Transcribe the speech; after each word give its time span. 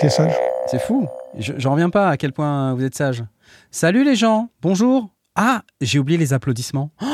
été 0.00 0.08
sage 0.08 0.32
C'est 0.70 0.80
fou. 0.80 1.06
Je, 1.38 1.52
j'en 1.58 1.72
reviens 1.72 1.90
pas 1.90 2.08
à 2.10 2.16
quel 2.16 2.32
point 2.32 2.74
vous 2.74 2.84
êtes 2.84 2.94
sage. 2.94 3.24
Salut 3.70 4.04
les 4.04 4.16
gens. 4.16 4.48
Bonjour. 4.62 5.10
Ah, 5.36 5.62
j'ai 5.80 5.98
oublié 5.98 6.18
les 6.18 6.32
applaudissements. 6.32 6.90
Oh, 7.02 7.06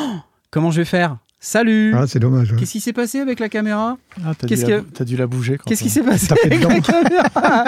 comment 0.50 0.70
je 0.70 0.78
vais 0.80 0.84
faire? 0.84 1.18
Salut. 1.38 1.94
Ah, 1.96 2.06
c'est 2.08 2.18
dommage. 2.18 2.50
ouais. 2.52 2.58
Qu'est-ce 2.58 2.72
qui 2.72 2.80
s'est 2.80 2.94
passé 2.94 3.20
avec 3.20 3.38
la 3.40 3.48
caméra? 3.48 3.98
Ah, 4.24 4.32
t'as 4.36 4.46
Qu'est-ce 4.48 4.64
dû, 4.64 4.72
que- 4.72 4.80
t'as 4.80 5.04
dû 5.04 5.16
la 5.16 5.26
bouger. 5.26 5.58
Qu'est-ce 5.66 5.82
qui 5.82 5.90
s'est 5.90 6.02
passé 6.02 6.26
Tapé 6.28 6.40
avec 6.46 6.62
la 6.62 6.68
dedans. 6.68 6.80
caméra? 6.82 7.64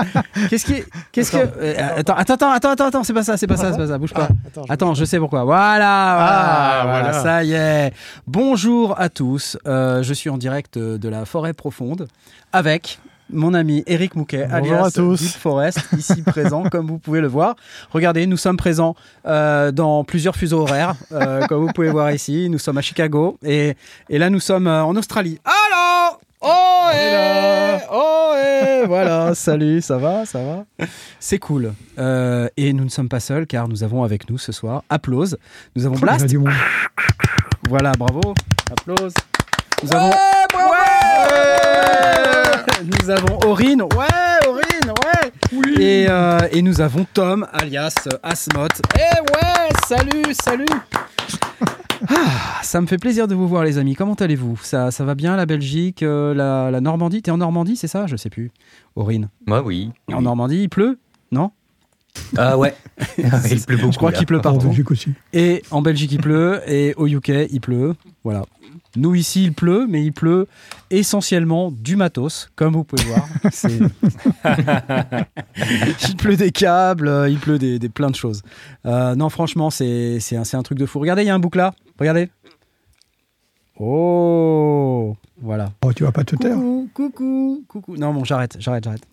Qu'est-ce 0.48 0.64
qui, 0.64 0.82
qu'est-ce 1.12 1.30
que 1.32 1.37
euh, 1.37 1.74
attends, 1.98 2.14
attends, 2.14 2.34
attends, 2.50 2.70
attends, 2.70 2.87
attends, 2.87 3.04
c'est 3.04 3.12
pas 3.12 3.23
ça, 3.23 3.37
c'est 3.37 3.46
pas 3.46 3.56
ça, 3.59 3.70
c'est 3.73 3.78
pas 3.78 3.87
ça, 3.87 3.98
bouge 3.98 4.14
pas. 4.14 4.28
Attends, 4.46 4.64
je- 4.66 4.73
Attends, 4.73 4.95
je 4.95 5.04
sais 5.04 5.18
pourquoi. 5.18 5.45
Voilà, 5.45 5.76
voilà, 5.78 6.80
Ah, 6.80 6.80
voilà, 6.84 7.00
voilà. 7.12 7.23
ça 7.23 7.45
y 7.45 7.52
est. 7.52 7.92
Bonjour 8.26 8.98
à 8.98 9.10
tous. 9.10 9.59
Euh, 9.66 10.02
je 10.02 10.14
suis 10.14 10.30
en 10.30 10.38
direct 10.38 10.78
de 10.78 11.09
la 11.09 11.24
forêt 11.26 11.52
profonde 11.52 12.09
avec 12.52 12.98
mon 13.30 13.55
ami 13.55 13.82
Eric 13.87 14.14
Mouquet, 14.14 14.46
Bonjour 14.50 14.77
alias 14.77 14.87
à 14.87 14.91
tous. 14.91 15.20
Deep 15.20 15.37
Forest, 15.37 15.80
ici 15.96 16.23
présent, 16.27 16.64
comme 16.70 16.87
vous 16.87 16.98
pouvez 16.98 17.20
le 17.20 17.27
voir. 17.27 17.56
Regardez, 17.91 18.27
nous 18.27 18.37
sommes 18.37 18.56
présents 18.56 18.95
euh, 19.27 19.70
dans 19.73 20.04
plusieurs 20.04 20.37
fuseaux 20.37 20.60
horaires, 20.60 20.95
euh, 21.12 21.46
comme 21.49 21.66
vous 21.66 21.73
pouvez 21.73 21.90
voir 21.90 22.10
ici. 22.12 22.49
Nous 22.49 22.59
sommes 22.59 22.79
à 22.79 22.82
Chicago 22.82 23.38
et, 23.45 23.74
et 24.09 24.18
là, 24.18 24.30
nous 24.30 24.40
sommes 24.40 24.66
euh, 24.66 24.84
en 24.84 24.96
Australie. 24.96 25.38
Allô? 25.45 26.18
Oh 26.40 26.88
eh 26.95 27.79
Oh 27.90 28.34
eh 28.37 28.87
Voilà, 28.87 29.34
salut, 29.34 29.80
ça 29.80 29.99
va, 29.99 30.24
ça 30.24 30.38
va? 30.38 30.87
C'est 31.18 31.38
cool. 31.38 31.73
Et 32.56 32.73
nous 32.73 32.84
ne 32.84 32.90
sommes 32.90 33.09
pas 33.09 33.21
seuls 33.21 33.46
car 33.46 33.68
nous 33.68 33.82
avons 33.82 34.04
avec 34.04 34.30
nous 34.30 34.38
ce 34.38 34.52
soir, 34.52 34.84
applause, 34.88 35.37
nous 35.74 35.84
avons 35.84 35.96
a 35.96 36.01
Blast. 36.01 36.26
Voilà, 37.68 37.93
bravo, 37.99 38.34
applause. 38.71 39.15
Nous 39.82 39.93
avons... 39.93 40.09
Ouais 40.09 40.15
Nous 42.84 43.10
avons 43.10 43.38
Aurine, 43.46 43.82
ouais, 43.82 44.48
Aurine, 44.48 44.93
ouais 45.04 45.32
et, 45.80 46.07
euh, 46.09 46.40
et 46.51 46.62
nous 46.62 46.80
avons 46.80 47.07
Tom, 47.12 47.46
alias 47.52 47.95
Asmot. 48.23 48.66
Eh 48.96 49.21
ouais, 49.21 49.68
salut, 49.87 50.34
salut 50.45 50.66
ah, 52.10 52.60
ça 52.62 52.80
me 52.80 52.87
fait 52.87 52.96
plaisir 52.96 53.26
de 53.26 53.34
vous 53.34 53.49
voir 53.49 53.65
les 53.65 53.76
amis. 53.76 53.95
Comment 53.95 54.15
allez-vous? 54.15 54.56
Ça, 54.62 54.90
ça 54.93 55.04
va 55.04 55.15
bien 55.15 55.37
la 55.37 55.46
Belgique, 55.46 56.02
euh, 56.02 56.32
la, 56.32 56.71
la 56.71 56.80
Normandie? 56.80 57.23
T'es 57.23 57.32
en 57.32 57.38
Normandie, 57.38 57.76
c'est 57.76 57.88
ça? 57.88 58.06
Je 58.06 58.16
sais 58.16 58.30
plus. 58.30 58.52
Aurine. 58.95 59.29
Moi, 59.46 59.62
oui. 59.62 59.90
En 60.12 60.23
Normandie, 60.23 60.62
il 60.62 60.68
pleut? 60.68 60.99
Non? 61.32 61.51
Ah 62.37 62.56
ouais. 62.56 62.74
il 63.18 63.60
pleut 63.60 63.76
beaucoup. 63.76 63.93
Je 63.93 63.99
crois 63.99 64.12
qu'il 64.12 64.26
pleut 64.26 64.38
En 64.38 64.43
partout. 64.43 64.69
Belgique 64.69 64.91
aussi. 64.91 65.12
Et 65.32 65.62
en 65.71 65.82
Belgique, 65.82 66.12
il 66.12 66.21
pleut. 66.21 66.60
Et 66.66 66.94
au 66.97 67.06
UK, 67.06 67.31
il 67.50 67.60
pleut. 67.60 67.94
Voilà. 68.25 68.44
Nous, 68.99 69.15
ici, 69.15 69.44
il 69.44 69.53
pleut, 69.53 69.87
mais 69.88 70.04
il 70.04 70.12
pleut 70.12 70.47
essentiellement 70.91 71.71
du 71.71 71.97
matos, 71.97 72.50
comme 72.56 72.75
vous 72.75 72.84
pouvez 72.84 73.05
voir. 73.05 73.27
Il 76.09 76.16
pleut 76.16 76.37
des 76.37 76.50
câbles, 76.50 77.09
euh, 77.09 77.28
il 77.28 77.38
pleut 77.38 77.59
des, 77.59 77.78
des- 77.78 77.88
plein 77.88 78.10
de 78.10 78.16
choses. 78.16 78.43
Euh, 78.87 79.15
non, 79.15 79.28
franchement, 79.28 79.71
c'est 79.71 80.19
un, 80.32 80.62
truc 80.62 80.78
de 80.78 80.87
fou. 80.87 80.99
Regardez, 80.99 81.22
il 81.22 81.27
y 81.27 81.31
a 81.31 81.34
un 81.34 81.38
bouc 81.38 81.56
là. 81.56 81.75
Regardez. 81.99 82.28
Oh 83.78 85.17
Voilà. 85.41 85.72
Oh, 85.84 85.93
tu 85.93 86.05
vas 86.05 86.12
pas 86.12 86.25
te 86.25 86.37
taire. 86.37 86.56
Coucou, 86.56 87.11
coucou, 87.11 87.65
coucou. 87.69 87.97
Non, 87.97 88.12
bon, 88.12 88.25
j'arrête, 88.25 88.56
j'arrête, 88.59 88.84
j'arrête. 88.84 89.06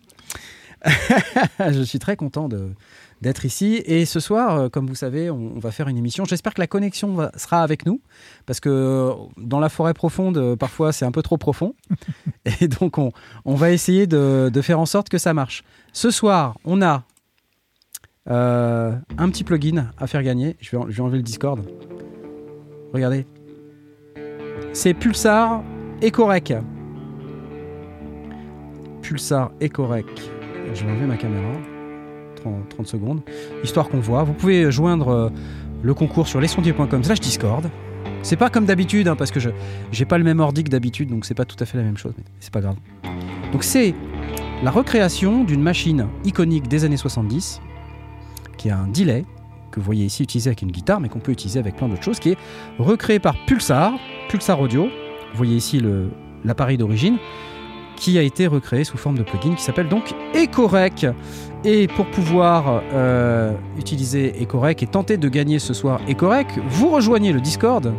je 1.74 1.82
suis 1.84 2.00
très 2.00 2.16
content 2.16 2.48
de 2.48 2.72
d'être 3.26 3.44
ici. 3.44 3.82
Et 3.86 4.06
ce 4.06 4.20
soir, 4.20 4.56
euh, 4.56 4.70
comme 4.70 4.86
vous 4.88 4.94
savez, 4.96 5.32
on, 5.32 5.58
va 5.60 5.72
faire 5.72 5.88
une 5.88 5.98
émission. 5.98 6.26
J'espère 6.26 6.54
que 6.54 6.62
la 6.62 6.68
connexion 6.68 7.14
va- 7.16 7.32
sera 7.36 7.64
avec 7.64 7.86
nous, 7.88 8.00
parce 8.46 8.60
que 8.60 8.70
euh, 8.70 9.14
dans 9.38 9.60
la 9.60 9.70
forêt 9.70 9.96
profonde, 9.96 10.38
euh, 10.38 10.56
parfois, 10.56 10.94
c'est 10.94 11.06
un 11.06 11.12
peu 11.12 11.24
trop 11.24 11.38
profond. 11.38 11.74
Et 12.62 12.68
donc, 12.68 13.00
on, 13.00 13.12
on 13.44 13.56
va 13.56 13.72
essayer 13.72 14.06
de, 14.06 14.52
de 14.54 14.62
faire 14.62 14.80
en 14.80 14.86
sorte 14.86 15.10
que 15.10 15.18
ça 15.18 15.34
marche. 15.34 15.64
Ce 15.92 16.12
soir, 16.12 16.56
on 16.66 16.84
a 16.84 17.04
euh, 18.30 18.96
un 19.18 19.30
petit 19.30 19.44
plugin 19.44 19.92
à 19.98 20.06
faire 20.06 20.22
gagner. 20.22 20.56
Je 20.62 20.78
vais, 20.78 20.84
je 20.90 20.96
vais 20.96 21.02
enlever 21.02 21.18
le 21.18 21.24
Discord. 21.24 21.60
Regardez. 22.94 23.26
C'est 24.72 24.94
Pulsar 24.94 25.64
Ecorec. 26.04 26.54
Pulsar 29.02 29.52
Ecorec. 29.62 30.06
Je 30.76 30.86
vais 30.86 30.92
enlever 30.92 31.08
ma 31.08 31.18
caméra. 31.18 31.75
30, 32.46 32.70
30 32.70 32.88
secondes. 32.88 33.22
Histoire 33.64 33.90
qu'on 33.90 34.00
voit. 34.00 34.24
Vous 34.24 34.34
pouvez 34.34 34.72
joindre 34.72 35.10
euh, 35.10 35.30
le 35.82 35.94
concours 35.94 36.28
sur 36.28 36.40
lesondiers.com 36.40 37.04
slash 37.04 37.20
Discord. 37.20 37.70
C'est 38.22 38.38
pas 38.38 38.50
comme 38.50 38.66
d'habitude, 38.66 39.08
hein, 39.08 39.16
parce 39.16 39.32
que 39.32 39.40
je 39.40 39.50
j'ai 39.92 40.06
pas 40.06 40.18
le 40.18 40.24
même 40.24 40.40
ordi 40.40 40.64
que 40.64 40.70
d'habitude, 40.70 41.10
donc 41.10 41.26
c'est 41.26 41.34
pas 41.34 41.46
tout 41.46 41.58
à 41.60 41.66
fait 41.66 41.78
la 41.78 41.84
même 41.84 41.98
chose, 41.98 42.14
mais 42.18 42.24
c'est 42.40 42.54
pas 42.54 42.62
grave. 42.62 42.76
Donc 43.52 43.64
c'est 43.64 43.94
la 44.64 44.72
recréation 44.72 45.44
d'une 45.44 45.62
machine 45.62 46.08
iconique 46.24 46.68
des 46.68 46.86
années 46.86 46.98
70, 46.98 47.62
qui 48.58 48.70
a 48.70 48.78
un 48.78 48.88
delay, 48.88 49.26
que 49.72 49.80
vous 49.80 49.86
voyez 49.86 50.06
ici 50.06 50.24
utilisé 50.24 50.50
avec 50.50 50.62
une 50.62 50.72
guitare, 50.72 51.00
mais 51.00 51.10
qu'on 51.10 51.20
peut 51.20 51.32
utiliser 51.32 51.60
avec 51.60 51.76
plein 51.76 51.88
d'autres 51.88 52.04
choses, 52.04 52.20
qui 52.20 52.32
est 52.32 52.38
recréé 52.80 53.20
par 53.20 53.36
Pulsar, 53.46 53.94
Pulsar 54.30 54.60
Audio. 54.60 54.84
Vous 54.86 55.38
voyez 55.38 55.56
ici 55.56 55.82
l'appareil 56.44 56.78
d'origine, 56.78 57.18
qui 57.96 58.18
a 58.18 58.22
été 58.22 58.48
recréé 58.48 58.84
sous 58.84 58.98
forme 58.98 59.18
de 59.18 59.24
plugin, 59.24 59.56
qui 59.56 59.64
s'appelle 59.64 59.88
donc 59.90 60.14
Ecorec. 60.34 61.06
Et 61.64 61.88
pour 61.88 62.06
pouvoir 62.06 62.82
euh, 62.94 63.52
utiliser 63.80 64.42
Ecorec 64.42 64.84
et 64.84 64.88
tenter 64.88 65.18
de 65.18 65.28
gagner 65.30 65.58
ce 65.60 65.74
soir 65.74 66.00
Ecorec, 66.08 66.48
vous 66.70 66.90
rejoignez 66.90 67.34
le 67.34 67.42
Discord. 67.42 67.92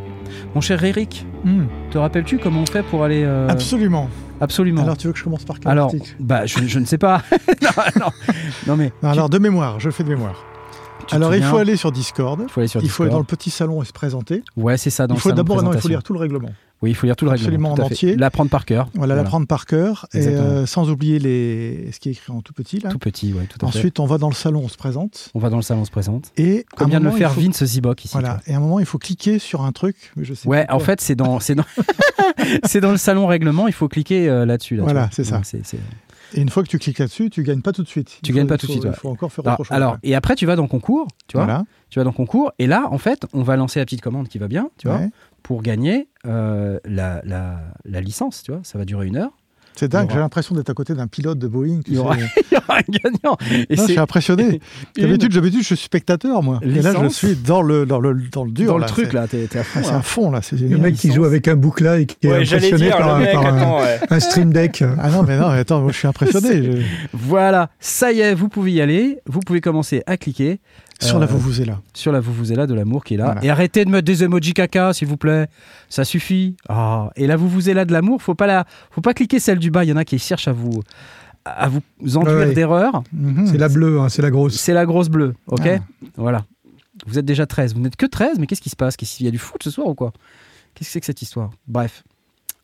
Mon 0.55 0.61
cher 0.61 0.83
Eric, 0.84 1.27
Hmm, 1.45 1.67
te 1.93 1.99
rappelles-tu 1.99 2.39
comment 2.39 2.62
on 2.62 2.67
fait 2.67 2.83
pour 2.83 3.05
aller... 3.05 3.23
euh, 3.25 3.49
Absolument. 3.49 4.09
Absolument. 4.41 4.83
Alors, 4.83 4.97
tu 4.97 5.07
veux 5.07 5.12
que 5.12 5.19
je 5.19 5.25
commence 5.25 5.45
par 5.45 5.61
quel 5.61 5.71
Alors, 5.71 5.87
article? 5.87 6.15
bah, 6.21 6.45
je, 6.45 6.59
je 6.67 6.78
ne 6.81 6.84
sais 6.84 6.99
pas. 6.99 7.23
non, 7.63 7.71
non, 8.01 8.07
non, 8.67 8.77
mais 8.77 8.93
Alors, 9.03 9.28
de 9.31 9.39
mémoire, 9.39 9.78
je 9.81 9.91
fais 9.91 10.03
de 10.05 10.09
mémoire. 10.09 10.45
Alors, 11.12 11.34
il 11.34 11.43
faut 11.43 11.57
aller 11.57 11.77
sur 11.77 11.93
Discord. 11.93 12.41
Il 12.43 12.51
faut 12.51 12.61
aller 12.61 12.69
sur 12.69 12.83
Il 12.83 12.89
faut 12.89 13.03
aller 13.03 13.11
Discord. 13.11 13.11
dans 13.12 13.19
le 13.19 13.37
petit 13.37 13.51
salon 13.51 13.83
et 13.83 13.84
se 13.84 13.93
présenter. 13.93 14.43
Ouais, 14.57 14.77
c'est 14.77 14.91
ça. 14.91 15.07
Dans 15.07 15.15
il 15.15 15.19
le 15.19 15.21
faut 15.23 15.33
d'abord, 15.33 15.62
non, 15.62 15.73
il 15.73 15.81
faut 15.81 15.89
lire 15.89 16.03
tout 16.03 16.12
le 16.12 16.19
règlement. 16.19 16.51
Oui, 16.83 16.91
il 16.91 16.95
faut 16.95 17.07
lire 17.07 17.17
tout 17.17 17.25
le 17.25 17.31
règlement. 17.31 17.73
Absolument 17.73 17.73
en 17.73 17.87
entier. 17.91 18.17
L'apprendre 18.17 18.51
par 18.51 18.67
cœur. 18.67 18.89
Voilà, 18.95 19.15
l'apprendre 19.15 19.47
par 19.47 19.65
cœur, 19.65 20.07
et 20.12 20.27
euh, 20.27 20.67
sans 20.67 20.91
oublier 20.91 21.19
les... 21.19 21.91
ce 21.93 21.99
qui 22.01 22.11
est 22.11 22.12
écrit 22.12 22.33
en 22.33 22.43
tout 22.43 22.53
petit. 22.53 22.81
Là. 22.81 22.91
Tout 22.91 22.99
petit, 22.99 23.33
ouais, 23.33 23.47
tout 23.47 23.57
à 23.65 23.71
fait. 23.71 23.79
Ensuite, 23.79 23.99
on 23.99 24.05
va 24.05 24.19
dans 24.19 24.29
le 24.29 24.34
salon, 24.34 24.61
on 24.65 24.69
se 24.69 24.77
présente. 24.77 25.31
On 25.34 25.39
va 25.39 25.49
dans 25.49 25.57
le 25.57 25.62
salon, 25.62 25.81
on 25.81 25.84
se 25.87 25.91
présente. 25.91 26.33
Et 26.37 26.67
Comme 26.77 26.91
vient 26.91 27.01
de 27.01 27.07
le 27.07 27.13
faire 27.13 27.33
faut- 27.33 27.41
Vince 27.41 27.65
Zibok 27.65 28.05
ici. 28.05 28.13
Voilà. 28.13 28.41
Et 28.47 28.53
à 28.53 28.59
un 28.59 28.61
moment, 28.61 28.78
il 28.78 28.84
faut 28.84 28.99
cliquer 28.99 29.39
sur 29.39 29.63
un 29.63 29.73
truc. 29.73 29.97
Mais 30.17 30.25
je 30.25 30.34
sais. 30.34 30.47
Ouais, 30.47 30.67
en 30.71 30.78
fait, 30.78 31.01
c'est 31.01 31.15
dans, 31.15 31.39
dans, 31.39 32.81
dans 32.83 32.91
le 32.91 32.97
salon 32.99 33.27
règlement. 33.27 33.69
Il 33.69 33.73
faut 33.75 33.89
cliquer 33.89 34.28
euh, 34.28 34.45
là-dessus. 34.45 34.77
là, 34.77 34.83
Voilà, 34.83 35.09
c'est 35.13 35.25
ça. 35.25 35.41
Et 36.34 36.41
une 36.41 36.48
fois 36.48 36.62
que 36.62 36.69
tu 36.69 36.78
cliques 36.78 36.98
là-dessus, 36.98 37.31
tu 37.31 37.42
gagnes 37.42 37.62
pas 37.62 37.72
tout 37.72 37.82
de 37.82 37.88
suite. 37.88 38.19
Tu 38.22 38.32
Il 38.32 38.34
gagnes 38.34 38.44
faut- 38.44 38.48
pas 38.48 38.59
tout 38.59 38.66
de 38.66 38.72
suite. 38.72 38.84
Il 38.87 38.92
faut 38.92 39.09
encore 39.09 39.32
faire 39.32 39.44
Alors, 39.47 39.60
autre 39.60 39.69
chose. 39.69 39.76
alors, 39.76 39.98
et 40.03 40.14
après, 40.14 40.34
tu 40.34 40.47
vas 40.47 40.56
dans 40.56 40.66
concours. 40.66 41.06
Tu 41.28 41.37
vois. 41.37 41.44
voilà. 41.47 41.64
Tu 41.91 41.98
vas 41.98 42.04
dans 42.04 42.12
concours. 42.12 42.53
Et 42.59 42.66
là, 42.66 42.88
en 42.91 42.98
fait, 42.98 43.26
on 43.32 43.42
va 43.42 43.56
lancer 43.56 43.78
la 43.78 43.84
petite 43.84 44.00
commande 44.03 44.28
qui 44.28 44.38
va 44.38 44.48
bien. 44.48 44.70
Tu 44.78 44.88
vois. 44.88 45.00
Pour 45.42 45.62
gagner 45.62 46.09
euh, 46.26 46.78
la, 46.84 47.20
la, 47.25 47.60
la 47.84 48.00
licence. 48.00 48.42
Tu 48.42 48.50
vois. 48.53 48.60
Ça 48.65 48.78
va 48.78 48.84
durer 48.84 49.06
une 49.06 49.16
heure. 49.16 49.32
C'est 49.78 49.88
dingue, 49.88 50.06
aura- 50.06 50.14
j'ai 50.14 50.20
l'impression 50.20 50.54
d'être 50.54 50.70
à 50.70 50.75
côté 50.75 50.94
d'un 50.94 51.06
pilote 51.06 51.38
de 51.38 51.47
Boeing. 51.48 51.81
tu 51.84 51.91
Il 51.92 51.94
y 51.97 51.98
aura, 51.98 52.16
sais. 52.16 52.25
il 52.50 52.54
y 52.54 52.56
aura 52.56 52.78
un 52.78 52.82
gagnant. 52.88 53.37
Et 53.70 53.76
Non, 53.76 53.82
je 53.87 53.91
suis 53.92 53.98
impressionné. 53.98 54.60
une- 54.97 55.03
D'habitude, 55.04 55.32
d'habitude, 55.32 55.60
je 55.60 55.66
suis 55.74 55.77
spectateur, 55.77 56.42
moi. 56.42 56.60
Et 56.62 56.83
là, 56.83 56.92
je 57.03 57.09
suis 57.09 57.34
dans 57.36 57.62
le, 57.62 57.86
dans 57.86 58.01
le, 58.01 58.15
dans 58.33 58.45
le 58.45 58.51
dur. 58.51 58.66
dans 58.66 58.78
le 58.78 58.86
truc 58.86 59.12
là. 59.12 59.27
T'es 59.28 59.47
à 59.56 59.62
fond. 59.62 59.80
Ah, 59.83 59.86
c'est 59.86 59.95
à 59.95 60.03
fond, 60.03 60.30
là. 60.30 60.41
C'est 60.42 60.56
Le 60.59 60.78
mec 60.78 60.95
qui 60.95 61.12
joue 61.12 61.24
avec 61.24 61.47
un 61.48 61.56
bouc 61.56 61.80
là 61.80 61.98
et 62.01 62.06
qui 62.06 62.16
est 62.27 62.30
Ouais, 62.30 62.36
impressionné 62.42 62.77
dire, 62.86 62.97
par, 62.97 63.15
un- 63.16 63.18
mec, 63.21 63.33
par 63.33 63.47
un, 63.47 63.56
attends, 63.59 63.78
ouais. 63.80 64.01
un 64.10 64.21
stream 64.21 64.53
deck. 64.53 64.83
Ah 64.98 65.10
non, 65.10 65.22
mais 65.22 65.39
non, 65.39 65.51
mais 65.51 65.59
attends, 65.59 65.80
moi, 65.83 65.92
je 65.92 65.98
suis 65.98 66.09
impressionné. 66.09 66.62
Je- 66.62 66.83
Voilà, 67.12 67.71
ça 67.80 68.12
y 68.12 68.21
est, 68.21 68.34
vous 68.34 68.48
pouvez 68.48 68.72
y 68.72 68.80
aller. 68.80 69.18
Vous 69.27 69.41
pouvez 69.41 69.60
commencer 69.60 70.03
à 70.06 70.16
cliquer 70.16 70.60
Sur 71.01 71.16
Euh, 71.16 71.21
la 71.21 71.27
Vuvuzela. 71.27 71.81
sur 71.95 72.10
la 72.13 72.21
Vuvuzela 72.21 72.66
de 72.66 72.75
l'amour 72.75 73.04
qui 73.04 73.15
est 73.15 73.16
là. 73.19 73.25
Voilà. 73.27 73.45
Et 73.45 73.51
arrêtez 73.51 73.84
de 73.84 73.91
mettre 73.91 74.04
des 74.07 74.25
emojis 74.25 74.54
caca, 74.54 74.93
s'il 74.93 75.09
vous 75.09 75.16
plaît. 75.19 75.47
Ça 75.91 76.04
suffit. 76.04 76.57
Ah, 76.69 77.10
Et 77.16 77.27
la 77.27 77.37
Vuvuzela 77.37 77.84
de 77.84 77.93
l'amour, 77.93 78.22
faut 78.22 78.34
pas 78.34 78.47
la, 78.47 78.65
faut 78.91 79.01
pas 79.03 79.13
cliquer 79.15 79.39
celle 79.41 79.59
du 79.59 79.71
bas. 79.71 79.84
Il 79.84 79.89
y 79.89 79.93
en 79.93 79.97
a 79.97 80.04
qui 80.04 80.19
cherchent 80.19 80.48
à 80.48 80.53
vous, 80.53 80.83
à 81.45 81.69
vous 81.69 81.83
enduire 82.16 82.37
Ouais, 82.37 82.53
d'erreurs. 82.54 83.03
Mhm. 83.13 83.47
C'est 83.47 83.59
la 83.59 83.69
bleue, 83.69 84.01
hein, 84.01 84.09
c'est 84.09 84.22
la 84.22 84.31
grosse. 84.31 84.54
C'est 84.57 84.72
la 84.72 84.87
grosse 84.87 85.09
bleue, 85.09 85.34
ok 85.48 85.66
Ah. 85.66 85.78
Voilà. 86.16 86.45
Vous 87.07 87.19
êtes 87.19 87.27
déjà 87.27 87.45
13. 87.47 87.75
Vous 87.75 87.81
n'êtes 87.81 87.97
que 87.97 88.07
13, 88.07 88.39
mais 88.39 88.47
qu'est-ce 88.47 88.63
qui 88.63 88.71
se 88.71 88.77
passe? 88.77 88.97
Qu'est-ce 88.97 89.16
qu'il 89.19 89.27
y 89.27 89.28
a 89.28 89.33
du 89.33 89.39
foot 89.39 89.63
ce 89.63 89.71
soir 89.71 89.87
ou 89.89 89.95
quoi? 89.95 90.13
Qu'est-ce 90.75 90.89
que 90.89 90.92
c'est 90.95 91.01
que 91.01 91.07
cette 91.07 91.21
histoire? 91.21 91.51
Bref. 91.69 92.04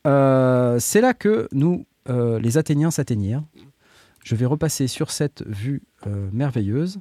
Euh, 0.07 0.77
c'est 0.79 1.01
là 1.01 1.13
que 1.13 1.47
nous, 1.51 1.85
euh, 2.09 2.39
les 2.39 2.57
Athéniens, 2.57 2.89
s'atteignirent. 2.91 3.43
Je 4.23 4.35
vais 4.35 4.45
repasser 4.45 4.87
sur 4.87 5.11
cette 5.11 5.43
vue 5.47 5.83
euh, 6.07 6.29
merveilleuse. 6.33 6.97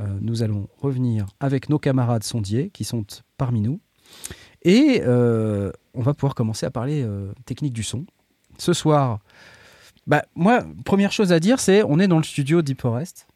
Euh, 0.00 0.06
nous 0.20 0.42
allons 0.42 0.68
revenir 0.78 1.26
avec 1.40 1.68
nos 1.68 1.78
camarades 1.78 2.24
sondiers 2.24 2.70
qui 2.70 2.84
sont 2.84 3.04
parmi 3.36 3.60
nous. 3.60 3.80
Et 4.62 5.02
euh, 5.04 5.70
on 5.94 6.02
va 6.02 6.14
pouvoir 6.14 6.34
commencer 6.34 6.64
à 6.66 6.70
parler 6.70 7.02
euh, 7.02 7.32
technique 7.44 7.72
du 7.72 7.82
son. 7.82 8.04
Ce 8.58 8.72
soir, 8.72 9.18
bah, 10.06 10.24
moi, 10.34 10.64
première 10.84 11.12
chose 11.12 11.32
à 11.32 11.40
dire, 11.40 11.60
c'est 11.60 11.82
on 11.82 11.98
est 11.98 12.08
dans 12.08 12.18
le 12.18 12.22
studio 12.24 12.62
Deep 12.62 12.80
Forest. 12.80 13.26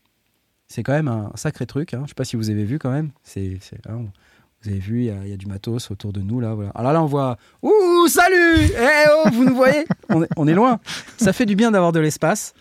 C'est 0.68 0.82
quand 0.82 0.92
même 0.92 1.08
un 1.08 1.30
sacré 1.34 1.66
truc. 1.66 1.94
hein. 1.94 2.02
Je 2.04 2.08
sais 2.08 2.14
pas 2.14 2.24
si 2.24 2.36
vous 2.36 2.50
avez 2.50 2.64
vu 2.64 2.78
quand 2.78 2.90
même. 2.90 3.10
C'est, 3.22 3.58
hein, 3.88 4.06
Vous 4.62 4.70
avez 4.70 4.78
vu, 4.78 5.00
il 5.04 5.28
y, 5.28 5.32
a- 5.32 5.36
du 5.36 5.46
matos 5.46 5.90
autour 5.90 6.12
de 6.12 6.20
nous 6.20 6.40
là. 6.40 6.54
Voilà. 6.54 6.70
Alors 6.70 6.92
là, 6.92 7.02
on 7.02 7.06
voit. 7.06 7.36
Ouh, 7.62 8.08
salut 8.08 8.70
Eh 8.76 9.08
oh, 9.24 9.28
vous 9.32 9.44
nous 9.44 9.54
voyez? 9.54 9.84
On 10.36 10.48
est 10.48 10.54
loin. 10.54 10.80
Ça 11.18 11.32
fait 11.32 11.46
du 11.46 11.54
bien 11.54 11.70
d'avoir 11.70 11.92
de 11.92 12.00
l'espace. 12.00 12.52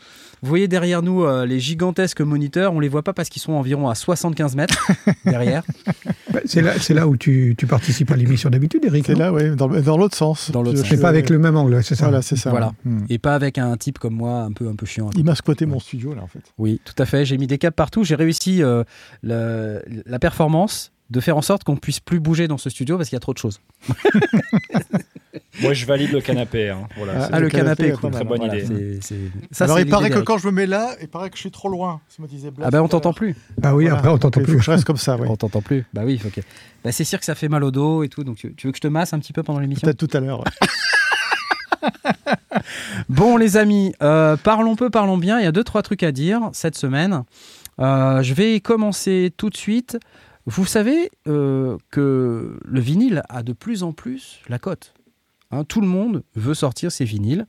Vous 0.45 0.49
voyez 0.49 0.67
derrière 0.67 1.01
nous 1.01 1.23
euh, 1.23 1.45
les 1.47 1.59
gigantesques 1.59 2.21
moniteurs. 2.21 2.71
On 2.73 2.79
les 2.79 2.87
voit 2.87 3.01
pas 3.01 3.13
parce 3.13 3.29
qu'ils 3.29 3.41
sont 3.41 3.53
environ 3.53 3.89
à 3.89 3.95
75 3.95 4.55
mètres 4.55 4.87
derrière. 5.25 5.63
Bah, 6.31 6.39
C'est 6.45 6.61
là, 6.61 6.73
c'est 6.79 6.93
là 6.93 7.07
où 7.07 7.17
tu, 7.17 7.55
tu 7.57 7.65
participes 7.65 8.11
à 8.11 8.15
l'émission 8.15 8.49
d'habitude, 8.51 8.85
Eric. 8.85 9.05
C'est 9.07 9.15
là, 9.15 9.33
oui, 9.33 9.55
dans, 9.55 9.67
dans 9.67 9.97
l'autre 9.97 10.15
sens. 10.15 10.51
Dans 10.51 10.61
l'autre 10.61 10.77
Je- 10.77 10.81
sens. 10.83 10.91
Mais 10.91 10.97
je- 10.97 11.01
pas 11.01 11.09
avec 11.09 11.29
le 11.31 11.39
même 11.39 11.57
angle, 11.57 11.83
c'est 11.83 11.95
ça. 11.95 12.05
Voilà, 12.05 12.21
c'est 12.21 12.35
ça. 12.35 12.51
Voilà. 12.51 12.73
Hmm. 12.85 13.05
Et 13.09 13.17
pas 13.17 13.33
avec 13.33 13.57
un 13.57 13.75
type 13.77 13.97
comme 13.97 14.13
moi, 14.15 14.41
un 14.41 14.51
peu, 14.51 14.67
un 14.69 14.75
peu 14.75 14.85
chiant. 14.85 15.09
Il 15.17 15.23
m'a 15.25 15.33
squatté 15.35 15.65
mon 15.65 15.79
studio, 15.79 16.13
là, 16.13 16.21
en 16.21 16.27
fait. 16.27 16.43
Oui, 16.59 16.79
tout 16.85 16.93
à 17.01 17.05
fait. 17.05 17.25
J'ai 17.25 17.37
mis 17.39 17.47
des 17.47 17.57
câbles 17.57 17.75
partout. 17.75 18.03
J'ai 18.03 18.15
réussi 18.15 18.61
euh, 18.61 18.83
le- 19.23 19.81
la 20.05 20.19
performance 20.19 20.91
de 21.09 21.19
faire 21.19 21.37
en 21.37 21.41
sorte 21.41 21.63
qu'on 21.63 21.75
puisse 21.77 21.99
plus 21.99 22.19
bouger 22.19 22.47
dans 22.47 22.57
ce 22.57 22.69
studio 22.69 22.97
parce 22.97 23.09
qu'il 23.09 23.15
y 23.15 23.17
a 23.17 23.19
trop 23.19 23.33
de 23.33 23.37
choses. 23.39 23.59
Moi, 25.61 25.73
je 25.73 25.85
valide 25.85 26.11
le 26.11 26.21
canapé. 26.21 26.69
hein. 26.69 26.87
Voilà, 26.97 27.13
Ah, 27.15 27.29
Ah, 27.31 27.39
le, 27.39 27.45
le 27.45 27.49
canapé, 27.49 27.83
canapé, 27.85 27.99
cool. 28.01 28.11
Très 28.11 28.23
bonne 28.25 28.37
Voilà, 28.39 28.57
idée. 28.57 28.99
ça, 29.51 29.63
Alors, 29.65 29.79
il 29.79 29.87
paraît 29.87 30.09
que 30.09 30.19
quand 30.19 30.37
je 30.37 30.47
me 30.47 30.51
mets 30.51 30.65
là, 30.65 30.95
il 31.01 31.07
paraît 31.07 31.29
que 31.29 31.35
je 31.37 31.41
suis 31.41 31.51
trop 31.51 31.69
loin. 31.69 32.01
Ça 32.09 32.21
me 32.21 32.27
disait 32.27 32.51
Blas 32.51 32.65
Ah 32.67 32.71
ben 32.71 32.81
on 32.81 32.87
t'entend 32.87 33.13
plus. 33.13 33.35
Ah 33.63 33.75
oui, 33.75 33.85
Voilà. 33.85 33.97
après 33.99 34.09
on 34.09 34.17
t'entend 34.17 34.39
Il 34.41 34.45
faut 34.45 34.51
plus. 34.51 34.57
que 34.59 34.63
je 34.65 34.71
reste 34.71 34.83
comme 34.85 34.97
ça, 34.97 35.15
oui. 35.17 35.27
On 35.29 35.35
t'entend 35.37 35.61
plus. 35.61 35.85
Bah 35.93 36.01
oui, 36.05 36.19
ok. 36.25 36.41
Bah, 36.83 36.91
c'est 36.91 37.03
sûr 37.05 37.19
que 37.19 37.25
ça 37.25 37.35
fait 37.35 37.47
mal 37.49 37.63
au 37.63 37.71
dos 37.71 38.03
et 38.03 38.09
tout. 38.09 38.23
Donc 38.23 38.37
tu, 38.37 38.53
tu 38.55 38.67
veux 38.67 38.71
que 38.71 38.77
je 38.77 38.81
te 38.81 38.87
masse 38.87 39.13
un 39.13 39.19
petit 39.19 39.33
peu 39.33 39.43
pendant 39.43 39.59
l'émission? 39.59 39.85
Peut-être 39.85 39.97
tout 40.07 40.17
à 40.17 40.19
l'heure. 40.19 40.39
ouais. 40.39 40.67
Bon 43.09 43.37
les 43.37 43.57
amis, 43.57 43.93
euh, 44.01 44.37
parlons 44.37 44.75
peu, 44.75 44.89
parlons 44.89 45.17
bien. 45.17 45.39
Il 45.39 45.43
y 45.43 45.47
a 45.47 45.51
deux 45.51 45.63
trois 45.63 45.83
trucs 45.83 46.01
à 46.03 46.11
dire 46.11 46.49
cette 46.53 46.75
semaine. 46.75 47.23
Euh, 47.79 48.23
je 48.23 48.33
vais 48.33 48.59
commencer 48.59 49.31
tout 49.37 49.49
de 49.51 49.57
suite. 49.57 49.97
Vous 50.47 50.65
savez 50.65 51.11
euh, 51.27 51.77
que 51.91 52.57
le 52.63 52.79
vinyle 52.79 53.21
a 53.29 53.43
de 53.43 53.53
plus 53.53 53.83
en 53.83 53.91
plus 53.91 54.39
la 54.49 54.57
cote. 54.59 54.93
Hein, 55.55 55.63
tout 55.63 55.81
le 55.81 55.87
monde 55.87 56.23
veut 56.35 56.53
sortir 56.53 56.91
ses 56.91 57.05
vinyles. 57.05 57.47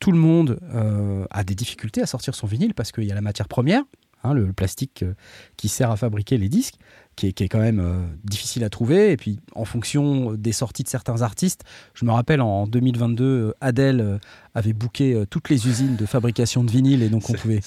Tout 0.00 0.10
le 0.10 0.18
monde 0.18 0.58
euh, 0.74 1.26
a 1.30 1.44
des 1.44 1.54
difficultés 1.54 2.02
à 2.02 2.06
sortir 2.06 2.34
son 2.34 2.46
vinyle 2.46 2.74
parce 2.74 2.92
qu'il 2.92 3.04
y 3.04 3.12
a 3.12 3.14
la 3.14 3.20
matière 3.20 3.46
première, 3.46 3.82
hein, 4.24 4.34
le, 4.34 4.52
plastique 4.52 5.02
euh, 5.02 5.14
qui 5.56 5.68
sert 5.68 5.90
à 5.90 5.96
fabriquer 5.96 6.38
les 6.38 6.48
disques, 6.48 6.76
qui 7.16 7.28
est, 7.28 7.32
qui 7.32 7.44
est 7.44 7.48
quand 7.48 7.60
même 7.60 7.80
euh, 7.80 7.94
difficile 8.24 8.64
à 8.64 8.70
trouver. 8.70 9.12
Et 9.12 9.16
puis, 9.16 9.40
en 9.54 9.64
fonction 9.64 10.32
des 10.34 10.52
sorties 10.52 10.82
de 10.82 10.88
certains 10.88 11.22
artistes, 11.22 11.62
je 11.94 12.04
me 12.04 12.10
rappelle 12.12 12.40
en 12.40 12.66
2022, 12.66 13.24
euh, 13.24 13.52
Adele 13.60 14.00
euh, 14.00 14.18
avait 14.54 14.72
booké 14.72 15.24
toutes 15.30 15.48
les 15.48 15.66
usines 15.66 15.96
de 15.96 16.06
fabrication 16.06 16.62
de 16.64 16.70
vinyle 16.70 17.02
et 17.02 17.08
donc 17.08 17.30
on 17.30 17.32
pouvait, 17.32 17.60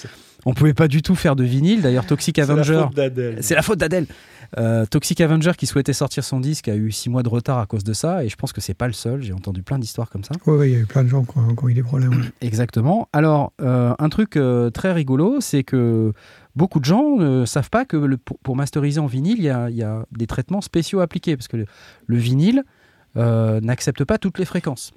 on 0.46 0.54
pouvait 0.54 0.76
pas 0.76 0.88
du 0.88 1.02
tout 1.02 1.16
faire 1.16 1.36
de 1.36 1.44
vinyle. 1.44 1.82
D'ailleurs, 1.82 2.06
Toxic 2.06 2.36
c'est 2.36 2.46
la 2.46 2.54
Avenger. 2.54 2.84
faute 2.88 2.96
d'Adèle. 2.96 3.38
C'est 3.42 3.56
la 3.56 3.62
faute 3.64 3.80
d'Adèle. 3.80 4.06
Euh, 4.60 4.86
Toxic 4.86 5.20
Avenger 5.22 5.54
qui 5.58 5.66
souhaitait 5.66 5.94
sortir 5.94 6.24
son 6.24 6.40
disque 6.40 6.68
a 6.68 6.76
eu 6.76 6.92
six 6.92 7.10
mois 7.10 7.24
de 7.24 7.30
retard 7.30 7.58
à 7.58 7.66
cause 7.66 7.84
de 7.84 7.94
ça 7.94 8.24
et 8.24 8.30
je 8.30 8.36
pense 8.36 8.54
que 8.54 8.62
c'est 8.62 8.76
pas 8.76 8.86
le 8.86 8.94
seul. 8.94 9.24
J'ai 9.24 9.34
entendu 9.34 9.64
plein 9.64 9.80
d'histoires 9.80 10.10
comme 10.12 10.24
ça. 10.24 10.34
Oui, 10.46 10.58
oui, 10.60 10.70
il 10.70 10.74
y 10.74 10.76
a 10.76 10.80
eu 10.80 10.86
plein 10.86 11.04
de 11.04 11.10
gens 11.10 11.24
qui 11.24 11.38
ont, 11.40 11.56
qui 11.56 11.64
ont 11.64 11.70
eu 11.70 11.74
des 11.74 11.82
problèmes. 11.84 12.12
ouais. 12.12 12.32
Exactement. 12.42 13.10
Alors, 13.12 13.54
euh, 13.62 13.96
un 13.98 14.10
truc 14.10 14.38
euh, 14.38 14.70
très 14.70 14.94
rigolo, 14.94 15.42
c'est 15.42 15.64
que 15.64 16.14
beaucoup 16.56 16.80
de 16.80 16.86
gens 16.86 17.16
ne 17.18 17.46
savent 17.46 17.69
pas 17.69 17.86
que 17.86 17.98
le- 17.98 18.18
pour, 18.18 18.38
pour 18.40 18.56
masteriser 18.56 19.00
en 19.00 19.06
vinyle, 19.07 19.38
il 19.38 19.44
y, 19.44 19.50
a, 19.50 19.69
il 19.69 19.75
y 19.75 19.84
a 19.84 20.06
des 20.12 20.28
traitements 20.28 20.62
spéciaux 20.62 21.00
appliqués 21.02 21.36
parce 21.36 21.48
que 21.48 21.57
le, 21.57 21.66
le 22.07 22.18
vinyle 22.18 22.63
euh, 23.18 23.60
n'accepte 23.62 24.04
pas 24.04 24.18
toutes 24.18 24.40
les 24.40 24.46
fréquences. 24.46 24.94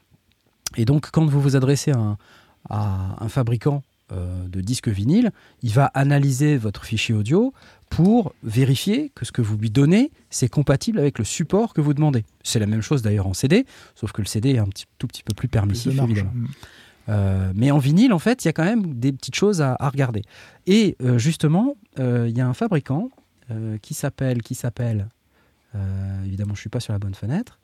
Et 0.77 0.85
donc, 0.85 1.11
quand 1.11 1.25
vous 1.27 1.41
vous 1.41 1.57
adressez 1.57 1.93
à 1.93 1.99
un, 1.99 2.19
à 2.69 3.17
un 3.25 3.29
fabricant 3.29 3.83
euh, 4.13 4.47
de 4.49 4.61
disques 4.61 4.89
vinyle, 4.89 5.31
il 5.63 5.73
va 5.73 5.87
analyser 5.95 6.57
votre 6.57 6.85
fichier 6.85 7.15
audio 7.15 7.53
pour 7.91 8.35
vérifier 8.43 9.11
que 9.15 9.25
ce 9.25 9.33
que 9.33 9.41
vous 9.43 9.57
lui 9.57 9.71
donnez, 9.71 10.11
c'est 10.31 10.49
compatible 10.49 10.99
avec 10.99 11.19
le 11.19 11.25
support 11.25 11.73
que 11.75 11.81
vous 11.81 11.95
demandez. 11.95 12.25
C'est 12.43 12.59
la 12.59 12.67
même 12.67 12.83
chose 12.83 13.01
d'ailleurs 13.03 13.27
en 13.27 13.35
CD, 13.35 13.65
sauf 13.95 14.13
que 14.13 14.21
le 14.21 14.27
CD 14.27 14.51
est 14.51 14.59
un 14.59 14.67
petit, 14.67 14.85
tout 14.99 15.07
petit 15.07 15.23
peu 15.23 15.35
plus 15.35 15.49
permissif, 15.49 15.93
évidemment. 16.05 16.33
Euh, 17.09 17.53
mais 17.55 17.71
en 17.71 17.79
vinyle, 17.79 18.13
en 18.13 18.19
fait, 18.19 18.45
il 18.45 18.49
y 18.49 18.51
a 18.51 18.53
quand 18.53 18.65
même 18.65 18.95
des 18.99 19.13
petites 19.13 19.35
choses 19.35 19.63
à, 19.63 19.77
à 19.79 19.89
regarder. 19.89 20.23
Et 20.67 20.97
euh, 21.03 21.19
justement, 21.19 21.77
euh, 21.99 22.27
il 22.29 22.37
y 22.37 22.41
a 22.41 22.47
un 22.47 22.55
fabricant 22.55 23.11
qui 23.81 23.95
s'appelle, 23.95 24.43
qui 24.43 24.55
s'appelle, 24.55 25.09
évidemment, 26.27 26.55
je 26.55 26.61
suis 26.61 26.69
pas 26.69 26.81
sur 26.81 26.93
la 26.93 26.99
bonne 26.99 27.15
fenêtre, 27.15 27.59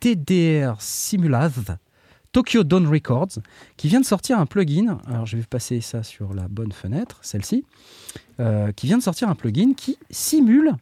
TDR 0.00 0.80
Simulaz, 0.80 1.76
Tokyo 2.32 2.64
Dawn 2.64 2.86
Records, 2.86 3.38
qui 3.76 3.88
vient 3.88 4.00
de 4.00 4.06
sortir 4.06 4.38
un 4.38 4.46
plugin. 4.46 4.98
Alors, 5.06 5.26
je 5.26 5.36
vais 5.36 5.42
passer 5.42 5.80
ça 5.80 6.02
sur 6.02 6.32
la 6.32 6.48
bonne 6.48 6.72
fenêtre, 6.72 7.18
celle-ci, 7.22 7.64
euh, 8.38 8.72
qui 8.72 8.86
vient 8.86 8.98
de 8.98 9.02
sortir 9.02 9.28
un 9.28 9.34
plugin 9.34 9.74
qui 9.74 9.98
simule 10.10 10.74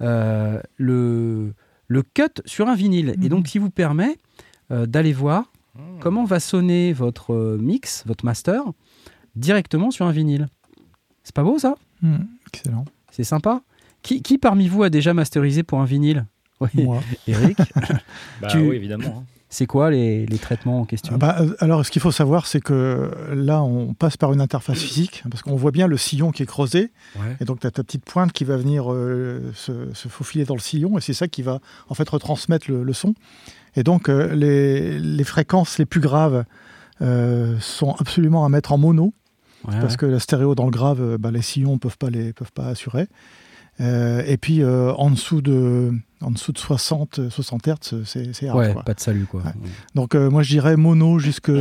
euh, 0.00 0.60
le, 0.76 1.54
le 1.88 2.02
cut 2.02 2.42
sur 2.44 2.68
un 2.68 2.74
vinyle. 2.76 3.10
Et 3.10 3.16
Mhm. 3.16 3.28
donc, 3.28 3.46
qui 3.46 3.58
vous 3.58 3.70
permet 3.70 4.18
euh, 4.70 4.86
d'aller 4.86 5.12
voir 5.12 5.50
Mmh. 5.78 6.00
comment 6.00 6.24
va 6.24 6.40
sonner 6.40 6.92
votre 6.92 7.32
euh, 7.32 7.56
mix, 7.60 8.02
votre 8.06 8.24
master, 8.24 8.62
directement 9.36 9.90
sur 9.90 10.06
un 10.06 10.12
vinyle? 10.12 10.48
C'est 11.22 11.34
pas 11.34 11.44
beau 11.44 11.58
ça? 11.58 11.76
Hmm. 12.02 12.16
Excellent. 12.52 12.84
C'est 13.10 13.24
sympa? 13.24 13.62
Qui, 14.02 14.22
qui 14.22 14.38
parmi 14.38 14.68
vous 14.68 14.82
a 14.82 14.90
déjà 14.90 15.14
masterisé 15.14 15.62
pour 15.62 15.80
un 15.80 15.84
vinyle? 15.84 16.26
Oui, 16.60 16.68
Moi. 16.74 17.00
Eric, 17.28 17.56
Bah 18.40 18.48
tu- 18.48 18.58
oui, 18.58 18.74
évidemment. 18.76 19.18
hein. 19.20 19.24
c'est 19.48 19.66
quoi 19.66 19.90
les, 19.92 20.26
les 20.26 20.38
traitements 20.38 20.80
en 20.80 20.84
question? 20.84 21.14
Ah 21.14 21.18
bah, 21.18 21.36
euh, 21.40 21.54
alors, 21.60 21.86
ce 21.86 21.90
qu'il 21.92 22.02
faut 22.02 22.10
savoir, 22.10 22.46
c'est 22.48 22.60
que 22.60 23.10
là, 23.32 23.62
on 23.62 23.94
passe 23.94 24.16
par 24.16 24.32
une 24.32 24.40
interface 24.40 24.78
physique, 24.80 25.22
parce 25.30 25.42
qu'on 25.42 25.54
voit 25.56 25.70
bien 25.70 25.86
le 25.86 25.96
sillon 25.96 26.32
qui 26.32 26.42
est 26.42 26.46
creusé, 26.46 26.90
Ouais. 27.16 27.36
et 27.40 27.44
donc 27.44 27.60
tu 27.60 27.66
as 27.68 27.70
ta 27.70 27.84
petite 27.84 28.04
pointe 28.04 28.32
qui 28.32 28.42
va 28.44 28.56
venir 28.56 28.92
euh, 28.92 29.52
se, 29.54 29.92
se 29.94 30.08
faufiler 30.08 30.44
dans 30.44 30.54
le 30.54 30.60
sillon, 30.60 30.98
et 30.98 31.00
c'est 31.00 31.12
ça 31.14 31.28
qui 31.28 31.42
va 31.42 31.60
en 31.88 31.94
fait 31.94 32.08
retransmettre 32.08 32.68
le, 32.70 32.82
le 32.82 32.92
son. 32.92 33.14
Et 33.76 33.82
donc, 33.82 34.08
euh, 34.08 34.34
les, 34.34 34.98
les 34.98 35.24
fréquences 35.24 35.78
les 35.78 35.86
plus 35.86 36.00
graves 36.00 36.44
euh, 37.00 37.56
sont 37.60 37.94
absolument 37.98 38.44
à 38.44 38.48
mettre 38.48 38.72
en 38.72 38.78
mono, 38.78 39.12
Ouais, 39.66 39.74
parce 39.80 39.94
ouais. 39.94 39.96
que 39.98 40.06
la 40.06 40.20
stéréo 40.20 40.54
dans 40.54 40.64
le 40.66 40.70
grave, 40.70 41.00
euh, 41.00 41.18
bah, 41.18 41.32
les 41.32 41.42
sillons 41.42 41.72
ne 41.74 41.78
peuvent 41.78 41.98
pas, 41.98 42.10
les, 42.10 42.32
peuvent 42.32 42.52
pas 42.52 42.66
assurer. 42.68 43.08
Euh, 43.80 44.22
et 44.26 44.36
puis, 44.36 44.62
euh, 44.62 44.92
en, 44.94 45.10
dessous 45.10 45.40
de, 45.40 45.92
en 46.20 46.30
dessous 46.30 46.52
de 46.52 46.58
60, 46.58 47.28
60 47.30 47.68
Hz, 47.68 48.02
c'est 48.04 48.48
hard. 48.48 48.58
Ouais, 48.58 48.72
quoi. 48.72 48.82
pas 48.82 48.94
de 48.94 49.00
salut 49.00 49.26
quoi. 49.26 49.42
Ouais. 49.42 49.52
Donc 49.94 50.14
euh, 50.14 50.30
moi 50.30 50.42
je 50.42 50.50
dirais 50.50 50.76
mono 50.76 51.18
jusque, 51.18 51.52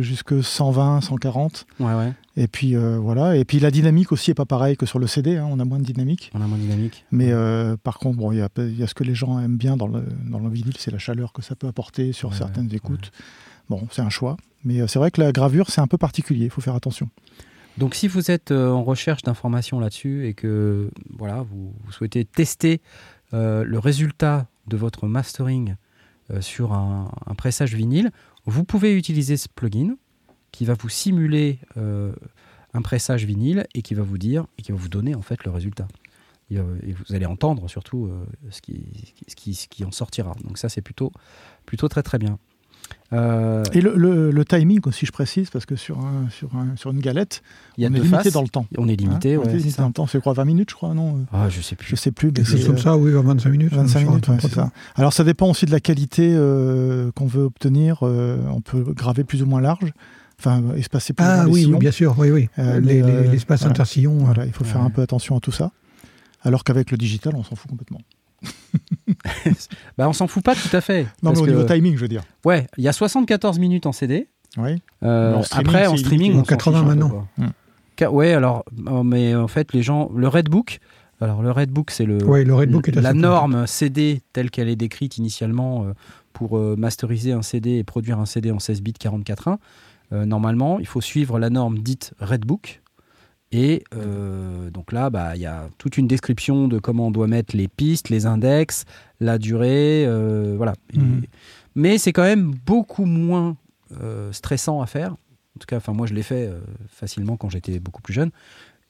jusque 0.00 0.42
120, 0.42 1.00
140. 1.00 1.66
Ouais, 1.80 1.94
ouais, 1.94 2.12
Et 2.36 2.46
puis 2.46 2.76
voilà. 2.76 3.36
Et 3.36 3.44
puis 3.44 3.58
la 3.58 3.70
dynamique 3.70 4.12
aussi 4.12 4.30
est 4.30 4.34
pas 4.34 4.44
pareille 4.44 4.76
que 4.76 4.86
sur 4.86 4.98
le 4.98 5.06
CD. 5.06 5.36
hein, 5.36 5.48
on 5.50 5.58
a 5.58 5.64
moins 5.64 5.78
de 5.78 5.84
dynamique. 5.84 6.30
on 6.34 6.40
a 6.40 6.46
moins 6.46 6.58
dynamique. 6.58 7.04
Mais 7.10 7.32
par 7.82 7.98
contre, 7.98 8.18
bon, 8.18 8.32
il 8.32 8.38
y 8.38 8.42
a, 8.42 8.48
y 8.58 8.82
a 8.82 8.86
ce 8.86 8.94
que 8.94 9.04
les 9.04 9.14
gens 9.14 9.40
aiment 9.40 9.56
bien 9.56 9.76
dans 9.76 9.88
le, 9.88 10.04
dans 10.30 10.38
le 10.38 10.48
vinyle, 10.48 10.76
c'est 10.78 10.92
la 10.92 10.98
chaleur 10.98 11.32
que 11.32 11.42
ça 11.42 11.56
peut 11.56 11.66
apporter 11.66 12.12
sur 12.12 12.34
certaines 12.34 12.72
écoutes. 12.72 13.10
Bon, 13.68 13.88
c'est 13.90 14.02
un 14.02 14.10
choix. 14.10 14.36
Mais 14.64 14.86
c'est 14.88 14.98
vrai 14.98 15.10
que 15.10 15.20
la 15.20 15.32
gravure, 15.32 15.70
c'est 15.70 15.80
un 15.80 15.86
peu 15.86 15.98
particulier. 15.98 16.44
Il 16.44 16.50
faut 16.50 16.60
faire 16.60 16.74
attention. 16.74 17.08
Donc 17.78 17.94
si 17.94 18.08
vous 18.08 18.30
êtes 18.30 18.52
euh, 18.52 18.70
en 18.70 18.82
recherche 18.82 19.22
d'informations 19.22 19.78
là-dessus 19.80 20.26
et 20.26 20.34
que 20.34 20.90
voilà, 21.18 21.42
vous, 21.42 21.74
souhaitez 21.90 22.24
tester 22.24 22.80
euh, 23.34 23.64
le 23.64 23.78
résultat 23.78 24.46
de 24.66 24.76
votre 24.76 25.06
mastering 25.06 25.76
euh, 26.30 26.40
sur 26.40 26.72
un, 26.72 27.10
pressage 27.36 27.74
vinyle, 27.74 28.10
vous 28.46 28.64
pouvez 28.64 28.96
utiliser 28.96 29.36
ce 29.36 29.48
plugin 29.48 29.96
qui 30.52 30.64
va 30.64 30.74
vous 30.74 30.88
simuler 30.88 31.58
un 31.76 32.80
pressage 32.80 33.26
vinyle 33.26 33.66
et 33.74 33.82
qui 33.82 33.92
va 33.94 34.02
vous 34.02 34.16
dire 34.16 34.46
et 34.56 34.62
qui 34.62 34.72
va 34.72 34.78
vous 34.78 34.88
donner 34.88 35.14
en 35.14 35.20
fait 35.20 35.44
le 35.44 35.50
résultat. 35.50 35.86
Et, 36.50 36.56
vous 36.58 37.14
allez 37.14 37.26
entendre 37.26 37.68
surtout 37.68 38.10
ce, 38.50 38.62
qui, 38.62 38.86
ce, 39.28 39.36
qui, 39.36 39.54
ce 39.54 39.68
qui 39.68 39.84
en 39.84 39.90
sortira. 39.90 40.34
Donc 40.44 40.56
ça 40.56 40.70
c'est 40.70 40.80
plutôt, 40.80 41.12
plutôt 41.66 41.88
très 41.88 42.02
très 42.02 42.18
bien. 42.18 42.38
Euh, 43.12 43.62
Et 43.72 43.80
le, 43.80 43.94
le- 43.94 44.30
le 44.32 44.44
timing 44.44 44.80
aussi, 44.86 45.06
je 45.06 45.12
précise, 45.12 45.48
parce 45.50 45.64
que 45.64 45.76
sur, 45.76 45.98
un, 46.00 46.28
sur, 46.30 46.54
un- 46.56 46.74
sur 46.76 46.90
une 46.90 46.98
galette, 47.00 47.42
il 47.78 47.84
y 47.84 47.86
a 47.86 47.90
on 47.90 47.92
est 47.94 47.98
limité 47.98 48.16
faces. 48.24 48.32
dans 48.32 48.42
le 48.42 48.48
temps. 48.48 48.66
On 48.76 48.88
est 48.88 48.96
limité, 48.96 49.34
Hein, 49.36 49.40
on 49.44 49.48
est 49.48 49.52
limité 49.56 49.78
dans 49.80 49.86
le 49.86 49.92
temps. 49.92 50.06
C'est 50.08 50.20
quoi, 50.20 50.32
20 50.32 50.44
minutes, 50.44 50.70
je 50.70 50.74
crois 50.74 50.92
Non 50.92 51.24
Ah, 51.32 51.48
je 51.48 51.60
sais 51.60 51.76
plus. 51.76 51.86
Je 51.88 51.94
sais 51.96 52.10
plus. 52.10 52.32
Quelque 52.32 52.46
chose 52.48 52.60
c'est, 52.60 52.66
comme 52.66 52.74
euh, 52.76 52.78
ça, 52.78 52.96
oui, 52.96 53.12
25 53.12 53.48
minutes. 53.50 53.72
25 53.72 53.98
sur 54.00 54.08
un 54.08 54.10
minutes, 54.10 54.28
ouais, 54.28 54.36
c'est 54.40 54.52
ça. 54.52 54.70
Alors 54.96 55.12
ça 55.12 55.22
dépend 55.22 55.48
aussi 55.50 55.66
de 55.66 55.70
la 55.70 55.78
qualité 55.80 56.30
euh, 56.34 57.12
qu'on 57.12 57.26
veut 57.26 57.44
obtenir. 57.44 58.00
Euh, 58.02 58.38
on 58.50 58.60
peut 58.60 58.80
graver 58.92 59.22
plus 59.22 59.40
ou 59.42 59.46
moins 59.46 59.60
large, 59.60 59.92
enfin 60.40 60.62
espacer 60.76 61.12
plus 61.12 61.24
ou 61.24 61.28
Ah 61.28 61.36
moins 61.36 61.44
les 61.46 61.52
oui, 61.52 61.60
sillons. 61.60 61.72
oui, 61.74 61.78
bien 61.78 61.90
sûr, 61.92 62.14
oui, 62.18 62.30
oui. 62.32 62.48
Euh, 62.58 62.80
Les- 62.80 62.94
les- 62.94 63.02
euh, 63.02 63.30
L'espace 63.30 63.60
voilà. 63.60 63.70
intersillon. 63.70 64.16
Voilà, 64.18 64.46
il 64.46 64.52
faut 64.52 64.64
faire 64.64 64.82
un 64.82 64.90
peu 64.90 65.02
attention 65.02 65.36
à 65.36 65.40
tout 65.40 65.52
ça. 65.52 65.70
Alors 66.42 66.64
qu'avec 66.64 66.90
le 66.90 66.96
digital, 66.96 67.34
on 67.36 67.44
s'en 67.44 67.54
fout 67.54 67.70
complètement. 67.70 68.00
Bah, 69.96 70.08
on 70.08 70.12
s'en 70.12 70.26
fout 70.26 70.42
pas 70.42 70.54
tout 70.54 70.74
à 70.74 70.80
fait. 70.80 71.04
Non, 71.22 71.30
parce 71.30 71.36
mais 71.36 71.42
au 71.42 71.46
que- 71.46 71.50
niveau 71.50 71.64
timing, 71.64 71.94
je 71.96 72.00
veux 72.00 72.08
dire. 72.08 72.22
Ouais, 72.44 72.66
il 72.76 72.84
y 72.84 72.88
a 72.88 72.92
74 72.92 73.58
minutes 73.58 73.86
en 73.86 73.92
CD. 73.92 74.28
Oui. 74.58 74.82
Euh, 75.02 75.30
Mais 75.32 75.36
en 75.38 75.42
streaming, 75.42 75.66
après, 75.68 75.86
en 75.86 75.96
streaming, 75.96 76.32
on 76.34 76.38
s'en 76.38 76.42
80 76.44 76.78
fiche 76.78 76.80
un 76.80 76.94
peu, 76.94 76.98
maintenant. 77.00 77.28
Ca- 77.98 78.10
Ouais, 78.10 78.32
alors, 78.32 78.64
euh, 78.88 79.02
mais 79.02 79.34
en 79.34 79.48
fait, 79.48 79.72
les 79.72 79.82
gens, 79.82 80.10
le 80.14 80.28
Redbook, 80.28 80.80
alors 81.20 81.42
le 81.42 81.50
Redbook, 81.50 81.90
c'est 81.90 82.04
le, 82.04 82.22
Oui, 82.24 82.44
le 82.44 82.54
Redbook 82.54 82.88
est 82.88 83.00
la 83.00 83.12
norme 83.14 83.66
CD 83.66 84.20
telle 84.32 84.50
qu'elle 84.50 84.68
est 84.68 84.76
décrite 84.76 85.16
initialement 85.18 85.84
euh, 85.84 85.92
pour 86.32 86.58
euh, 86.58 86.74
masteriser 86.76 87.32
un 87.32 87.42
CD 87.42 87.76
et 87.78 87.84
produire 87.84 88.18
un 88.18 88.26
CD 88.26 88.50
en 88.50 88.58
16 88.58 88.82
bits 88.82 88.92
44.1. 88.98 89.56
Euh, 90.12 90.24
normalement, 90.26 90.78
il 90.78 90.86
faut 90.86 91.00
suivre 91.00 91.38
la 91.38 91.48
norme 91.50 91.78
dite 91.78 92.12
Redbook. 92.20 92.82
Et 93.52 93.84
euh, 93.94 94.70
donc 94.70 94.92
là, 94.92 95.08
bah, 95.10 95.36
il 95.36 95.40
y 95.42 95.46
a 95.46 95.68
toute 95.78 95.96
une 95.98 96.06
description 96.08 96.66
de 96.68 96.78
comment 96.78 97.06
on 97.06 97.10
doit 97.10 97.28
mettre 97.28 97.56
les 97.56 97.68
pistes, 97.68 98.08
les 98.08 98.26
index, 98.26 98.84
la 99.20 99.38
durée, 99.38 100.04
euh, 100.06 100.54
voilà. 100.56 100.74
Et- 100.94 100.98
Mhm. 100.98 101.22
mais 101.74 101.98
c'est 101.98 102.12
quand 102.12 102.24
même 102.24 102.52
beaucoup 102.66 103.04
moins 103.04 103.56
euh, 104.02 104.32
stressant 104.32 104.80
à 104.82 104.86
faire. 104.86 105.12
En 105.12 105.58
tout 105.60 105.66
cas, 105.66 105.76
enfin 105.76 105.92
moi 105.92 106.06
je 106.06 106.12
l'ai 106.14 106.24
fait 106.24 106.50
facilement 106.88 107.36
quand 107.36 107.48
j'étais 107.48 107.78
beaucoup 107.78 108.02
plus 108.02 108.12
jeune, 108.12 108.30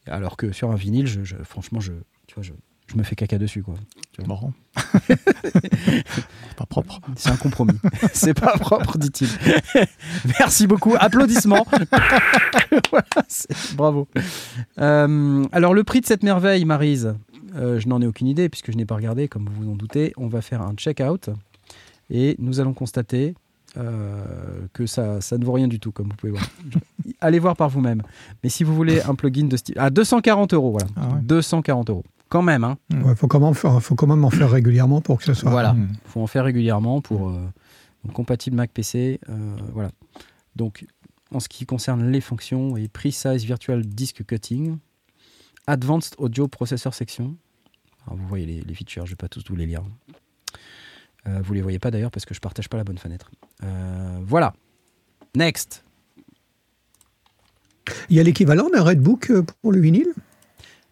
alors 0.06 0.36
que 0.38 0.52
sur 0.52 0.70
un 0.70 0.74
vinyle, 0.74 1.06
je, 1.06 1.22
je- 1.22 1.36
franchement, 1.44 1.78
je, 1.80 1.92
tu 2.26 2.34
vois, 2.34 2.42
je, 2.42 2.52
je 2.86 2.96
me 2.96 3.02
fais 3.02 3.16
caca 3.16 3.38
dessus 3.38 3.62
quoi. 3.62 3.74
Marrant. 4.26 4.52
C'est 5.06 6.56
pas 6.56 6.66
propre. 6.66 7.00
C'est 7.16 7.30
un 7.30 7.36
compromis. 7.36 7.78
c'est 8.12 8.34
pas 8.34 8.56
propre, 8.56 8.96
dit-il. 8.96 9.28
Merci 10.38 10.66
beaucoup. 10.66 10.94
Applaudissements. 10.98 11.66
Voilà, 12.90 13.06
bravo. 13.74 14.08
Euh, 14.78 15.44
alors, 15.52 15.74
le 15.74 15.84
prix 15.84 16.00
de 16.00 16.06
cette 16.06 16.22
merveille, 16.22 16.64
Marise, 16.64 17.14
euh, 17.56 17.78
je 17.78 17.88
n'en 17.88 18.00
ai 18.00 18.06
aucune 18.06 18.26
idée 18.26 18.48
puisque 18.48 18.72
je 18.72 18.76
n'ai 18.76 18.86
pas 18.86 18.94
regardé, 18.94 19.28
comme 19.28 19.46
vous 19.46 19.64
vous 19.64 19.70
en 19.70 19.76
doutez. 19.76 20.12
On 20.16 20.28
va 20.28 20.40
faire 20.40 20.62
un 20.62 20.74
check-out 20.74 21.28
et 22.10 22.36
nous 22.38 22.60
allons 22.60 22.72
constater 22.72 23.34
euh, 23.76 24.24
que 24.72 24.86
ça, 24.86 25.20
ça 25.20 25.36
ne 25.36 25.44
vaut 25.44 25.52
rien 25.52 25.68
du 25.68 25.78
tout, 25.78 25.92
comme 25.92 26.08
vous 26.08 26.16
pouvez 26.16 26.32
voir. 26.32 26.48
Allez 27.20 27.38
voir 27.38 27.56
par 27.56 27.68
vous-même. 27.68 28.02
Mais 28.42 28.48
si 28.48 28.64
vous 28.64 28.74
voulez 28.74 29.02
un 29.02 29.14
plugin 29.14 29.46
de 29.46 29.56
style. 29.56 29.78
À 29.78 29.90
240 29.90 30.54
euros, 30.54 30.70
voilà. 30.70 30.86
Ah 30.96 31.14
ouais. 31.14 31.20
240 31.22 31.90
euros. 31.90 32.04
Quand 32.28 32.42
même, 32.42 32.64
hein. 32.64 32.76
Il 32.90 33.14
faut, 33.14 33.28
quand 33.28 33.38
même 33.40 33.54
faire- 33.54 33.80
faut 33.80 33.94
quand 33.94 34.06
même 34.08 34.24
en 34.24 34.30
faire 34.30 34.50
régulièrement 34.50 35.00
pour 35.00 35.18
que 35.18 35.24
ce 35.24 35.34
soit. 35.34 35.50
Voilà. 35.50 35.74
Mm. 35.74 35.92
faut 36.06 36.20
en 36.20 36.26
faire 36.26 36.44
régulièrement 36.44 37.00
pour 37.00 37.28
euh, 37.28 37.40
donc 38.04 38.12
compatible 38.14 38.56
Mac 38.56 38.70
PC. 38.72 39.20
euh, 39.28 39.56
voilà. 39.72 39.90
Donc, 40.56 40.86
en 41.32 41.38
ce 41.40 41.48
qui 41.48 41.66
concerne 41.66 42.10
les 42.10 42.20
fonctions, 42.20 42.76
et 42.76 42.88
Precise 42.88 43.44
Virtual 43.44 43.84
Disk 43.84 44.24
Cutting, 44.24 44.78
Advanced 45.66 46.14
Audio 46.18 46.48
Processor 46.48 46.94
Section. 46.94 47.36
Alors, 48.06 48.18
vous 48.18 48.26
voyez 48.26 48.46
les, 48.46 48.60
les 48.62 48.74
features, 48.74 49.04
je 49.06 49.10
ne 49.10 49.12
vais 49.12 49.16
pas 49.16 49.28
tous 49.28 49.44
vous 49.48 49.56
les 49.56 49.66
lire. 49.66 49.82
Euh, 51.28 51.40
vous 51.44 51.54
les 51.54 51.62
voyez 51.62 51.78
pas 51.78 51.90
d'ailleurs 51.90 52.10
parce 52.12 52.24
que 52.24 52.34
je 52.34 52.40
partage 52.40 52.68
pas 52.68 52.76
la 52.76 52.84
bonne 52.84 52.98
fenêtre. 52.98 53.30
Euh, 53.64 54.18
voilà. 54.24 54.52
Next. 55.36 55.84
Il 58.08 58.16
y 58.16 58.20
a 58.20 58.22
l'équivalent 58.22 58.68
d'un 58.70 58.82
Redbook 58.82 59.32
pour 59.62 59.72
le 59.72 59.80
vinyle 59.80 60.12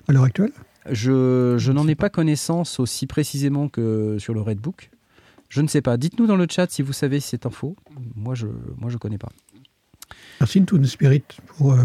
à 0.09 0.13
l'heure 0.13 0.25
actuelle? 0.25 0.53
Je, 0.91 1.57
je 1.59 1.73
n'en 1.73 1.89
ai 1.89 1.95
pas 1.95 2.11
connaissance 2.11 2.79
aussi 2.81 3.07
précisément 3.07 3.69
que 3.69 4.17
sur 4.19 4.35
le 4.35 4.41
Redbook. 4.41 4.91
Je 5.49 5.61
ne 5.61 5.69
sais 5.69 5.81
pas. 5.83 5.97
Dites-nous 5.97 6.27
dans 6.27 6.37
le 6.37 6.47
chat 6.51 6.71
si 6.71 6.83
vous 6.83 6.93
savez 6.93 7.21
si 7.21 7.29
c'est 7.31 7.47
info. 7.47 7.77
Moi, 8.17 8.35
je 8.35 8.47
moi 8.77 8.91
je 8.91 8.97
connais 8.99 9.19
pas. 9.19 9.29
Merci 10.41 10.65
Toon 10.65 10.83
Spirit 10.85 11.23
pour 11.47 11.73
euh, 11.73 11.79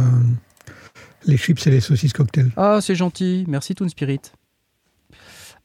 les 1.26 1.38
chips 1.38 1.66
et 1.68 1.70
les 1.72 1.80
saucisses 1.80 2.14
cocktail. 2.14 2.52
Ah, 2.58 2.80
c'est 2.82 2.96
gentil. 2.96 3.46
Merci 3.48 3.76
Toon 3.76 3.88
Spirit. 3.90 4.22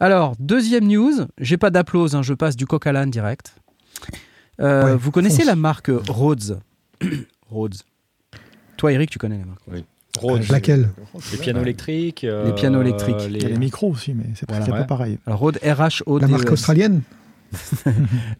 Alors, 0.00 0.34
deuxième 0.38 0.86
news. 0.86 1.26
J'ai 1.38 1.56
pas 1.56 1.70
d'applause, 1.70 2.14
hein, 2.14 2.22
je 2.22 2.34
passe 2.34 2.56
du 2.56 2.66
coq 2.66 2.86
à 2.86 2.92
l'âne 2.92 3.10
direct. 3.10 3.56
Euh, 4.60 4.84
Ouais, 4.84 4.96
vous 4.96 5.10
connaissez 5.10 5.38
fonce. 5.38 5.46
la 5.46 5.56
marque 5.56 5.90
Rhodes? 6.08 6.60
Rhodes. 7.48 7.76
Toi, 8.76 8.92
Eric, 8.92 9.10
tu 9.10 9.18
connais 9.18 9.38
la 9.38 9.44
marque. 9.46 9.62
Rhodes. 10.18 10.48
Laquelle 10.50 10.90
Les 11.32 11.38
pianos 11.38 11.62
électriques. 11.62 12.24
euh, 12.24 12.46
Les 12.46 12.52
pianos 12.54 12.80
électriques. 12.82 13.16
Il 13.28 13.42
y 13.42 13.44
a 13.44 13.48
les 13.48 13.58
micros 13.58 13.90
aussi, 13.90 14.14
mais 14.14 14.24
c'est 14.34 14.48
Voilà. 14.48 14.64
Ouais. 14.70 14.80
peu 14.80 14.86
pareil. 14.86 15.18
Alors, 15.26 15.38
Rhodes, 15.40 15.58
R-H-O-D. 15.62 16.22
La 16.26 16.28
marque 16.28 16.50
australienne 16.52 17.02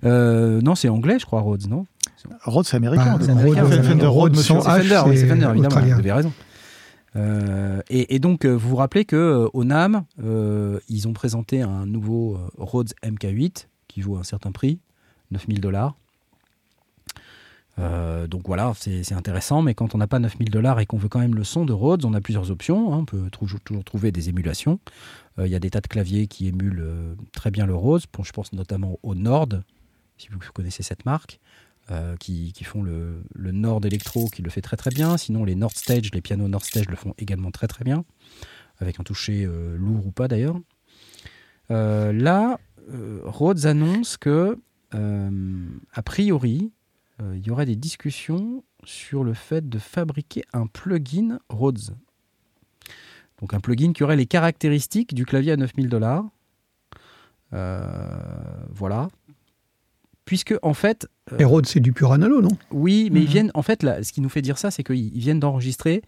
Euh, 0.05 0.61
non, 0.61 0.75
c'est 0.75 0.89
anglais, 0.89 1.19
je 1.19 1.27
crois, 1.27 1.41
Rhodes, 1.41 1.69
non? 1.69 1.87
Rhodes, 2.45 2.65
c'est 2.67 2.77
américain. 2.77 3.15
Ah, 3.15 3.19
c'est 3.21 3.31
américain, 3.31 3.61
américain. 3.65 3.83
Fender, 3.83 3.89
Fender 3.89 4.07
Rhodes, 4.07 4.35
Rhodes 4.37 4.43
C'est 4.43 4.53
H, 4.55 4.63
Fender, 4.83 5.03
oui, 5.07 5.17
c'est 5.17 5.21
c'est 5.23 5.29
Fender, 5.29 5.45
évidemment. 5.47 5.67
australien. 5.67 5.95
Vous 5.95 6.01
avez 6.01 6.13
raison. 6.13 6.33
Euh, 7.17 7.81
et, 7.91 8.15
et 8.17 8.19
donc, 8.19 8.45
euh, 8.45 8.53
vous 8.53 8.71
vous 8.71 8.77
rappelez 8.77 9.05
que 9.05 9.15
euh, 9.17 9.49
au 9.53 9.65
NAM, 9.65 10.05
euh, 10.25 10.81
ils 10.89 11.07
ont 11.07 11.13
présenté 11.13 11.63
un 11.63 11.87
nouveau 11.87 12.35
euh, 12.37 12.49
Rhodes 12.59 12.93
MK8 13.05 13.67
qui 13.89 14.01
vaut 14.01 14.17
un 14.17 14.25
certain 14.25 14.51
prix, 14.53 14.81
9000 15.31 15.61
dollars. 15.61 15.95
Euh, 17.79 18.27
donc 18.27 18.43
voilà, 18.47 18.73
c'est 18.77 19.13
intéressant, 19.13 19.63
mais 19.63 19.75
quand 19.75 19.95
on 19.95 19.99
n'a 19.99 20.07
pas 20.07 20.19
9000 20.19 20.51
dollars 20.51 20.81
et 20.81 20.87
qu'on 20.87 20.97
veut 20.97 21.09
quand 21.09 21.19
même 21.19 21.35
le 21.35 21.45
son 21.45 21.65
de 21.65 21.73
Rhodes, 21.73 22.05
on 22.05 22.15
a 22.15 22.21
plusieurs 22.21 22.51
options. 22.51 22.93
hein. 22.93 22.99
On 22.99 23.05
peut 23.05 23.31
toujours, 23.31 23.61
trouver 23.85 24.13
des 24.13 24.29
émulations. 24.29 24.79
Euh, 25.39 25.47
Il 25.47 25.53
y 25.53 25.57
a 25.57 25.59
des 25.59 25.71
tas 25.71 25.81
de 25.81 25.89
claviers 25.89 26.27
qui 26.27 26.47
émulent 26.47 26.83
euh, 26.85 27.15
très 27.33 27.51
bien 27.51 27.67
le 27.67 27.75
Rhodes. 27.75 28.03
Je 28.23 28.33
pense 28.33 28.53
notamment 28.53 28.99
au 29.03 29.15
Nord, 29.15 29.49
si 30.19 30.29
vous 30.29 30.39
connaissez 30.53 30.83
cette 30.83 31.05
marque, 31.05 31.41
qui, 32.19 32.55
font 32.65 32.83
le, 32.83 33.23
le 33.35 33.53
Nord 33.53 33.85
Electro, 33.85 34.29
qui 34.29 34.41
le 34.41 34.49
fait 34.49 34.63
très 34.63 34.77
très 34.77 34.91
bien. 34.91 35.19
Sinon, 35.19 35.45
les 35.45 35.55
Nord 35.55 35.73
Stage, 35.73 36.11
les 36.15 36.23
pianos 36.23 36.49
Nord 36.49 36.65
Stage 36.65 36.89
le 36.89 36.97
font 36.97 37.13
également 37.19 37.51
très 37.51 37.67
très 37.67 37.85
bien, 37.85 38.07
avec 38.79 38.99
un 39.01 39.03
toucher 39.03 39.47
lourd 39.77 40.07
ou 40.07 40.11
pas 40.11 40.27
d'ailleurs. 40.27 40.57
Là, 41.69 42.59
Rhodes 43.25 43.67
annonce 43.67 44.17
que, 44.17 44.59
a 44.93 46.03
priori, 46.03 46.73
il 47.21 47.47
y 47.47 47.51
aurait 47.51 47.67
des 47.67 47.77
discussions 47.77 48.65
sur 48.85 49.23
le 49.25 49.35
fait 49.35 49.69
de 49.69 49.79
fabriquer 49.79 50.43
un 50.53 50.67
plugin 50.67 51.39
Rhodes. 51.49 51.97
Donc 53.41 53.55
un 53.55 53.61
plugin 53.61 53.93
qui 53.93 54.03
aurait 54.03 54.17
les 54.17 54.27
caractéristiques 54.27 55.15
du 55.15 55.25
clavier 55.25 55.53
à 55.53 55.57
9000 55.57 55.89
dollars. 55.89 56.25
Voilà. 57.53 59.09
Puisque, 60.25 60.55
en 60.63 60.73
fait, 60.75 61.07
euh, 61.33 61.39
Et 61.39 61.45
Rhodes, 61.45 61.67
c'est 61.67 61.81
du 61.81 61.93
pur 61.93 62.13
analo, 62.13 62.41
non? 62.41 62.57
Oui, 62.71 63.11
mais 63.13 63.21
ils 63.21 63.25
Mhm. 63.27 63.31
viennent. 63.31 63.51
En 63.55 63.63
fait, 63.63 63.83
là, 63.83 64.03
ce 64.03 64.11
qui 64.13 64.21
nous 64.23 64.31
fait 64.31 64.41
dire 64.43 64.57
ça, 64.59 64.71
c'est 64.71 64.83
qu'ils 64.83 65.15
ils 65.15 65.21
viennent 65.21 65.41
d'enregistrer 65.41 66.03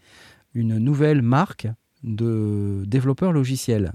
une 0.55 0.77
nouvelle 0.79 1.21
marque 1.21 1.67
de 2.03 2.83
développeurs 2.87 3.31
logiciels. 3.31 3.91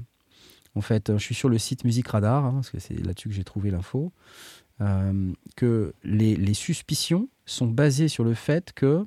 En 0.76 0.80
fait, 0.80 1.10
euh, 1.10 1.18
je 1.18 1.24
suis 1.24 1.34
sur 1.34 1.48
le 1.48 1.58
site 1.58 1.84
Musique 1.84 2.06
Radar, 2.08 2.44
hein, 2.44 2.52
parce 2.54 2.70
que 2.70 2.78
c'est 2.78 2.94
là-dessus 3.04 3.28
que 3.28 3.34
j'ai 3.34 3.44
trouvé 3.44 3.70
l'info, 3.70 4.12
euh, 4.82 5.32
que 5.54 5.94
les, 6.02 6.54
suspicions 6.54 7.28
sont 7.46 7.68
basées 7.68 8.08
sur 8.08 8.24
le 8.24 8.34
fait 8.34 8.72
que 8.72 9.06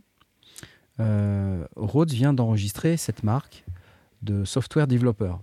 euh, 1.00 1.68
Rhodes 1.76 2.12
vient 2.12 2.34
d'enregistrer 2.34 2.96
cette 2.98 3.24
marque 3.24 3.66
de 4.22 4.46
software 4.46 4.88
developer. 4.88 5.34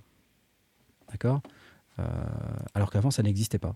D'accord? 1.11 1.43
Euh, 1.99 2.05
Alors 2.75 2.91
qu'avant, 2.91 3.11
ça 3.11 3.23
n'existait 3.23 3.59
pas. 3.59 3.75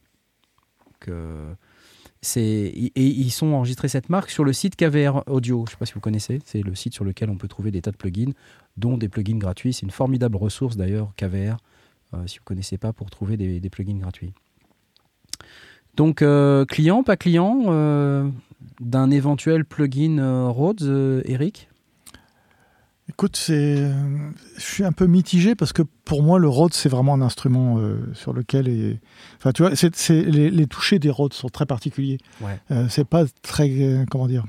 Et 2.35 2.91
ils 2.97 3.31
sont 3.31 3.49
enregistrés 3.49 3.89
cette 3.89 4.09
marque 4.09 4.31
sur 4.31 4.45
le 4.45 4.53
site 4.53 4.77
KVR 4.77 5.25
Audio. 5.27 5.65
Je 5.67 5.71
ne 5.71 5.71
sais 5.73 5.77
pas 5.77 5.87
si 5.87 5.93
vous 5.93 6.01
connaissez. 6.01 6.41
C'est 6.47 6.63
le 6.63 6.75
site 6.75 6.95
sur 6.95 7.05
lequel 7.05 7.29
on 7.29 7.37
peut 7.37 7.49
trouver 7.49 7.71
des 7.71 7.83
tas 7.83 7.91
de 7.91 7.97
plugins, 7.97 8.33
dont 8.77 8.97
des 8.97 9.09
plugins 9.09 9.39
gratuits. 9.39 9.75
C'est 9.75 9.83
une 9.83 9.91
formidable 9.91 10.37
ressource 10.37 10.77
d'ailleurs, 10.77 11.13
KVR, 11.17 11.59
si 12.27 12.39
vous 12.39 12.43
ne 12.43 12.45
connaissez 12.45 12.79
pas, 12.79 12.93
pour 12.95 13.11
trouver 13.11 13.37
des 13.37 13.71
plugins 13.71 13.99
gratuits. 13.99 14.33
Donc, 15.97 16.23
euh, 16.23 16.65
client, 16.67 17.03
pas 17.03 17.17
client 17.17 17.65
euh, 17.69 18.29
d'un 18.81 19.11
éventuel 19.11 19.65
plugin 19.65 20.19
euh, 20.19 20.49
Rhodes, 20.49 21.23
Eric? 21.25 21.69
Écoute, 23.09 23.37
c'est, 23.37 23.77
je 24.57 24.61
suis 24.63 24.85
un 24.85 24.91
peu 24.93 25.07
mitigé 25.07 25.55
parce 25.55 25.73
que 25.73 25.83
pour 26.05 26.23
moi, 26.25 26.39
le 26.41 26.49
Rhodes, 26.49 26.75
c'est 26.75 26.89
vraiment 26.89 27.15
un 27.15 27.23
instrument 27.23 27.79
euh, 27.79 27.99
sur 28.15 28.33
lequel, 28.33 28.69
est... 28.69 28.99
enfin, 29.39 29.53
tu 29.53 29.63
vois, 29.63 29.77
c'est, 29.77 29.95
c'est- 29.95 30.23
les, 30.25 30.51
les 30.51 30.67
touchés 30.67 30.99
des 30.99 31.09
Rhodes 31.11 31.33
sont 31.33 31.49
très 31.49 31.67
particuliers. 31.67 32.19
Ouais. 32.41 32.59
Euh, 32.73 32.87
c'est 32.91 33.07
pas 33.07 33.25
très, 33.43 33.71
euh, 33.71 34.05
comment 34.11 34.27
dire, 34.27 34.45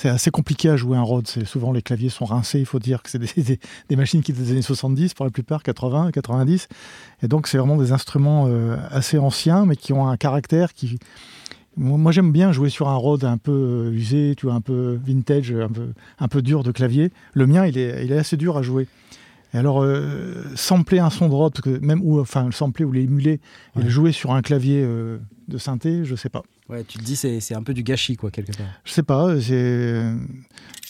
c'est 0.00 0.08
assez 0.08 0.30
compliqué 0.30 0.68
à 0.68 0.76
jouer 0.76 0.96
un 0.96 1.02
Rhodes. 1.02 1.26
Souvent 1.26 1.72
les 1.72 1.82
claviers 1.82 2.08
sont 2.08 2.24
rincés. 2.24 2.60
Il 2.60 2.66
faut 2.66 2.78
dire 2.78 3.02
que 3.02 3.10
c'est 3.10 3.18
des, 3.18 3.96
machines 3.96 4.22
qui 4.22 4.32
datent 4.32 4.44
des 4.44 4.52
années 4.52 4.62
70 4.62 5.12
pour 5.12 5.24
la 5.24 5.32
plupart, 5.32 5.64
80, 5.64 6.12
90. 6.12 6.68
Et 7.24 7.26
donc, 7.26 7.48
c'est 7.48 7.58
vraiment 7.58 7.76
des 7.76 7.90
instruments 7.90 8.44
euh, 8.46 8.76
assez 8.90 9.18
anciens, 9.18 9.66
mais 9.66 9.74
qui 9.74 9.92
ont 9.92 10.06
un 10.06 10.16
caractère 10.16 10.72
qui. 10.72 11.00
Moi, 11.76 12.12
j'aime 12.12 12.30
bien 12.30 12.52
jouer 12.52 12.70
sur 12.70 12.88
un 12.88 12.94
Rhodes 12.94 13.24
un 13.24 13.38
peu 13.38 13.50
euh, 13.50 13.92
usé, 13.92 14.34
tu 14.36 14.48
un 14.48 14.60
peu 14.60 15.00
vintage, 15.04 15.52
un 16.20 16.28
peu, 16.28 16.42
dur 16.42 16.62
de 16.62 16.70
clavier. 16.70 17.10
Le 17.32 17.48
mien, 17.48 17.66
il 17.66 17.76
est 17.76 18.16
assez 18.16 18.36
dur 18.36 18.56
à 18.56 18.62
jouer. 18.62 18.86
Et 19.54 19.56
alors, 19.58 19.82
euh, 19.82 20.44
sampler 20.56 20.98
un 20.98 21.08
son 21.10 21.26
de 21.28 21.32
parce 21.50 21.62
que 21.62 21.78
même 21.78 22.00
ou 22.02 22.20
enfin 22.20 22.44
le 22.44 22.52
sampler 22.52 22.84
ou 22.84 22.92
l'émuler 22.92 23.40
et 23.78 23.82
le 23.82 23.88
jouer 23.88 24.12
sur 24.12 24.32
un 24.32 24.42
clavier 24.42 24.82
euh, 24.84 25.18
de 25.48 25.56
synthé, 25.58 26.04
je 26.04 26.14
sais 26.16 26.28
pas. 26.28 26.42
Ouais, 26.68 26.84
tu 26.84 26.98
te 26.98 27.02
dis 27.04 27.16
c'est 27.16 27.54
un 27.54 27.62
peu 27.62 27.72
du 27.72 27.82
gâchis 27.82 28.16
quoi 28.16 28.30
quelque 28.30 28.54
part. 28.56 28.66
Je 28.84 28.92
sais 28.92 29.02
pas. 29.02 29.40
c'est- 29.40 30.12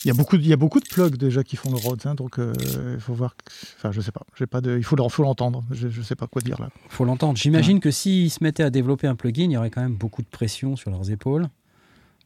Il 0.05 0.07
y 0.07 0.11
a 0.11 0.13
beaucoup, 0.13 0.37
de- 0.37 0.41
il 0.43 0.47
y 0.47 0.53
a 0.53 0.57
beaucoup 0.57 0.79
de 0.79 0.87
plugs 0.87 1.17
déjà 1.17 1.43
qui 1.43 1.55
font 1.57 1.71
le 1.71 1.77
Rhodes, 1.77 2.01
hein, 2.05 2.15
donc 2.15 2.39
euh, 2.39 2.53
il 2.95 2.99
faut 3.01 3.13
voir. 3.13 3.35
Enfin, 3.77 3.91
je 3.91 3.99
sais 4.01 4.11
pas. 4.13 4.25
J'ai 4.37 4.45
pas 4.47 4.61
de. 4.61 4.77
Il 4.77 4.83
faut, 4.83 4.95
le- 4.95 5.07
faut 5.09 5.23
l'entendre. 5.23 5.63
Je, 5.71 5.87
je 5.89 6.01
sais 6.01 6.15
pas 6.15 6.27
quoi 6.27 6.41
dire 6.41 6.59
là. 6.59 6.69
Faut 6.89 7.03
l'entendre. 7.05 7.37
J'imagine 7.37 7.79
que 7.81 7.91
s'ils 7.91 8.29
se 8.31 8.41
mettaient 8.43 8.63
à 8.63 8.69
développer 8.69 9.07
un 9.07 9.15
plugin, 9.15 9.43
il 9.45 9.51
y 9.51 9.57
aurait 9.57 9.69
quand 9.69 9.81
même 9.81 9.95
beaucoup 9.95 10.21
de 10.21 10.27
pression 10.27 10.75
sur 10.77 10.89
leurs 10.89 11.11
épaules 11.11 11.47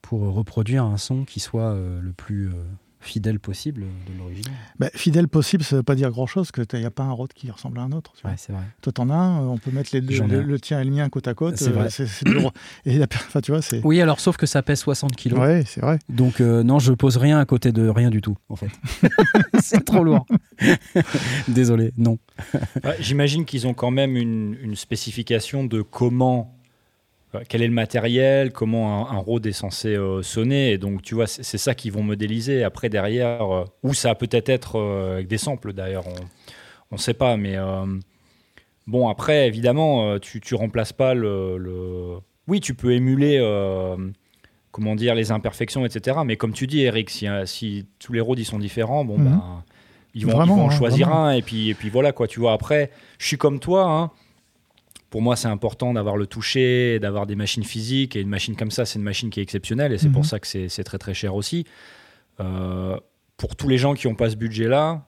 pour 0.03 0.23
euh, 0.23 0.29
reproduire 0.29 0.83
un 0.83 0.97
son 0.97 1.25
qui 1.25 1.39
soit 1.39 1.71
euh, 1.71 1.99
le 2.01 2.11
plus 2.11 2.47
euh, 2.47 2.51
fidèle 3.03 3.39
possible 3.39 3.81
de 4.07 4.17
l'original. 4.17 4.53
Bah, 4.79 4.89
fidèle 4.93 5.27
possible, 5.27 5.63
ça 5.63 5.77
veut 5.77 5.83
pas 5.83 5.95
dire 5.95 6.09
grand-chose, 6.09 6.51
que 6.51 6.61
il 6.73 6.79
n'y 6.79 6.85
a 6.85 6.91
pas 6.91 7.03
un 7.03 7.11
Rhodes 7.11 7.33
qui 7.33 7.51
ressemble 7.51 7.79
à 7.79 7.83
un 7.83 7.91
autre. 7.91 8.13
Ouais, 8.25 8.31
c'est 8.37 8.51
vrai. 8.51 8.63
Toi, 8.81 8.93
t'en 8.93 9.09
as 9.09 9.15
un, 9.15 9.47
on 9.47 9.57
peut 9.57 9.71
mettre 9.71 9.89
les 9.93 10.01
deux, 10.01 10.21
le, 10.23 10.59
tien 10.59 10.79
et 10.79 10.83
le 10.83 10.91
mien 10.91 11.07
côte 11.09 11.27
à 11.27 11.33
côte. 11.33 11.57
C'est 11.57 11.69
vrai. 11.69 11.89
c'est 11.89 12.07
c'est 12.07 12.25
dur. 12.25 12.51
et 12.85 12.97
la, 12.97 13.05
enfin, 13.05 13.41
tu 13.41 13.51
vois, 13.51 13.61
c'est. 13.61 13.81
Oui, 13.83 14.01
alors 14.01 14.19
sauf 14.19 14.37
que 14.37 14.45
ça 14.45 14.61
pèse 14.61 14.79
60 14.79 15.15
kilos. 15.15 15.39
Ouais, 15.39 15.63
c'est 15.65 15.81
vrai. 15.81 15.99
Donc 16.09 16.41
euh, 16.41 16.63
non, 16.63 16.79
je 16.79 16.93
pose 16.93 17.17
rien 17.17 17.39
à 17.39 17.45
côté 17.45 17.71
de 17.71 17.87
rien 17.87 18.09
du 18.09 18.21
tout, 18.21 18.37
en 18.49 18.55
fait. 18.55 18.69
c'est 19.61 19.83
trop 19.83 20.03
lourd. 20.03 20.25
Désolé, 21.47 21.93
non. 21.97 22.17
Ouais, 22.83 22.97
J'imagine 22.99 23.45
qu'ils 23.45 23.67
ont 23.67 23.73
quand 23.73 23.91
même 23.91 24.15
une, 24.15 24.57
une 24.61 24.75
spécification 24.75 25.63
de 25.63 25.81
comment, 25.81 26.52
euh, 26.52 26.52
quel 27.49 27.61
est 27.61 27.67
le 27.67 27.73
matériel, 27.73 28.51
comment 28.51 29.09
un, 29.09 29.15
un 29.15 29.19
Rode 29.19 29.45
est 29.45 29.51
censé 29.51 29.95
euh, 29.95 30.21
sonner. 30.21 30.71
Et 30.71 30.77
donc, 30.77 31.01
tu 31.01 31.15
vois, 31.15 31.27
c'est 31.27 31.57
ça 31.57 31.73
qu'ils 31.75 31.91
vont 31.91 32.03
modéliser. 32.03 32.63
Après, 32.63 32.89
derrière, 32.89 33.41
euh, 33.53 33.65
ou 33.83 33.93
ça 33.93 34.09
va 34.09 34.15
peut-être 34.15 34.49
être 34.49 34.77
euh, 34.77 35.13
avec 35.15 35.27
des 35.27 35.37
samples 35.37 35.73
d'ailleurs, 35.73 36.05
on 36.91 36.95
ne 36.95 36.99
sait 36.99 37.13
pas. 37.13 37.37
Mais 37.37 37.55
euh, 37.55 37.85
bon, 38.87 39.07
après, 39.09 39.47
évidemment, 39.47 40.11
euh, 40.11 40.19
tu 40.19 40.41
ne 40.51 40.57
remplaces 40.57 40.93
pas 40.93 41.13
le, 41.13 41.57
le- 41.57 42.17
Oui, 42.47 42.59
tu 42.59 42.73
peux 42.73 42.91
émuler. 42.93 43.37
euh, 43.39 43.95
Comment 44.71 44.95
dire, 44.95 45.13
les 45.13 45.31
imperfections, 45.31 45.85
etc. 45.85 46.17
Mais 46.25 46.35
comme 46.35 46.51
tu 46.51 46.65
dis, 46.65 46.81
Eric, 46.81 47.11
si, 47.11 47.27
euh, 47.27 47.45
si 47.45 47.85
tous 47.99 48.11
les 48.11 48.23
ils 48.37 48.43
sont 48.45 48.57
différents, 48.57 49.05
bon, 49.05 49.19
Mhm. 49.19 49.25
ben, 49.25 49.63
ils 50.15 50.25
vont, 50.25 50.31
ils 50.31 50.35
Vraiment, 50.35 50.55
vont 50.55 50.61
en 50.63 50.65
hein, 50.65 50.69
choisir 50.71 51.09
un 51.09 51.31
et 51.33 51.43
puis, 51.43 51.69
et 51.69 51.75
puis 51.75 51.89
voilà 51.89 52.11
quoi, 52.11 52.27
tu 52.27 52.39
vois. 52.39 52.53
Après, 52.53 52.89
je 53.19 53.27
suis 53.27 53.37
comme 53.37 53.59
toi. 53.59 53.83
hein. 53.87 54.11
Pour 55.13 55.21
moi, 55.21 55.35
c'est 55.35 55.47
important 55.47 55.93
d'avoir 55.93 56.17
le 56.17 56.25
toucher, 56.25 56.97
d'avoir 56.99 57.27
des 57.27 57.35
machines 57.35 57.63
physiques. 57.63 58.15
Et 58.15 58.21
une 58.21 58.29
machine 58.29 58.55
comme 58.55 58.71
ça, 58.71 58.83
c'est 58.83 58.97
une 58.97 59.05
machine 59.05 59.29
qui 59.29 59.39
est 59.39 59.43
exceptionnelle 59.43 59.91
et 59.93 59.99
c'est 59.99 60.07
Mhm. 60.07 60.13
pour 60.13 60.25
ça 60.25 60.39
que 60.39 60.47
c'est 60.47 60.83
très 60.83 60.97
très 60.97 61.13
cher 61.13 61.35
aussi. 61.35 61.65
Euh, 62.39 62.97
pour 63.37 63.55
tous 63.55 63.67
les 63.67 63.77
gens 63.77 63.93
qui 63.93 64.07
n'ont 64.07 64.15
pas 64.15 64.31
ce 64.31 64.35
budget-là, 64.35 65.05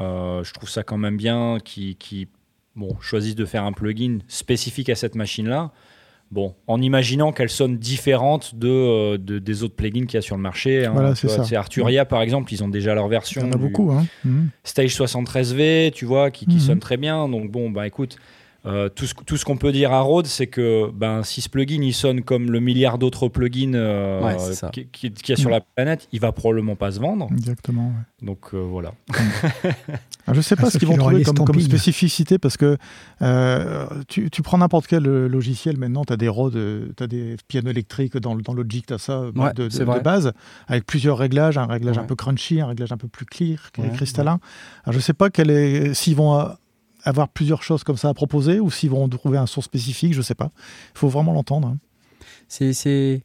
euh, 0.00 0.42
je 0.42 0.54
trouve 0.54 0.70
ça 0.70 0.82
quand 0.84 0.96
même 0.96 1.18
bien 1.18 1.58
qui, 1.62 1.96
qui 1.96 2.28
bon, 2.76 2.96
choisissent 3.02 3.34
de 3.34 3.44
faire 3.44 3.64
un 3.64 3.72
plugin 3.72 4.20
spécifique 4.26 4.88
à 4.88 4.94
cette 4.94 5.16
machine-là. 5.16 5.70
Bon, 6.30 6.54
en 6.66 6.80
imaginant 6.80 7.30
qu'elle 7.32 7.50
sonne 7.50 7.76
différente 7.76 8.54
de, 8.54 8.68
euh, 8.70 9.18
de- 9.18 9.38
des 9.38 9.62
autres 9.64 9.76
plugins 9.76 10.06
qu'il 10.06 10.14
y 10.14 10.16
a 10.16 10.22
sur 10.22 10.36
le 10.36 10.40
marché. 10.42 10.86
hein. 10.86 10.92
Voilà, 10.94 11.14
c'est 11.14 11.56
Arturia, 11.56 12.06
par 12.06 12.22
exemple, 12.22 12.50
ils 12.54 12.64
ont 12.64 12.68
déjà 12.70 12.94
leur 12.94 13.04
Il 13.04 13.10
version. 13.10 13.42
y 13.42 13.44
en 13.44 13.52
a 13.52 13.56
beaucoup. 13.58 13.90
Hein. 13.92 14.06
Mhm. 14.24 14.48
Stage 14.64 14.94
73V, 14.96 15.90
tu 15.94 16.06
vois, 16.06 16.30
qui, 16.30 16.46
qui 16.46 16.54
Mhm. 16.54 16.60
sonne 16.60 16.80
très 16.80 16.96
bien. 16.96 17.28
Donc 17.28 17.50
bon, 17.50 17.68
bah 17.70 17.86
écoute, 17.86 18.16
euh, 18.64 18.88
tout 18.88 19.06
ce, 19.06 19.14
tout 19.26 19.36
ce 19.36 19.44
qu'on 19.44 19.56
peut 19.56 19.72
dire 19.72 19.92
à 19.92 20.00
Rode, 20.02 20.26
c'est 20.26 20.46
que 20.46 20.88
ben, 20.92 21.22
si 21.24 21.40
ce 21.40 21.48
plugin 21.48 21.82
il 21.82 21.92
sonne 21.94 22.22
comme 22.22 22.50
le 22.52 22.60
milliard 22.60 22.96
d'autres 22.98 23.28
plugins 23.28 23.74
euh, 23.74 24.22
Ouais, 24.22 24.38
ça. 24.38 24.68
qui- 24.70 24.86
qui- 24.86 25.10
qu'il 25.12 25.30
y 25.30 25.32
a 25.32 25.36
sur 25.40 25.50
la 25.50 25.60
planète, 25.60 26.06
il 26.12 26.20
va 26.20 26.30
probablement 26.32 26.76
pas 26.76 26.92
se 26.92 27.00
vendre. 27.00 27.28
Exactement. 27.32 27.88
ouais. 27.88 28.26
Donc 28.26 28.38
euh, 28.54 28.58
voilà. 28.60 28.92
Alors, 30.26 30.34
je 30.34 30.40
sais 30.40 30.54
pas 30.54 30.66
Ah, 30.66 30.70
ce 30.70 30.78
qu'ils 30.78 30.86
vont 30.86 30.94
qu'il 30.94 31.00
trouver 31.02 31.22
comme, 31.24 31.38
comme 31.44 31.60
spécificité 31.60 32.38
parce 32.38 32.56
que 32.56 32.76
euh, 33.22 33.86
tu, 34.08 34.30
tu 34.30 34.42
prends 34.42 34.58
n'importe 34.58 34.86
quel 34.86 35.02
logiciel 35.02 35.76
maintenant, 35.76 36.04
tu 36.04 36.12
as 36.12 36.16
des 36.16 36.28
Rhodes, 36.28 36.92
tu 36.96 37.02
as 37.02 37.06
des 37.06 37.36
pianos 37.48 37.70
électriques 37.70 38.16
dans, 38.16 38.34
le- 38.34 38.42
dans 38.42 38.54
Logic, 38.54 38.86
tu 38.86 38.94
as 38.94 38.98
ça 38.98 39.22
Ouais, 39.34 39.52
de, 39.54 39.64
de- 39.64 39.68
c'est 39.70 39.84
de 39.84 39.98
base, 40.00 40.32
avec 40.68 40.86
plusieurs 40.86 41.18
réglages, 41.18 41.58
un 41.58 41.66
réglage 41.66 41.96
Ouais. 41.96 42.02
un 42.02 42.06
peu 42.06 42.14
crunchy, 42.14 42.60
un 42.60 42.66
réglage 42.66 42.92
un 42.92 42.96
peu 42.96 43.08
plus 43.08 43.26
clear, 43.26 43.58
Ouais, 43.78 43.90
cristallin. 43.90 44.38
Alors, 44.84 44.94
je 44.94 45.00
sais 45.00 45.12
pas 45.14 45.30
quel 45.30 45.50
est- 45.50 45.94
s'ils 45.94 46.14
vont 46.16 46.38
euh, 46.38 46.44
avoir 47.04 47.28
plusieurs 47.28 47.62
choses 47.62 47.84
comme 47.84 47.96
ça 47.96 48.08
à 48.08 48.14
proposer 48.14 48.60
ou 48.60 48.70
s'ils 48.70 48.90
vont 48.90 49.08
trouver 49.08 49.38
un 49.38 49.46
son 49.46 49.60
spécifique, 49.60 50.14
je 50.14 50.22
sais 50.22 50.34
pas. 50.34 50.50
Il 50.94 50.98
faut 50.98 51.08
vraiment 51.08 51.32
l'entendre. 51.32 51.68
hein. 51.68 51.78
C'est, 52.48 53.22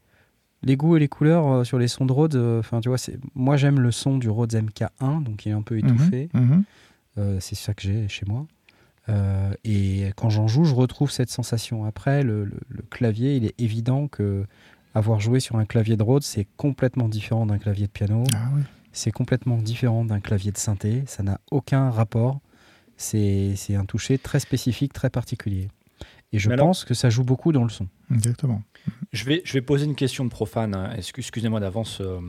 les 0.64 0.76
goûts 0.76 0.96
et 0.96 1.00
les 1.00 1.08
couleurs 1.08 1.48
euh, 1.48 1.64
sur 1.64 1.78
les 1.78 1.88
sons 1.88 2.06
de 2.06 2.12
Rhodes. 2.12 2.36
euh, 2.36 2.60
Enfin, 2.60 2.82
tu 2.82 2.90
vois, 2.90 2.98
moi 3.36 3.58
j'aime 3.58 3.80
le 3.80 3.92
son 3.92 4.18
du 4.18 4.30
Rhodes 4.30 4.54
MK1, 4.54 5.24
donc 5.24 5.46
il 5.46 5.50
est 5.50 5.54
un 5.54 5.62
peu 5.62 5.78
étouffé. 5.78 6.30
Mhm. 6.34 6.64
Euh, 7.20 7.38
c'est 7.40 7.56
ça 7.56 7.74
que 7.74 7.82
j'ai 7.84 8.08
chez 8.08 8.26
moi. 8.28 8.46
Euh, 9.10 9.52
et 9.64 10.12
quand 10.16 10.30
j'en 10.30 10.48
joue, 10.48 10.64
je 10.66 10.76
retrouve 10.76 11.12
cette 11.12 11.30
sensation. 11.30 11.86
Après, 11.86 12.24
le, 12.24 12.44
le- 12.46 12.60
le 12.70 12.82
clavier, 12.90 13.36
il 13.38 13.46
est 13.46 13.56
évident 13.60 14.08
que 14.08 14.46
avoir 14.96 15.20
joué 15.20 15.40
sur 15.40 15.56
un 15.58 15.66
clavier 15.66 15.96
de 15.96 16.04
Rhodes, 16.04 16.24
c'est 16.24 16.48
complètement 16.58 17.08
différent 17.08 17.46
d'un 17.46 17.58
clavier 17.60 17.86
de 17.88 17.92
piano. 17.92 18.24
Ah 18.34 18.50
oui. 18.56 18.62
C'est 18.92 19.12
complètement 19.12 19.58
différent 19.58 20.04
d'un 20.06 20.20
clavier 20.20 20.52
de 20.52 20.58
synthé. 20.58 21.04
Ça 21.06 21.22
n'a 21.24 21.40
aucun 21.52 21.92
rapport. 21.92 22.40
C'est 22.98 23.54
c'est 23.56 23.76
un 23.76 23.86
toucher 23.86 24.18
très 24.18 24.40
spécifique, 24.40 24.92
très 24.94 25.10
particulier. 25.10 25.70
Et 26.34 26.40
je 26.40 26.50
Mais 26.50 26.56
alors- 26.56 26.68
pense 26.68 26.84
que 26.84 26.94
ça 26.94 27.10
joue 27.10 27.24
beaucoup 27.24 27.52
dans 27.54 27.64
le 27.64 27.70
son. 27.70 27.88
Exactement. 28.14 28.62
Je 29.14 29.24
vais, 29.26 29.42
je 29.46 29.54
vais 29.54 29.62
poser 29.62 29.86
une 29.86 29.96
question 29.96 30.26
de 30.26 30.30
profane. 30.30 30.76
hein. 30.76 30.94
Excu- 30.98 31.20
Excusez-moi 31.20 31.60
d'avance, 31.60 32.00
euh, 32.02 32.20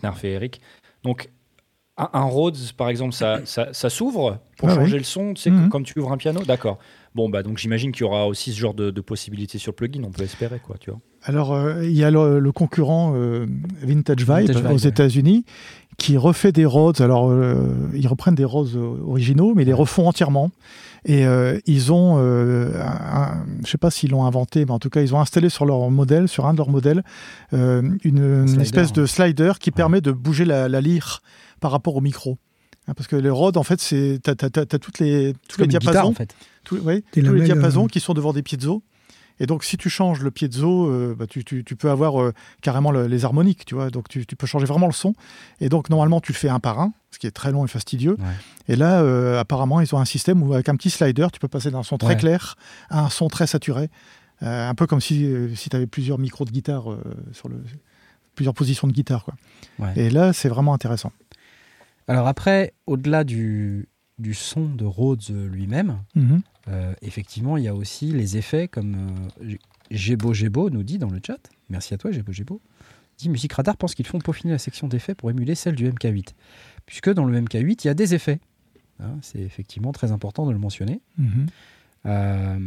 Knarf 0.00 0.24
et 0.24 0.32
Eric. 0.32 0.60
Donc, 1.02 1.30
un, 1.96 2.08
un 2.12 2.22
Rhodes, 2.24 2.56
par 2.76 2.88
exemple, 2.88 3.12
ça, 3.12 3.40
ça, 3.44 3.68
ça 3.72 3.90
s'ouvre 3.90 4.38
pour 4.58 4.68
Ah 4.68 4.74
changer 4.74 4.92
oui. 4.92 4.98
le 4.98 5.04
son, 5.04 5.34
tu 5.34 5.42
sais, 5.42 5.52
comme 5.70 5.84
tu 5.84 5.98
ouvres 5.98 6.12
un 6.12 6.16
piano 6.16 6.40
D'accord. 6.46 6.78
Bon, 7.14 7.28
bah, 7.28 7.44
donc 7.44 7.58
j'imagine 7.58 7.92
qu'il 7.92 8.00
y 8.02 8.04
aura 8.04 8.26
aussi 8.26 8.52
ce 8.52 8.58
genre 8.58 8.74
de, 8.74 8.90
de 8.90 9.00
possibilités 9.00 9.58
sur 9.58 9.70
le 9.70 9.76
plugin, 9.76 10.02
on 10.04 10.10
peut 10.10 10.24
espérer, 10.24 10.58
quoi, 10.58 10.76
tu 10.80 10.90
vois. 10.90 10.98
Alors, 11.22 11.54
euh, 11.54 11.84
il 11.84 11.96
y 11.96 12.02
a 12.04 12.10
le, 12.10 12.40
le 12.40 12.52
concurrent 12.52 13.12
euh, 13.14 13.46
Vintage 13.82 14.18
Vibe 14.18 14.28
Vintage 14.28 14.56
Vibe, 14.56 14.66
aux 14.66 14.82
ouais. 14.82 14.88
États-Unis 14.88 15.44
qui 15.96 16.16
refait 16.16 16.50
des 16.50 16.64
Rhodes. 16.66 17.00
Alors, 17.00 17.30
euh, 17.30 17.72
ils 17.94 18.08
reprennent 18.08 18.34
des 18.34 18.44
Rhodes 18.44 18.74
originaux, 19.06 19.52
mais 19.54 19.62
ils 19.62 19.66
les 19.66 19.72
refont 19.72 20.08
entièrement. 20.08 20.50
Et 21.06 21.26
euh, 21.26 21.58
ils 21.66 21.92
ont, 21.92 22.16
euh, 22.18 22.80
un- 22.82 23.44
je 23.56 23.62
ne 23.62 23.66
sais 23.66 23.78
pas 23.78 23.90
s'ils 23.90 24.10
l'ont 24.10 24.24
inventé, 24.24 24.64
mais 24.64 24.70
en 24.70 24.78
tout 24.78 24.88
cas, 24.90 25.02
ils 25.02 25.14
ont 25.14 25.20
installé 25.20 25.50
sur 25.50 25.66
leur 25.66 25.90
modèle, 25.90 26.28
sur 26.28 26.46
un 26.46 26.52
de 26.52 26.58
leurs 26.58 26.70
modèles, 26.70 27.02
euh, 27.52 27.82
une, 28.04 28.60
espèce 28.60 28.92
de 28.92 29.04
slider 29.04 29.52
qui 29.60 29.70
permet 29.70 30.00
de 30.00 30.12
bouger 30.12 30.44
la, 30.46 30.68
la 30.68 30.80
lyre 30.80 31.20
par 31.60 31.70
rapport 31.72 31.96
au 31.96 32.00
micro. 32.00 32.38
Hein, 32.88 32.94
parce 32.96 33.06
que 33.06 33.16
les 33.16 33.30
Rhodes, 33.30 33.56
en 33.56 33.62
fait, 33.62 33.80
c'est 33.80 34.18
t'as, 34.22 34.34
toutes 34.78 34.98
les, 34.98 35.34
tous 35.48 35.60
les 35.60 35.68
guitare, 35.68 35.80
diapasons 35.80 36.08
en 36.08 36.14
fait. 36.14 36.34
tous, 36.64 36.78
ouais, 36.80 37.02
Des 37.12 37.22
tous 37.22 37.32
les 37.34 37.44
diapasons 37.44 37.84
euh, 37.84 37.88
qui 37.88 38.00
sont 38.00 38.14
devant 38.14 38.32
des 38.32 38.42
piezo. 38.42 38.82
Et 39.40 39.46
donc, 39.46 39.64
si 39.64 39.76
tu 39.76 39.90
changes 39.90 40.20
le 40.22 40.30
piezo, 40.30 40.86
euh, 40.88 41.14
bah, 41.18 41.26
tu, 41.26 41.44
tu- 41.44 41.64
tu 41.64 41.74
peux 41.76 41.90
avoir 41.90 42.20
euh, 42.22 42.32
carrément 42.62 42.92
le- 42.92 43.06
les 43.08 43.24
harmoniques, 43.24 43.64
tu 43.64 43.74
vois. 43.74 43.90
Donc, 43.90 44.08
tu, 44.08 44.24
tu 44.26 44.36
peux 44.36 44.46
changer 44.46 44.64
vraiment 44.66 44.86
le 44.86 44.92
son. 44.92 45.12
Et 45.60 45.68
donc, 45.68 45.90
normalement, 45.90 46.20
tu 46.20 46.32
le 46.32 46.36
fais 46.36 46.48
un 46.48 46.60
par 46.60 46.78
un, 46.80 46.92
ce 47.10 47.18
qui 47.18 47.26
est 47.26 47.32
très 47.32 47.50
long 47.50 47.64
et 47.64 47.68
fastidieux. 47.68 48.16
Ouais. 48.18 48.34
Et 48.68 48.76
là, 48.76 49.00
euh, 49.02 49.40
apparemment, 49.40 49.80
ils 49.80 49.92
ont 49.94 49.98
un 49.98 50.04
système 50.04 50.42
où, 50.42 50.54
avec 50.54 50.68
un 50.68 50.76
petit 50.76 50.90
slider, 50.90 51.26
tu 51.32 51.40
peux 51.40 51.48
passer 51.48 51.70
d'un 51.72 51.82
son 51.82 51.98
très 51.98 52.10
Ouais. 52.10 52.16
clair 52.16 52.54
à 52.90 53.00
un 53.04 53.10
son 53.10 53.28
très 53.28 53.46
saturé. 53.46 53.88
Un 54.40 54.74
peu 54.74 54.86
comme 54.86 55.00
si, 55.00 55.26
si 55.56 55.70
tu 55.70 55.76
avais 55.76 55.86
plusieurs 55.86 56.18
micros 56.18 56.44
de 56.44 56.50
guitare 56.50 56.84
sur 57.32 57.48
le 57.48 57.62
plusieurs 58.34 58.52
positions 58.52 58.86
de 58.88 58.92
guitare 58.92 59.24
quoi. 59.24 59.34
Ouais. 59.78 59.92
Et 59.96 60.10
là, 60.10 60.32
c'est 60.32 60.48
vraiment 60.48 60.74
intéressant. 60.74 61.12
Alors 62.08 62.26
après, 62.26 62.74
au-delà 62.86 63.24
du, 63.24 63.88
du 64.18 64.34
son 64.34 64.66
de 64.68 64.84
Rhodes 64.84 65.22
lui-même, 65.30 65.98
Mhm. 66.14 66.42
Euh, 66.68 66.94
effectivement, 67.02 67.56
il 67.56 67.64
y 67.64 67.68
a 67.68 67.74
aussi 67.74 68.06
les 68.12 68.36
effets 68.36 68.68
comme 68.68 69.28
euh, 69.42 69.54
Gébo 69.90 70.32
Gébo 70.32 70.70
nous 70.70 70.82
dit 70.82 70.98
dans 70.98 71.10
le 71.10 71.20
chat. 71.24 71.38
Merci 71.70 71.94
à 71.94 71.98
toi, 71.98 72.10
Gébo 72.10 72.32
Gébo. 72.32 72.60
Dit 73.18 73.28
Musique 73.28 73.52
Radar 73.52 73.76
pense 73.76 73.94
qu'ils 73.94 74.06
font 74.06 74.18
peaufiner 74.18 74.52
la 74.52 74.58
section 74.58 74.88
d'effets 74.88 75.14
pour 75.14 75.30
émuler 75.30 75.54
celle 75.54 75.74
du 75.74 75.88
MK8. 75.88 76.28
Puisque 76.86 77.12
dans 77.12 77.24
le 77.24 77.40
MK8, 77.40 77.80
il 77.84 77.86
y 77.86 77.90
a 77.90 77.94
des 77.94 78.14
effets. 78.14 78.40
Hein, 79.00 79.18
c'est 79.22 79.40
effectivement 79.40 79.92
très 79.92 80.10
important 80.12 80.46
de 80.46 80.52
le 80.52 80.58
mentionner. 80.58 81.00
Mhm. 81.18 81.46
Euh, 82.06 82.58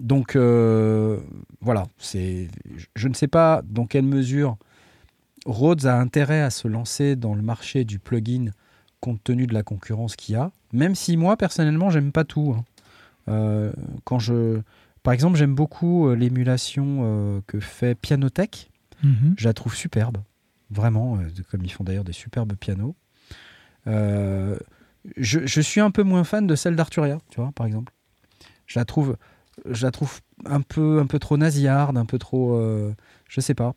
donc 0.00 0.34
euh, 0.36 1.20
voilà, 1.60 1.86
c'est, 1.98 2.48
je- 2.76 2.86
je 2.96 3.08
ne 3.08 3.14
sais 3.14 3.28
pas 3.28 3.62
dans 3.68 3.86
quelle 3.86 4.04
mesure 4.04 4.56
Rhodes 5.46 5.86
a 5.86 5.98
intérêt 5.98 6.40
à 6.42 6.50
se 6.50 6.68
lancer 6.68 7.16
dans 7.16 7.34
le 7.34 7.42
marché 7.42 7.84
du 7.84 7.98
plugin 7.98 8.50
compte 9.00 9.22
tenu 9.24 9.46
de 9.46 9.54
la 9.54 9.62
concurrence 9.62 10.14
qu'il 10.16 10.34
y 10.34 10.36
a. 10.38 10.50
Même 10.72 10.94
si 10.94 11.16
moi 11.16 11.36
personnellement 11.36 11.90
j'aime 11.90 12.12
pas 12.12 12.24
tout. 12.24 12.54
hein. 12.56 12.64
Euh, 13.28 13.72
quand 14.04 14.18
je, 14.18 14.60
par 15.02 15.12
exemple, 15.14 15.36
j'aime 15.36 15.54
beaucoup 15.54 16.08
euh, 16.08 16.14
l'émulation 16.14 17.00
euh, 17.02 17.40
que 17.46 17.60
fait 17.60 17.94
Pianotech. 17.94 18.70
Mhm. 19.02 19.34
Je 19.36 19.48
la 19.48 19.52
trouve 19.52 19.74
superbe, 19.74 20.18
vraiment, 20.70 21.18
comme 21.50 21.64
ils 21.64 21.72
font 21.72 21.84
d'ailleurs 21.84 22.04
des 22.04 22.12
superbes 22.12 22.54
pianos. 22.54 22.94
Euh, 23.86 24.56
je, 25.16 25.44
je 25.46 25.60
suis 25.60 25.80
un 25.80 25.90
peu 25.90 26.02
moins 26.02 26.24
fan 26.24 26.46
de 26.46 26.54
celle 26.54 26.76
d'Arturia, 26.76 27.18
tu 27.30 27.40
vois, 27.40 27.50
par 27.52 27.66
exemple. 27.66 27.92
Je 28.66 28.78
la 28.78 28.84
trouve, 28.84 29.16
je 29.68 29.84
la 29.84 29.90
trouve 29.90 30.20
un 30.44 30.60
peu, 30.60 31.00
un 31.00 31.06
peu 31.06 31.18
trop 31.18 31.36
nasillarde, 31.36 31.96
un 31.98 32.06
peu 32.06 32.18
trop, 32.18 32.54
euh, 32.54 32.94
je 33.28 33.40
sais 33.40 33.54
pas. 33.54 33.74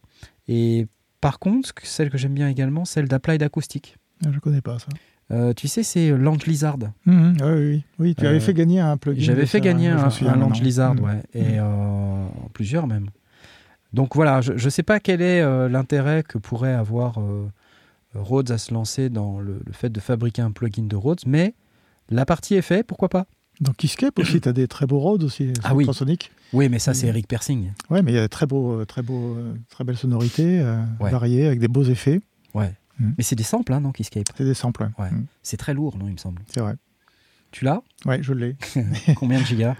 Et 0.48 0.88
par 1.22 1.40
contre, 1.40 1.74
celle 1.84 2.10
que 2.12 2.18
j'aime 2.18 2.36
bien 2.36 2.48
également, 2.48 2.86
celle 2.86 3.08
d'Applied 3.08 3.42
Acoustic. 3.42 3.98
Ah, 4.26 4.30
Je 4.32 4.40
connais 4.40 4.62
pas 4.62 4.78
ça. 4.80 4.88
Euh, 5.32 5.54
tu 5.54 5.68
sais, 5.68 5.82
c'est 5.84 6.12
Land 6.12 6.38
Lizard. 6.46 6.78
Mhm. 7.06 7.38
Ah 7.42 7.46
oui, 7.48 7.56
oui, 7.56 7.84
oui. 8.00 8.16
tu 8.16 8.26
Euh, 8.26 8.30
avais 8.30 8.40
fait 8.40 8.54
gagner 8.54 8.80
un 8.80 8.96
plugin. 8.98 9.22
J'avais 9.24 9.46
fait 9.48 9.58
ça, 9.58 9.64
gagner 9.64 9.88
un, 9.90 9.96
maintenant. 10.06 10.50
Lizard, 10.62 10.94
Mhm. 10.96 11.04
ouais, 11.04 11.24
et 11.34 11.60
euh, 11.60 12.26
plusieurs 12.54 12.86
même. 12.88 13.08
Donc 13.94 14.16
voilà, 14.16 14.42
je 14.42 14.52
ne 14.54 14.70
sais 14.70 14.84
pas 14.84 15.00
quel 15.00 15.22
est 15.22 15.42
euh, 15.42 15.68
l'intérêt 15.70 16.22
que 16.28 16.38
pourrait 16.38 16.74
avoir 16.74 17.20
euh, 17.20 17.48
Rhodes 18.14 18.52
à 18.52 18.58
se 18.58 18.74
lancer 18.74 19.10
dans 19.10 19.40
le, 19.40 19.60
le 19.66 19.74
fait 19.74 19.90
de 19.90 20.00
fabriquer 20.00 20.42
un 20.42 20.52
plugin 20.52 20.84
de 20.84 20.96
Rhodes, 20.96 21.22
mais 21.26 21.56
la 22.10 22.26
partie 22.26 22.54
est 22.56 22.62
faite, 22.62 22.86
pourquoi 22.86 23.10
pas? 23.10 23.26
Dans 23.62 23.72
Keyscape 23.72 24.20
aussi, 24.20 24.42
tu 24.42 24.50
as 24.50 24.54
des 24.54 24.68
très 24.68 24.86
beaux 24.86 25.00
Rhodes 25.00 25.24
aussi, 25.24 25.54
Ah 25.64 25.74
oui. 25.74 25.88
Oui, 26.54 26.68
mais 26.70 26.78
ça 26.78 26.94
c'est 26.94 27.06
Mhm. 27.08 27.10
Eric 27.10 27.28
Persing. 27.28 27.72
Ouais, 27.90 28.02
mais 28.04 28.12
il 28.12 28.16
y 28.16 28.20
a 28.20 28.28
très 28.28 28.46
beau, 28.46 28.84
très 28.86 29.02
beau, 29.02 29.36
euh, 29.38 29.54
très 29.70 29.84
belle 29.86 29.98
sonorité, 29.98 30.60
euh, 30.60 30.78
Ouais. 31.00 31.10
variée, 31.10 31.48
avec 31.48 31.60
des 31.60 31.70
beaux 31.70 31.84
effets. 31.84 32.20
Ouais. 32.54 32.74
Mhm. 33.00 33.16
Mais 33.18 33.24
c'est 33.24 33.36
des 33.36 33.44
samples, 33.44 33.74
hein, 33.74 33.80
non, 33.82 33.92
Keyscape 33.92 34.26
C'est 34.38 34.44
des 34.46 34.54
samples. 34.54 34.90
ouais. 34.98 35.12
Mm. 35.12 35.26
C'est 35.44 35.58
très 35.58 35.74
lourd, 35.74 35.98
non, 35.98 36.08
il 36.08 36.14
me 36.14 36.18
semble. 36.18 36.42
C'est 36.54 36.60
vrai. 36.62 36.76
Tu 37.52 37.66
l'as? 37.66 37.82
Ouais, 38.06 38.22
je 38.22 38.34
l'ai. 38.34 38.56
Combien 39.16 39.40
de 39.40 39.46
gigas? 39.46 39.76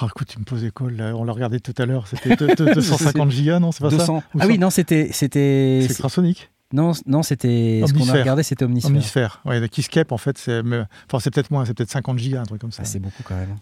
Ah, 0.00 0.06
écoute, 0.06 0.28
tu 0.28 0.38
me 0.38 0.44
poses 0.44 0.64
école. 0.64 0.96
là. 0.96 1.14
On 1.14 1.24
l'a 1.24 1.32
regardé 1.32 1.60
tout 1.60 1.74
à 1.78 1.86
l'heure. 1.86 2.06
C'était 2.08 2.36
deux- 2.36 2.54
deux- 2.54 2.64
250 2.74 3.30
gigas, 3.30 3.58
non 3.60 3.70
C'est 3.72 3.82
pas 3.82 3.90
ça? 3.90 3.96
200. 3.98 4.22
Ou 4.34 4.38
Ah 4.40 4.46
oui, 4.46 4.58
non, 4.58 4.70
c'était. 4.70 5.10
c'était 5.12 5.84
C'est 5.88 5.94
Crasonic. 5.98 6.50
Non, 6.72 6.92
non 7.06 7.22
c'était. 7.22 7.82
Ce 7.86 7.92
qu'on 7.92 8.08
a 8.08 8.12
regardé, 8.14 8.42
c'était 8.42 8.64
Omnisphère. 8.64 8.90
Omnisphère. 8.90 9.42
Ouais, 9.44 9.60
le 9.60 9.68
Keyscape, 9.68 10.10
en 10.10 10.18
fait, 10.18 10.36
c'est 10.38 10.60
enfin, 10.60 11.20
c'est 11.20 11.30
peut-être 11.32 11.50
moins, 11.50 11.64
c'est 11.66 11.74
peut-être 11.74 11.90
50 11.90 12.18
gigas, 12.18 12.40
un 12.40 12.44
truc 12.44 12.60
comme 12.60 12.72
ça. 12.72 12.82
Ah, 12.82 12.86
c'est 12.86 12.98
beaucoup 12.98 13.22
quand 13.22 13.36
même. 13.36 13.56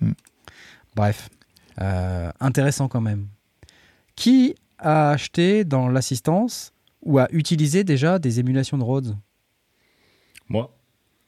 Mm. 0.00 0.12
Bref, 0.96 1.28
Euh, 1.80 2.30
intéressant 2.40 2.86
quand 2.88 3.00
même. 3.00 3.26
Qui 4.16 4.54
a 4.78 5.10
acheté 5.10 5.64
dans 5.64 5.88
l'assistance 5.88 6.72
ou 7.04 7.18
a 7.18 7.28
utilisé 7.30 7.84
déjà 7.84 8.18
des 8.18 8.40
émulations 8.40 8.78
de 8.78 8.82
Rhodes 8.84 9.16
Moi, 10.48 10.70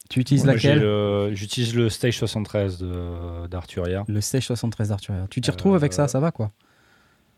Tu 0.09 0.21
utilises 0.21 0.45
moi, 0.45 0.53
laquelle 0.53 0.79
le- 0.79 1.31
j'utilise 1.33 1.75
le 1.75 1.89
Stage 1.89 2.17
73 2.17 2.77
de- 2.77 3.47
d'Arturia. 3.47 4.05
Le 4.07 4.21
Stage 4.21 4.45
73 4.47 4.89
d'Arturia. 4.89 5.27
Tu 5.29 5.41
t'y 5.41 5.51
retrouves 5.51 5.75
avec 5.75 5.91
ça, 5.91 6.03
Euh, 6.03 6.07
ça 6.07 6.19
va 6.21 6.31
quoi 6.31 6.51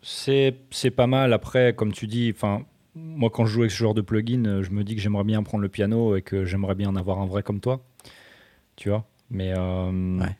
C'est 0.02 0.54
c'est 0.70 0.90
pas 0.92 1.06
mal. 1.08 1.32
Après, 1.32 1.74
comme 1.74 1.92
tu 1.92 2.06
dis, 2.06 2.32
enfin, 2.34 2.62
moi, 2.94 3.28
quand 3.30 3.44
je 3.44 3.52
joue 3.52 3.60
avec 3.62 3.72
ce 3.72 3.76
genre 3.78 3.94
de 3.94 4.00
plugin, 4.02 4.44
euh, 4.46 4.62
je 4.62 4.70
me 4.70 4.84
dis 4.84 4.94
que 4.94 5.00
j'aimerais 5.00 5.24
bien 5.24 5.42
prendre 5.42 5.62
le 5.62 5.68
piano 5.68 6.14
et 6.16 6.22
que 6.22 6.44
j'aimerais 6.44 6.74
bien 6.76 6.88
en 6.88 6.96
avoir 6.96 7.18
un 7.18 7.26
vrai 7.26 7.42
comme 7.42 7.60
toi. 7.60 7.84
Tu 8.76 8.88
vois? 8.88 9.04
Mais 9.30 9.52
euh, 9.56 10.18
Ouais. 10.20 10.36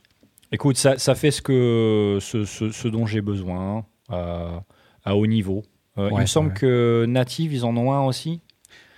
écoute, 0.53 0.77
ça, 0.77 0.99
ça 0.99 1.15
fait 1.17 1.31
ce, 1.33 1.43
que, 1.43 2.19
ce, 2.21 2.45
ce- 2.45 2.71
ce 2.71 2.89
dont 2.89 3.07
j'ai 3.07 3.21
besoin 3.21 3.85
euh, 4.11 4.59
à 5.05 5.17
haut 5.17 5.27
niveau. 5.27 5.63
Euh, 6.07 6.09
il 6.13 6.19
me 6.19 6.27
semble 6.27 6.49
ouais. 6.49 6.55
que 6.55 7.05
Native, 7.09 7.53
ils 7.53 7.65
en 7.65 7.77
ont 7.77 7.93
un 7.93 8.03
aussi. 8.05 8.41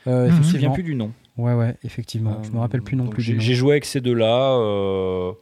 Euh. 0.06 0.30
Je 0.30 0.36
me 0.36 0.42
souviens 0.42 0.70
plus 0.70 0.82
du 0.82 0.94
nom. 0.94 1.12
Ouais, 1.38 1.54
ouais, 1.54 1.76
effectivement. 1.84 2.42
je 2.42 2.50
me 2.50 2.58
rappelle 2.58 2.82
plus 2.82 2.96
non 2.96 3.06
plus 3.06 3.22
J'ai 3.22 3.54
joué 3.54 3.72
avec 3.72 3.84
ces 3.84 4.00
deux-là. 4.00 4.52
euh, 4.58 5.32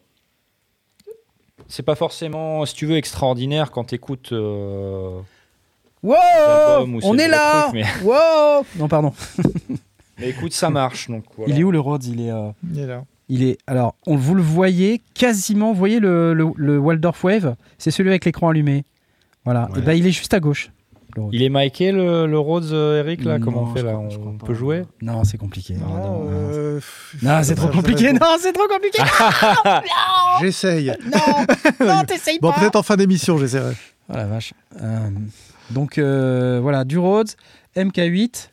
C'est 1.69 1.83
pas 1.83 1.95
forcément, 1.97 2.65
si 2.67 2.75
tu 2.75 2.87
veux, 2.87 2.97
extraordinaire 2.97 3.71
quand 3.71 3.85
tu 3.85 3.95
écoutes. 3.97 4.33
Wow 4.33 6.17
On 7.03 7.19
est 7.19 7.29
là 7.29 7.63
truc, 7.69 7.75
mais- 7.75 7.85
Wow 8.05 8.65
Non, 8.79 8.89
pardon. 8.89 9.13
Mais 10.19 10.31
écoute, 10.31 10.53
ça 10.53 10.71
marche. 10.71 11.09
Donc, 11.09 11.25
voilà. 11.37 11.53
Il 11.55 11.61
est 11.61 11.65
où 11.65 11.71
le 11.71 11.81
Rhodes? 11.81 12.05
Il 12.05 12.21
est. 12.21 12.31
euh, 12.31 12.51
Il 12.73 12.79
est 12.81 12.87
là. 12.87 13.05
Il 13.29 13.43
est. 13.43 13.59
Alors, 13.67 13.95
on, 14.07 14.17
vous 14.17 14.35
le 14.35 14.43
voyez 14.43 15.01
quasiment. 15.15 15.73
Vous 15.73 15.79
voyez 15.79 15.99
le, 16.01 16.35
le, 16.35 16.47
le 16.57 16.79
Waldorf 16.79 17.23
Wave? 17.25 17.55
C'est 17.79 17.91
celui 17.91 18.11
avec 18.11 18.25
l'écran 18.27 18.49
allumé. 18.51 18.85
Voilà. 19.45 19.71
Ouais. 19.73 19.79
Et 19.79 19.83
ben, 19.83 19.93
il 19.95 20.07
est 20.07 20.11
juste 20.13 20.35
à 20.35 20.41
gauche. 20.41 20.71
Le 21.17 21.23
Rhodes. 21.23 21.35
Il 21.35 21.43
est 21.43 21.49
miké 21.49 21.93
le, 21.93 22.27
le 22.27 22.39
Rhodes, 22.39 22.73
euh, 22.73 23.01
Eric 23.01 23.25
là? 23.25 23.39
Comment 23.39 23.63
on 23.63 23.75
fait 23.75 23.83
là? 23.83 23.99
On 23.99 24.33
pas. 24.37 24.47
peut 24.47 24.55
jouer? 24.55 24.83
Non, 25.03 25.25
c'est 25.25 25.39
compliqué. 25.39 25.75
Non, 25.75 26.27
euh, 26.31 26.81
c'est 27.43 27.55
trop 27.55 27.69
compliqué. 27.69 28.13
Non, 28.13 28.37
c'est 28.39 28.53
trop 28.53 28.69
compliqué. 28.69 29.03
J'essaye. 30.41 30.93
non, 31.11 31.87
non, 31.87 32.03
t'essayes 32.07 32.39
Bon, 32.41 32.51
pas. 32.53 32.61
peut-être 32.61 32.77
en 32.77 32.83
fin 32.83 32.97
d'émission, 32.97 33.39
j'essaierai. 33.39 33.75
Oh 34.09 34.17
la 34.17 34.27
vache. 34.27 34.53
Euh, 34.81 35.09
donc 35.71 35.99
euh, 35.99 36.59
voilà, 36.63 36.85
du 36.85 36.99
Rhodes, 36.99 37.31
MK8 37.77 38.49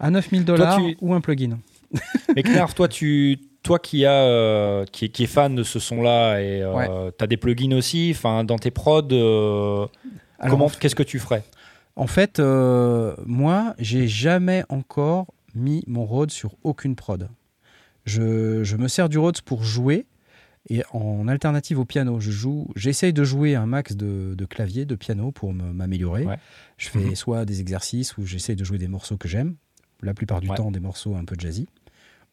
à 0.00 0.10
9000 0.10 0.44
dollars 0.44 0.78
tu- 0.78 0.96
ou 1.00 1.14
un 1.14 1.20
plugin. 1.20 1.58
Mais 2.34 2.42
Knarf, 2.42 2.74
toi, 2.74 2.88
tu, 2.88 3.38
toi 3.62 3.78
qui, 3.78 4.06
a, 4.06 4.12
euh, 4.12 4.84
qui, 4.90 5.06
est- 5.06 5.08
qui 5.10 5.24
est 5.24 5.26
fan 5.26 5.54
de 5.54 5.62
ce 5.62 5.78
son-là 5.78 6.40
et 6.40 6.62
euh, 6.62 7.10
tu 7.16 7.22
as 7.24 7.26
des 7.26 7.36
plugins 7.36 7.76
aussi, 7.76 8.12
enfin, 8.16 8.44
dans 8.44 8.56
tes 8.58 8.70
prods, 8.70 9.02
euh, 9.12 9.86
comment, 10.48 10.68
qu'est-ce 10.70 10.94
que 10.94 11.02
tu 11.02 11.18
ferais? 11.18 11.42
En 11.96 12.06
fait, 12.06 12.38
euh, 12.40 13.14
moi, 13.26 13.74
j'ai 13.78 14.08
jamais 14.08 14.64
encore 14.68 15.32
mis 15.54 15.84
mon 15.86 16.04
Rhodes 16.06 16.30
sur 16.30 16.54
aucune 16.62 16.96
prod. 16.96 17.28
Je, 18.06 18.64
je 18.64 18.76
me 18.76 18.88
sers 18.88 19.08
du 19.08 19.18
Rhodes 19.18 19.40
pour 19.42 19.62
jouer 19.62 20.06
et 20.68 20.82
en 20.92 21.28
alternative 21.28 21.78
au 21.78 21.84
piano, 21.84 22.18
je 22.20 22.30
joue. 22.30 22.68
J'essaye 22.76 23.12
de 23.12 23.24
jouer 23.24 23.54
un 23.56 23.66
max 23.66 23.94
de, 23.94 24.34
de 24.36 24.44
clavier, 24.44 24.84
de 24.86 24.94
piano 24.94 25.32
pour 25.32 25.52
m'améliorer. 25.52 26.24
Ouais. 26.24 26.38
Je 26.78 26.88
fais 26.88 27.00
Mhm. 27.00 27.14
soit 27.16 27.44
des 27.44 27.60
exercices 27.60 28.16
où 28.16 28.24
j'essaye 28.24 28.56
de 28.56 28.64
jouer 28.64 28.78
des 28.78 28.88
morceaux 28.88 29.16
que 29.18 29.28
j'aime, 29.28 29.56
la 30.02 30.14
plupart 30.14 30.40
du 30.40 30.48
Ouais. 30.48 30.56
temps 30.56 30.70
des 30.70 30.80
morceaux 30.80 31.14
un 31.16 31.24
peu 31.24 31.36
jazzy, 31.38 31.68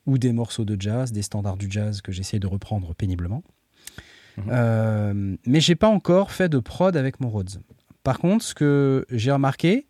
ou 0.06 0.17
des 0.17 0.32
morceaux 0.32 0.63
de 0.65 0.80
jazz, 0.80 1.12
des 1.12 1.22
standards 1.24 1.58
du 1.58 1.69
jazz 1.69 2.02
que 2.02 2.12
j'essaye 2.12 2.39
de 2.39 2.48
reprendre 2.48 2.93
péniblement. 2.95 3.43
Mhm. 4.38 4.43
Euh, 4.50 5.36
mais 5.45 5.60
j'ai 5.60 5.76
pas 5.76 5.89
encore 5.89 6.32
fait 6.32 6.50
de 6.50 6.60
prod 6.60 6.95
avec 6.95 7.19
mon 7.19 7.30
Rhodes. 7.30 7.62
Par 8.03 8.19
contre, 8.19 8.43
ce 8.43 8.53
que 8.53 9.05
j'ai 9.09 9.31
remarqué, 9.31 9.88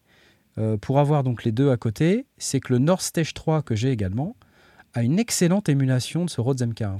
euh, 0.57 0.77
pour 0.77 0.99
avoir 0.99 1.23
donc 1.23 1.43
les 1.43 1.51
deux 1.51 1.71
à 1.71 1.77
côté, 1.77 2.25
c'est 2.37 2.59
que 2.59 2.73
le 2.73 2.79
North 2.79 3.01
Stage 3.01 3.33
3 3.33 3.61
que 3.61 3.75
j'ai 3.75 3.91
également 3.91 4.35
a 4.93 5.03
une 5.03 5.19
excellente 5.19 5.69
émulation 5.69 6.25
de 6.25 6.29
ce 6.29 6.41
Rhodes 6.41 6.61
MK1. 6.61 6.99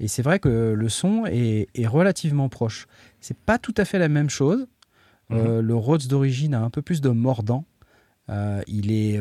Et 0.00 0.06
c'est 0.06 0.22
vrai 0.22 0.38
que 0.38 0.74
le 0.76 0.88
son 0.88 1.24
est, 1.26 1.68
est 1.74 1.86
relativement 1.86 2.48
proche. 2.48 2.86
C'est 3.20 3.36
pas 3.36 3.58
tout 3.58 3.74
à 3.76 3.84
fait 3.84 3.98
la 3.98 4.08
même 4.08 4.30
chose. 4.30 4.66
Euh, 5.30 5.60
le 5.60 5.74
Rhodes 5.74 6.06
d'origine 6.06 6.54
a 6.54 6.60
un 6.60 6.70
peu 6.70 6.82
plus 6.82 7.00
de 7.00 7.08
mordant. 7.08 7.64
Euh, 8.28 8.62
il 8.66 8.92
est 8.92 9.18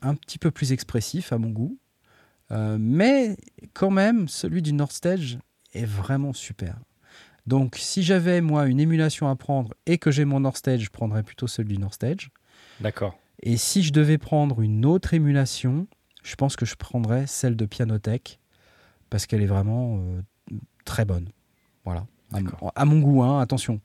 un 0.00 0.14
petit 0.14 0.38
peu 0.38 0.50
plus 0.50 0.72
expressif 0.72 1.32
à 1.32 1.38
mon 1.38 1.50
goût. 1.50 1.76
Mais 2.50 3.36
quand 3.74 3.90
même, 3.90 4.28
celui 4.28 4.62
du 4.62 4.72
North 4.72 4.92
Stage 4.92 5.38
est 5.74 5.84
vraiment 5.84 6.32
super. 6.32 6.76
Donc, 7.46 7.76
si 7.78 8.02
j'avais 8.02 8.40
moi 8.40 8.66
une 8.66 8.80
émulation 8.80 9.28
à 9.28 9.36
prendre 9.36 9.74
et 9.86 9.98
que 9.98 10.10
j'ai 10.10 10.24
mon 10.24 10.40
North 10.40 10.56
Stage, 10.56 10.80
je 10.80 10.90
prendrais 10.90 11.22
plutôt 11.22 11.46
celui 11.46 11.74
du 11.74 11.78
North 11.78 11.94
Stage. 11.94 12.30
D'accord. 12.80 13.18
Et 13.42 13.56
si 13.56 13.82
je 13.82 13.92
devais 13.92 14.16
prendre 14.18 14.60
une 14.62 14.86
autre 14.86 15.12
émulation, 15.12 15.86
je 16.22 16.34
pense 16.36 16.56
que 16.56 16.64
je 16.64 16.74
prendrais 16.76 17.26
celle 17.26 17.56
de 17.56 17.66
Pianotech 17.66 18.40
parce 19.10 19.26
qu'elle 19.26 19.42
est 19.42 19.46
vraiment 19.46 19.98
euh, 19.98 20.20
très 20.86 21.04
bonne. 21.04 21.28
Voilà. 21.84 22.06
À, 22.32 22.38
à 22.74 22.84
mon 22.86 23.00
goût, 23.00 23.22
hein, 23.22 23.40
attention. 23.40 23.80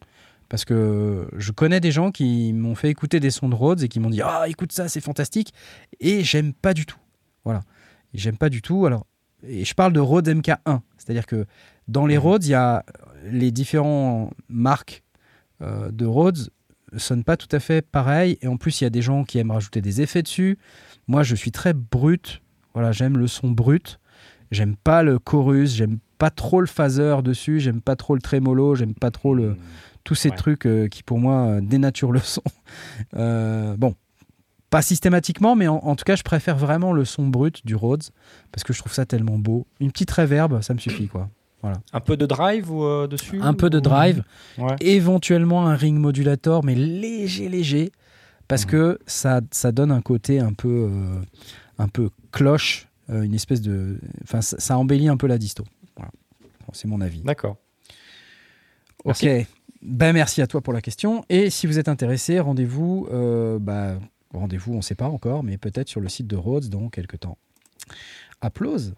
Parce 0.48 0.66
que 0.66 1.30
je 1.36 1.52
connais 1.52 1.80
des 1.82 1.92
gens 1.92 2.12
qui 2.12 2.54
m'ont 2.54 2.74
fait 2.76 2.90
écouter 2.90 3.20
des 3.20 3.30
sons 3.30 3.50
de 3.50 3.56
Rhodes 3.56 3.84
et 3.84 3.88
qui 3.90 4.00
m'ont 4.00 4.10
dit 4.10 4.22
Ah, 4.24 4.46
écoute 4.48 4.72
ça, 4.72 4.88
c'est 4.88 5.02
fantastique. 5.02 5.54
Et 6.00 6.24
j'aime 6.24 6.54
pas 6.54 6.74
du 6.74 6.86
tout. 6.86 6.98
Voilà. 7.44 7.62
J'aime 8.14 8.38
pas 8.38 8.50
du 8.50 8.62
tout. 8.62 8.86
Alors, 8.88 9.06
et 9.44 9.66
je 9.66 9.74
parle 9.76 9.94
de 9.94 10.00
Rhodes 10.00 10.28
MK1. 10.28 10.80
C'est-à-dire 10.98 11.26
que 11.28 11.46
dans 11.88 12.06
les 12.08 12.16
Mhm. 12.18 12.24
Rhodes, 12.24 12.46
il 12.46 12.50
y 12.52 12.54
a 12.56 12.84
les 13.26 13.52
différentes 13.52 14.34
marques 14.50 15.04
euh, 15.62 15.92
de 15.92 16.06
Rhodes 16.06 16.50
sonnent 16.98 17.24
pas 17.24 17.38
tout 17.38 17.54
à 17.56 17.60
fait 17.60 17.82
pareil. 17.86 18.38
Et 18.42 18.48
en 18.48 18.58
plus, 18.58 18.82
il 18.82 18.84
y 18.84 18.88
a 18.88 18.90
des 18.90 19.02
gens 19.02 19.24
qui 19.24 19.38
aiment 19.38 19.52
rajouter 19.52 19.82
des 19.82 20.02
effets 20.02 20.24
dessus. 20.24 20.58
Moi, 21.08 21.24
je 21.24 21.36
suis 21.36 21.52
très 21.52 21.74
brut. 21.74 22.42
Voilà, 22.74 22.92
j'aime 22.92 23.18
le 23.18 23.28
son 23.28 23.52
brut. 23.52 24.00
J'aime 24.52 24.76
pas 24.76 25.04
le 25.04 25.20
chorus. 25.20 25.74
J'aime 25.76 26.00
pas 26.18 26.30
trop 26.32 26.62
le 26.62 26.68
phaser 26.68 27.18
dessus. 27.24 27.60
J'aime 27.60 27.82
pas 27.82 27.96
trop 27.96 28.16
le 28.16 28.22
trémolo. 28.22 28.74
J'aime 28.76 28.94
pas 28.96 29.12
trop 29.12 29.34
le, 29.36 29.56
tous 30.04 30.16
ces 30.16 30.30
Ouais. 30.30 30.36
trucs 30.36 30.66
euh, 30.66 30.88
qui, 30.88 31.04
pour 31.04 31.20
moi, 31.20 31.46
euh, 31.48 31.62
dénaturent 31.62 32.12
le 32.12 32.20
son. 32.20 32.42
Euh, 33.16 33.76
bon, 33.78 33.96
pas 34.70 34.82
systématiquement, 34.84 35.56
mais 35.56 35.68
en, 35.68 35.78
en 35.78 35.96
tout 35.96 36.04
cas, 36.04 36.16
je 36.16 36.22
préfère 36.24 36.56
vraiment 36.58 36.94
le 36.94 37.06
son 37.06 37.28
brut 37.28 37.66
du 37.66 37.76
Rhodes 37.76 38.04
parce 38.52 38.64
que 38.64 38.72
je 38.74 38.80
trouve 38.80 38.94
ça 38.94 39.06
tellement 39.06 39.40
beau. 39.40 39.66
Une 39.80 39.92
petite 39.92 40.12
reverb, 40.12 40.62
ça 40.62 40.74
me 40.76 40.80
suffit, 40.80 41.08
quoi. 41.08 41.30
Un 41.64 42.00
peu 42.00 42.16
de 42.18 42.26
drive 42.26 42.72
ou, 42.72 42.84
euh, 42.84 43.08
dessus 43.08 43.40
Un 43.42 43.54
peu 43.54 43.70
de 43.70 43.80
drive, 43.80 44.24
Ouais. 44.58 44.76
éventuellement 44.80 45.68
un 45.68 45.76
ring 45.76 45.98
modulator, 45.98 46.64
mais 46.64 46.74
léger, 46.76 47.50
léger, 47.50 47.92
parce 48.48 48.64
Mhm. 48.66 48.72
que 48.72 49.00
ça, 49.08 49.42
ça 49.52 49.72
donne 49.72 49.92
un 49.92 50.02
côté 50.02 50.40
un 50.40 50.54
peu, 50.54 50.90
euh, 50.90 51.22
un 51.78 51.88
peu 51.88 52.10
cloche, 52.32 52.88
euh, 53.10 53.24
une 53.24 53.34
espèce 53.34 53.62
de, 53.62 54.00
enfin, 54.24 54.42
ça, 54.42 54.58
ça 54.60 54.78
embellit 54.78 55.10
un 55.10 55.18
peu 55.18 55.28
la 55.28 55.38
disto. 55.38 55.64
Voilà. 55.98 56.12
Bon, 56.42 56.72
C'est 56.74 56.88
mon 56.88 57.02
avis. 57.02 57.22
D'accord. 57.24 57.58
Ok. 59.06 59.26
Ben, 59.82 60.12
merci 60.14 60.42
à 60.42 60.48
toi 60.48 60.62
pour 60.62 60.74
la 60.74 60.82
question. 60.82 61.24
Et 61.30 61.50
si 61.50 61.66
vous 61.68 61.80
êtes 61.80 61.88
intéressé, 61.88 62.40
rendez-vous, 62.40 63.08
bah, 63.62 63.98
rendez-vous, 64.34 64.74
on 64.74 64.78
ne 64.78 64.82
sait 64.82 64.96
pas 64.96 65.08
encore, 65.08 65.44
mais 65.44 65.58
peut-être 65.58 65.88
sur 65.90 66.02
le 66.02 66.10
site 66.10 66.28
de 66.28 66.36
Rhodes 66.36 66.68
dans 66.70 66.90
quelques 66.90 67.20
temps. 67.22 67.38
Applause. 68.42 68.94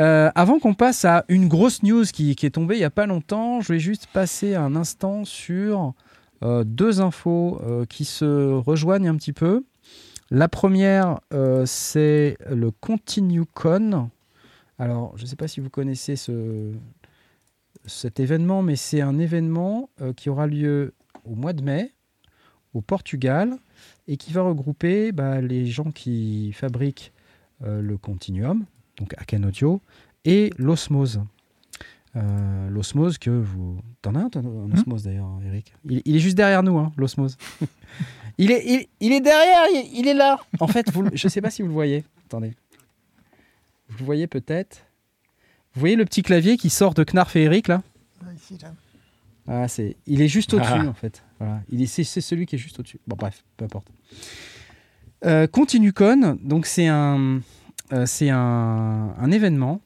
Euh, 0.00 0.30
avant 0.34 0.58
qu'on 0.58 0.74
passe 0.74 1.04
à 1.04 1.24
une 1.28 1.46
grosse 1.46 1.84
news 1.84 2.04
qui, 2.04 2.32
est 2.32 2.54
tombée 2.54 2.74
il 2.74 2.78
n'y 2.78 2.84
a 2.84 2.90
pas 2.90 3.06
longtemps, 3.06 3.60
je 3.60 3.72
vais 3.72 3.78
juste 3.78 4.08
passer 4.12 4.56
un 4.56 4.74
instant 4.74 5.24
sur 5.24 5.94
euh, 6.42 6.64
deux 6.64 7.00
infos 7.00 7.60
euh, 7.62 7.84
qui 7.84 8.04
se 8.04 8.52
rejoignent 8.52 9.08
un 9.08 9.16
petit 9.16 9.32
peu. 9.32 9.64
La 10.30 10.48
première, 10.48 11.20
c'est 11.66 12.36
le 12.50 12.70
ContinueCon. 12.72 14.10
Alors, 14.78 15.16
je 15.16 15.22
ne 15.22 15.26
sais 15.28 15.36
pas 15.36 15.46
si 15.46 15.60
vous 15.60 15.70
connaissez 15.70 16.16
ce, 16.16 16.72
cet 17.84 18.18
événement, 18.18 18.62
mais 18.62 18.74
c'est 18.74 19.00
un 19.00 19.18
événement 19.18 19.90
qui 20.16 20.30
aura 20.30 20.48
lieu 20.48 20.94
au 21.24 21.36
mois 21.36 21.52
de 21.52 21.62
mai 21.62 21.92
au 22.72 22.80
Portugal 22.80 23.56
et 24.08 24.16
qui 24.16 24.32
va 24.32 24.42
regrouper 24.42 25.12
bah, 25.12 25.40
les 25.40 25.66
gens 25.66 25.92
qui 25.92 26.52
fabriquent 26.52 27.12
le 27.64 27.96
Continuum, 27.98 28.64
donc 28.98 29.14
Aken 29.18 29.44
Audio, 29.46 29.80
et 30.24 30.50
l'Osmose. 30.58 31.20
Euh, 32.16 32.68
l'osmose 32.70 33.18
que 33.18 33.30
vous. 33.30 33.80
T'en 34.00 34.14
as 34.14 34.20
un, 34.20 34.30
un 34.36 34.72
osmose 34.72 35.02
d'ailleurs, 35.02 35.28
Eric? 35.44 35.72
Il, 35.84 36.00
il 36.04 36.14
est 36.14 36.20
juste 36.20 36.36
derrière 36.36 36.62
nous, 36.62 36.78
hein, 36.78 36.92
l'osmose. 36.96 37.36
il, 38.38 38.52
est, 38.52 38.62
il, 38.64 38.86
il 39.00 39.12
est 39.12 39.20
derrière, 39.20 39.64
il, 39.72 39.98
il 39.98 40.06
est 40.06 40.14
là. 40.14 40.38
En 40.60 40.68
fait, 40.68 40.92
vous, 40.92 41.08
je 41.12 41.26
sais 41.26 41.40
pas 41.40 41.50
si 41.50 41.62
vous 41.62 41.68
le 41.68 41.74
voyez. 41.74 42.04
Attendez. 42.26 42.52
Vous 43.88 43.98
le 43.98 44.04
voyez 44.04 44.28
peut-être. 44.28 44.84
Vous 45.74 45.80
voyez 45.80 45.96
le 45.96 46.04
petit 46.04 46.22
clavier 46.22 46.56
qui 46.56 46.70
sort 46.70 46.94
de 46.94 47.02
Knarf 47.02 47.34
et 47.34 47.42
Eric 47.42 47.66
là? 47.66 47.82
Ici, 48.36 48.58
là. 48.62 48.72
Ah, 49.48 49.66
c'est, 49.66 49.96
il 50.06 50.22
est 50.22 50.28
juste 50.28 50.54
au-dessus 50.54 50.70
Ah. 50.72 50.86
en 50.86 50.94
fait. 50.94 51.24
Voilà. 51.40 51.62
Il 51.68 51.82
est, 51.82 51.86
c'est, 51.86 52.04
c'est 52.04 52.20
celui 52.20 52.46
qui 52.46 52.54
est 52.54 52.58
juste 52.58 52.78
au-dessus. 52.78 53.00
Bon, 53.08 53.16
bref, 53.16 53.42
peu 53.56 53.64
importe. 53.64 53.88
Euh, 55.24 55.46
ContinuCon, 55.46 56.38
donc 56.42 56.66
c'est 56.66 56.86
un, 56.86 57.40
euh, 57.92 58.04
c'est 58.06 58.28
un, 58.30 59.14
un 59.18 59.30
événement 59.30 59.80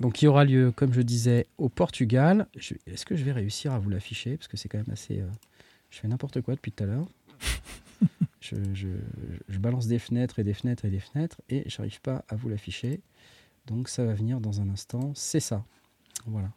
donc 0.00 0.14
qui 0.14 0.26
aura 0.26 0.44
lieu, 0.44 0.72
comme 0.72 0.92
je 0.92 1.00
disais, 1.02 1.46
au 1.58 1.68
Portugal. 1.68 2.46
Je- 2.56 2.74
est-ce 2.86 3.04
que 3.06 3.14
je 3.16 3.24
vais 3.24 3.32
réussir 3.32 3.72
à 3.72 3.78
vous 3.78 3.88
l'afficher? 3.90 4.36
Parce 4.36 4.48
que 4.48 4.56
c'est 4.56 4.68
quand 4.68 4.78
même 4.78 4.90
assez. 4.92 5.20
euh, 5.20 5.26
je 5.90 5.98
fais 6.00 6.08
n'importe 6.08 6.40
quoi 6.40 6.54
depuis 6.54 6.72
tout 6.72 6.82
à 6.84 6.86
l'heure. 6.86 7.06
je, 8.40 8.56
je- 8.74 8.88
je 9.48 9.58
balance 9.58 9.86
des 9.86 9.98
fenêtres 9.98 10.38
et 10.38 10.44
des 10.44 10.54
fenêtres 10.54 10.84
et 10.86 10.90
des 10.90 11.00
fenêtres 11.00 11.40
et 11.48 11.62
j'arrive 11.66 12.00
pas 12.00 12.24
à 12.28 12.36
vous 12.36 12.48
l'afficher. 12.48 13.00
Donc 13.66 13.88
ça 13.88 14.04
va 14.04 14.12
venir 14.14 14.40
dans 14.40 14.60
un 14.60 14.68
instant. 14.70 15.12
C'est 15.14 15.40
ça. 15.40 15.64
Voilà. 16.26 16.50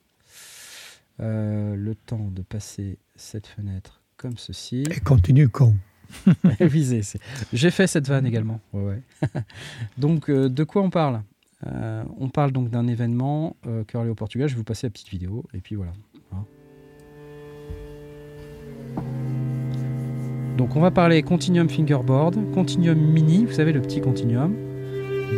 Euh, 1.21 1.75
le 1.75 1.95
temps 1.95 2.29
de 2.31 2.41
passer 2.41 2.97
cette 3.15 3.47
fenêtre 3.47 4.01
comme 4.17 4.37
ceci. 4.37 4.83
Et 4.89 4.99
continue 5.01 5.47
con. 5.49 5.75
Visé, 6.59 7.01
J'ai 7.53 7.71
fait 7.71 7.87
cette 7.87 8.07
vanne 8.07 8.25
également. 8.25 8.59
Ouais, 8.73 8.83
ouais. 8.83 9.41
donc, 9.97 10.29
euh, 10.29 10.49
de 10.49 10.63
quoi 10.63 10.81
on 10.81 10.89
parle? 10.89 11.21
Euh, 11.67 12.03
On 12.19 12.29
parle 12.29 12.51
donc 12.51 12.69
d'un 12.69 12.87
événement 12.87 13.55
euh, 13.65 13.83
qui 13.83 13.97
au 13.97 14.15
Portugal. 14.15 14.47
Je 14.47 14.53
vais 14.53 14.59
vous 14.59 14.63
passer 14.63 14.87
la 14.87 14.91
petite 14.91 15.09
vidéo. 15.09 15.43
Et 15.53 15.59
puis 15.59 15.75
voilà. 15.75 15.93
Hein. 16.33 16.43
Donc, 20.57 20.75
on 20.75 20.79
va 20.79 20.91
parler 20.91 21.21
Continuum 21.21 21.69
Fingerboard, 21.69 22.35
Continuum 22.53 22.97
Mini, 22.97 23.45
vous 23.45 23.51
savez, 23.51 23.73
le 23.73 23.81
petit 23.81 23.99
Continuum. 23.99 24.55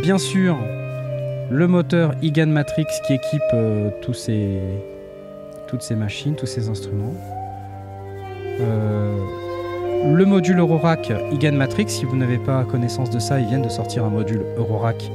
Bien 0.04 0.18
sûr, 0.18 0.58
le 1.50 1.68
moteur 1.68 2.14
IGAN 2.22 2.48
Matrix 2.48 2.86
qui 3.06 3.14
équipe 3.14 3.42
euh, 3.54 3.90
tous 4.02 4.14
ces, 4.14 4.60
toutes 5.68 5.82
ces 5.82 5.96
machines, 5.96 6.36
tous 6.36 6.46
ces 6.46 6.70
instruments. 6.70 7.14
Euh, 8.60 9.18
le 10.06 10.26
module 10.26 10.60
Eurorack 10.60 11.12
IGAN 11.32 11.54
Matrix, 11.54 11.90
si 11.90 12.06
vous 12.06 12.16
n'avez 12.16 12.38
pas 12.38 12.64
connaissance 12.64 13.10
de 13.10 13.20
ça, 13.20 13.40
ils 13.40 13.48
viennent 13.48 13.62
de 13.62 13.70
sortir 13.70 14.06
un 14.06 14.10
module 14.10 14.44
Eurorack 14.58 15.12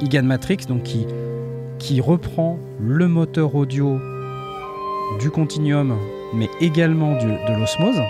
IGAN 0.00 0.24
Matrix, 0.24 0.66
qui, 1.78 2.00
reprend 2.00 2.58
le 2.80 3.08
moteur 3.08 3.54
audio 3.54 3.98
du 5.20 5.30
Continuum, 5.30 5.96
mais 6.34 6.48
également 6.60 7.12
de 7.12 7.58
l'osmose. 7.58 8.00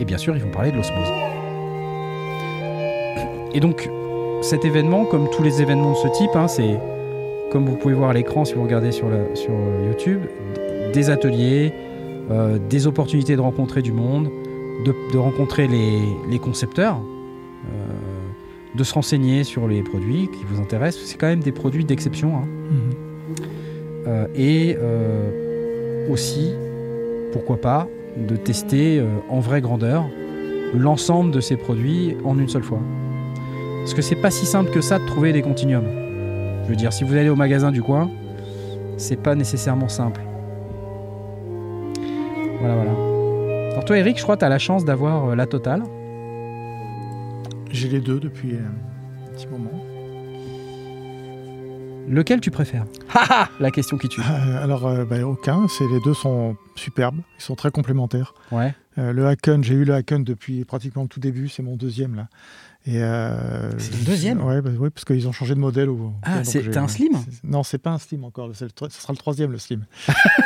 Et 0.00 0.04
bien 0.04 0.18
sûr, 0.18 0.36
ils 0.36 0.42
vont 0.42 0.50
parler 0.50 0.72
de 0.72 0.76
l'osmose. 0.76 1.08
Et 3.54 3.60
donc, 3.60 3.88
cet 4.42 4.64
événement, 4.64 5.04
comme 5.04 5.30
tous 5.30 5.42
les 5.42 5.62
événements 5.62 5.92
de 5.92 5.96
ce 5.96 6.08
type, 6.08 6.34
hein, 6.34 6.48
c'est, 6.48 6.78
comme 7.52 7.66
vous 7.66 7.76
pouvez 7.76 7.94
voir 7.94 8.10
à 8.10 8.12
l'écran 8.12 8.44
si 8.44 8.54
vous 8.54 8.64
regardez 8.64 8.90
sur, 8.90 9.08
YouTube, 9.86 10.22
des 10.92 11.08
ateliers, 11.08 11.72
euh, 12.30 12.58
des 12.70 12.86
opportunités 12.86 13.36
de 13.36 13.40
rencontrer 13.40 13.82
du 13.82 13.92
monde, 13.92 14.28
de, 14.84 14.94
de 15.12 15.18
rencontrer 15.18 15.66
les, 15.68 16.00
les 16.30 16.38
concepteurs, 16.38 16.96
euh, 16.96 17.88
de 18.74 18.84
se 18.84 18.94
renseigner 18.94 19.44
sur 19.44 19.68
les 19.68 19.82
produits 19.82 20.28
qui 20.32 20.44
vous 20.48 20.60
intéressent. 20.60 21.04
C'est 21.04 21.18
quand 21.18 21.26
même 21.28 21.40
des 21.40 21.52
produits 21.52 21.84
d'exception. 21.84 22.36
hein. 22.36 22.46
Mhm. 22.70 23.36
Euh, 24.06 24.26
et 24.34 24.76
aussi, 26.10 26.52
pourquoi 27.32 27.56
pas, 27.56 27.88
de 28.16 28.36
tester 28.36 29.02
en 29.30 29.40
vraie 29.40 29.60
grandeur 29.62 30.04
l'ensemble 30.74 31.30
de 31.30 31.40
ces 31.40 31.56
produits 31.56 32.16
en 32.24 32.38
une 32.38 32.48
seule 32.48 32.62
fois. 32.62 32.80
Parce 33.80 33.94
que 33.94 34.02
c'est 34.02 34.16
pas 34.16 34.30
si 34.30 34.44
simple 34.44 34.70
que 34.70 34.80
ça 34.80 34.98
de 34.98 35.06
trouver 35.06 35.32
des 35.32 35.40
continuums. 35.42 35.88
Je 36.64 36.68
veux 36.68 36.76
dire, 36.76 36.92
si 36.92 37.04
vous 37.04 37.14
allez 37.14 37.28
au 37.30 37.36
magasin 37.36 37.70
du 37.70 37.82
coin, 37.82 38.10
c'est 38.96 39.20
pas 39.20 39.34
nécessairement 39.34 39.88
simple. 39.88 40.20
Voilà, 42.66 42.76
voilà. 42.82 43.70
Alors 43.72 43.84
toi, 43.84 43.98
Eric, 43.98 44.16
je 44.16 44.22
crois 44.22 44.36
que 44.36 44.40
tu 44.40 44.44
as 44.46 44.48
la 44.48 44.58
chance 44.58 44.84
d'avoir 44.86 45.28
euh, 45.30 45.34
la 45.34 45.46
totale. 45.46 45.82
J'ai 47.70 47.88
les 47.88 48.00
deux 48.00 48.18
depuis 48.18 48.52
euh, 48.54 48.58
un 49.28 49.34
petit 49.34 49.46
moment. 49.48 49.70
Lequel 52.08 52.40
tu 52.40 52.50
préfères? 52.50 52.84
Haha 53.12 53.48
La 53.60 53.70
question 53.70 53.98
qui 53.98 54.08
tue. 54.08 54.20
Euh, 54.22 54.62
alors, 54.64 54.86
euh, 54.86 55.04
bah, 55.04 55.26
aucun. 55.26 55.66
C'est 55.68 55.86
les 55.88 56.00
deux 56.00 56.14
sont 56.14 56.56
superbes. 56.74 57.20
Ils 57.38 57.42
sont 57.42 57.54
très 57.54 57.70
complémentaires. 57.70 58.32
Ouais. 58.50 58.74
Euh, 58.96 59.12
le 59.12 59.26
Haken, 59.26 59.62
j'ai 59.62 59.74
eu 59.74 59.84
le 59.84 59.94
Haken 59.94 60.24
depuis 60.24 60.64
pratiquement 60.64 61.02
le 61.02 61.08
tout 61.08 61.20
début. 61.20 61.48
C'est 61.48 61.62
mon 61.62 61.76
deuxième 61.76 62.14
là. 62.14 62.28
Et 62.86 63.00
C'est 63.78 63.94
le 63.98 64.04
deuxième? 64.04 64.44
Ouais, 64.44 64.60
bah, 64.60 64.68
ouais, 64.78 64.90
parce 64.90 65.06
qu'ils 65.06 65.26
ont 65.26 65.32
changé 65.32 65.54
de 65.54 65.58
modèle. 65.58 65.88
Au, 65.88 66.12
Ah, 66.22 66.44
c'est- 66.44 66.76
un 66.76 66.86
slim? 66.86 67.12
Non, 67.42 67.62
c'est 67.62 67.78
pas 67.78 67.90
un 67.90 67.98
slim 67.98 68.24
encore. 68.24 68.46
le 68.48 68.52
ce 68.54 68.66
sera 68.68 69.12
le 69.14 69.16
troisième 69.16 69.52
le 69.52 69.58
slim. 69.58 69.84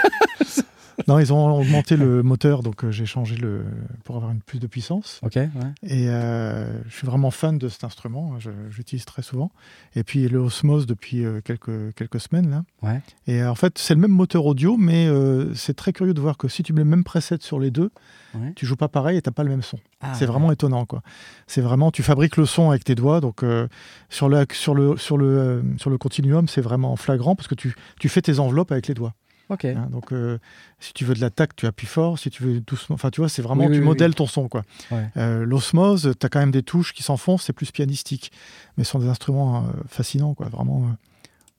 non, 1.09 1.19
ils 1.19 1.33
ont 1.33 1.59
augmenté 1.59 1.97
le 1.97 2.23
moteur, 2.23 2.63
donc 2.63 2.85
euh, 2.85 2.91
j'ai 2.93 3.07
changé 3.07 3.35
le 3.37 3.65
pour 4.05 4.17
avoir 4.17 4.31
une 4.31 4.41
plus 4.41 4.59
de 4.61 4.67
puissance. 4.67 5.21
Ok, 5.25 5.37
ouais. 5.37 5.49
Et 5.83 6.09
euh, 6.09 6.81
je 6.89 6.95
suis 6.95 7.07
vraiment 7.07 7.31
fan 7.31 7.59
de 7.59 7.69
cet 7.69 7.83
instrument. 7.83 8.35
hein, 8.35 8.51
J'utilise 8.71 9.05
très 9.07 9.23
souvent. 9.23 9.51
Et 9.97 10.05
puis 10.05 10.29
le 10.29 10.39
Osmose 10.39 10.87
depuis 10.87 11.25
euh, 11.25 11.41
quelques, 11.43 11.95
quelques 11.95 12.21
semaines. 12.21 12.51
Là. 12.51 12.63
Ouais. 12.83 13.01
Et 13.27 13.43
en 13.43 13.55
fait, 13.55 13.79
c'est 13.79 13.95
le 13.95 14.01
même 14.01 14.11
moteur 14.13 14.45
audio, 14.47 14.77
mais 14.77 15.07
euh, 15.09 15.53
c'est 15.55 15.75
très 15.75 15.93
curieux 15.93 16.15
de 16.15 16.21
voir 16.21 16.37
que 16.37 16.47
si 16.47 16.63
tu 16.63 16.73
mets 16.73 16.83
le 16.85 16.91
même 16.91 17.05
preset 17.05 17.39
sur 17.41 17.59
les 17.59 17.71
deux, 17.71 17.91
Ouais. 18.35 18.53
tu 18.57 18.67
joues 18.67 18.77
pas 18.77 18.89
pareil 18.89 19.17
et 19.17 19.23
t'as 19.23 19.31
pas 19.31 19.43
le 19.43 19.49
même 19.49 19.63
son. 19.63 19.79
Ah, 20.03 20.13
c'est 20.13 20.27
vraiment 20.27 20.53
étonnant. 20.53 20.85
quoi. 20.85 21.01
C'est 21.47 21.63
vraiment, 21.63 21.91
tu 21.91 22.03
fabriques 22.03 22.37
le 22.37 22.45
son 22.45 22.69
avec 22.69 22.85
tes 22.85 22.95
doigts. 22.95 23.23
Donc 23.23 23.43
euh, 23.43 23.69
sur, 24.11 24.29
le, 24.29 24.45
sur, 24.53 24.75
le, 24.75 24.99
sur, 24.99 25.17
le, 25.17 25.65
sur 25.79 25.89
le 25.89 25.97
continuum, 25.97 26.47
c'est 26.47 26.61
vraiment 26.61 26.95
flagrant 26.97 27.35
parce 27.35 27.49
que 27.49 27.55
tu, 27.55 27.75
tu 27.99 28.11
fais 28.11 28.21
tes 28.21 28.39
enveloppes 28.39 28.71
avec 28.71 28.87
les 28.87 28.93
doigts. 28.93 29.15
Ok. 29.51 29.65
hein. 29.65 29.89
donc 29.91 30.13
euh, 30.13 30.39
si 30.79 30.93
tu 30.93 31.05
veux 31.05 31.15
de 31.15 31.21
l'attaque, 31.21 31.57
tu 31.57 31.67
appuies 31.67 31.87
fort. 31.87 32.19
Si 32.19 32.29
tu 32.31 32.43
veux 32.43 32.61
doucement, 32.61 32.95
enfin 32.95 33.11
tu 33.11 33.21
vois, 33.21 33.29
c'est 33.29 33.43
vraiment, 33.43 33.65
Oui, 33.67 33.79
tu 33.79 33.83
oui, 33.85 34.15
ton 34.15 34.27
son. 34.27 34.49
quoi. 34.49 34.63
Ouais. 34.91 35.09
Euh, 35.17 35.45
L'osmose, 35.45 36.13
tu 36.19 36.27
as 36.27 36.29
quand 36.29 36.41
même 36.41 36.51
des 36.51 36.63
touches 36.63 36.93
qui 36.93 37.03
s'enfoncent, 37.03 37.45
c'est 37.45 37.53
plus 37.53 37.71
pianistique. 37.71 38.31
Mais 38.77 38.85
ce 38.85 38.91
sont 38.93 38.99
des 38.99 39.09
instruments 39.09 39.65
euh, 39.65 39.71
fascinants, 39.87 40.35
quoi. 40.35 40.49
Vraiment, 40.49 40.91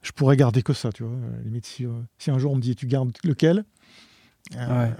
je 0.01 0.11
pourrais 0.11 0.37
garder 0.37 0.61
que 0.61 0.73
ça, 0.73 0.91
tu 0.91 1.03
vois. 1.03 1.15
Limite, 1.43 1.65
si, 1.65 1.85
si 2.17 2.31
un 2.31 2.37
jour 2.39 2.51
on 2.53 2.55
me 2.55 2.61
dit 2.61 2.75
tu 2.75 2.85
gardes 2.87 3.11
lequel, 3.23 3.65
Ouais. 4.55 4.91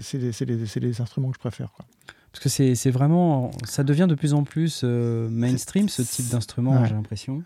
c'est- 0.00 0.44
les, 0.80 1.00
instruments 1.00 1.28
que 1.30 1.34
je 1.36 1.40
préfère. 1.40 1.72
Quoi. 1.72 1.84
Parce 2.32 2.42
que 2.44 2.48
c'est 2.74 2.90
vraiment. 2.90 3.50
Ça 3.64 3.84
devient 3.84 4.06
de 4.08 4.14
plus 4.14 4.34
en 4.34 4.44
plus 4.44 4.84
mainstream, 4.84 5.88
ce 5.88 6.02
type 6.02 6.28
d'instrument, 6.28 6.80
Ouais. 6.80 6.88
j'ai 6.88 6.94
l'impression. 6.94 7.42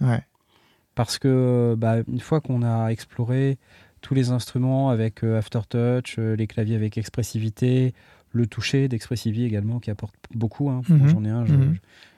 Parce 0.94 1.18
que, 1.18 1.74
bah, 1.78 1.96
une 2.06 2.20
fois 2.20 2.40
qu'on 2.42 2.62
a 2.62 2.88
exploré 2.90 3.58
tous 4.02 4.14
les 4.14 4.30
instruments 4.30 4.90
avec 4.90 5.24
euh, 5.24 5.38
Aftertouch, 5.38 6.16
euh, 6.18 6.36
les 6.36 6.46
claviers 6.46 6.76
avec 6.76 6.98
expressivité, 6.98 7.94
le 8.32 8.46
toucher 8.46 8.88
d'Expressivity 8.88 9.44
également 9.44 9.78
qui 9.80 9.90
apporte 9.90 10.14
beaucoup. 10.34 10.68
hein. 10.70 10.82
Moi, 10.88 10.98
Mhm. 10.98 11.08
J'en 11.08 11.24
ai 11.24 11.30
un. 11.30 11.44
je- 11.46 11.54
Mhm. 11.54 11.76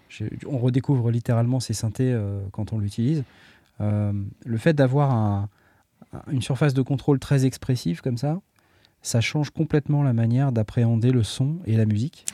je- 0.09 0.25
on 0.47 0.59
redécouvre 0.59 1.11
littéralement 1.11 1.61
ces 1.61 1.75
synthés 1.75 2.12
euh, 2.12 2.40
quand 2.53 2.73
on 2.73 2.79
l'utilise. 2.79 3.23
Euh, 3.81 4.12
le 4.44 4.57
fait 4.59 4.73
d'avoir 4.73 5.12
un- 5.12 5.49
un- 6.12 6.33
une 6.33 6.42
surface 6.42 6.75
de 6.75 6.83
contrôle 6.83 7.18
très 7.18 7.44
expressive 7.47 8.01
comme 8.01 8.16
ça, 8.18 8.40
ça 9.05 9.21
change 9.21 9.51
complètement 9.51 10.03
la 10.03 10.12
manière 10.12 10.51
d'appréhender 10.51 11.12
le 11.12 11.23
son 11.23 11.59
et 11.67 11.77
la 11.77 11.85
musique. 11.87 12.25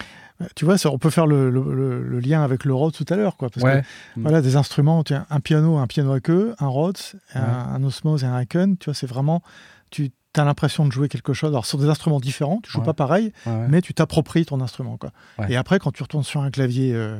Euh, 0.40 0.46
Tu 0.56 0.64
vois, 0.64 0.78
ça, 0.78 0.90
on 0.90 0.96
peut 0.98 1.10
faire 1.10 1.26
le, 1.26 1.50
le- 1.50 1.74
le- 1.74 2.02
le 2.02 2.18
lien 2.20 2.42
avec 2.42 2.64
le 2.64 2.72
Rhodes 2.72 2.94
tout 2.94 3.04
à 3.10 3.16
l'heure. 3.16 3.36
Quoi, 3.36 3.50
parce 3.50 3.62
que, 3.62 3.82
voilà, 4.16 4.40
des 4.40 4.56
instruments, 4.56 5.04
tu 5.04 5.12
as 5.12 5.26
un 5.28 5.40
piano, 5.40 5.76
un 5.76 5.86
piano 5.86 6.12
à 6.12 6.20
queue, 6.20 6.54
un 6.58 6.68
Rhodes, 6.68 6.96
un, 7.34 7.40
Ouais. 7.40 7.46
un 7.74 7.82
Osmose 7.84 8.24
et 8.24 8.26
un 8.26 8.34
Haken. 8.36 8.78
Tu 8.78 8.86
vois, 8.86 8.94
c'est 8.94 9.06
vraiment. 9.06 9.42
Tu 9.90 10.10
as 10.36 10.44
l'impression 10.44 10.86
de 10.86 10.92
jouer 10.92 11.08
quelque 11.08 11.32
chose. 11.34 11.50
Alors, 11.50 11.66
sont 11.66 11.76
des 11.78 11.88
instruments 11.88 12.20
différents, 12.20 12.60
tu 12.62 12.70
joues 12.70 12.78
Ouais. 12.78 12.84
pas 12.86 12.94
pareil, 12.94 13.32
mais 13.68 13.82
tu 13.82 13.92
t'appropries 13.92 14.46
ton 14.46 14.60
instrument. 14.62 14.96
Quoi. 14.96 15.10
Et 15.48 15.56
après, 15.56 15.78
quand 15.80 15.90
tu 15.92 16.02
retournes 16.04 16.24
sur 16.24 16.40
un 16.40 16.50
clavier 16.50 16.94
euh, 16.94 17.18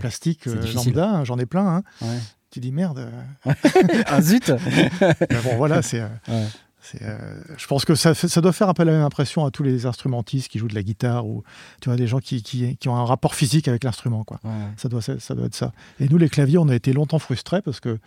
plastique 0.00 0.46
euh, 0.46 0.62
lambda, 0.74 1.08
hein, 1.10 1.24
j'en 1.24 1.38
ai 1.38 1.46
plein, 1.46 1.82
hein, 2.02 2.06
tu 2.50 2.60
dis 2.60 2.70
merde. 2.70 3.08
Ah 4.06 4.20
zut 4.20 4.50
Mais 5.00 5.40
bon, 5.42 5.56
voilà, 5.56 5.76
euh, 5.78 5.82
c'est, 5.82 6.02
euh, 7.02 7.40
je 7.56 7.66
pense 7.66 7.84
que 7.84 7.94
ça, 7.94 8.12
doit 8.40 8.52
faire 8.52 8.68
un 8.68 8.74
peu 8.74 8.82
la 8.84 8.92
même 8.92 9.02
impression 9.02 9.44
à 9.44 9.50
tous 9.50 9.62
les 9.62 9.86
instrumentistes 9.86 10.48
qui 10.48 10.58
jouent 10.58 10.68
de 10.68 10.74
la 10.74 10.82
guitare 10.82 11.26
ou 11.26 11.44
tu 11.80 11.88
vois 11.88 11.96
des 11.96 12.06
gens 12.06 12.18
qui, 12.18 12.42
qui, 12.42 12.76
qui 12.76 12.88
ont 12.88 12.96
un 12.96 13.04
rapport 13.04 13.34
physique 13.34 13.68
avec 13.68 13.84
l'instrument 13.84 14.24
quoi. 14.24 14.40
Ouais. 14.44 14.50
Ça 14.76 14.88
doit, 14.88 15.00
ça, 15.00 15.18
ça 15.20 15.34
doit 15.34 15.46
être 15.46 15.54
ça. 15.54 15.72
Et 16.00 16.08
nous 16.08 16.18
les 16.18 16.28
claviers, 16.28 16.58
on 16.58 16.68
a 16.68 16.74
été 16.74 16.92
longtemps 16.92 17.18
frustrés 17.20 17.62
parce 17.62 17.78
que 17.80 17.98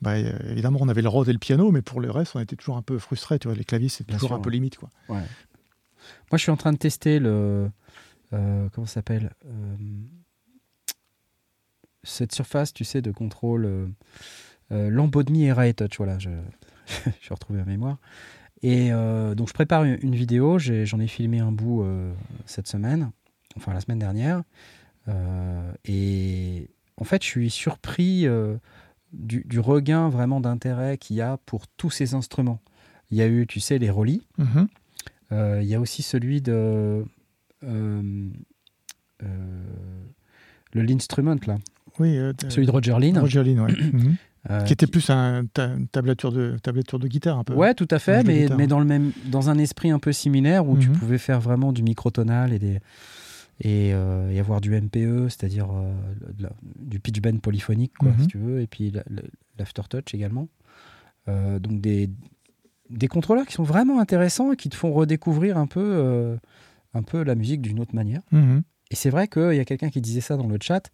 bah, 0.00 0.12
euh, 0.12 0.32
évidemment 0.50 0.78
on 0.80 0.88
avait 0.88 1.02
le 1.02 1.08
Rhodes 1.08 1.28
et 1.28 1.32
le 1.32 1.38
piano, 1.38 1.70
mais 1.72 1.82
pour 1.82 2.00
le 2.00 2.10
reste 2.10 2.36
on 2.36 2.40
était 2.40 2.56
toujours 2.56 2.76
un 2.76 2.82
peu 2.82 2.98
frustrés. 2.98 3.38
Tu 3.38 3.48
vois, 3.48 3.56
les 3.56 3.64
claviers 3.64 3.88
c'est 3.88 4.04
toujours 4.04 4.28
sûr, 4.30 4.36
un 4.36 4.40
peu 4.40 4.50
limite 4.50 4.78
quoi. 4.78 4.90
Moi, 5.08 5.18
je 6.32 6.38
suis 6.38 6.50
en 6.52 6.56
train 6.56 6.72
de 6.72 6.78
tester 6.78 7.18
le. 7.18 7.68
euh, 8.32 8.68
comment 8.72 8.86
ça 8.86 8.94
s'appelle 8.94 9.32
Euh, 9.46 9.76
Cette 12.02 12.32
surface, 12.32 12.72
tu 12.72 12.84
sais, 12.84 13.02
de 13.02 13.10
contrôle. 13.12 13.64
euh, 13.66 13.86
Euh, 14.72 14.88
Lambodmi 14.88 15.46
et 15.46 15.52
Ray 15.52 15.74
Touch, 15.74 15.96
voilà, 15.98 16.16
je, 16.20 16.30
je 17.20 17.24
suis 17.24 17.34
retrouvé 17.34 17.60
ma 17.60 17.64
mémoire. 17.64 17.98
Et 18.62 18.92
euh, 18.92 19.34
donc 19.34 19.48
je 19.48 19.54
prépare 19.54 19.84
une, 19.84 19.98
une 20.02 20.14
vidéo, 20.14 20.58
j'en 20.58 21.00
ai, 21.00 21.06
filmé 21.06 21.40
un 21.40 21.52
bout 21.52 21.82
euh, 21.82 22.12
cette 22.44 22.68
semaine, 22.68 23.10
enfin 23.56 23.72
la 23.72 23.80
semaine 23.80 23.98
dernière. 23.98 24.42
Euh, 25.08 25.72
et 25.86 26.68
en 26.98 27.04
fait, 27.04 27.22
je 27.22 27.28
suis 27.28 27.50
surpris 27.50 28.26
du, 29.12 29.44
du 29.46 29.60
regain 29.60 30.08
vraiment 30.10 30.40
d'intérêt 30.40 30.98
qu'il 30.98 31.16
y 31.16 31.22
a 31.22 31.38
pour 31.46 31.66
tous 31.68 31.90
ces 31.90 32.14
instruments. 32.14 32.60
Il 33.10 33.16
y 33.16 33.22
a 33.22 33.26
eu, 33.26 33.46
tu 33.46 33.60
sais, 33.60 33.78
les 33.78 33.90
Rolly. 33.90 34.22
Mhm. 34.38 34.68
Il 35.32 35.66
y 35.66 35.74
a 35.74 35.80
aussi 35.80 36.02
celui 36.02 36.42
de. 36.42 37.04
le 37.62 38.32
L'instrument, 40.72 41.36
là. 41.46 41.58
Oui, 41.98 42.18
Celui 42.48 42.66
de 42.66 42.70
Roger 42.70 42.96
Lynn. 42.98 43.18
Roger 43.18 43.42
Lynn, 43.42 43.60
ouais. 43.60 43.74
Euh, 44.48 44.62
qui 44.64 44.72
était 44.72 44.86
plus 44.86 45.10
un, 45.10 45.44
ta- 45.44 45.66
une 45.74 45.86
tablature 45.86 46.32
de, 46.32 46.56
tablature 46.62 46.98
de 46.98 47.06
guitare 47.08 47.38
un 47.38 47.44
peu. 47.44 47.52
Ouais, 47.52 47.74
tout 47.74 47.88
à 47.90 47.98
fait, 47.98 48.22
mais, 48.24 48.46
dans, 48.66 48.78
le 48.78 48.86
même, 48.86 49.12
dans 49.26 49.50
un 49.50 49.58
esprit 49.58 49.90
un 49.90 49.98
peu 49.98 50.12
similaire 50.12 50.66
où 50.66 50.78
tu 50.78 50.88
Mhm. 50.88 50.96
pouvais 50.96 51.18
faire 51.18 51.40
vraiment 51.40 51.72
du 51.74 51.82
microtonal 51.82 52.54
et, 52.54 52.58
des, 52.58 52.80
et, 53.60 53.92
euh, 53.92 54.30
et 54.30 54.40
avoir 54.40 54.62
du 54.62 54.70
MPE, 54.74 55.28
c'est-à-dire 55.28 55.68
euh, 55.70 55.92
du 56.78 57.00
pitch 57.00 57.20
bend 57.20 57.38
polyphonique, 57.38 57.92
quoi, 57.98 58.12
Mhm. 58.12 58.20
si 58.20 58.26
tu 58.28 58.38
veux, 58.38 58.60
et 58.62 58.66
puis 58.66 58.90
la- 58.90 59.02
la- 59.10 59.22
l'aftertouch 59.58 60.14
également. 60.14 60.48
Donc 61.28 61.80
des, 61.80 62.10
des 62.88 63.06
contrôleurs 63.06 63.46
qui 63.46 63.52
sont 63.52 63.62
vraiment 63.62 64.00
intéressants 64.00 64.52
et 64.52 64.56
qui 64.56 64.68
te 64.68 64.74
font 64.74 64.92
redécouvrir 64.92 65.58
un 65.58 65.66
peu, 65.68 66.36
un 66.94 67.02
peu 67.02 67.22
la 67.22 67.36
musique 67.36 67.60
d'une 67.62 67.78
autre 67.78 67.94
manière. 67.94 68.22
Mhm. 68.32 68.62
Et 68.90 68.96
c'est 68.96 69.10
vrai 69.10 69.28
qu'il 69.28 69.52
y 69.54 69.60
a 69.60 69.64
quelqu'un 69.64 69.90
qui 69.90 70.00
disait 70.00 70.20
ça 70.22 70.36
dans 70.36 70.48
le 70.48 70.56
chat. 70.60 70.90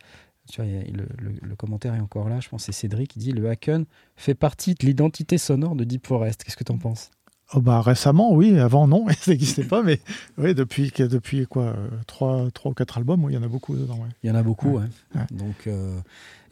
Tu 0.50 0.62
vois, 0.62 0.70
le, 0.70 1.06
le- 1.18 1.38
le 1.42 1.56
commentaire 1.56 1.94
est 1.94 2.00
encore 2.00 2.28
là. 2.28 2.40
Je 2.40 2.48
pense 2.48 2.62
que 2.66 2.72
c'est 2.72 2.80
Cédric 2.80 3.10
qui 3.12 3.18
dit 3.18 3.32
le 3.32 3.48
Haken 3.48 3.84
fait 4.16 4.34
partie 4.34 4.74
de 4.74 4.86
l'identité 4.86 5.38
sonore 5.38 5.74
de 5.76 5.84
Deep 5.84 6.06
Forest. 6.06 6.44
Qu'est-ce 6.44 6.56
que 6.56 6.64
tu 6.64 6.72
en 6.72 6.78
penses? 6.78 7.10
Oh 7.54 7.60
bah 7.60 7.80
récemment, 7.80 8.32
oui. 8.34 8.58
Avant, 8.58 8.88
non, 8.88 9.06
ça 9.20 9.30
n'existait 9.30 9.64
pas. 9.64 9.82
Mais 9.82 10.00
oui, 10.36 10.52
depuis, 10.54 10.92
depuis 10.98 11.46
quoi 11.46 11.64
euh, 11.66 11.88
trois, 12.08 12.50
trois 12.50 12.72
ou 12.72 12.74
quatre 12.74 12.98
albums, 12.98 13.24
il 13.28 13.34
y 13.34 13.38
en 13.38 13.42
a 13.44 13.48
beaucoup 13.48 13.76
dedans. 13.76 13.94
ouais. 13.98 14.08
Il 14.24 14.28
y 14.28 14.30
en 14.32 14.34
a 14.34 14.42
beaucoup. 14.42 14.78
Ouais. 14.78 14.86
Donc, 15.30 15.66
euh, 15.68 15.98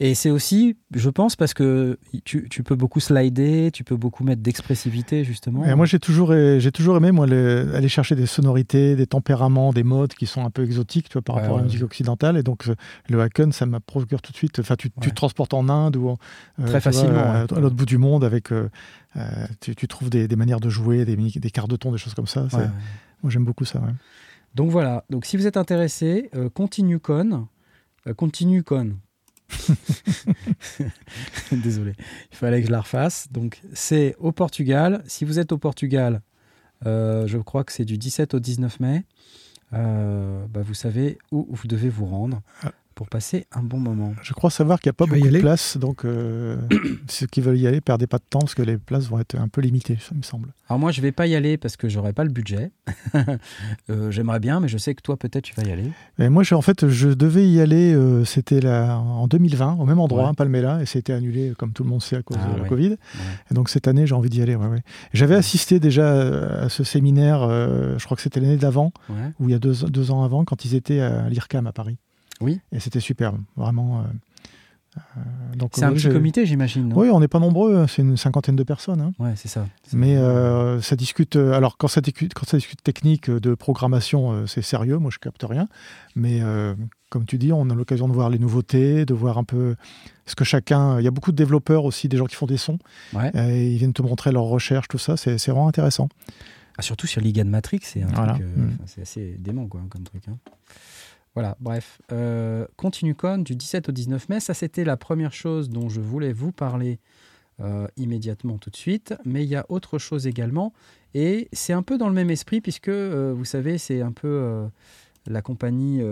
Et 0.00 0.14
c'est 0.14 0.30
aussi, 0.30 0.76
je 0.92 1.08
pense, 1.08 1.36
parce 1.36 1.54
que 1.54 1.98
tu, 2.24 2.48
tu 2.48 2.62
peux 2.62 2.74
beaucoup 2.74 3.00
slider, 3.00 3.70
tu 3.72 3.84
peux 3.84 3.96
beaucoup 3.96 4.24
mettre 4.24 4.42
d'expressivité, 4.42 5.22
justement. 5.24 5.64
Et 5.64 5.74
moi, 5.74 5.86
j'ai 5.86 5.98
toujours, 5.98 6.30
euh, 6.32 6.58
j'ai 6.58 6.72
toujours 6.72 6.96
aimé 6.96 7.12
moi, 7.12 7.26
les- 7.26 7.72
aller 7.74 7.88
chercher 7.88 8.14
des 8.16 8.26
sonorités, 8.26 8.96
des 8.96 9.06
tempéraments, 9.06 9.72
des 9.72 9.84
modes 9.84 10.14
qui 10.14 10.26
sont 10.26 10.44
un 10.44 10.50
peu 10.50 10.64
exotiques 10.64 11.08
tu 11.08 11.12
vois, 11.14 11.22
par 11.22 11.36
Ouais, 11.36 11.42
rapport 11.42 11.56
à 11.58 11.60
la 11.60 11.64
musique 11.66 11.82
occidentale. 11.82 12.36
Et 12.36 12.42
donc, 12.42 12.68
euh, 12.68 12.74
le 13.08 13.20
Haken, 13.20 13.52
ça 13.52 13.66
m'a 13.66 13.80
procure 13.80 14.20
tout 14.20 14.32
de 14.32 14.36
suite. 14.36 14.58
Enfin, 14.58 14.76
tu, 14.76 14.90
te 14.90 15.08
transportes 15.10 15.54
en 15.54 15.68
Inde 15.68 15.96
ou 15.96 16.08
en- 16.08 16.18
euh, 16.58 16.64
Très 16.64 16.72
vois, 16.72 16.80
facilement, 16.80 17.30
à, 17.30 17.42
ouais. 17.44 17.52
à 17.56 17.60
l'autre 17.60 17.76
bout 17.76 17.86
du 17.86 17.98
monde 17.98 18.24
avec. 18.24 18.52
euh, 18.52 18.68
euh, 19.16 19.20
tu, 19.60 19.76
tu 19.76 19.86
trouves 19.86 20.10
des, 20.10 20.26
des 20.26 20.36
manières 20.36 20.58
de 20.60 20.68
jouer, 20.70 21.04
des, 21.04 21.14
des 21.16 21.50
quarts 21.50 21.68
de 21.68 21.76
ton, 21.76 21.92
des 21.92 21.98
choses 21.98 22.14
comme 22.14 22.26
ça. 22.26 22.48
Moi, 23.22 23.30
j'aime 23.30 23.44
beaucoup 23.44 23.64
ça. 23.64 23.80
Donc 24.54 24.70
voilà, 24.70 25.04
donc 25.10 25.24
si 25.24 25.36
vous 25.36 25.46
êtes 25.46 25.56
intéressé, 25.56 26.30
euh, 26.36 26.48
ContinueCon, 26.48 27.48
euh, 28.06 28.14
ContinueCon. 28.14 28.96
Désolé, 31.52 31.92
il 32.32 32.36
fallait 32.36 32.60
que 32.60 32.66
je 32.66 32.72
la 32.72 32.80
refasse. 32.80 33.28
Donc 33.30 33.60
c'est 33.72 34.14
au 34.18 34.32
Portugal. 34.32 35.02
Si 35.06 35.24
vous 35.24 35.38
êtes 35.38 35.52
au 35.52 35.58
Portugal, 35.58 36.20
euh, 36.86 37.26
je 37.26 37.38
crois 37.38 37.64
que 37.64 37.72
c'est 37.72 37.84
du 37.84 37.98
17 37.98 38.34
au 38.34 38.40
19 38.40 38.80
mai. 38.80 39.04
euh, 39.72 40.44
bah, 40.48 40.60
vous 40.62 40.74
savez 40.74 41.18
où 41.32 41.46
vous 41.50 41.68
devez 41.68 41.88
vous 41.88 42.06
rendre 42.06 42.42
Ah. 42.62 42.72
Pour 42.94 43.08
passer 43.08 43.46
un 43.52 43.62
bon 43.62 43.78
moment. 43.78 44.14
Je 44.22 44.32
crois 44.32 44.50
savoir 44.50 44.80
qu'il 44.80 44.88
n'y 44.88 44.94
a 44.94 44.94
pas 44.94 45.04
Tu 45.06 45.12
beaucoup 45.20 45.28
de 45.32 45.40
places. 45.40 45.76
Donc, 45.76 46.04
euh, 46.04 46.56
ceux 47.08 47.26
qui 47.26 47.40
veulent 47.40 47.58
y 47.58 47.66
aller, 47.66 47.80
perdez 47.80 48.06
pas 48.06 48.18
de 48.18 48.24
temps 48.28 48.38
parce 48.40 48.54
que 48.54 48.62
les 48.62 48.76
places 48.78 49.06
vont 49.08 49.18
être 49.18 49.36
un 49.36 49.48
peu 49.48 49.60
limitées, 49.60 49.98
ça 50.00 50.14
me 50.14 50.22
semble. 50.22 50.52
Alors 50.68 50.78
moi, 50.80 50.92
je 50.92 51.00
vais 51.02 51.12
pas 51.12 51.26
y 51.26 51.34
aller 51.34 51.58
parce 51.58 51.76
que 51.76 51.88
j'aurai 51.88 52.12
pas 52.12 52.24
le 52.24 52.30
budget. 52.30 52.70
Euh, 53.90 54.10
J'aimerais 54.10 54.40
bien, 54.40 54.60
mais 54.60 54.68
je 54.68 54.78
sais 54.78 54.94
que 54.94 55.02
toi, 55.02 55.16
peut-être, 55.16 55.44
tu 55.44 55.54
vas 55.54 55.62
y 55.64 55.72
aller. 55.72 55.90
Et 56.18 56.28
moi, 56.28 56.42
je- 56.42 56.54
en 56.54 56.62
fait, 56.62 56.88
je 56.88 57.08
devais 57.10 57.46
y 57.48 57.60
aller, 57.60 57.94
euh, 57.94 58.24
c'était 58.24 58.60
là, 58.60 58.96
en 58.98 59.26
2020, 59.28 59.74
au 59.78 59.84
même 59.84 59.98
endroit, 60.00 60.24
Ouais. 60.24 60.30
à 60.30 60.34
Palmela, 60.34 60.80
et 60.82 60.86
c'était 60.86 61.12
annulé, 61.12 61.52
comme 61.58 61.72
tout 61.72 61.82
le 61.84 61.90
monde 61.90 62.02
sait, 62.02 62.16
à 62.16 62.22
cause 62.22 62.38
Ah, 62.40 62.52
de 62.52 62.56
la 62.56 62.62
ouais. 62.62 62.68
Covid. 62.68 62.96
Et 63.50 63.54
donc, 63.54 63.68
cette 63.68 63.88
année, 63.88 64.06
j'ai 64.06 64.14
envie 64.14 64.30
d'y 64.30 64.40
aller. 64.42 64.54
ouais, 64.56 64.66
ouais. 64.66 64.82
J'avais 65.12 65.34
assisté 65.34 65.80
déjà 65.80 66.62
à 66.64 66.68
ce 66.68 66.84
séminaire, 66.84 67.42
euh, 67.42 67.96
je 67.98 68.04
crois 68.04 68.16
que 68.16 68.22
c'était 68.22 68.40
l'année 68.40 68.56
d'avant, 68.56 68.92
Ouais. 69.08 69.16
ou 69.40 69.48
il 69.48 69.52
y 69.52 69.54
a 69.54 69.58
deux, 69.58 69.74
deux 69.88 70.10
ans 70.10 70.22
avant, 70.24 70.44
quand 70.44 70.64
ils 70.64 70.74
étaient 70.74 71.00
à 71.00 71.28
l'IRCAM 71.28 71.66
à 71.66 71.72
Paris. 71.72 71.98
Oui. 72.40 72.60
Et 72.72 72.80
c'était 72.80 73.00
superbe, 73.00 73.38
vraiment. 73.56 74.00
euh, 74.00 74.04
euh, 74.96 75.56
donc, 75.56 75.72
C'est 75.74 75.84
un 75.84 75.92
petit 75.92 76.08
comité, 76.08 76.46
j'imagine, 76.46 76.92
Oui, 76.94 77.10
on 77.10 77.18
n'est 77.18 77.28
pas 77.28 77.40
nombreux, 77.40 77.76
hein, 77.76 77.86
c'est 77.88 78.02
une 78.02 78.16
cinquantaine 78.16 78.54
de 78.56 78.62
personnes. 78.62 79.00
hein. 79.00 79.12
Ouais, 79.18 79.32
c'est 79.36 79.48
ça. 79.48 79.66
Mais 79.92 80.16
ça 80.82 80.94
discute. 80.96 81.36
euh, 81.36 81.52
Alors, 81.52 81.76
quand 81.78 81.88
ça 81.88 82.00
discute, 82.00 82.32
quand 82.34 82.46
ça 82.46 82.56
discute 82.56 82.82
technique 82.82 83.28
de 83.30 83.54
programmation, 83.54 84.46
c'est 84.46 84.62
sérieux. 84.62 84.98
Moi, 84.98 85.10
je 85.12 85.18
capte 85.18 85.42
rien. 85.48 85.68
Mais 86.14 86.40
comme 87.10 87.24
tu 87.26 87.38
dis, 87.38 87.52
on 87.52 87.68
a 87.70 87.74
l'occasion 87.74 88.06
de 88.08 88.12
voir 88.12 88.30
les 88.30 88.38
nouveautés, 88.38 89.04
de 89.04 89.14
voir 89.14 89.38
un 89.38 89.44
peu 89.44 89.74
ce 90.26 90.34
que 90.36 90.44
chacun. 90.44 90.98
Il 91.00 91.04
y 91.04 91.08
a 91.08 91.12
beaucoup 91.12 91.32
de 91.32 91.36
développeurs 91.36 91.84
aussi, 91.84 92.08
des 92.08 92.16
gens 92.16 92.26
qui 92.26 92.36
font 92.36 92.46
des 92.46 92.56
sons. 92.56 92.78
Ouais. 93.14 93.30
et 93.34 93.72
ils 93.72 93.78
viennent 93.78 93.92
te 93.92 94.02
montrer 94.02 94.30
leurs 94.32 94.44
recherches, 94.44 94.88
tout 94.88 94.98
ça. 94.98 95.16
C'est 95.16 95.36
vraiment 95.48 95.68
intéressant. 95.68 96.08
Ah, 96.76 96.82
surtout 96.82 97.06
sur 97.06 97.20
Ligan 97.20 97.44
Matrix, 97.44 97.80
c'est 97.82 98.00
Voilà. 98.00 98.34
euh, 98.40 98.66
Mm. 98.66 99.00
assez 99.02 99.36
dément 99.38 99.66
quoi, 99.68 99.80
comme 99.88 100.02
truc. 100.02 100.22
hein. 100.28 100.36
Voilà, 101.34 101.56
bref. 101.60 102.00
Euh, 102.12 102.66
ContinueCon 102.76 103.38
du 103.38 103.56
17 103.56 103.88
au 103.88 103.92
19 103.92 104.28
mai, 104.28 104.40
ça 104.40 104.54
c'était 104.54 104.84
la 104.84 104.96
première 104.96 105.32
chose 105.32 105.68
dont 105.68 105.88
je 105.88 106.00
voulais 106.00 106.32
vous 106.32 106.52
parler 106.52 107.00
euh, 107.60 107.86
immédiatement 107.96 108.58
tout 108.58 108.70
de 108.70 108.76
suite. 108.76 109.14
Mais 109.24 109.44
il 109.44 109.48
y 109.48 109.54
a 109.54 109.64
autre 109.68 109.98
chose 109.98 110.26
également. 110.26 110.72
Et 111.14 111.48
c'est 111.52 111.72
un 111.72 111.84
peu 111.84 111.98
dans 111.98 112.08
le 112.08 112.14
même 112.14 112.30
esprit 112.30 112.60
puisque, 112.60 112.88
euh, 112.88 113.32
vous 113.32 113.44
savez, 113.44 113.78
c'est 113.78 114.00
un 114.00 114.10
peu 114.10 114.26
euh, 114.26 114.66
la 115.26 115.40
compagnie 115.40 116.02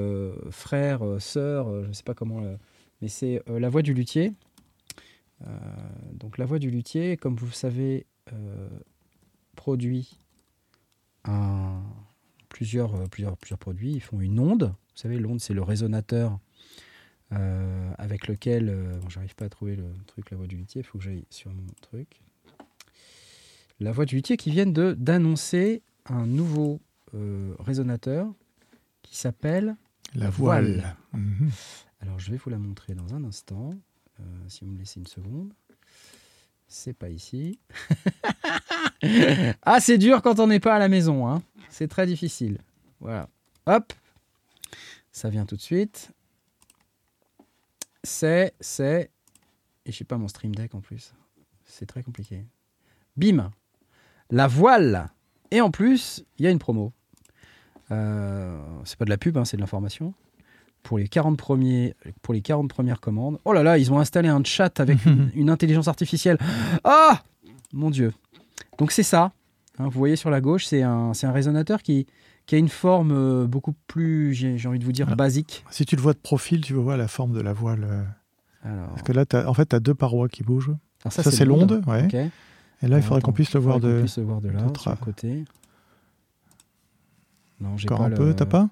frère, 0.51 1.01
sœur, 1.19 1.83
je 1.83 1.89
ne 1.89 1.93
sais 1.93 2.05
pas 2.05 2.15
comment, 2.15 2.41
mais 3.03 3.09
c'est 3.09 3.43
La 3.47 3.69
Voix 3.69 3.83
du 3.83 3.93
Luthier. 3.93 4.33
Donc 6.15 6.39
La 6.39 6.47
Voix 6.47 6.59
du 6.59 6.71
Luthier, 6.71 7.19
comme 7.19 7.37
vous 7.37 7.45
le 7.45 7.53
savez, 7.53 8.07
produit 9.55 10.19
plusieurs, 12.49 13.07
plusieurs, 13.11 13.37
plusieurs 13.37 13.59
produits. 13.59 13.93
Ils 13.93 14.01
font 14.01 14.19
une 14.19 14.41
onde. 14.41 14.73
Vous 14.95 15.01
savez, 15.01 15.19
l'onde, 15.19 15.41
c'est 15.41 15.55
le 15.55 15.63
résonateur 15.63 16.39
euh, 17.33 17.91
avec 17.99 18.29
lequel. 18.29 18.69
euh, 18.69 18.99
bon, 19.01 19.09
J'arrive 19.09 19.35
pas 19.35 19.47
à 19.47 19.49
trouver 19.49 19.77
le 19.77 19.87
truc, 20.07 20.31
la 20.31 20.37
voix 20.37 20.47
du 20.47 20.57
luthier. 20.57 20.83
Il 20.83 20.85
faut 20.85 20.99
que 20.99 21.05
j'aille 21.05 21.25
sur 21.31 21.51
mon 21.51 21.67
truc. 21.81 22.21
La 23.81 23.91
voix 23.93 24.05
du 24.05 24.17
luthier 24.17 24.37
qui 24.37 24.51
viennent 24.51 24.73
de- 24.73 24.95
d'annoncer 24.99 25.83
un 26.07 26.27
nouveau 26.27 26.81
euh, 27.15 27.55
résonateur 27.59 28.33
qui 29.03 29.17
s'appelle. 29.17 29.77
La 30.15 30.29
voile. 30.31 30.75
voile. 30.81 30.97
Mhm. 31.15 31.51
Alors, 32.01 32.19
je 32.19 32.31
vais 32.31 32.37
vous 32.37 32.51
la 32.51 32.59
montrer 32.59 32.95
dans 32.95 33.15
un 33.15 33.25
instant. 33.25 33.75
si 34.49 34.65
vous 34.65 34.71
me 34.73 34.79
laissez 34.79 35.01
une 35.01 35.07
seconde. 35.07 35.53
C'est 36.69 36.93
pas 36.93 37.09
ici. 37.11 37.59
ah, 39.63 39.81
c'est 39.81 39.99
dur 39.99 40.23
quand 40.23 40.39
on 40.41 40.47
n'est 40.47 40.61
pas 40.61 40.75
à 40.75 40.79
la 40.79 40.89
maison. 40.89 41.27
Hein. 41.29 41.43
C'est 41.71 41.89
très 41.89 42.07
difficile. 42.07 42.59
Voilà. 43.01 43.29
Hop. 43.67 43.93
Ça 45.13 45.29
vient 45.29 45.45
tout 45.47 45.57
de 45.57 45.61
suite. 45.61 46.11
C'est, 48.03 48.55
c'est. 48.61 49.11
Et 49.87 49.93
je 49.93 49.97
sais 49.97 50.05
pas 50.05 50.17
mon 50.19 50.29
stream 50.29 50.55
deck 50.55 50.75
en 50.75 50.81
plus. 50.81 51.15
C'est 51.65 51.87
très 51.87 52.03
compliqué. 52.03 52.45
Bim. 53.17 53.51
La 54.31 54.47
voile. 54.47 55.11
Et 55.51 55.61
en 55.61 55.71
plus, 55.71 56.25
il 56.39 56.45
y 56.45 56.49
a 56.49 56.51
une 56.51 56.59
promo. 56.59 56.93
Euh, 57.91 58.59
c'est 58.85 58.97
pas 58.99 59.05
de 59.05 59.11
la 59.11 59.19
pub, 59.19 59.37
hein, 59.37 59.45
c'est 59.45 59.57
de 59.57 59.61
l'information 59.61 60.15
pour 60.83 60.99
les 60.99 61.07
40 61.07 61.37
premiers 61.39 61.95
pour 62.23 62.35
les 62.35 62.41
40 62.43 62.69
premières 62.69 63.01
commandes. 63.01 63.39
Oh 63.45 63.53
là 63.53 63.63
là, 63.63 63.79
ils 63.79 63.93
ont 63.93 63.99
installé 64.01 64.29
un 64.29 64.43
chat 64.43 64.81
avec 64.81 65.05
une, 65.07 65.31
une 65.35 65.51
intelligence 65.51 65.87
artificielle. 65.89 66.39
Ah 66.85 67.23
Mon 67.73 67.91
dieu. 67.91 68.13
Donc 68.79 68.91
c'est 68.91 69.03
ça. 69.05 69.33
hein, 69.79 69.85
vous 69.85 69.99
voyez 69.99 70.17
sur 70.17 70.31
la 70.31 70.41
gauche, 70.41 70.65
c'est 70.67 70.83
un, 70.83 71.13
c'est 71.15 71.27
un 71.27 71.33
résonateur 71.33 71.83
qui, 71.83 72.07
qui 72.47 72.55
a 72.55 72.59
une 72.59 72.69
forme 72.69 73.13
euh, 73.13 73.47
beaucoup 73.47 73.75
plus, 73.87 74.33
j'ai 74.35 74.59
j'ai 74.59 74.69
envie 74.69 74.79
de 74.79 74.85
vous 74.85 74.93
dire, 74.93 75.07
Voilà. 75.07 75.17
basique. 75.17 75.65
Si 75.71 75.85
tu 75.87 75.97
le 75.97 76.03
vois 76.03 76.13
de 76.13 76.19
profil, 76.19 76.61
tu 76.63 76.75
vois 76.75 76.97
la 76.97 77.09
forme 77.09 77.33
de 77.33 77.41
la 77.41 77.53
voile. 77.53 77.87
euh, 77.89 78.03
Alors, 78.65 78.89
Parce 78.91 79.03
que 79.03 79.13
là, 79.13 79.25
t'as- 79.27 79.49
en 79.49 79.55
fait, 79.55 79.67
tu 79.71 79.77
as 79.77 79.81
deux 79.81 79.95
parois 79.95 80.29
qui 80.29 80.43
bougent. 80.43 80.75
alors 81.05 81.13
Ça, 81.13 81.23
c'est 81.31 81.45
l'onde. 81.45 81.83
ouais. 81.87 82.09
Et 82.83 82.89
là, 82.89 82.97
il 82.99 83.03
faudrait 83.03 83.21
qu'on 83.23 83.33
puisse 83.33 83.55
le 83.55 83.61
voir 83.61 83.79
de. 83.81 84.01
puisse 84.01 84.19
le 84.19 84.25
voir 84.25 84.41
de 84.41 84.49
là, 84.49 84.63
de 84.63 84.77
sur 84.79 84.91
le 84.91 84.97
tra- 84.97 84.99
côté. 84.99 85.45
Non, 87.61 87.77
j'ai 87.77 87.87
Encore 87.89 87.99
pas 87.99 88.05
un 88.07 88.09
le- 88.09 88.17
peu, 88.17 88.35
t'as 88.35 88.47
pas? 88.47 88.69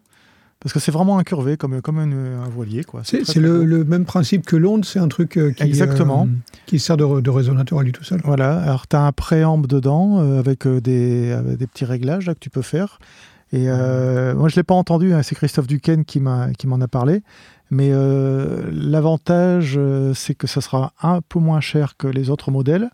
Parce 0.59 0.75
que 0.75 0.81
c'est 0.81 0.91
vraiment 0.93 1.17
incurvé, 1.19 1.57
comme, 1.57 1.81
comme 1.81 1.99
un, 1.99 2.43
un 2.43 2.49
voilier. 2.49 2.85
quoi. 2.85 3.01
C'est 3.05 3.19
très, 3.23 3.33
c'est 3.33 3.41
très 3.41 3.49
le, 3.65 3.85
même 3.85 4.05
principe 4.05 4.45
que 4.45 4.57
l'onde, 4.57 4.85
c'est 4.85 4.99
un 4.99 5.09
truc 5.09 5.39
euh, 5.39 5.53
qui, 5.53 5.63
Exactement. 5.63 6.27
euh, 6.27 6.35
qui 6.67 6.79
sert 6.79 6.99
de, 6.99 7.31
résonateur 7.31 7.79
à 7.79 7.83
lui 7.83 7.93
tout 7.93 8.05
seul. 8.05 8.21
Voilà, 8.25 8.61
alors 8.61 8.87
tu 8.87 8.95
as 8.95 9.01
un 9.07 9.13
préamble 9.13 9.67
dedans 9.69 10.19
euh, 10.21 10.39
avec 10.39 10.69
des, 10.69 11.31
avec 11.33 11.57
des 11.57 11.67
petits 11.67 11.87
réglages 11.87 12.27
là, 12.27 12.35
que 12.35 12.41
tu 12.41 12.51
peux 12.51 12.61
faire. 12.63 12.99
Et 13.53 13.69
euh, 13.69 14.35
moi, 14.35 14.49
je 14.49 14.55
ne 14.55 14.61
l'ai 14.61 14.65
pas 14.65 14.75
entendu, 14.75 15.13
hein, 15.13 15.23
c'est 15.23 15.35
Christophe 15.35 15.67
Duquesne 15.67 16.05
qui 16.05 16.21
m'en 16.21 16.81
a 16.81 16.89
parlé. 16.89 17.23
Mais 17.71 17.91
euh, 17.93 18.69
l'avantage, 18.73 19.75
euh, 19.77 20.13
c'est 20.15 20.35
que 20.35 20.47
ça 20.47 20.61
sera 20.61 20.93
un 21.03 21.21
peu 21.21 21.39
moins 21.39 21.61
cher 21.61 21.97
que 21.97 22.07
les 22.07 22.31
autres 22.31 22.51
modèles. 22.51 22.91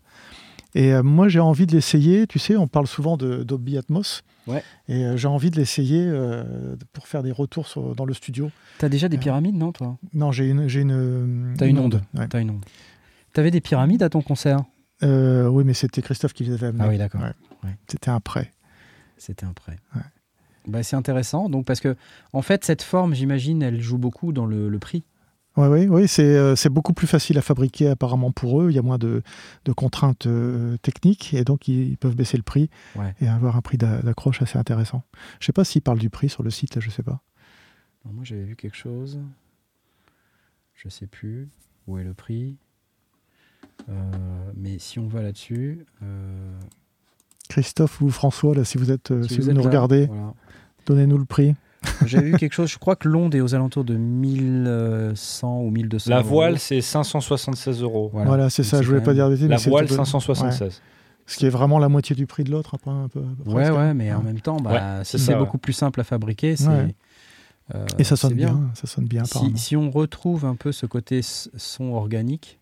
Et 0.75 0.93
moi, 1.01 1.27
j'ai 1.27 1.39
envie 1.39 1.65
de 1.65 1.71
l'essayer. 1.73 2.27
Tu 2.27 2.37
sais, 2.37 2.55
on 2.55 2.67
parle 2.67 2.85
souvent 2.87 3.17
Dolby 3.17 3.77
Atmos. 3.77 4.21
Ouais. 4.45 4.63
Et 4.87 5.05
j'ai 5.17 5.27
envie 5.27 5.49
de 5.49 5.55
l'essayer 5.55 6.11
pour 6.93 7.07
faire 7.07 7.23
des 7.23 7.31
retours 7.31 7.67
sur- 7.67 7.95
dans 7.95 8.05
le 8.05 8.13
studio. 8.13 8.51
T'as 8.77 8.89
déjà 8.89 9.09
des 9.09 9.17
pyramides, 9.17 9.55
non, 9.55 9.71
toi? 9.71 9.97
Non, 10.13 10.31
j'ai 10.31 10.47
une, 10.49 10.69
une. 10.69 11.55
T'as 11.57 11.65
une 11.67 11.79
onde. 11.79 12.01
ouais. 12.15 12.27
T'as 12.27 12.41
une 12.41 12.51
onde. 12.51 12.65
T'avais 13.33 13.49
des 13.49 13.61
pyramides 13.61 14.03
à 14.03 14.09
ton 14.09 14.21
concert? 14.21 14.59
Oui, 15.01 15.63
mais 15.65 15.73
c'était 15.73 16.01
Christophe 16.03 16.33
qui 16.33 16.43
les 16.43 16.53
avait 16.53 16.67
amenés. 16.67 16.83
Ah 16.85 16.89
oui, 16.89 16.97
d'accord. 16.97 17.21
Ouais. 17.21 17.75
C'était 17.87 18.09
un 18.11 18.19
prêt. 18.19 18.51
C'était 19.17 19.45
un 19.45 19.53
prêt. 19.53 19.77
Ouais. 19.95 20.01
Bah, 20.67 20.83
c'est 20.83 20.95
intéressant, 20.95 21.49
donc 21.49 21.65
parce 21.65 21.79
que 21.79 21.95
en 22.33 22.41
fait 22.41 22.65
cette 22.65 22.81
forme, 22.83 23.13
j'imagine, 23.15 23.61
elle 23.63 23.81
joue 23.81 23.97
beaucoup 23.97 24.31
dans 24.33 24.45
le, 24.45 24.67
le 24.69 24.79
prix. 24.79 25.03
Oui, 25.55 25.67
oui, 25.69 25.87
oui 25.87 26.07
c'est 26.07 26.23
euh, 26.23 26.55
c'est 26.55 26.69
beaucoup 26.69 26.93
plus 26.93 27.07
facile 27.07 27.37
à 27.37 27.41
fabriquer 27.41 27.87
apparemment 27.87 28.31
pour 28.31 28.61
eux. 28.61 28.69
Il 28.69 28.75
y 28.75 28.79
a 28.79 28.83
moins 28.83 28.99
de, 28.99 29.23
de 29.65 29.71
contraintes 29.73 30.27
euh, 30.27 30.77
techniques 30.83 31.33
et 31.33 31.43
donc 31.43 31.67
ils 31.67 31.97
peuvent 31.97 32.15
baisser 32.15 32.37
le 32.37 32.43
prix 32.43 32.69
Ouais. 32.95 33.15
et 33.21 33.27
avoir 33.27 33.55
un 33.55 33.61
prix 33.61 33.77
d'a- 33.79 34.01
d'accroche 34.03 34.41
assez 34.43 34.59
intéressant. 34.59 35.01
Je 35.39 35.45
sais 35.47 35.53
pas 35.53 35.63
s'ils 35.63 35.81
parlent 35.81 35.97
du 35.99 36.09
prix 36.11 36.29
sur 36.29 36.43
le 36.43 36.51
site, 36.51 36.79
je 36.79 36.89
sais 36.91 37.01
pas. 37.01 37.21
Moi 38.05 38.23
j'avais 38.23 38.43
vu 38.43 38.55
quelque 38.55 38.77
chose, 38.77 39.19
je 40.75 40.89
sais 40.89 41.07
plus 41.07 41.49
où 41.87 41.97
est 41.97 42.03
le 42.03 42.13
prix, 42.13 42.57
Euh, 43.89 44.51
mais 44.55 44.79
si 44.79 44.99
on 44.99 45.07
va 45.07 45.21
là-dessus, 45.21 45.85
Christophe 47.47 48.01
ou 48.01 48.09
François, 48.09 48.53
là, 48.55 48.63
si 48.65 48.77
vous 48.77 48.91
êtes, 48.91 49.11
euh, 49.11 49.23
si, 49.23 49.39
vous, 49.39 49.49
êtes 49.49 49.55
nous 49.55 49.61
là, 49.61 49.67
regardez, 49.67 50.05
voilà. 50.07 50.33
donnez-nous 50.85 51.17
le 51.17 51.25
prix. 51.25 51.55
J'avais 52.05 52.31
vu 52.31 52.37
quelque 52.37 52.53
chose, 52.53 52.69
je 52.69 52.77
crois 52.77 52.95
que 52.95 53.07
l'onde 53.07 53.33
est 53.35 53.41
aux 53.41 53.55
alentours 53.55 53.83
de 53.83 53.95
1100 53.95 55.61
ou 55.61 55.69
1200. 55.71 56.09
La 56.09 56.21
voile, 56.21 56.59
c'est 56.59 56.81
576 56.81 57.81
euros. 57.81 58.09
Voilà, 58.11 58.27
Voilà, 58.27 58.49
c'est 58.49 58.63
ça. 58.63 58.81
Je 58.81 58.87
voulais 58.87 59.01
pas 59.01 59.13
dire 59.13 59.29
bêtises, 59.29 59.47
La 59.47 59.57
voile, 59.57 59.87
tout- 59.87 59.95
576. 59.95 60.81
Ce 61.29 61.37
qui 61.37 61.45
est 61.45 61.49
vraiment 61.49 61.77
la 61.77 61.89
moitié 61.89 62.15
du 62.15 62.25
prix 62.25 62.45
de 62.45 62.51
l'autre, 62.51 62.75
après 62.75 62.89
un 62.91 63.09
peu. 63.09 63.19
à 63.19 63.43
peu 63.43 63.51
Ouais, 63.51 63.63
près. 63.69 63.71
ouais, 63.77 63.93
mais 63.93 64.13
en 64.13 64.21
même 64.23 64.39
temps, 64.39 64.57
bah, 64.57 64.71
Ouais, 64.99 65.03
si 65.03 65.19
c'est 65.19 65.35
beaucoup 65.35 65.57
plus 65.57 65.73
simple 65.73 65.99
à 65.99 66.03
fabriquer, 66.05 66.55
c'est. 66.55 66.67
Ouais. 66.67 66.95
euh, 67.75 67.85
Et 67.99 68.05
ça 68.05 68.15
sonne 68.15 68.33
bien. 68.33 68.69
Ça 68.75 68.87
sonne 68.87 69.05
bien, 69.05 69.23
Si, 69.55 69.75
on 69.75 69.91
retrouve 69.91 70.45
un 70.45 70.55
peu 70.55 70.71
ce 70.71 70.85
côté 70.85 71.21
son 71.21 71.91
organique, 71.93 72.59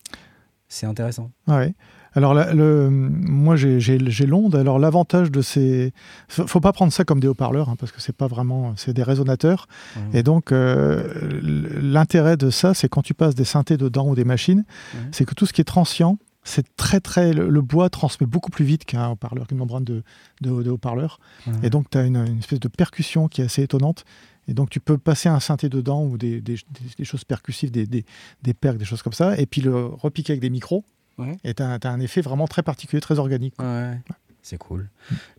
c'est 0.68 0.88
intéressant. 0.88 1.30
Ouais. 1.48 1.76
Alors, 2.16 2.34
la- 2.34 2.54
le, 2.54 2.90
moi, 2.90 3.56
j'ai- 3.56 3.80
l'onde. 4.26 4.56
Alors, 4.56 4.80
l'avantage 4.80 5.32
de 5.32 5.42
ces. 5.42 5.94
Faut 6.30 6.48
faut 6.48 6.62
pas 6.62 6.72
prendre 6.74 6.92
ça 6.94 7.04
comme 7.04 7.20
des 7.20 7.28
haut-parleurs, 7.28 7.70
hein, 7.70 7.76
parce 7.78 7.92
que 7.92 8.02
c'est 8.02 8.16
pas 8.16 8.28
vraiment. 8.28 8.74
C'est 8.78 8.94
des 8.94 9.04
résonateurs. 9.04 9.68
Et 10.14 10.24
donc, 10.24 10.52
euh, 10.52 11.40
l'intérêt 11.82 12.38
de 12.38 12.50
ça, 12.50 12.74
c'est 12.74 12.90
quand 12.90 13.02
tu 13.02 13.14
passes 13.14 13.36
des 13.36 13.44
synthés 13.46 13.78
dedans 13.78 14.08
ou 14.08 14.16
des 14.16 14.24
machines, 14.26 14.64
c'est 15.12 15.26
que 15.26 15.34
tout 15.34 15.46
ce 15.46 15.54
qui 15.54 15.62
est 15.62 15.66
transient, 15.66 16.18
c'est 16.44 16.66
très, 16.76 17.00
très. 17.00 17.34
Le, 17.34 17.50
le 17.50 17.62
bois 17.62 17.90
transmet 17.90 18.28
beaucoup 18.28 18.52
plus 18.52 18.66
vite 18.66 18.86
qu'un 18.86 19.10
haut-parleur, 19.10 19.48
qu'une 19.48 19.58
membrane 19.58 19.84
de, 19.84 20.04
de, 20.42 20.64
de 20.64 20.70
haut-parleur. 20.70 21.20
Et 21.64 21.70
donc, 21.70 21.90
tu 21.90 21.98
as 21.98 22.04
une, 22.04 22.18
une 22.18 22.40
espèce 22.40 22.60
de 22.60 22.68
percussion 22.68 23.28
qui 23.28 23.42
est 23.42 23.46
assez 23.46 23.64
étonnante. 23.64 24.06
Et 24.48 24.54
donc, 24.54 24.70
tu 24.70 24.80
peux 24.80 25.00
passer 25.00 25.28
un 25.28 25.40
synthé 25.40 25.70
dedans 25.70 26.04
ou 26.06 26.18
des, 26.20 26.40
des- 26.40 26.54
des- 26.54 26.62
des 27.00 27.04
choses 27.04 27.24
percussives, 27.24 27.72
des, 27.72 27.88
des, 27.88 28.06
des 28.44 28.54
percs, 28.54 28.78
des 28.78 28.86
choses 28.86 29.02
comme 29.02 29.14
ça, 29.14 29.36
et 29.40 29.48
puis 29.48 29.62
le 29.62 29.86
repiquer 29.88 30.34
avec 30.34 30.42
des 30.42 30.52
micros. 30.52 30.86
Ouais. 31.18 31.38
Et 31.44 31.54
tu 31.54 31.64
as, 31.64 31.80
un 31.84 32.00
effet 32.00 32.22
vraiment 32.22 32.48
très 32.48 32.64
particulier, 32.64 33.00
très 33.02 33.20
organique. 33.20 33.54
Ouais, 33.62 33.98
c'est 34.42 34.58
cool. 34.58 34.90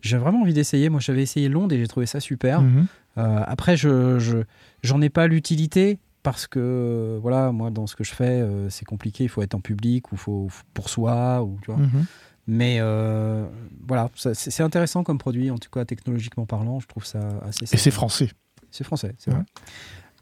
J'ai 0.01 0.17
vraiment 0.17 0.41
envie 0.41 0.53
d'essayer. 0.53 0.89
Moi, 0.89 0.99
j'avais 0.99 1.21
essayé 1.23 1.49
l'onde 1.49 1.71
et 1.73 1.77
j'ai 1.77 1.87
trouvé 1.87 2.05
ça 2.05 2.19
super. 2.19 2.61
Mhm. 2.61 2.87
Euh, 3.17 3.43
après, 3.45 3.77
je 3.77 4.19
je- 4.19 4.43
j'en 4.83 5.01
ai 5.01 5.09
pas 5.09 5.27
l'utilité 5.27 5.99
parce 6.23 6.45
que 6.47 7.17
voilà, 7.21 7.51
moi, 7.51 7.69
dans 7.69 7.87
ce 7.87 7.95
que 7.95 8.03
je 8.03 8.13
fais, 8.13 8.41
euh, 8.41 8.69
c'est 8.69 8.85
compliqué. 8.85 9.23
Il 9.23 9.29
faut 9.29 9.41
être 9.41 9.55
en 9.55 9.61
public 9.61 10.11
ou 10.11 10.17
faut 10.17 10.47
faut- 10.49 10.63
pour 10.73 10.89
soi 10.89 11.43
ou 11.43 11.57
tu 11.61 11.71
vois. 11.71 11.79
Mhm. 11.81 12.05
Mais 12.47 12.77
euh, 12.79 13.45
voilà, 13.87 14.09
c'est 14.15 14.63
intéressant 14.63 15.03
comme 15.03 15.17
produit. 15.17 15.51
En 15.51 15.57
tout 15.57 15.69
cas, 15.69 15.83
technologiquement 15.85 16.45
parlant, 16.45 16.79
je 16.79 16.87
trouve 16.87 17.05
ça 17.05 17.19
assez. 17.45 17.63
Et 17.63 17.77
c'est 17.77 17.91
français. 17.91 18.31
C'est 18.71 18.83
français, 18.83 19.13
c'est 19.17 19.31
vrai. 19.31 19.43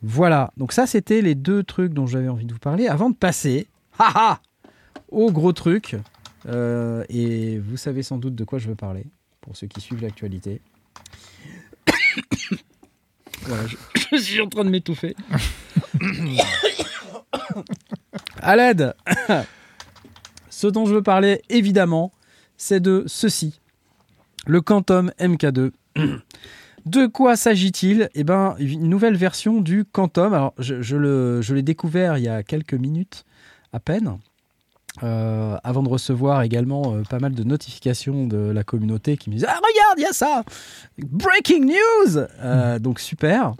Voilà, 0.01 0.51
donc 0.57 0.71
ça 0.71 0.85
c'était 0.87 1.21
les 1.21 1.35
deux 1.35 1.63
trucs 1.63 1.93
dont 1.93 2.05
j'avais 2.05 2.27
envie 2.29 2.45
de 2.45 2.53
vous 2.53 2.59
parler. 2.59 2.87
Avant 2.87 3.09
de 3.09 3.15
passer, 3.15 3.67
haha, 3.97 4.39
au 5.09 5.31
gros 5.31 5.53
truc, 5.53 5.95
euh, 6.47 7.03
et 7.09 7.57
vous 7.59 7.77
savez 7.77 8.03
sans 8.03 8.17
doute 8.17 8.35
de 8.35 8.43
quoi 8.43 8.59
je 8.59 8.67
veux 8.67 8.75
parler, 8.75 9.05
pour 9.41 9.55
ceux 9.55 9.67
qui 9.67 9.81
suivent 9.81 10.01
l'actualité. 10.01 10.61
je, 14.11 14.17
suis 14.17 14.41
en 14.41 14.49
train 14.49 14.65
de 14.65 14.69
m'étouffer. 14.69 15.15
à 18.41 18.55
l'aide 18.55 18.93
Ce 20.49 20.67
dont 20.67 20.85
je 20.85 20.93
veux 20.95 21.03
parler, 21.03 21.41
évidemment, 21.49 22.11
c'est 22.57 22.79
de 22.79 23.03
ceci. 23.07 23.59
Le 24.47 24.61
Quantum 24.61 25.11
MK2. 25.19 25.71
De 26.85 27.07
quoi 27.07 27.35
s'agit-il? 27.35 28.09
Eh 28.13 28.23
ben, 28.23 28.55
une 28.59 28.89
nouvelle 28.89 29.17
version 29.17 29.59
du 29.59 29.85
Quantum. 29.85 30.33
Alors, 30.33 30.53
je 30.59 31.53
l'ai 31.53 31.63
découvert 31.63 32.17
il 32.17 32.25
y 32.25 32.27
a 32.27 32.43
quelques 32.43 32.75
minutes 32.75 33.25
à 33.73 33.79
peine, 33.79 34.19
euh, 35.03 35.57
avant 35.63 35.83
de 35.83 35.89
recevoir 35.89 36.41
également 36.43 36.95
euh, 36.95 37.01
pas 37.03 37.19
mal 37.19 37.33
de 37.33 37.43
notifications 37.43 38.27
de 38.27 38.37
la 38.37 38.63
communauté 38.63 39.17
qui 39.17 39.29
me 39.29 39.35
disaient 39.35 39.47
Ah, 39.49 39.57
regarde, 39.57 39.97
il 39.97 40.01
y 40.03 40.05
a 40.05 40.13
ça 40.13 40.43
Breaking 40.97 41.65
news 41.65 42.17
Euh, 42.39 42.79
Donc, 42.79 42.99
super. 42.99 43.55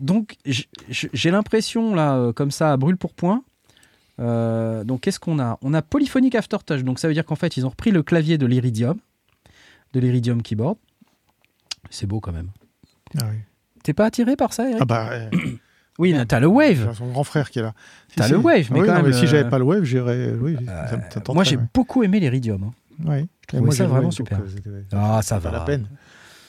Donc, 0.00 0.36
j'ai 0.44 1.30
l'impression, 1.30 1.94
là, 1.94 2.32
comme 2.34 2.50
ça, 2.50 2.72
à 2.72 2.76
brûle 2.76 2.96
pour 2.96 3.12
point. 3.14 3.42
donc, 4.18 5.00
qu'est-ce 5.00 5.18
qu'on 5.20 5.38
a? 5.40 5.58
On 5.62 5.74
a 5.74 5.82
Polyphonic 5.82 6.34
Aftertouch. 6.34 6.82
Donc, 6.84 6.98
ça 6.98 7.08
veut 7.08 7.14
dire 7.14 7.24
qu'en 7.24 7.36
fait, 7.36 7.56
ils 7.56 7.64
ont 7.66 7.70
repris 7.70 7.90
le 7.90 8.02
clavier 8.02 8.38
de 8.38 8.46
l'Iridium, 8.46 8.98
de 9.94 10.00
l'Iridium 10.00 10.42
Keyboard. 10.42 10.76
C'est 11.90 12.06
beau 12.06 12.20
quand 12.20 12.32
même. 12.32 12.50
Ah, 13.18 13.24
oui. 13.30 13.38
T'es 13.82 13.94
pas 13.94 14.04
attiré 14.06 14.36
par 14.36 14.52
ça, 14.52 14.64
Eric? 14.68 14.78
Ah 14.82 14.84
bah, 14.84 15.10
Oui, 15.98 16.12
mais 16.12 16.24
t'as 16.26 16.38
le 16.40 16.46
Wave. 16.46 16.94
son 16.96 17.08
grand 17.08 17.24
frère 17.24 17.50
qui 17.50 17.58
est 17.58 17.62
là. 17.62 17.74
Si, 18.08 18.16
T'as 18.16 18.26
si. 18.26 18.32
le 18.32 18.38
Wave, 18.38 18.68
mais 18.70 18.80
Oui, 18.80 18.86
quand 18.86 18.94
non, 18.96 19.02
même, 19.02 19.12
si 19.12 19.24
euh, 19.24 19.28
j'avais 19.28 19.48
pas 19.50 19.58
le 19.58 19.64
wave, 19.64 19.82
j'irais. 19.84 20.32
Oui, 20.40 20.56
Euh, 20.68 20.96
me 20.96 21.12
tenterait, 21.12 21.34
moi, 21.34 21.44
j'ai 21.44 21.56
ouais. 21.56 21.62
beaucoup 21.74 22.02
aimé 22.04 22.20
l'Iridium. 22.20 22.62
hein. 22.64 22.72
Ouais. 23.10 23.26
Trouvais 23.46 23.62
moi, 23.64 23.74
ça 23.74 23.86
vraiment 23.86 24.10
super. 24.10 24.38
euh, 24.40 24.82
Ah, 24.92 25.20
ça 25.22 25.38
va. 25.38 25.50
la 25.50 25.60
peine. 25.60 25.86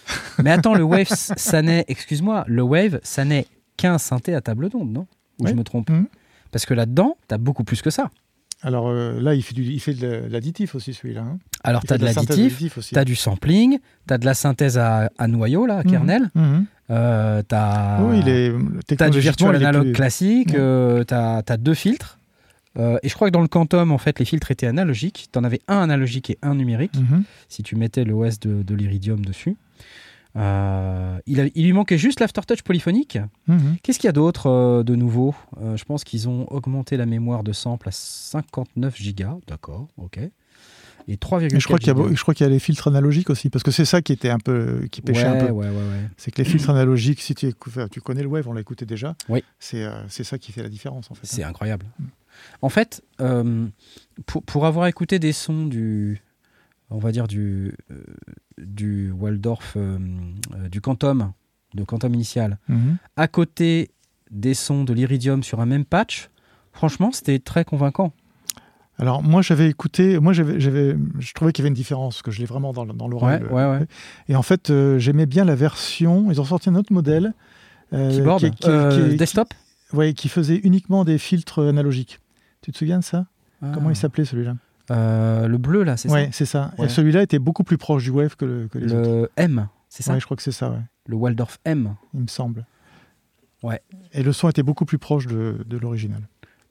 Mais 0.44 0.52
attends, 0.52 0.76
le 0.76 0.84
Wave, 0.84 1.08
ça 1.08 1.62
n'est, 1.62 1.86
excuse-moi, 1.88 2.44
le 2.48 2.62
Wave, 2.62 3.00
ça 3.04 3.26
n'est 3.26 3.46
qu'un 3.78 3.98
synthé 3.98 4.34
à 4.36 4.42
table 4.42 4.70
d'onde, 4.70 4.92
non? 4.92 5.08
Ou 5.40 5.46
Ouais. 5.46 5.52
je 5.52 5.56
me 5.56 5.64
trompe? 5.64 5.90
Mhm. 5.90 6.06
Parce 6.52 6.66
que 6.66 6.74
là-dedans, 6.74 7.16
t'as 7.28 7.38
beaucoup 7.38 7.64
plus 7.64 7.82
que 7.82 7.90
ça. 7.90 8.10
Alors 8.62 8.90
euh, 8.90 9.20
là, 9.22 9.36
il 9.36 9.42
fait, 9.44 9.54
du, 9.56 9.64
il 9.64 9.80
fait 9.80 9.94
de 9.94 10.24
l'additif 10.30 10.76
aussi, 10.76 10.94
celui-là. 10.94 11.22
hein. 11.22 11.38
Alors, 11.64 11.84
t'as 11.84 11.96
fait 11.96 12.00
de 12.00 12.06
l'additif, 12.06 12.32
additif 12.32 12.78
aussi. 12.78 12.94
t'as 12.94 13.06
du 13.06 13.16
sampling, 13.16 13.80
t'as 14.08 14.18
de 14.18 14.26
la 14.26 14.34
synthèse 14.34 14.78
à, 14.78 15.10
à 15.18 15.28
noyau, 15.28 15.66
là, 15.66 15.78
à 15.80 15.84
Mhm. 15.84 15.90
kernel, 15.92 16.30
euh, 16.92 17.42
t'as, 17.48 18.02
Oui, 18.02 18.20
il 18.22 18.28
est 18.30 18.54
t'as 18.98 19.10
du 19.10 19.20
virtual 19.20 19.56
analogue 19.56 19.84
plus- 19.86 19.94
classique, 19.94 20.50
Ouais. 20.50 20.56
euh, 20.60 21.04
t'as, 21.04 21.42
t'as 21.42 21.58
deux 21.58 21.74
filtres. 21.74 22.18
Euh, 22.78 22.98
et 23.02 23.10
je 23.10 23.16
crois 23.16 23.30
que 23.30 23.34
dans 23.34 23.42
le 23.42 23.48
Quantum, 23.48 23.92
en 23.92 23.98
fait, 23.98 24.20
les 24.20 24.26
filtres 24.26 24.52
étaient 24.52 24.68
analogiques. 24.68 25.28
T'en 25.32 25.44
avais 25.44 25.60
un 25.68 25.78
analogique 25.78 26.30
et 26.30 26.38
un 26.44 26.56
numérique. 26.56 26.96
Mhm. 26.96 27.24
si 27.50 27.64
tu 27.64 27.76
mettais 27.76 28.04
l'OS 28.04 28.40
de, 28.40 28.62
de 28.62 28.76
l'Iridium 28.76 29.26
dessus. 29.26 29.56
Euh, 30.36 31.18
il, 31.26 31.40
a- 31.42 31.48
il 31.56 31.66
lui 31.66 31.74
manquait 31.74 31.98
juste 31.98 32.20
l'aftertouch 32.20 32.62
polyphonique. 32.62 33.18
Mhm. 33.48 33.78
Qu'est-ce 33.82 33.98
qu'il 34.00 34.08
y 34.08 34.10
a 34.10 34.14
d'autre 34.14 34.48
euh, 34.48 34.84
de 34.84 34.96
nouveau? 34.96 35.34
Euh, 35.62 35.76
Je 35.76 35.84
pense 35.86 36.04
qu'ils 36.04 36.30
ont 36.30 36.46
augmenté 36.52 36.98
la 36.98 37.06
mémoire 37.06 37.44
de 37.44 37.52
sample 37.52 37.90
à 37.90 37.92
59 37.92 38.96
gigas. 38.96 39.38
D'accord, 39.48 39.88
ok. 39.98 40.20
Et 41.08 41.16
3,4 41.16 41.56
Et 41.56 41.60
je 41.60 41.66
crois 41.66 41.80
qu'il 41.80 41.88
y, 41.88 41.90
a, 41.90 41.94
gigas. 41.96 42.08
beau- 42.10 42.16
je 42.16 42.22
crois 42.22 42.34
qu'il 42.36 42.44
y 42.46 42.48
a 42.48 42.52
les 42.52 42.60
filtres 42.60 42.88
analogiques 42.88 43.32
aussi, 43.32 43.50
parce 43.50 43.64
que 43.64 43.72
c'est 43.72 43.86
ça 43.86 44.02
qui 44.04 44.14
était 44.14 44.30
un 44.30 44.38
peu, 44.38 44.88
qui 44.92 45.02
pêchait 45.02 45.24
ouais, 45.24 45.40
un 45.42 45.46
peu. 45.48 45.52
ouais, 45.52 45.68
ouais, 45.68 45.76
ouais. 45.76 46.10
C'est 46.18 46.30
que 46.30 46.38
les 46.40 46.48
filtres 46.48 46.70
analogiques, 46.70 47.22
si 47.22 47.34
tu, 47.34 47.48
écoutes- 47.48 47.90
tu 47.90 48.00
connais 48.00 48.22
le 48.22 48.28
wave, 48.28 48.48
on 48.48 48.54
l'a 48.54 48.62
écouté 48.62 48.86
déjà. 48.86 49.16
Oui. 49.30 49.44
C'est 49.60 49.88
c'est 50.08 50.24
ça 50.24 50.38
qui 50.38 50.52
fait 50.52 50.62
la 50.62 50.70
différence 50.70 51.10
en 51.10 51.16
fait. 51.16 51.26
C'est 51.26 51.44
hein. 51.44 51.50
incroyable. 51.50 51.88
En 52.62 52.70
fait, 52.70 53.02
pour, 54.28 54.44
pour 54.44 54.66
avoir 54.68 54.86
écouté 54.86 55.18
des 55.18 55.32
sons 55.34 55.66
du, 55.66 56.22
on 56.90 56.98
va 57.00 57.12
dire 57.12 57.28
du, 57.28 57.74
euh, 57.92 58.04
du 58.58 59.12
Waldorf, 59.12 59.74
euh, 59.76 59.98
euh, 60.56 60.70
du 60.70 60.82
Quantum, 60.82 61.34
de 61.76 61.84
Quantum 61.84 62.14
initial, 62.14 62.58
Mhm. 62.68 62.98
à 63.16 63.28
côté 63.28 63.92
des 64.32 64.54
sons 64.54 64.84
de 64.84 64.94
l'Iridium 64.94 65.44
sur 65.44 65.60
un 65.60 65.66
même 65.66 65.86
patch, 65.86 66.30
franchement, 66.72 67.12
c'était 67.12 67.40
très 67.40 67.66
convaincant. 67.66 68.14
Alors 68.98 69.24
moi 69.24 69.42
j'avais 69.42 69.70
écouté, 69.70 70.20
moi 70.20 70.34
j'avais, 70.34 70.60
j'avais, 70.60 70.98
je 71.20 71.34
trouvais 71.34 71.54
qu'il 71.54 71.64
y 71.64 71.64
avait 71.64 71.70
une 71.70 71.74
différence, 71.76 72.22
que 72.22 72.32
je 72.32 72.40
l'ai 72.40 72.46
vraiment 72.46 72.74
dans, 72.74 72.84
le- 72.84 72.92
dans 72.94 73.08
l'oreille. 73.08 73.42
Ouais, 73.44 73.50
ouais, 73.66 73.80
ouais. 73.80 73.86
Et 74.28 74.36
en 74.36 74.42
fait, 74.42 74.70
euh, 74.70 75.00
j'aimais 75.00 75.26
bien 75.26 75.46
la 75.46 75.56
version. 75.56 76.30
Ils 76.32 76.42
ont 76.42 76.46
sorti 76.46 76.70
un 76.70 76.76
autre 76.76 76.92
modèle. 76.92 77.34
euh, 77.94 78.12
Keyboard, 78.18 78.40
qui, 78.42 78.52
qui- 78.52 78.70
euh, 78.70 79.10
qui- 79.12 79.16
desktop. 79.18 79.54
ouais, 79.94 80.14
qui 80.14 80.28
faisait 80.30 80.58
uniquement 80.64 81.06
des 81.06 81.18
filtres 81.18 81.60
analogiques. 81.68 82.20
Tu 82.62 82.72
te 82.72 82.78
souviens 82.78 83.00
de 83.00 83.04
ça? 83.04 83.26
Comment 83.74 83.90
il 83.90 83.96
s'appelait 83.96 84.26
celui-là? 84.26 84.56
Euh, 84.92 85.48
Le 85.48 85.58
bleu 85.58 85.84
là, 85.84 85.98
c'est 85.98 86.10
Ouais, 86.10 86.30
c'est 86.32 86.46
ça. 86.46 86.72
Ouais. 86.78 86.86
Et 86.86 86.90
celui-là 86.90 87.22
était 87.24 87.40
beaucoup 87.40 87.64
plus 87.64 87.78
proche 87.78 88.04
du 88.04 88.10
wave 88.10 88.36
que, 88.36 88.46
le- 88.46 88.68
que 88.68 88.80
ça 88.80 88.86
les 88.86 88.94
autres. 88.94 89.10
Le 89.10 89.32
M, 89.38 89.68
c'est 89.90 90.04
ça 90.04 90.14
Ouais, 90.14 90.20
je 90.20 90.26
crois 90.26 90.38
que 90.38 90.44
c'est 90.44 90.52
ça, 90.52 90.72
ouais, 90.72 90.80
Le 91.08 91.16
Waldorf 91.16 91.60
M. 91.66 91.96
il 92.14 92.22
me 92.22 92.28
semble. 92.28 92.66
Ouais. 93.64 93.82
Et 94.14 94.24
le 94.24 94.32
son 94.32 94.50
était 94.50 94.64
beaucoup 94.64 94.86
plus 94.86 94.98
proche 94.98 95.28
de, 95.28 95.64
de 95.66 95.78
l'original. 95.78 96.22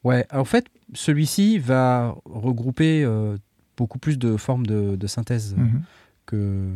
Ouais, 0.05 0.27
en 0.33 0.45
fait, 0.45 0.67
celui-ci 0.95 1.59
va 1.59 2.15
regrouper 2.25 3.05
euh, 3.05 3.37
beaucoup 3.77 3.99
plus 3.99 4.19
de 4.19 4.37
formes 4.37 4.67
de, 4.67 4.97
de 4.97 5.07
synthèse 5.07 5.55
Mhm. 5.57 5.83
que, 6.27 6.69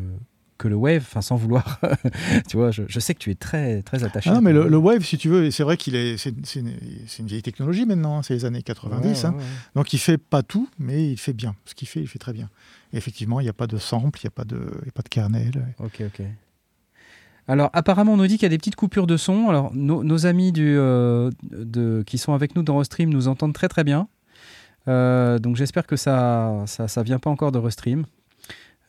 que 0.63 0.69
le 0.69 0.77
Wave, 0.77 1.03
enfin 1.03 1.23
sans 1.23 1.35
vouloir. 1.35 1.81
tu 2.49 2.57
vois, 2.57 2.71
je, 2.71 2.85
je 2.87 3.01
sais 3.01 3.15
que 3.15 3.19
tu 3.19 3.31
es 3.31 3.35
très, 3.35 3.83
très 3.83 4.05
attaché. 4.05 4.31
Ah 4.31 4.35
non, 4.35 4.41
mais 4.41 4.53
le, 4.53 4.69
le 4.69 4.77
Wave, 4.77 5.03
si 5.03 5.19
tu 5.19 5.29
veux, 5.29 5.51
c'est 5.51 5.65
vrai 5.65 5.77
qu'il 5.77 5.97
est, 5.97 6.17
c'est, 6.17 6.33
c'est 6.45 6.61
une, 6.61 6.73
c'est 7.09 7.19
une 7.19 7.27
vieille 7.27 7.43
technologie 7.43 7.85
maintenant, 7.85 8.19
hein, 8.19 8.23
c'est 8.23 8.35
les 8.35 8.45
années 8.45 8.63
90. 8.63 9.03
Ouais, 9.03 9.27
hein. 9.27 9.31
ouais, 9.33 9.39
ouais. 9.39 9.45
Donc 9.75 9.93
il 9.93 9.99
fait 9.99 10.19
pas 10.19 10.45
tout, 10.45 10.69
mais 10.79 11.11
il 11.11 11.19
fait 11.19 11.33
bien. 11.33 11.57
Ce 11.65 11.75
qu'il 11.75 11.89
fait, 11.89 12.01
il 12.01 12.07
fait 12.07 12.21
très 12.21 12.33
bien. 12.33 12.49
Et 12.93 12.97
effectivement, 12.97 13.41
il 13.41 13.43
n'y 13.43 13.49
a 13.49 13.55
pas 13.55 13.67
de 13.67 13.77
sample, 13.77 14.21
il 14.23 14.27
n'y 14.27 14.29
a 14.29 14.31
pas 14.31 14.45
de, 14.45 14.59
y 14.85 14.89
a 14.89 14.93
pas 14.93 15.03
de 15.03 15.09
kernel. 15.09 15.75
Ok, 15.81 16.03
ok. 16.07 16.25
Alors, 17.49 17.71
apparemment, 17.73 18.13
on 18.13 18.17
nous 18.17 18.29
dit 18.29 18.35
qu'il 18.35 18.45
y 18.45 18.47
a 18.47 18.51
des 18.51 18.59
petites 18.59 18.77
coupures 18.77 19.09
de 19.09 19.17
son. 19.17 19.49
Alors, 19.49 19.75
nos, 19.75 20.05
nos 20.05 20.27
amis 20.27 20.53
du, 20.53 20.77
euh, 20.79 21.31
de, 21.43 22.05
qui 22.07 22.19
sont 22.19 22.35
avec 22.35 22.55
nous 22.55 22.63
dans 22.63 22.79
Restream 22.79 23.11
nous 23.11 23.27
entendent 23.27 23.53
très 23.53 23.69
très 23.69 23.83
bien. 23.83 24.07
Euh, 24.87 25.41
donc, 25.41 25.57
j'espère 25.57 25.89
que 25.89 25.97
ça, 25.97 26.63
ça, 26.67 26.87
ça 26.87 27.03
vient 27.03 27.19
pas 27.19 27.31
encore 27.31 27.51
de 27.51 27.59
Restream. 27.59 28.05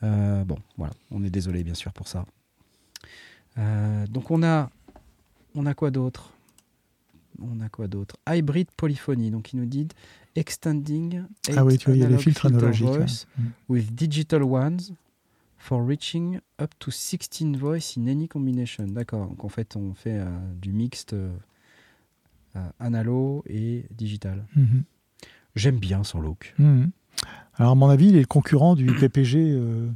Euh, 0.04 0.44
bon, 0.44 0.58
voilà, 0.78 0.94
on 1.12 1.24
est 1.24 1.30
désolé 1.30 1.64
bien 1.64 1.74
sûr 1.74 1.94
pour 1.94 2.08
ça. 2.08 2.26
Euh, 3.58 4.06
donc, 4.08 4.32
on 4.32 4.44
a, 4.44 4.70
on 5.56 5.66
a 5.66 5.74
quoi 5.74 5.92
d'autre? 5.92 6.34
On 7.42 7.60
a 7.62 7.70
quoi 7.70 7.88
d'autre? 7.88 8.18
Hybrid 8.28 8.68
polyphonie. 8.76 9.32
Donc, 9.32 9.54
il 9.54 9.60
nous 9.60 9.66
dit 9.66 9.88
extending. 10.36 11.24
Ah 11.56 11.64
oui, 11.64 11.78
tu 11.78 11.86
vois, 11.88 11.96
il 11.96 12.00
y 12.00 12.04
a 12.04 12.08
analog 12.08 12.22
filtres 12.22 12.46
analogiques. 12.48 12.88
voice 12.88 13.26
Mm. 13.38 13.44
with 13.70 13.94
digital 13.96 14.44
ones 14.44 14.80
for 15.58 15.82
reaching 15.88 16.40
up 16.62 16.74
to 16.80 16.92
16 16.92 17.56
voice 17.58 17.96
in 17.98 18.08
any 18.08 18.28
combination. 18.28 18.86
D'accord, 18.88 19.28
donc 19.28 19.44
en 19.46 19.50
fait 19.50 19.76
on 19.78 19.94
fait 19.94 20.20
euh, 20.20 20.26
du 20.62 20.74
mixte 20.74 21.16
analo 22.80 23.44
et 23.48 23.86
digital. 23.92 24.46
Mhm. 24.56 24.84
J'aime 25.56 25.78
bien 25.80 26.04
son 26.04 26.20
look. 26.20 26.54
Mhm. 26.58 26.92
Alors, 27.56 27.72
à 27.74 27.76
mon 27.76 27.90
avis, 27.90 28.08
il 28.10 28.16
est 28.16 28.22
le 28.22 28.26
concurrent 28.26 28.76
du 28.76 28.88
PPG 28.88 29.38
euh, 29.52 29.88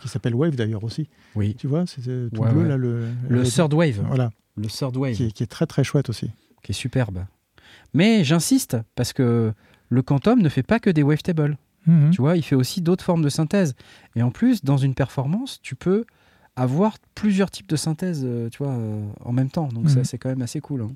qui 0.00 0.08
s'appelle 0.08 0.34
Wave 0.34 0.56
d'ailleurs 0.56 0.82
aussi. 0.84 1.08
Oui. 1.34 1.54
Tu 1.58 1.66
vois, 1.66 1.84
c'est 1.86 2.06
euh, 2.08 2.28
tout 2.32 2.40
Ouais, 2.40 2.50
bleu 2.50 2.62
ouais. 2.62 2.68
là. 2.68 2.76
Le, 2.76 3.08
Le 3.28 3.42
third 3.44 3.72
wave, 3.74 4.00
Voilà, 4.06 4.30
le 4.56 4.66
third 4.68 4.96
wave, 4.96 5.14
qui 5.14 5.24
est, 5.24 5.30
qui 5.32 5.42
est 5.42 5.46
très 5.46 5.66
très 5.66 5.84
chouette 5.84 6.08
aussi. 6.08 6.30
qui 6.62 6.72
est 6.72 6.74
superbe. 6.74 7.24
Mais 7.92 8.24
j'insiste 8.24 8.76
parce 8.94 9.12
que 9.12 9.52
le 9.90 10.02
Quantum 10.02 10.40
ne 10.40 10.48
fait 10.48 10.62
pas 10.62 10.78
que 10.80 10.88
des 10.88 11.02
wavetables. 11.02 11.58
Mhm. 11.86 12.10
Tu 12.12 12.22
vois, 12.22 12.36
il 12.36 12.42
fait 12.42 12.54
aussi 12.54 12.80
d'autres 12.80 13.04
formes 13.04 13.22
de 13.22 13.28
synthèse. 13.28 13.74
Et 14.16 14.22
en 14.22 14.30
plus, 14.30 14.64
dans 14.64 14.76
une 14.78 14.94
performance, 14.94 15.58
tu 15.62 15.74
peux 15.74 16.04
avoir 16.56 16.96
plusieurs 17.14 17.50
types 17.50 17.68
de 17.68 17.76
synthèse, 17.76 18.22
euh, 18.24 18.48
tu 18.50 18.62
vois, 18.62 18.72
euh, 18.72 19.02
en 19.24 19.32
même 19.32 19.50
temps. 19.50 19.68
Donc 19.68 19.90
ça, 19.90 19.98
Mhm. 19.98 20.04
c'est 20.04 20.18
quand 20.18 20.28
même 20.28 20.42
assez 20.42 20.60
cool. 20.60 20.82
hein. 20.82 20.92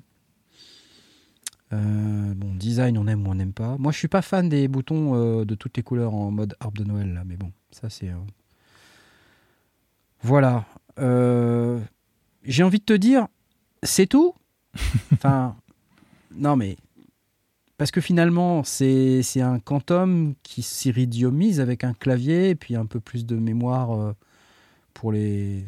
Euh, 1.73 2.33
bon, 2.33 2.53
design, 2.55 2.97
on 2.97 3.07
aime 3.07 3.27
ou 3.27 3.31
on 3.31 3.35
n'aime 3.35 3.51
pas. 3.53 3.75
Moi, 3.77 3.91
je 3.91 3.97
suis 3.97 4.07
pas 4.07 4.21
fan 4.21 4.47
des 4.47 4.67
boutons 4.67 5.15
euh, 5.15 5.45
de 5.45 5.53
toutes 5.55 5.75
les 5.77 5.83
couleurs 5.83 6.13
en 6.13 6.31
mode 6.31 6.55
arbre 6.59 6.77
de 6.81 6.85
Noël, 6.87 7.13
là. 7.13 7.23
Mais 7.25 7.35
bon, 7.35 7.51
ça, 7.71 7.89
c'est... 7.89 8.09
euh, 8.09 8.15
Voilà. 10.21 10.65
J'ai 12.43 12.63
envie 12.63 12.79
de 12.79 12.85
te 12.85 12.93
dire, 12.93 13.27
c'est 13.83 14.07
tout? 14.07 14.33
Enfin, 15.13 15.55
non, 16.35 16.55
mais... 16.55 16.77
Parce 17.77 17.91
que 17.91 18.01
finalement, 18.01 18.63
c'est 18.63 19.21
un 19.39 19.59
quantum 19.59 20.33
qui 20.41 20.63
s'iridiomise 20.63 21.59
avec 21.59 21.83
un 21.83 21.93
clavier 21.93 22.49
et 22.49 22.55
puis 22.55 22.75
un 22.75 22.87
peu 22.87 22.99
plus 22.99 23.23
de 23.25 23.35
mémoire 23.35 24.15
pour 24.95 25.11
les 25.11 25.63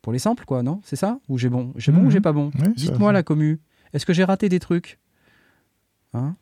pour 0.00 0.12
les 0.14 0.18
samples, 0.18 0.46
quoi, 0.46 0.62
non? 0.62 0.80
C'est 0.82 0.96
ça? 0.96 1.20
Ou 1.28 1.36
j'ai 1.36 1.50
bon? 1.50 1.72
J'ai 1.76 1.92
bon 1.92 2.00
ou 2.00 2.04
Mhm. 2.04 2.10
j'ai 2.10 2.20
pas 2.22 2.32
bon? 2.32 2.50
Dites-moi 2.74 3.12
la 3.12 3.22
commu. 3.22 3.60
Est-ce 3.92 4.06
que 4.06 4.14
j'ai 4.14 4.24
raté 4.24 4.48
des 4.48 4.60
trucs? 4.60 4.98
Hein 6.14 6.36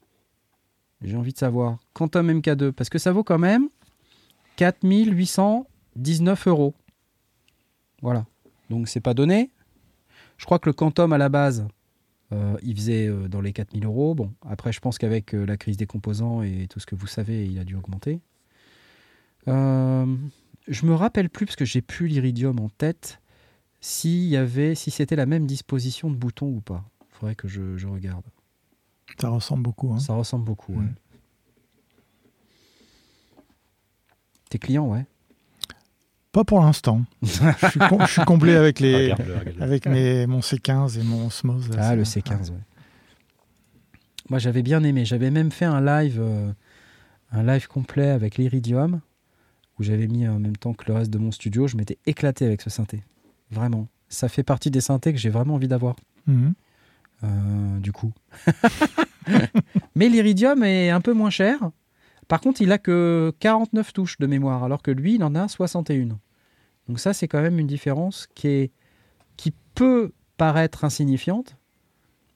J'ai 1.02 1.16
envie 1.16 1.32
de 1.32 1.38
savoir. 1.38 1.78
Quantum 1.94 2.30
MK2, 2.30 2.72
parce 2.72 2.90
que 2.90 2.98
ça 2.98 3.12
vaut 3.12 3.24
quand 3.24 3.38
même 3.38 3.68
4819 4.56 6.46
euros. 6.48 6.74
Voilà. 8.02 8.26
Donc 8.68 8.88
c'est 8.88 9.00
pas 9.00 9.14
donné. 9.14 9.50
Je 10.38 10.44
crois 10.44 10.58
que 10.58 10.68
le 10.68 10.72
Quantum 10.72 11.12
à 11.12 11.18
la 11.18 11.28
base, 11.28 11.66
euh, 12.32 12.56
il 12.62 12.74
faisait 12.76 13.08
euh, 13.08 13.28
dans 13.28 13.40
les 13.40 13.52
4000 13.52 13.84
euros. 13.84 14.14
Bon, 14.14 14.32
après, 14.46 14.72
je 14.72 14.80
pense 14.80 14.98
qu'avec 14.98 15.34
euh, 15.34 15.44
la 15.44 15.56
crise 15.56 15.76
des 15.76 15.86
composants 15.86 16.42
et 16.42 16.66
tout 16.68 16.80
ce 16.80 16.86
que 16.86 16.94
vous 16.94 17.06
savez, 17.06 17.46
il 17.46 17.58
a 17.58 17.64
dû 17.64 17.74
augmenter. 17.74 18.20
Je 19.46 20.86
me 20.86 20.94
rappelle 20.94 21.30
plus, 21.30 21.46
parce 21.46 21.56
que 21.56 21.64
j'ai 21.64 21.82
plus 21.82 22.06
l'Iridium 22.06 22.60
en 22.60 22.68
tête, 22.68 23.20
s'il 23.80 24.26
y 24.26 24.36
avait, 24.36 24.74
si 24.74 24.90
c'était 24.90 25.16
la 25.16 25.26
même 25.26 25.46
disposition 25.46 26.10
de 26.10 26.16
boutons 26.16 26.48
ou 26.48 26.60
pas. 26.60 26.84
Il 27.00 27.16
faudrait 27.16 27.34
que 27.34 27.48
je 27.48 27.86
regarde. 27.86 28.24
Ça 29.18 29.28
ressemble 29.28 29.62
beaucoup. 29.62 29.92
hein. 29.92 29.98
Ça 29.98 30.14
ressemble 30.14 30.44
beaucoup, 30.44 30.72
ouais. 30.72 30.78
Mm. 30.84 30.94
Tes 34.50 34.58
clients, 34.58 34.86
ouais. 34.88 35.06
Pas 36.32 36.44
pour 36.44 36.60
l'instant. 36.60 37.02
je, 37.22 37.28
suis 37.70 37.80
com- 37.80 38.02
je 38.06 38.12
suis 38.12 38.24
comblé 38.24 38.54
avec 38.54 38.80
les, 38.80 39.12
Regarde-le, 39.12 39.34
regarde-le. 39.38 39.62
avec 39.62 39.86
mes, 39.86 40.26
mon 40.26 40.40
C15 40.40 40.98
et 40.98 41.02
mon 41.02 41.26
Osmose. 41.26 41.70
Ah, 41.76 41.94
le 41.96 42.04
C15, 42.04 42.50
ouais. 42.50 42.56
Moi, 44.28 44.38
j'avais 44.38 44.62
bien 44.62 44.82
aimé. 44.84 45.04
J'avais 45.04 45.30
même 45.30 45.50
fait 45.50 45.64
un 45.64 45.80
live, 45.80 46.18
euh, 46.20 46.52
un 47.32 47.42
live 47.42 47.66
complet 47.66 48.10
avec 48.10 48.36
l'Iridium, 48.38 49.00
où 49.78 49.82
j'avais 49.82 50.06
mis 50.06 50.26
en 50.28 50.38
même 50.38 50.56
temps 50.56 50.72
que 50.72 50.84
le 50.86 50.94
reste 50.94 51.10
de 51.10 51.18
mon 51.18 51.32
studio. 51.32 51.66
Je 51.66 51.76
m'étais 51.76 51.98
éclaté 52.06 52.44
avec 52.46 52.62
ce 52.62 52.70
synthé. 52.70 53.02
Vraiment. 53.50 53.88
Ça 54.08 54.28
fait 54.28 54.44
partie 54.44 54.70
des 54.70 54.80
synthés 54.80 55.12
que 55.12 55.18
j'ai 55.18 55.30
vraiment 55.30 55.54
envie 55.54 55.68
d'avoir, 55.68 55.96
Mhm. 56.26 56.54
Euh, 57.24 57.78
du 57.78 57.92
coup. 57.92 58.12
Mais 59.94 60.08
l'Iridium 60.08 60.62
est 60.62 60.90
un 60.90 61.00
peu 61.00 61.12
moins 61.12 61.30
cher. 61.30 61.70
Par 62.28 62.40
contre, 62.40 62.62
il 62.62 62.72
a 62.72 62.78
que 62.78 63.32
49 63.40 63.92
touches 63.92 64.18
de 64.18 64.26
mémoire, 64.26 64.64
alors 64.64 64.82
que 64.82 64.90
lui, 64.90 65.16
il 65.16 65.24
en 65.24 65.34
a 65.34 65.48
61. 65.48 66.18
Donc 66.88 67.00
ça, 67.00 67.12
c'est 67.12 67.28
quand 67.28 67.42
même 67.42 67.58
une 67.58 67.66
différence 67.66 68.28
qui, 68.34 68.48
est, 68.48 68.70
qui 69.36 69.52
peut 69.74 70.12
paraître 70.36 70.84
insignifiante, 70.84 71.56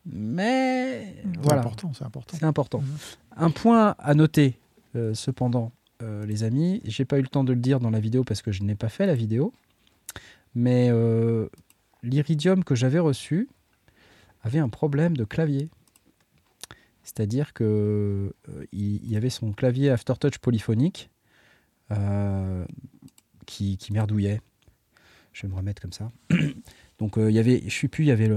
mais 0.05 1.14
C'est 1.22 1.41
voilà, 1.41 1.61
important, 1.61 1.93
c'est 1.95 2.05
important. 2.05 2.37
c'est 2.39 2.45
important. 2.45 2.80
Mhm. 2.80 2.97
Un 3.37 3.51
point 3.51 3.95
à 3.99 4.14
noter, 4.14 4.59
euh, 4.97 5.14
cependant, 5.14 5.72
euh, 6.03 6.26
les 6.26 6.43
amis, 6.43 6.82
j'ai 6.85 7.05
pas 7.05 7.18
eu 7.18 7.22
le 7.22 7.28
temps 7.28 7.45
de 7.45 7.53
le 7.53 7.61
dire 7.61 7.80
dans 7.80 7.91
la 7.91 8.01
vidéo 8.01 8.22
parce 8.24 8.43
que 8.43 8.53
je 8.53 8.62
n'ai 8.62 8.74
pas 8.74 8.91
fait 8.91 9.07
la 9.07 9.14
vidéo, 9.14 9.53
mais 10.55 10.91
l'Iridium 12.03 12.62
que 12.62 12.74
j'avais 12.74 12.99
reçu 12.99 13.49
avait 14.45 14.59
un 14.59 14.69
problème 14.69 15.17
de 15.17 15.25
clavier. 15.25 15.69
C'est-à-dire 17.03 17.53
que 17.53 18.33
euh, 18.49 18.65
y 18.73 19.17
avait 19.17 19.31
son 19.31 19.53
clavier 19.53 19.91
Aftertouch 19.91 20.39
polyphonique 20.39 21.11
euh, 21.91 22.65
qui, 23.47 23.79
merdouillait. 23.91 24.41
Je 25.33 25.43
vais 25.43 25.49
me 25.49 25.57
remettre 25.57 25.83
comme 25.83 25.93
ça. 25.93 26.13
Donc 26.99 27.19
euh, 27.19 27.31
il 27.31 27.35
y 27.35 27.39
avait, 27.39 27.63
je 27.67 27.75
sais 27.79 27.89
plus, 27.89 28.05
il 28.05 28.09
y 28.09 28.11
avait 28.11 28.31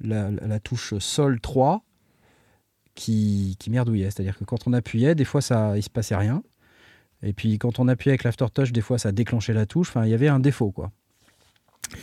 la 0.00 0.60
touche 0.60 0.96
Sol 0.98 1.40
3 1.40 1.82
qui, 2.94 3.56
qui 3.58 3.70
merdouillait. 3.70 4.10
C'est-à-dire 4.10 4.38
que 4.38 4.44
quand 4.44 4.66
on 4.66 4.72
appuyait, 4.72 5.14
des 5.14 5.24
fois 5.24 5.40
ça, 5.40 5.76
il 5.76 5.82
se 5.82 5.90
passait 5.90 6.16
rien. 6.16 6.42
Et 7.22 7.32
puis 7.32 7.58
quand 7.58 7.78
on 7.78 7.88
appuyait 7.88 8.12
avec 8.12 8.24
l'Aftertouch, 8.24 8.72
des 8.72 8.80
fois 8.80 8.98
ça 8.98 9.12
déclenchait 9.12 9.54
la 9.54 9.66
touche. 9.66 9.88
Enfin, 9.88 10.04
il 10.04 10.10
y 10.10 10.14
avait 10.14 10.28
un 10.28 10.40
défaut 10.40 10.70
quoi. 10.70 10.92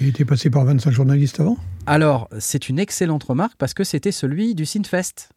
Il 0.01 0.07
était 0.07 0.25
passé 0.25 0.49
par 0.49 0.65
25 0.65 0.91
journalistes 0.91 1.39
avant? 1.39 1.57
Alors, 1.86 2.27
c'est 2.39 2.69
une 2.69 2.79
excellente 2.79 3.23
remarque 3.23 3.55
parce 3.57 3.73
que 3.73 3.83
c'était 3.83 4.11
celui 4.11 4.55
du 4.55 4.65
Synfest. 4.65 5.29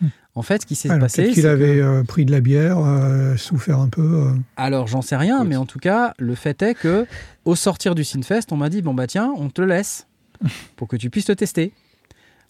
Hmm. 0.00 0.08
En 0.34 0.42
fait, 0.42 0.62
ce 0.62 0.66
qui 0.66 0.74
s'est 0.74 0.88
passé, 0.98 1.30
qu'il 1.30 1.42
que- 1.44 1.48
avait 1.48 1.80
euh, 1.80 2.02
pris 2.02 2.24
de 2.24 2.32
la 2.32 2.40
bière, 2.40 2.78
euh, 2.78 3.36
souffert 3.36 3.78
un 3.78 3.88
peu. 3.88 4.02
euh. 4.02 4.32
Alors, 4.56 4.86
j'en 4.88 5.02
sais 5.02 5.16
rien, 5.16 5.44
mais 5.44 5.56
en 5.56 5.66
tout 5.66 5.78
cas, 5.78 6.14
le 6.18 6.34
fait 6.34 6.60
est 6.62 6.74
que 6.74 7.06
au 7.44 7.54
sortir 7.54 7.94
du 7.94 8.02
Synfest, 8.02 8.46
on 8.50 8.56
m'a 8.56 8.68
dit 8.70 8.82
bon 8.82 8.94
bah 8.94 9.06
tiens, 9.06 9.32
on 9.36 9.48
te 9.50 9.60
le 9.60 9.68
laisse 9.68 10.06
pour 10.76 10.88
que 10.88 10.96
tu 10.96 11.10
puisses 11.10 11.26
te 11.26 11.32
tester. 11.32 11.72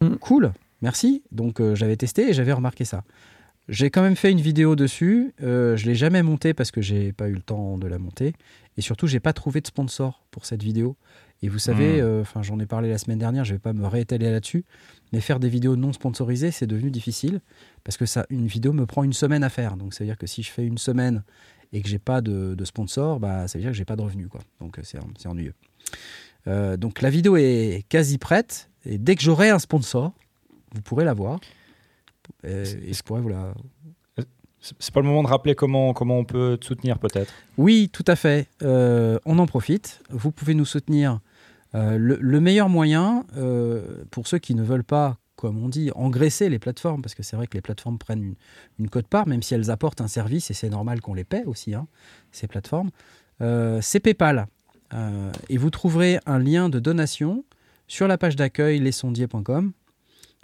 Mm. 0.00 0.14
Cool, 0.20 0.52
merci. 0.80 1.22
Donc 1.32 1.60
j'avais 1.74 1.96
testé 1.96 2.30
et 2.30 2.32
j'avais 2.32 2.52
remarqué 2.52 2.84
ça. 2.86 3.04
J'ai 3.68 3.90
quand 3.90 4.02
même 4.02 4.16
fait 4.16 4.30
une 4.30 4.40
vidéo 4.40 4.76
dessus. 4.76 5.32
Euh, 5.42 5.76
je 5.76 5.86
l'ai 5.86 5.94
jamais 5.94 6.22
montée 6.22 6.52
parce 6.52 6.70
que 6.70 6.82
j'ai 6.82 7.12
pas 7.12 7.28
eu 7.28 7.32
le 7.34 7.40
temps 7.42 7.78
de 7.78 7.86
la 7.86 7.98
monter 7.98 8.34
et 8.76 8.82
surtout 8.82 9.06
j'ai 9.06 9.20
pas 9.20 9.32
trouvé 9.32 9.60
de 9.62 9.66
sponsor 9.66 10.22
pour 10.30 10.44
cette 10.44 10.62
vidéo. 10.62 10.96
Et 11.42 11.48
vous 11.48 11.58
savez, 11.58 11.96
Mm. 12.00 12.04
euh, 12.04 12.24
j'en 12.42 12.58
ai 12.60 12.66
parlé 12.66 12.88
la 12.90 12.98
semaine 12.98 13.18
dernière, 13.18 13.44
je 13.44 13.52
vais 13.54 13.58
pas 13.58 13.72
me 13.72 13.86
réétaler 13.86 14.30
là-dessus, 14.30 14.64
mais 15.12 15.20
faire 15.20 15.40
des 15.40 15.48
vidéos 15.48 15.76
non 15.76 15.92
sponsorisées, 15.92 16.50
c'est 16.50 16.66
devenu 16.66 16.90
difficile 16.90 17.40
parce 17.84 17.96
que 17.96 18.06
ça, 18.06 18.26
une 18.30 18.46
vidéo 18.46 18.72
me 18.72 18.86
prend 18.86 19.02
une 19.02 19.12
semaine 19.12 19.42
à 19.44 19.48
faire. 19.50 19.76
Donc 19.76 19.94
ça 19.94 20.04
veut 20.04 20.08
dire 20.08 20.18
que 20.18 20.26
si 20.26 20.42
je 20.42 20.50
fais 20.50 20.66
une 20.66 20.78
semaine 20.78 21.22
et 21.72 21.80
que 21.82 21.88
j'ai 21.88 21.98
pas 21.98 22.20
de, 22.20 22.54
de 22.54 22.64
sponsor, 22.64 23.18
bah, 23.18 23.48
ça 23.48 23.58
veut 23.58 23.62
dire 23.62 23.72
que 23.72 23.76
j'ai 23.76 23.84
pas 23.84 23.96
de 23.96 24.02
revenus. 24.02 24.28
Quoi. 24.28 24.40
Donc 24.60 24.78
c'est 24.82 24.98
c'est 25.18 25.28
ennuyeux. 25.28 25.54
Euh, 26.46 26.76
donc 26.76 27.00
la 27.00 27.08
vidéo 27.10 27.36
est 27.36 27.84
quasi 27.88 28.18
prête 28.18 28.68
et 28.84 28.98
dès 28.98 29.14
que 29.16 29.22
j'aurai 29.22 29.48
un 29.50 29.58
sponsor, 29.58 30.12
vous 30.74 30.82
pourrez 30.82 31.04
la 31.04 31.14
voir. 31.14 31.40
Euh, 32.44 32.64
et 32.86 32.92
je 32.92 33.02
pourrais 33.02 33.20
vous 33.20 33.28
la. 33.28 33.54
C'est 34.60 34.94
pas 34.94 35.00
le 35.00 35.06
moment 35.06 35.22
de 35.22 35.28
rappeler 35.28 35.54
comment, 35.54 35.92
comment 35.92 36.18
on 36.18 36.24
peut 36.24 36.56
te 36.58 36.64
soutenir, 36.64 36.98
peut-être? 36.98 37.32
Oui, 37.58 37.90
tout 37.92 38.04
à 38.06 38.16
fait. 38.16 38.48
Euh, 38.62 39.18
on 39.26 39.38
en 39.38 39.46
profite. 39.46 40.00
Vous 40.08 40.32
pouvez 40.32 40.54
nous 40.54 40.64
soutenir. 40.64 41.20
Euh, 41.74 41.98
le, 41.98 42.16
le 42.20 42.40
meilleur 42.40 42.68
moyen, 42.68 43.24
euh, 43.36 44.04
pour 44.10 44.26
ceux 44.26 44.38
qui 44.38 44.54
ne 44.54 44.62
veulent 44.62 44.84
pas 44.84 45.18
comme 45.36 45.62
on 45.62 45.68
dit, 45.68 45.90
engraisser 45.94 46.48
les 46.48 46.58
plateformes, 46.58 47.02
parce 47.02 47.14
que 47.14 47.22
c'est 47.22 47.36
vrai 47.36 47.46
que 47.46 47.54
les 47.54 47.60
plateformes 47.60 47.98
prennent 47.98 48.22
une, 48.22 48.34
une 48.78 48.88
cote-part, 48.88 49.26
même 49.26 49.42
si 49.42 49.52
elles 49.52 49.70
apportent 49.70 50.00
un 50.00 50.08
service, 50.08 50.50
et 50.50 50.54
c'est 50.54 50.70
normal 50.70 51.02
qu'on 51.02 51.12
les 51.12 51.24
paie 51.24 51.44
aussi, 51.44 51.74
hein, 51.74 51.86
ces 52.32 52.46
plateformes, 52.46 52.90
c'est 53.40 54.00
PayPal. 54.00 54.46
Et 55.50 55.58
vous 55.58 55.70
trouverez 55.70 56.18
un 56.24 56.38
lien 56.38 56.70
de 56.70 56.78
donation 56.78 57.44
sur 57.88 58.08
la 58.08 58.16
page 58.16 58.36
d'accueil 58.36 58.78
lesondiers.com. 58.78 59.72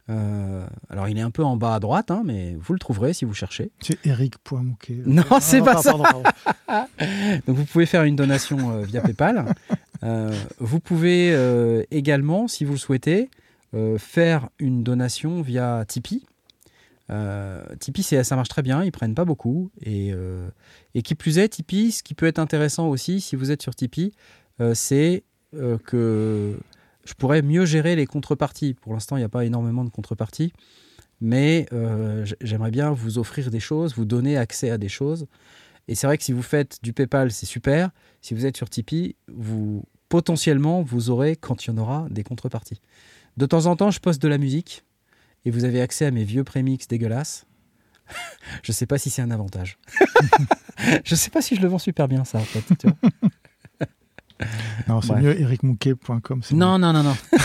Euh, 0.08 0.66
alors, 0.88 1.08
il 1.08 1.18
est 1.18 1.22
un 1.22 1.30
peu 1.30 1.44
en 1.44 1.56
bas 1.56 1.74
à 1.74 1.80
droite, 1.80 2.10
hein, 2.10 2.22
mais 2.24 2.56
vous 2.58 2.72
le 2.72 2.78
trouverez 2.78 3.12
si 3.12 3.24
vous 3.24 3.34
cherchez. 3.34 3.70
C'est 3.80 3.98
Eric.mouquet. 4.06 5.02
Non, 5.04 5.22
c'est 5.40 5.60
pas 5.60 5.76
ça. 5.82 5.92
pardon, 5.92 6.22
pardon. 6.22 6.88
Donc 7.46 7.56
vous 7.56 7.64
pouvez 7.64 7.86
faire 7.86 8.04
une 8.04 8.16
donation 8.16 8.70
euh, 8.70 8.82
via 8.82 9.00
PayPal. 9.00 9.44
Euh, 10.02 10.34
vous 10.58 10.80
pouvez 10.80 11.34
également, 11.90 12.48
si 12.48 12.64
vous 12.64 12.72
le 12.72 12.78
souhaitez, 12.78 13.30
faire 13.98 14.48
une 14.58 14.82
donation 14.82 15.42
via 15.42 15.84
Tipeee. 15.86 16.24
Tipeee, 17.80 18.24
ça 18.24 18.36
marche 18.36 18.48
très 18.48 18.62
bien, 18.62 18.82
ils 18.84 18.92
prennent 18.92 19.14
pas 19.14 19.24
beaucoup. 19.24 19.70
Et, 19.82 20.12
et 20.94 21.02
qui 21.02 21.14
plus 21.14 21.38
est, 21.38 21.48
Tipeee, 21.48 21.92
ce 21.92 22.02
qui 22.02 22.14
peut 22.14 22.26
être 22.26 22.38
intéressant 22.38 22.88
aussi, 22.88 23.20
si 23.20 23.36
vous 23.36 23.50
êtes 23.50 23.62
sur 23.62 23.74
Tipeee, 23.74 24.12
c'est 24.74 25.22
que 25.84 26.56
je 27.10 27.14
pourrais 27.14 27.42
mieux 27.42 27.64
gérer 27.64 27.96
les 27.96 28.06
contreparties. 28.06 28.74
Pour 28.74 28.92
l'instant, 28.92 29.16
il 29.16 29.20
n'y 29.20 29.24
a 29.24 29.28
pas 29.28 29.44
énormément 29.44 29.84
de 29.84 29.90
contreparties. 29.90 30.52
Mais 31.20 31.66
euh, 31.72 32.24
j'aimerais 32.40 32.70
bien 32.70 32.92
vous 32.92 33.18
offrir 33.18 33.50
des 33.50 33.58
choses, 33.58 33.96
vous 33.96 34.04
donner 34.04 34.36
accès 34.36 34.70
à 34.70 34.78
des 34.78 34.88
choses. 34.88 35.26
Et 35.88 35.96
c'est 35.96 36.06
vrai 36.06 36.16
que 36.18 36.24
si 36.24 36.32
vous 36.32 36.42
faites 36.42 36.78
du 36.84 36.92
PayPal, 36.92 37.32
c'est 37.32 37.46
super. 37.46 37.90
Si 38.20 38.32
vous 38.32 38.46
êtes 38.46 38.56
sur 38.56 38.70
Tipeee, 38.70 39.16
vous 39.26 39.82
potentiellement 40.08 40.82
vous 40.82 41.10
aurez, 41.10 41.34
quand 41.34 41.64
il 41.64 41.70
y 41.70 41.72
en 41.72 41.78
aura, 41.78 42.06
des 42.10 42.22
contreparties. 42.22 42.80
De 43.36 43.44
temps 43.44 43.66
en 43.66 43.74
temps, 43.74 43.90
je 43.90 43.98
poste 43.98 44.22
de 44.22 44.28
la 44.28 44.38
musique 44.38 44.84
et 45.44 45.50
vous 45.50 45.64
avez 45.64 45.80
accès 45.80 46.06
à 46.06 46.12
mes 46.12 46.22
vieux 46.22 46.44
prémix 46.44 46.86
dégueulasses. 46.86 47.44
je 48.62 48.70
sais 48.70 48.86
pas 48.86 48.98
si 48.98 49.10
c'est 49.10 49.22
un 49.22 49.32
avantage. 49.32 49.78
je 51.04 51.14
sais 51.16 51.30
pas 51.30 51.42
si 51.42 51.56
je 51.56 51.60
le 51.60 51.66
vends 51.66 51.78
super 51.78 52.06
bien 52.06 52.24
ça. 52.24 52.40
Non, 54.88 55.00
c'est 55.00 55.14
mieux 55.16 55.40
ericmouquet.com. 55.40 56.42
Non, 56.52 56.78
non, 56.78 56.92
non, 56.92 57.02
non. 57.02 57.16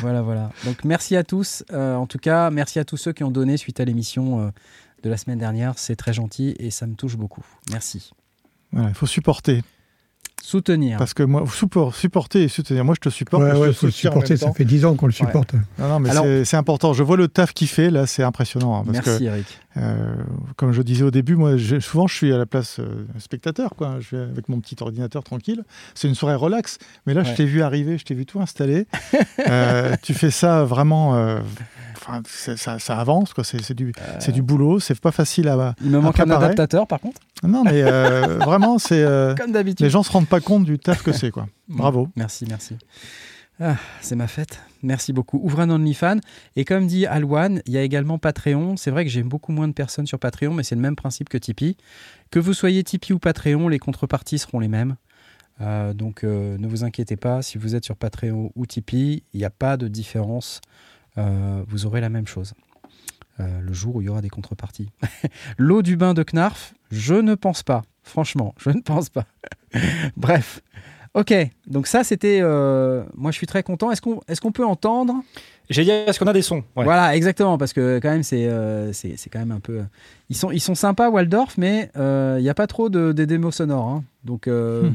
voilà, 0.00 0.22
voilà. 0.22 0.50
Donc 0.64 0.84
merci 0.84 1.16
à 1.16 1.24
tous. 1.24 1.64
Euh, 1.72 1.94
en 1.94 2.06
tout 2.06 2.18
cas, 2.18 2.50
merci 2.50 2.78
à 2.78 2.84
tous 2.84 2.96
ceux 2.96 3.12
qui 3.12 3.24
ont 3.24 3.30
donné 3.30 3.56
suite 3.56 3.80
à 3.80 3.84
l'émission 3.84 4.40
euh, 4.40 4.50
de 5.02 5.10
la 5.10 5.16
semaine 5.16 5.38
dernière. 5.38 5.74
C'est 5.76 5.96
très 5.96 6.12
gentil 6.12 6.54
et 6.58 6.70
ça 6.70 6.86
me 6.86 6.94
touche 6.94 7.16
beaucoup. 7.16 7.44
Merci. 7.70 8.12
Voilà, 8.72 8.88
il 8.88 8.94
faut 8.94 9.06
supporter. 9.06 9.62
Soutenir. 10.42 10.98
Parce 10.98 11.14
que 11.14 11.22
moi, 11.22 11.44
support, 11.46 11.94
supporter 11.94 12.42
et 12.42 12.48
soutenir. 12.48 12.84
Moi, 12.84 12.96
je 12.96 13.08
te 13.08 13.14
supporte. 13.14 13.44
Ouais, 13.44 13.50
je 13.52 13.56
ouais, 13.58 13.68
te 13.68 13.72
faut 13.74 13.86
le 13.86 13.92
supporter. 13.92 14.36
Ça 14.36 14.46
temps. 14.46 14.54
fait 14.54 14.64
10 14.64 14.84
ans 14.86 14.96
qu'on 14.96 15.06
le 15.06 15.12
supporte. 15.12 15.54
Non, 15.78 15.88
non, 15.88 16.00
mais 16.00 16.10
c'est- 16.10 16.44
c'est 16.44 16.56
important. 16.56 16.92
Je 16.94 17.04
vois 17.04 17.16
le 17.16 17.28
taf 17.28 17.52
qu'il 17.52 17.68
fait, 17.68 17.90
là, 17.90 18.08
c'est 18.08 18.24
impressionnant. 18.24 18.74
hein, 18.76 18.82
parce 18.84 19.06
Merci 19.06 19.18
que, 19.20 19.24
Eric. 19.24 19.46
Euh, 19.76 20.14
comme 20.56 20.72
je 20.72 20.82
disais 20.82 21.02
au 21.04 21.10
début, 21.10 21.34
moi, 21.36 21.56
je- 21.56 21.80
souvent, 21.80 22.06
je 22.06 22.14
suis 22.14 22.32
à 22.32 22.38
la 22.38 22.46
place 22.46 22.78
euh, 22.78 23.04
spectateur, 23.18 23.70
quoi. 23.76 23.96
Je 24.00 24.06
suis 24.08 24.16
avec 24.16 24.48
mon 24.48 24.60
petit 24.60 24.76
ordinateur 24.80 25.24
tranquille. 25.24 25.64
C'est 25.94 26.08
une 26.08 26.14
soirée 26.14 26.34
relax. 26.36 26.78
Mais 27.06 27.14
là, 27.14 27.22
Ouais. 27.22 27.26
je 27.30 27.34
t'ai 27.34 27.44
vu 27.44 27.62
arriver, 27.62 27.96
je 27.98 28.04
t'ai 28.04 28.14
vu 28.14 28.26
tout 28.26 28.40
installer. 28.40 28.86
Euh, 29.48 29.94
tu 30.02 30.12
fais 30.14 30.30
ça 30.30 30.64
vraiment. 30.64 31.38
ça, 32.26 32.78
ça 32.78 32.98
avance, 32.98 33.32
quoi. 33.32 33.44
C'est 33.44 33.74
du, 33.74 33.92
c'est 34.18 34.32
du 34.32 34.42
boulot. 34.42 34.80
C'est 34.80 35.00
pas 35.00 35.12
facile 35.12 35.48
à. 35.48 35.74
Il 35.82 35.90
me 35.90 36.00
manque 36.00 36.20
un 36.20 36.30
adaptateur 36.30 36.86
par 36.86 37.00
contre. 37.00 37.20
Non, 37.42 37.64
mais 37.64 37.82
vraiment, 38.44 38.78
c'est. 38.78 39.04
Comme 39.38 39.52
d'habitude. 39.52 39.84
les 39.84 39.90
gens 39.90 40.02
se 40.02 40.10
rendent 40.12 40.28
pas 40.28 40.40
compte 40.40 40.64
du 40.64 40.78
taf 40.78 41.02
que 41.02 41.12
c'est, 41.12 41.30
quoi. 41.30 41.46
Bravo. 41.68 42.08
Merci, 42.16 42.44
merci. 42.48 42.76
Ah, 43.64 43.76
c'est 44.00 44.16
ma 44.16 44.26
fête. 44.26 44.60
Merci 44.82 45.12
beaucoup. 45.12 45.38
Ouvrez 45.40 45.62
un 45.62 45.70
OnlyFans. 45.70 46.18
Et 46.56 46.64
comme 46.64 46.88
dit 46.88 47.06
Alwan, 47.06 47.62
il 47.66 47.72
y 47.72 47.78
a 47.78 47.82
également 47.82 48.18
Patreon. 48.18 48.76
C'est 48.76 48.90
vrai 48.90 49.04
que 49.04 49.10
j'ai 49.10 49.22
beaucoup 49.22 49.52
moins 49.52 49.68
de 49.68 49.72
personnes 49.72 50.08
sur 50.08 50.18
Patreon, 50.18 50.52
mais 50.52 50.64
c'est 50.64 50.74
le 50.74 50.80
même 50.80 50.96
principe 50.96 51.28
que 51.28 51.38
Tipeee. 51.38 51.76
Que 52.32 52.40
vous 52.40 52.54
soyez 52.54 52.82
Tipeee 52.82 53.12
ou 53.12 53.20
Patreon, 53.20 53.68
les 53.68 53.78
contreparties 53.78 54.40
seront 54.40 54.58
les 54.58 54.66
mêmes. 54.66 54.96
Euh, 55.60 55.94
donc 55.94 56.24
euh, 56.24 56.58
ne 56.58 56.66
vous 56.66 56.82
inquiétez 56.82 57.14
pas, 57.14 57.40
si 57.40 57.56
vous 57.56 57.76
êtes 57.76 57.84
sur 57.84 57.94
Patreon 57.94 58.50
ou 58.56 58.66
Tipeee, 58.66 59.22
il 59.32 59.38
n'y 59.38 59.44
a 59.44 59.50
pas 59.50 59.76
de 59.76 59.86
différence. 59.86 60.60
Euh, 61.16 61.62
vous 61.68 61.86
aurez 61.86 62.00
la 62.00 62.08
même 62.08 62.26
chose. 62.26 62.54
Le 63.38 63.72
jour 63.72 63.96
où 63.96 64.02
il 64.02 64.04
y 64.04 64.08
aura 64.08 64.20
des 64.20 64.28
contreparties. 64.28 64.90
L'eau 65.58 65.82
du 65.82 65.96
bain 65.96 66.14
de 66.14 66.22
Knarf, 66.22 66.74
je 66.92 67.14
ne 67.14 67.34
pense 67.34 67.64
pas. 67.64 67.82
Franchement, 68.04 68.54
je 68.58 68.70
ne 68.70 68.80
pense 68.80 69.08
pas. 69.08 69.26
Bref. 70.16 70.62
Ok, 71.14 71.34
donc 71.66 71.86
ça 71.86 72.04
c'était. 72.04 72.40
euh, 72.42 73.02
moi 73.14 73.30
je 73.32 73.36
suis 73.36 73.46
très 73.46 73.62
content. 73.62 73.90
Est-ce 73.90 74.00
qu'on 74.00 74.20
est 74.28 74.40
qu'on 74.40 74.52
peut 74.52 74.64
entendre? 74.64 75.14
J'ai 75.70 75.84
dit, 75.84 75.90
est-ce 75.90 76.18
qu'on 76.18 76.26
a 76.26 76.32
des 76.32 76.42
sons? 76.42 76.64
Ouais. 76.76 76.84
Voilà, 76.84 77.14
exactement, 77.16 77.56
parce 77.58 77.72
que 77.72 77.98
quand 78.02 78.10
même 78.10 78.22
c'est 78.22 78.46
euh, 78.46 78.92
c'est 78.92 79.16
c'est 79.16 79.28
quand 79.30 79.38
même 79.38 79.52
un 79.52 79.60
peu. 79.60 79.82
Ils 80.30 80.36
sont, 80.36 80.50
ils 80.50 80.60
sont 80.60 80.74
sympas, 80.74 81.10
Waldorf, 81.10 81.56
mais 81.58 81.90
euh, 81.96 82.36
il 82.38 82.42
n'y 82.42 82.48
a 82.48 82.54
pas 82.54 82.66
trop 82.66 82.88
de, 82.88 83.12
des 83.12 83.26
démos 83.26 83.54
sonores. 83.56 83.88
hein. 83.88 84.04
Donc, 84.24 84.46
euh, 84.48 84.90
Hmm. 84.90 84.94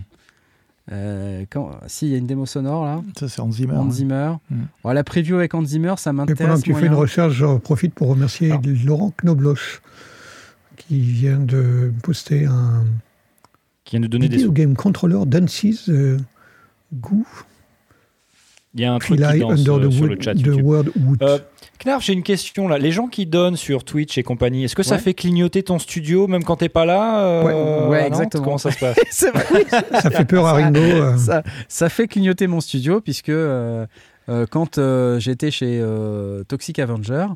euh, 0.92 1.46
quand, 1.52 1.72
si, 1.88 2.08
il 2.08 2.12
y 2.12 2.16
a 2.16 2.18
une 2.18 2.26
démo 2.28 2.46
sonore 2.46 2.86
là. 2.86 3.02
Ça, 3.20 3.28
c'est 3.30 3.40
Hans 3.42 3.52
Zimmer. 3.52 3.76
Hans. 3.76 3.92
Zimmer. 3.92 4.34
Hmm. 4.50 4.64
Bon, 4.84 4.92
la 4.92 5.04
preview 5.04 5.36
avec 5.38 5.54
Hans 5.54 5.66
Zimmer, 5.66 5.94
ça 5.98 6.14
m'intéresse. 6.14 6.40
pendant 6.48 6.56
que 6.60 6.62
tu 6.64 6.74
fais 6.74 6.80
moyen. 6.80 6.88
une 6.94 6.98
recherche, 6.98 7.34
j'en 7.34 7.60
profite 7.60 7.94
pour 7.94 8.08
remercier 8.10 8.52
Alors. 8.52 8.62
Laurent 8.86 9.14
Knobloch 9.24 9.82
qui 10.78 11.00
vient 11.00 11.40
de 11.40 11.92
poster 12.04 12.46
un 12.46 12.86
Qui 13.88 13.96
vient 13.96 14.02
de 14.02 14.08
donner 14.08 14.30
des. 14.30 14.46
Game 14.50 14.76
Controller 14.76 15.26
Dances 15.26 15.90
euh, 15.90 16.18
Goo 16.94 17.26
Il 18.76 18.82
y 18.82 18.86
a 18.86 18.94
un 18.94 19.00
truc 19.00 19.18
qui 19.18 19.40
danse 19.40 19.60
Under 19.62 19.74
euh, 19.76 19.88
the, 19.88 19.92
sur 19.92 20.02
Wood, 20.04 20.12
le 20.12 20.22
chat 20.22 20.36
the 20.36 20.40
YouTube. 20.46 20.66
Word 20.66 20.86
Wood. 21.04 21.24
Euh, 21.24 21.40
Knarf, 21.84 22.04
j'ai 22.04 22.14
une 22.14 22.24
question 22.24 22.68
là. 22.68 22.78
Les 22.78 22.92
gens 22.92 23.08
qui 23.08 23.26
donnent 23.26 23.56
sur 23.56 23.84
Twitch 23.84 24.18
et 24.18 24.24
compagnie, 24.24 24.64
est-ce 24.66 24.76
que 24.76 24.84
ça 24.84 24.96
Ouais. 24.96 25.02
fait 25.02 25.14
clignoter 25.14 25.64
ton 25.64 25.80
studio 25.80 26.28
même 26.28 26.44
quand 26.44 26.58
t'es 26.58 26.70
pas 26.70 26.86
là 26.86 27.24
euh, 27.24 27.88
Ouais, 27.90 28.06
exactement. 28.06 28.44
Comment 28.44 28.58
ça 28.58 28.72
se 28.72 28.80
passe 28.82 28.98
c'est 29.10 29.32
vrai. 29.32 29.66
ça 30.02 30.12
fait 30.12 30.26
peur 30.26 30.46
à 30.46 30.54
Ringo. 30.54 30.80
euh. 30.80 31.18
ça, 31.18 31.44
ça 31.68 31.88
fait 31.90 32.08
clignoter 32.08 32.48
mon 32.48 32.60
studio 32.62 33.00
puisque 33.02 33.30
euh, 33.30 33.86
euh, 34.28 34.46
quand 34.50 34.78
euh, 34.80 35.18
j'étais 35.20 35.50
chez 35.52 35.80
euh, 35.82 36.44
Toxic 36.44 36.78
Avenger, 36.80 37.28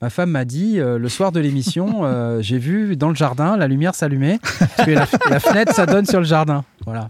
ma 0.00 0.10
femme 0.10 0.30
m'a 0.30 0.44
dit 0.44 0.78
euh, 0.80 0.98
le 0.98 1.08
soir 1.08 1.32
de 1.32 1.40
l'émission, 1.40 2.04
euh, 2.04 2.40
j'ai 2.40 2.58
vu 2.58 2.96
dans 2.96 3.08
le 3.08 3.14
jardin 3.14 3.56
la 3.56 3.66
lumière 3.68 3.94
s'allumer 3.94 4.38
la, 4.86 5.06
la 5.30 5.40
fenêtre 5.40 5.74
ça 5.74 5.86
donne 5.86 6.06
sur 6.06 6.18
le 6.20 6.26
jardin. 6.26 6.64
Voilà. 6.84 7.08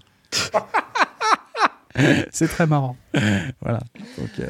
C'est 2.31 2.47
très 2.47 2.67
marrant. 2.67 2.97
Voilà. 3.61 3.81
Donc, 4.19 4.29
euh, 4.39 4.45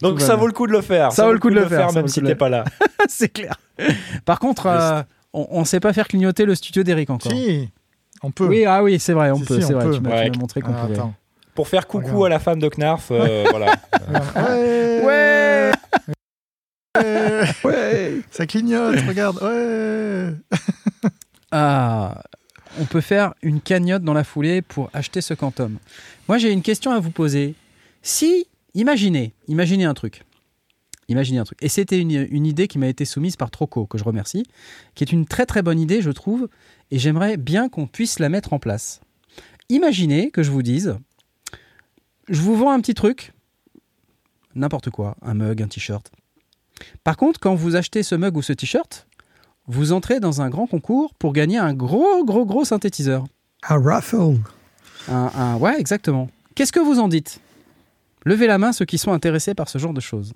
Donc 0.00 0.20
ça 0.22 0.34
vaut 0.36 0.46
le 0.46 0.52
coup 0.54 0.66
de 0.66 0.72
le 0.72 0.80
faire. 0.80 1.12
Ça 1.12 1.26
vaut 1.26 1.32
le 1.32 1.38
coup 1.38 1.50
de 1.50 1.54
le 1.56 1.66
faire, 1.66 1.92
même 1.92 2.08
si 2.08 2.22
t'es 2.22 2.34
pas 2.34 2.48
là. 2.48 2.64
c'est 3.08 3.28
clair. 3.28 3.54
Par 4.24 4.38
contre, 4.38 4.66
euh, 4.66 5.02
on 5.34 5.60
ne 5.60 5.64
sait 5.66 5.80
pas 5.80 5.92
faire 5.92 6.08
clignoter 6.08 6.46
le 6.46 6.54
studio 6.54 6.82
d'Eric 6.82 7.10
encore. 7.10 7.30
Si, 7.30 7.68
on 8.22 8.30
peut. 8.30 8.46
Oui, 8.46 8.64
ah 8.64 8.82
oui, 8.82 8.98
c'est 8.98 9.12
vrai, 9.12 9.30
on 9.30 9.36
Si, 9.36 9.44
peut. 9.44 9.60
si, 9.60 9.66
c'est 9.66 9.74
vrai. 9.74 9.84
peut. 9.84 9.94
Tu 9.94 10.00
m'as 10.00 10.10
Ouais. 10.10 10.30
montré 10.40 10.62
qu'on 10.62 10.72
Ah, 10.74 10.82
pouvait. 10.86 10.94
attends. 10.94 11.14
Pour 11.54 11.68
faire 11.68 11.86
coucou 11.86 12.06
Regarde. 12.06 12.26
à 12.26 12.28
la 12.30 12.38
femme 12.38 12.60
de 12.60 12.68
Knarf, 12.70 13.08
euh, 13.10 13.44
voilà. 13.50 13.72
Ouais, 14.36 15.00
Ouais. 15.04 15.70
Ouais. 17.64 18.20
Ça 18.30 18.46
clignote, 18.46 19.00
regarde. 19.06 19.42
Ouais. 19.42 20.34
Ah, 21.50 22.22
on 22.78 22.84
peut 22.84 23.00
faire 23.00 23.34
une 23.42 23.60
cagnotte 23.60 24.02
dans 24.02 24.12
la 24.12 24.24
foulée 24.24 24.62
pour 24.62 24.90
acheter 24.92 25.20
ce 25.20 25.34
quantum. 25.34 25.78
Moi, 26.28 26.38
j'ai 26.38 26.50
une 26.50 26.62
question 26.62 26.90
à 26.90 27.00
vous 27.00 27.10
poser. 27.10 27.54
Si, 28.02 28.46
imaginez, 28.74 29.32
imaginez 29.48 29.84
un 29.84 29.94
truc. 29.94 30.22
Imaginez 31.08 31.38
un 31.38 31.44
truc. 31.44 31.58
Et 31.62 31.68
c'était 31.68 32.00
une, 32.00 32.26
une 32.30 32.46
idée 32.46 32.66
qui 32.66 32.78
m'a 32.78 32.88
été 32.88 33.04
soumise 33.04 33.36
par 33.36 33.50
Troco, 33.50 33.86
que 33.86 33.96
je 33.96 34.04
remercie, 34.04 34.44
qui 34.94 35.04
est 35.04 35.12
une 35.12 35.24
très 35.24 35.46
très 35.46 35.62
bonne 35.62 35.78
idée, 35.78 36.02
je 36.02 36.10
trouve, 36.10 36.48
et 36.90 36.98
j'aimerais 36.98 37.36
bien 37.36 37.68
qu'on 37.68 37.86
puisse 37.86 38.18
la 38.18 38.28
mettre 38.28 38.52
en 38.52 38.58
place. 38.58 39.00
Imaginez 39.68 40.30
que 40.30 40.42
je 40.42 40.50
vous 40.50 40.62
dise, 40.62 40.96
je 42.28 42.40
vous 42.40 42.56
vends 42.56 42.72
un 42.72 42.80
petit 42.80 42.94
truc, 42.94 43.32
n'importe 44.54 44.90
quoi, 44.90 45.16
un 45.22 45.34
mug, 45.34 45.62
un 45.62 45.68
t-shirt. 45.68 46.10
Par 47.04 47.16
contre, 47.16 47.40
quand 47.40 47.54
vous 47.54 47.76
achetez 47.76 48.02
ce 48.02 48.14
mug 48.14 48.36
ou 48.36 48.42
ce 48.42 48.52
t-shirt, 48.52 49.06
vous 49.66 49.92
entrez 49.92 50.20
dans 50.20 50.40
un 50.42 50.48
grand 50.50 50.66
concours 50.66 51.14
pour 51.14 51.32
gagner 51.32 51.58
un 51.58 51.74
gros, 51.74 52.24
gros, 52.24 52.44
gros 52.46 52.64
synthétiseur. 52.64 53.24
Un 53.68 53.80
raffle. 53.80 54.36
Un, 55.08 55.30
un- 55.34 55.56
ouais, 55.56 55.78
exactement. 55.78 56.28
Qu'est-ce 56.54 56.72
que 56.72 56.80
vous 56.80 56.98
en 57.00 57.08
dites? 57.08 57.40
Levez 58.24 58.46
la 58.46 58.58
main 58.58 58.72
ceux 58.72 58.84
qui 58.84 58.98
sont 58.98 59.12
intéressés 59.12 59.54
par 59.54 59.68
ce 59.68 59.78
genre 59.78 59.92
de 59.92 60.00
choses. 60.00 60.32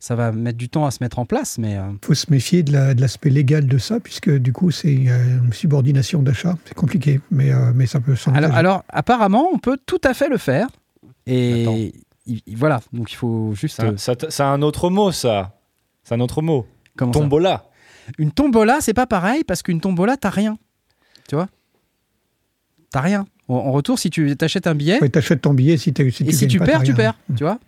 Ça 0.00 0.14
va 0.14 0.30
mettre 0.30 0.58
du 0.58 0.68
temps 0.68 0.86
à 0.86 0.92
se 0.92 0.98
mettre 1.02 1.18
en 1.18 1.26
place, 1.26 1.58
mais 1.58 1.76
euh, 1.76 1.82
Il 2.02 2.06
faut 2.06 2.14
se 2.14 2.26
méfier 2.30 2.62
de 2.62 2.72
la- 2.72 2.94
de 2.94 3.00
l'aspect 3.00 3.30
légal 3.30 3.66
de 3.66 3.78
ça, 3.78 3.98
puisque 3.98 4.30
du 4.30 4.52
coup, 4.52 4.70
c'est 4.70 4.94
euh, 5.08 5.38
une 5.44 5.52
subordination 5.52 6.22
d'achat. 6.22 6.56
C'est 6.66 6.74
compliqué, 6.74 7.20
mais, 7.32 7.52
euh, 7.52 7.72
mais 7.74 7.86
ça 7.86 7.98
peut 8.00 8.14
alors, 8.32 8.54
alors, 8.54 8.84
apparemment, 8.88 9.48
on 9.52 9.58
peut 9.58 9.76
tout 9.86 10.00
à 10.04 10.14
fait 10.14 10.28
le 10.28 10.38
faire. 10.38 10.68
Et 11.26 11.92
il- 12.26 12.42
il- 12.46 12.56
voilà, 12.56 12.80
donc 12.92 13.10
il 13.12 13.16
faut 13.16 13.54
juste. 13.54 13.76
Ça, 13.76 13.86
euh, 13.86 13.96
ça- 13.96 14.14
C'est 14.28 14.42
un 14.44 14.62
autre 14.62 14.88
mot, 14.88 15.10
ça. 15.10 15.57
C'est 16.08 16.14
un 16.14 16.20
autre 16.20 16.40
mot. 16.40 16.66
comment 16.96 17.12
ça 17.12 17.18
Tombola. 17.20 17.66
Une 18.16 18.30
tombola, 18.32 18.80
c'est 18.80 18.94
pas 18.94 19.06
pareil 19.06 19.44
parce 19.44 19.62
qu'une 19.62 19.80
tombola, 19.80 20.16
t'as 20.16 20.30
rien. 20.30 20.58
Tu 21.28 21.34
vois 21.34 21.48
T'as 22.90 23.02
rien. 23.02 23.26
En, 23.48 23.54
en 23.56 23.72
retour, 23.72 23.98
si 23.98 24.08
tu 24.08 24.34
t'achètes 24.36 24.66
un 24.66 24.74
billet, 24.74 24.98
Ouais, 25.02 25.10
t'achètes 25.10 25.42
ton 25.42 25.52
billet 25.52 25.76
si, 25.76 25.92
t'as- 25.92 26.08
si 26.10 26.22
et 26.22 26.26
tu 26.28 26.32
si 26.32 26.40
gagnes 26.46 26.50
tu 26.50 26.58
pas, 26.60 26.64
perds, 26.64 26.78
t'as 26.78 26.84
tu 26.86 26.92
rien. 26.94 27.12
perds. 27.26 27.36
Tu 27.36 27.44
vois 27.44 27.58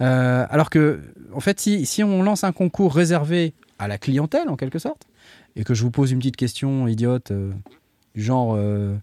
Euh, 0.00 0.46
alors 0.48 0.70
que, 0.70 1.00
en 1.34 1.40
fait, 1.40 1.60
si, 1.60 1.84
si 1.84 2.02
on 2.02 2.22
lance 2.22 2.42
un 2.44 2.52
concours 2.52 2.94
réservé 2.94 3.52
à 3.78 3.86
la 3.86 3.98
clientèle, 3.98 4.48
en 4.48 4.56
quelque 4.56 4.78
sorte, 4.78 5.06
et 5.54 5.62
que 5.64 5.74
je 5.74 5.82
vous 5.82 5.90
pose 5.90 6.10
une 6.10 6.18
petite 6.18 6.36
question 6.36 6.88
idiote, 6.88 7.30
euh, 7.32 7.52
du 8.14 8.22
genre, 8.22 8.54
euh, 8.56 8.96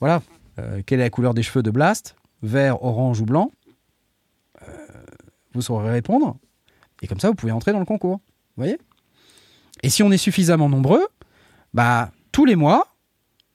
voilà, 0.00 0.22
euh, 0.60 0.80
quelle 0.86 1.00
est 1.00 1.04
la 1.04 1.10
couleur 1.10 1.34
des 1.34 1.42
cheveux 1.42 1.62
de 1.64 1.70
Blast 1.72 2.14
Vert, 2.44 2.82
orange 2.84 3.20
ou 3.20 3.24
blanc 3.26 3.50
Euh, 4.62 4.66
Vous 5.54 5.62
saurez 5.62 5.90
répondre. 5.90 6.36
Et 7.02 7.06
comme 7.06 7.20
ça, 7.20 7.28
vous 7.28 7.34
pouvez 7.34 7.52
entrer 7.52 7.72
dans 7.72 7.78
le 7.80 7.84
concours. 7.84 8.16
Vous 8.56 8.62
voyez? 8.64 8.78
Et 9.82 9.90
si 9.90 10.02
on 10.02 10.10
est 10.10 10.16
suffisamment 10.18 10.68
nombreux, 10.68 11.04
bah, 11.74 12.10
tous 12.30 12.44
les 12.44 12.56
mois, 12.56 12.86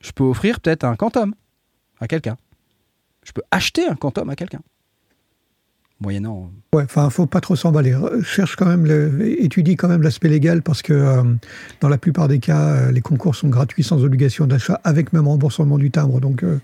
je 0.00 0.12
peux 0.12 0.24
offrir 0.24 0.60
peut-être 0.60 0.84
un 0.84 0.94
quantum 0.94 1.34
à 2.00 2.06
quelqu'un. 2.06 2.36
Je 3.24 3.32
peux 3.32 3.42
acheter 3.50 3.86
un 3.88 3.94
quantum 3.94 4.28
à 4.30 4.36
quelqu'un. 4.36 4.60
Moyennant. 6.00 6.52
Ouais, 6.72 6.84
enfin, 6.84 7.10
faut 7.10 7.26
pas 7.26 7.40
trop 7.40 7.56
s'emballer. 7.56 7.90
Re- 7.92 8.22
Cherche 8.22 8.54
quand 8.54 8.66
même, 8.66 8.86
le, 8.86 9.42
étudie 9.42 9.74
quand 9.74 9.88
même 9.88 10.02
l'aspect 10.02 10.28
légal 10.28 10.62
parce 10.62 10.80
que 10.80 10.92
euh, 10.92 11.24
dans 11.80 11.88
la 11.88 11.98
plupart 11.98 12.28
des 12.28 12.38
cas, 12.38 12.68
euh, 12.68 12.92
les 12.92 13.00
concours 13.00 13.34
sont 13.34 13.48
gratuits 13.48 13.82
sans 13.82 14.04
obligation 14.04 14.46
d'achat, 14.46 14.80
avec 14.84 15.12
même 15.12 15.26
remboursement 15.26 15.76
du 15.76 15.90
timbre. 15.90 16.20
Donc, 16.20 16.44
euh, 16.44 16.60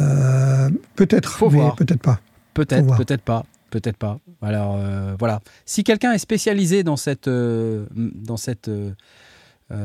euh, 0.00 0.70
peut-être, 0.94 1.32
Faut 1.32 1.50
mais 1.50 1.58
voir. 1.58 1.74
peut-être 1.74 2.00
pas. 2.00 2.20
Peut-être, 2.54 2.96
peut-être 2.96 3.22
pas, 3.22 3.44
peut-être 3.70 3.96
pas. 3.96 4.18
Alors 4.42 4.76
euh, 4.76 5.14
voilà. 5.18 5.40
Si 5.64 5.84
quelqu'un 5.84 6.12
est 6.12 6.18
spécialisé 6.18 6.82
dans 6.82 6.96
cette, 6.96 7.28
euh, 7.28 7.86
dans 7.94 8.36
cette, 8.36 8.68
euh, 8.68 8.92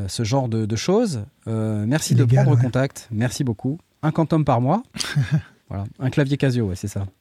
ce 0.07 0.23
genre 0.23 0.49
de, 0.49 0.65
de 0.65 0.75
choses, 0.75 1.23
merci 1.45 2.15
de 2.15 2.23
légal, 2.23 2.45
prendre 2.45 2.57
ouais. 2.57 2.63
contact. 2.63 3.07
Merci 3.11 3.43
beaucoup. 3.43 3.79
Un 4.01 4.11
quantum 4.11 4.43
par 4.45 4.61
mois. 4.61 4.83
voilà. 5.69 5.85
Un 5.99 6.09
clavier 6.09 6.37
Casio, 6.37 6.67
ouais, 6.67 6.75
c'est 6.75 6.87
ça. 6.87 7.05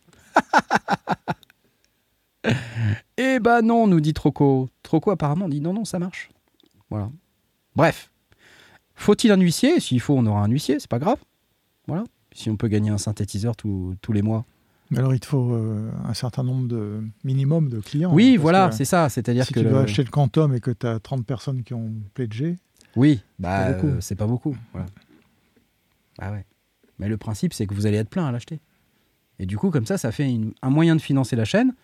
Eh 3.17 3.39
ben 3.39 3.63
non, 3.63 3.87
nous 3.87 4.01
dit 4.01 4.15
Troco. 4.15 4.69
Troco 4.83 5.13
apparemment 5.13 5.49
dit 5.49 5.61
non, 5.61 5.73
non, 5.73 5.85
ça 5.85 6.01
marche. 6.01 6.31
Voilà. 6.91 7.09
Bref. 7.77 8.11
Faut-il 8.97 9.31
un 9.31 9.37
huissier? 9.41 9.79
S'il 9.79 10.01
faut, 10.01 10.15
on 10.17 10.27
aura 10.27 10.43
un 10.43 10.49
huissier, 10.49 10.81
c'est 10.81 10.91
pas 10.91 10.99
grave. 10.99 11.19
Voilà. 11.87 12.03
Si 12.33 12.51
on 12.51 12.57
peut 12.57 12.67
gagner 12.69 12.91
un 12.91 12.99
synthétiseur 12.99 13.55
tous 13.57 13.97
les 14.13 14.23
mois. 14.23 14.45
Mais 14.93 14.99
alors, 14.99 15.15
il 15.15 15.21
te 15.21 15.27
faut 15.27 15.53
euh, 15.53 15.91
un 16.07 16.15
certain 16.15 16.43
nombre 16.45 16.69
de 16.69 17.03
minimum 17.25 17.69
de 17.69 17.81
clients. 17.81 18.13
Oui, 18.15 18.35
hein, 18.37 18.41
voilà, 18.41 18.71
c'est 18.73 18.85
ça. 18.85 19.09
C'est-à-dire 19.09 19.45
Si 19.47 19.53
que 19.53 19.61
tu 19.61 19.65
le- 19.65 19.71
dois 19.71 19.81
acheter 19.83 20.05
le 20.05 20.11
Quantum 20.11 20.55
et 20.55 20.61
que 20.61 20.71
tu 20.71 20.87
as 20.87 20.99
30 21.01 21.25
personnes 21.27 21.63
qui 21.63 21.75
ont 21.75 21.91
pledgé, 22.15 22.59
oui, 22.95 23.21
bah 23.39 23.69
euh, 23.69 23.97
c'est 24.01 24.15
pas 24.17 24.27
beaucoup. 24.27 24.55
Voilà. 24.73 24.87
Ah 26.19 26.33
ouais. 26.33 26.45
Mais 26.99 27.09
le 27.09 27.17
principe, 27.17 27.55
c'est 27.55 27.67
que 27.67 27.75
vous 27.75 27.87
allez 27.87 27.97
être 27.97 28.11
plein 28.11 28.27
à 28.27 28.33
l'acheter. 28.33 28.61
Et 29.39 29.47
du 29.47 29.57
coup, 29.57 29.71
comme 29.71 29.87
ça, 29.87 29.99
ça 29.99 30.13
fait 30.13 30.31
une- 30.31 30.53
un 30.63 30.71
moyen 30.71 30.95
de 30.95 31.01
financer 31.01 31.37
la 31.37 31.45
chaîne. 31.45 31.75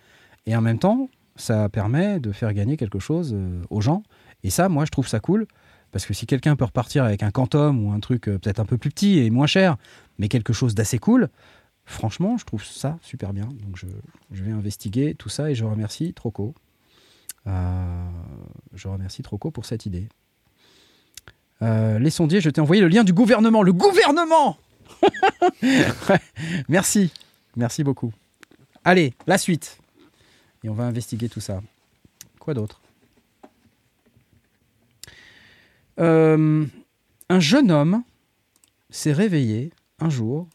Et 0.46 0.54
en 0.54 0.60
même 0.60 0.78
temps, 0.78 1.08
ça 1.36 1.68
permet 1.68 2.20
de 2.20 2.30
faire 2.32 2.52
gagner 2.52 2.76
quelque 2.76 2.98
chose 2.98 3.32
euh, 3.34 3.62
aux 3.70 3.80
gens. 3.80 4.02
Et 4.44 4.50
ça, 4.50 4.68
moi, 4.68 4.84
je 4.84 4.90
trouve 4.90 5.08
ça 5.08 5.18
cool. 5.20 5.46
Parce 5.90 6.04
que 6.04 6.12
si 6.12 6.26
quelqu'un 6.26 6.54
peut 6.54 6.66
repartir 6.66 7.04
avec 7.04 7.22
un 7.22 7.30
Quantum 7.30 7.82
ou 7.84 7.92
un 7.92 8.00
truc 8.00 8.24
peut-être 8.24 8.60
un 8.60 8.66
peu 8.66 8.76
plus 8.76 8.90
petit 8.90 9.18
et 9.20 9.30
moins 9.30 9.46
cher, 9.46 9.78
mais 10.18 10.28
quelque 10.28 10.52
chose 10.52 10.74
d'assez 10.74 10.98
cool, 10.98 11.30
franchement, 11.88 12.36
je 12.36 12.44
trouve 12.44 12.64
ça 12.64 12.98
super 13.02 13.32
bien. 13.32 13.46
Donc 13.46 13.76
je, 13.76 13.86
vais 14.30 14.52
investiguer 14.52 15.14
tout 15.14 15.28
ça 15.28 15.50
et 15.50 15.54
je 15.54 15.64
remercie 15.64 16.12
Troco. 16.12 16.54
Euh, 17.46 18.10
je 18.74 18.88
remercie 18.88 19.22
Troco 19.22 19.50
pour 19.50 19.64
cette 19.64 19.86
idée. 19.86 20.06
Euh, 21.62 21.98
les 21.98 22.10
je 22.10 22.50
t'ai 22.50 22.60
envoyé 22.60 22.80
le 22.80 22.88
lien 22.88 23.02
du 23.04 23.12
gouvernement. 23.12 23.62
Le 23.62 23.72
gouvernement 23.72 24.58
Merci. 26.68 27.12
Merci 27.56 27.82
beaucoup. 27.82 28.12
Allez, 28.84 29.14
la 29.26 29.38
suite. 29.38 29.78
Et 30.62 30.68
on 30.68 30.74
va 30.74 30.84
investiguer 30.84 31.28
tout 31.28 31.40
ça. 31.40 31.60
Quoi 32.38 32.54
d'autre? 32.54 32.80
Euh, 35.98 36.64
Un 37.28 37.40
jeune 37.40 37.70
homme 37.70 38.02
s'est 38.90 39.12
réveillé 39.12 39.72
un 39.98 40.10
jour. 40.10 40.46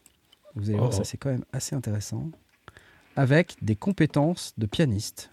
Vous 0.56 0.68
allez 0.68 0.78
voir, 0.78 0.90
Oh. 0.90 0.96
ça 0.96 1.04
c'est 1.04 1.16
quand 1.16 1.30
même 1.30 1.44
assez 1.52 1.74
intéressant. 1.74 2.30
Avec 3.16 3.56
des 3.62 3.76
compétences 3.76 4.52
de 4.58 4.66
pianiste. 4.66 5.30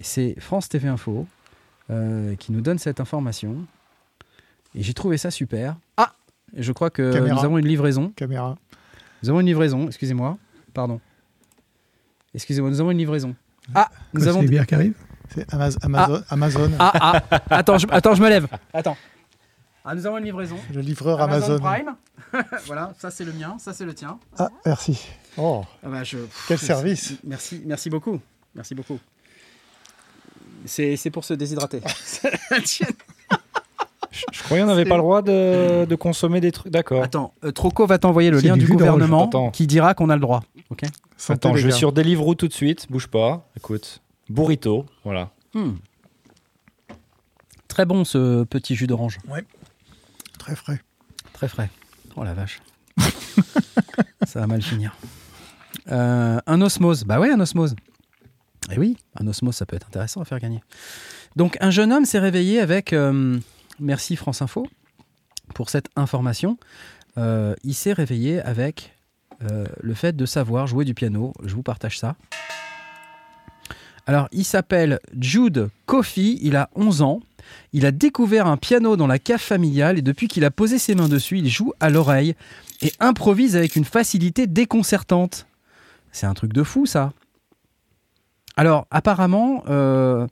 C'est 0.00 0.38
France 0.40 0.68
TV 0.68 0.88
Info 0.88 1.26
euh, 1.90 2.34
qui 2.36 2.52
nous 2.52 2.60
donne 2.60 2.78
cette 2.78 3.00
information. 3.00 3.66
Et 4.74 4.82
j'ai 4.82 4.94
trouvé 4.94 5.16
ça 5.18 5.30
super. 5.30 5.76
Ah 5.96 6.12
Je 6.54 6.72
crois 6.72 6.90
que 6.90 7.12
Caméra. 7.12 7.34
nous 7.36 7.44
avons 7.44 7.58
une 7.58 7.66
livraison. 7.66 8.10
caméra. 8.16 8.56
Nous 9.22 9.30
avons 9.30 9.40
une 9.40 9.46
livraison, 9.46 9.86
excusez-moi. 9.86 10.36
Pardon. 10.74 11.00
Excusez-moi, 12.34 12.70
nous 12.70 12.80
avons 12.80 12.90
une 12.90 12.98
livraison. 12.98 13.34
Ah, 13.74 13.90
nous 14.12 14.28
avons. 14.28 14.42
C'est 14.42 14.48
bières 14.48 14.66
qui 14.66 14.74
arrivent? 14.74 14.94
C'est 15.34 15.48
Amaz- 15.50 15.78
Amazon. 15.82 16.22
Amazon. 16.28 16.70
Ah, 16.78 16.92
ah, 17.30 17.42
attends, 17.50 17.78
je, 17.78 17.86
attends, 17.90 18.14
je 18.14 18.22
me 18.22 18.28
lève. 18.28 18.46
Attends. 18.72 18.96
Ah, 19.88 19.94
nous 19.94 20.04
avons 20.04 20.18
une 20.18 20.24
livraison. 20.24 20.56
Le 20.74 20.80
livreur 20.80 21.20
Amazon, 21.20 21.58
Amazon. 21.58 21.94
Prime. 22.32 22.44
voilà, 22.66 22.92
ça 22.98 23.12
c'est 23.12 23.24
le 23.24 23.32
mien, 23.32 23.56
ça 23.60 23.72
c'est 23.72 23.84
le 23.84 23.94
tien. 23.94 24.18
Ah, 24.36 24.48
merci. 24.64 25.00
Oh, 25.38 25.62
Ah 25.84 25.88
bah, 25.88 26.02
je- 26.02 26.18
quel 26.48 26.58
service. 26.58 27.14
Merci, 27.22 27.62
merci 27.64 27.88
beaucoup. 27.88 28.18
Merci 28.56 28.74
beaucoup. 28.74 28.98
C'est 30.64 30.96
c'est 30.96 31.10
pour 31.10 31.24
se 31.24 31.34
déshydrater. 31.34 31.80
Je 34.32 34.42
croyais 34.42 34.62
qu'on 34.62 34.68
n'avait 34.68 34.86
pas 34.86 34.96
le 34.96 35.02
droit 35.02 35.20
de, 35.22 35.84
de 35.84 35.94
consommer 35.94 36.40
des 36.40 36.50
trucs. 36.50 36.72
D'accord. 36.72 37.02
Attends, 37.02 37.34
euh, 37.44 37.52
Troco 37.52 37.86
va 37.86 37.98
t'envoyer 37.98 38.30
le 38.30 38.40
lien 38.40 38.56
du 38.56 38.66
gouvernement 38.66 39.50
qui 39.50 39.66
dira 39.66 39.94
qu'on 39.94 40.10
a 40.10 40.14
le 40.14 40.20
droit. 40.20 40.42
Ok? 40.70 40.82
Attends, 41.28 41.54
je 41.54 41.66
vais 41.66 41.72
sur 41.72 41.92
Deliveroo 41.92 42.34
tout 42.34 42.48
de 42.48 42.52
suite. 42.52 42.86
Bouge 42.90 43.06
pas. 43.08 43.46
Écoute. 43.56 44.00
Burrito. 44.28 44.86
Voilà. 45.04 45.30
Hmm. 45.54 45.74
Très 47.68 47.84
bon 47.84 48.04
ce 48.04 48.44
petit 48.44 48.74
jus 48.74 48.86
d'orange. 48.86 49.18
Très 50.46 50.54
frais. 50.54 50.80
Très 51.32 51.48
frais. 51.48 51.68
Oh 52.14 52.22
la 52.22 52.32
vache. 52.32 52.62
Ça 54.24 54.38
va 54.38 54.46
mal 54.46 54.62
finir. 54.62 54.96
Euh, 55.90 56.38
un 56.46 56.60
osmose. 56.60 57.02
Bah 57.02 57.18
ouais, 57.18 57.32
un 57.32 57.40
osmose. 57.40 57.74
Et 58.70 58.78
oui, 58.78 58.96
un 59.18 59.26
osmose, 59.26 59.56
ça 59.56 59.66
peut 59.66 59.74
être 59.74 59.88
intéressant 59.88 60.20
à 60.20 60.24
faire 60.24 60.38
gagner. 60.38 60.62
Donc, 61.34 61.56
un 61.60 61.72
jeune 61.72 61.92
homme 61.92 62.04
s'est 62.04 62.20
réveillé 62.20 62.60
avec. 62.60 62.92
euh, 62.92 63.40
merci 63.80 64.14
France 64.14 64.40
Info 64.40 64.68
pour 65.52 65.68
cette 65.68 65.88
information. 65.96 66.58
Euh, 67.18 67.56
il 67.64 67.74
s'est 67.74 67.92
réveillé 67.92 68.40
avec 68.40 68.94
le 69.40 69.94
fait 69.94 70.14
de 70.14 70.26
savoir 70.26 70.68
jouer 70.68 70.84
du 70.84 70.94
piano. 70.94 71.32
Je 71.44 71.56
vous 71.56 71.64
partage 71.64 71.98
ça. 71.98 72.14
Alors, 74.06 74.28
il 74.30 74.44
s'appelle 74.44 75.00
Jude 75.18 75.70
Coffey, 75.86 76.38
il 76.40 76.54
a 76.54 76.70
11 76.76 77.02
ans. 77.02 77.20
Il 77.72 77.86
a 77.86 77.92
découvert 77.92 78.46
un 78.46 78.56
piano 78.56 78.96
dans 78.96 79.06
la 79.06 79.18
cave 79.18 79.40
familiale 79.40 79.98
et 79.98 80.02
depuis 80.02 80.28
qu'il 80.28 80.44
a 80.44 80.50
posé 80.50 80.78
ses 80.78 80.94
mains 80.94 81.08
dessus, 81.08 81.38
il 81.38 81.48
joue 81.48 81.72
à 81.80 81.90
l'oreille 81.90 82.34
et 82.82 82.92
improvise 83.00 83.56
avec 83.56 83.76
une 83.76 83.84
facilité 83.84 84.46
déconcertante. 84.46 85.46
C'est 86.12 86.26
un 86.26 86.34
truc 86.34 86.52
de 86.52 86.62
fou, 86.62 86.86
ça. 86.86 87.12
Alors, 88.56 88.86
apparemment, 88.90 89.64
euh, 89.68 90.26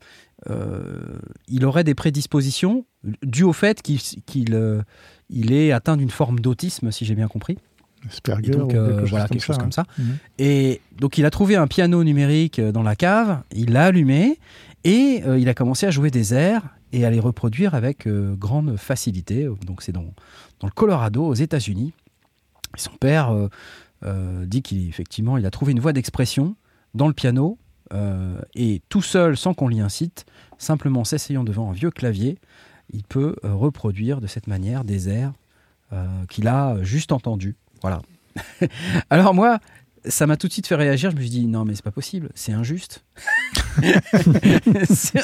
euh, 0.50 1.18
il 1.48 1.64
aurait 1.64 1.84
des 1.84 1.94
prédispositions 1.94 2.84
dues 3.22 3.44
au 3.44 3.52
fait 3.52 3.82
qu'il 3.82 4.54
euh, 4.54 4.82
il 5.30 5.52
est 5.52 5.72
atteint 5.72 5.96
d'une 5.96 6.10
forme 6.10 6.40
d'autisme, 6.40 6.90
si 6.90 7.04
j'ai 7.04 7.14
bien 7.14 7.28
compris. 7.28 7.58
Asperger 8.08 8.52
donc, 8.52 8.74
euh, 8.74 8.96
quelque 8.96 9.08
voilà, 9.08 9.28
quelque 9.28 9.42
chose 9.42 9.56
ça, 9.56 9.62
comme 9.62 9.72
ça. 9.72 9.82
hein. 9.82 10.02
Mhm. 10.02 10.16
Et 10.38 10.80
donc, 10.98 11.16
il 11.18 11.24
a 11.24 11.30
trouvé 11.30 11.56
un 11.56 11.66
piano 11.66 12.04
numérique 12.04 12.60
dans 12.60 12.82
la 12.82 12.96
cave, 12.96 13.42
il 13.54 13.72
l'a 13.72 13.84
allumé 13.86 14.38
et 14.84 15.22
euh, 15.26 15.38
il 15.38 15.48
a 15.48 15.54
commencé 15.54 15.86
à 15.86 15.90
jouer 15.90 16.10
des 16.10 16.34
airs 16.34 16.62
et 16.92 17.04
à 17.04 17.10
les 17.10 17.20
reproduire 17.20 17.74
avec 17.74 18.06
euh, 18.06 18.34
grande 18.36 18.76
facilité. 18.76 19.48
Donc, 19.66 19.82
c'est 19.82 19.92
dans, 19.92 20.12
le 20.62 20.70
Colorado, 20.70 21.24
aux 21.24 21.34
États-Unis. 21.34 21.92
Son 22.76 22.92
père 22.92 23.48
euh, 24.04 24.46
dit 24.46 24.62
qu'effectivement, 24.62 25.38
il 25.38 25.46
a 25.46 25.50
trouvé 25.50 25.72
une 25.72 25.80
voie 25.80 25.92
d'expression 25.92 26.54
dans 26.94 27.08
le 27.08 27.14
piano 27.14 27.58
et 28.56 28.82
tout 28.88 29.02
seul, 29.02 29.36
sans 29.36 29.54
qu'on 29.54 29.68
l'y 29.68 29.78
incite, 29.78 30.26
simplement 30.58 31.04
s'essayant 31.04 31.44
devant 31.44 31.70
un 31.70 31.72
vieux 31.72 31.92
clavier, 31.92 32.38
il 32.90 33.04
peut 33.04 33.36
reproduire 33.44 34.20
de 34.20 34.26
cette 34.26 34.48
manière 34.48 34.82
des 34.82 35.08
airs 35.08 35.32
qu'il 36.28 36.48
a 36.48 36.82
juste 36.82 37.12
entendus. 37.12 37.54
Voilà. 37.82 38.02
Alors 39.10 39.32
moi, 39.32 39.60
ça 40.06 40.26
m'a 40.26 40.36
tout 40.36 40.46
de 40.48 40.52
suite 40.52 40.66
fait 40.66 40.74
réagir. 40.74 41.10
Je 41.10 41.16
me 41.16 41.20
suis 41.20 41.30
dit 41.30 41.46
non 41.46 41.64
mais 41.64 41.74
c'est 41.74 41.84
pas 41.84 41.90
possible, 41.90 42.28
c'est 42.34 42.52
injuste. 42.52 43.02
c'est 44.90 45.20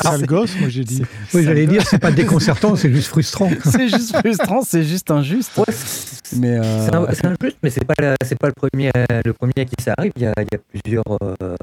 Sale, 0.00 0.26
gosse, 0.26 0.56
moi 0.58 0.68
j'ai 0.68 0.84
dit. 0.84 1.02
Oui, 1.34 1.44
j'allais 1.44 1.66
dire, 1.66 1.86
c'est 1.86 1.98
pas 1.98 2.10
déconcertant, 2.12 2.76
c'est 2.76 2.92
juste 2.92 3.08
frustrant. 3.08 3.50
C'est 3.64 3.88
juste 3.88 4.16
frustrant, 4.16 4.62
c'est 4.62 4.84
juste 4.84 5.10
injuste. 5.10 5.56
Ouais, 5.56 5.64
c'est 5.72 6.36
Mais 6.36 6.58
euh, 6.58 6.86
c'est 6.86 6.94
un- 6.94 7.04
injuste, 7.34 7.56
mais 7.62 7.70
c'est 7.70 7.84
pas, 7.84 7.94
la- 8.00 8.16
c'est 8.24 8.38
pas 8.38 8.48
le 8.48 8.52
premier, 8.54 8.90
le 9.24 9.32
premier 9.32 9.52
à 9.58 9.64
qui 9.64 9.74
ça 9.82 9.94
arrive. 9.96 10.12
Il 10.16 10.22
y 10.22 10.26
a, 10.26 10.32
il 10.38 10.46
y 10.52 10.56
a 10.56 10.58
plusieurs, 10.80 11.04
euh, 11.22 11.56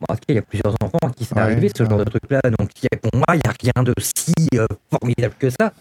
bon, 0.00 0.16
il 0.28 0.34
y 0.34 0.38
a 0.38 0.42
plusieurs 0.42 0.74
enfants 0.82 0.98
à 1.02 1.10
qui 1.10 1.24
c'est 1.24 1.34
Ouais, 1.34 1.42
arrivé 1.42 1.70
ce 1.74 1.82
ouais. 1.82 1.88
genre 1.88 1.98
de 1.98 2.04
truc-là. 2.04 2.40
Donc, 2.58 2.70
pour 3.02 3.14
moi, 3.14 3.26
il 3.34 3.40
n'y 3.44 3.50
a 3.50 3.72
rien 3.74 3.82
de 3.84 3.94
si 3.98 4.32
euh, 4.56 4.66
formidable 4.90 5.34
que 5.38 5.50
ça. 5.50 5.72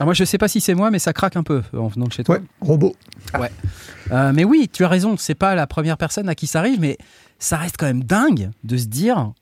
Ah, 0.00 0.04
moi, 0.04 0.14
je 0.14 0.24
sais 0.24 0.38
pas 0.38 0.48
si 0.48 0.60
c'est 0.60 0.74
moi, 0.74 0.90
mais 0.90 0.98
ça 0.98 1.12
craque 1.12 1.36
un 1.36 1.44
peu 1.44 1.62
en 1.72 1.86
venant 1.86 2.06
de 2.06 2.12
chez 2.12 2.24
toi. 2.24 2.36
Ouais, 2.36 2.42
robot. 2.60 2.96
Euh, 4.10 4.32
mais 4.34 4.44
oui, 4.44 4.68
tu 4.72 4.84
as 4.84 4.88
raison, 4.88 5.16
c'est 5.16 5.34
pas 5.36 5.54
la 5.54 5.66
première 5.66 5.96
personne 5.96 6.28
à 6.28 6.34
qui 6.34 6.46
ça 6.46 6.58
arrive, 6.58 6.80
mais 6.80 6.98
ça 7.38 7.56
reste 7.56 7.76
quand 7.78 7.86
même 7.86 8.02
dingue 8.02 8.50
de 8.64 8.76
se 8.76 8.86
dire 8.86 9.32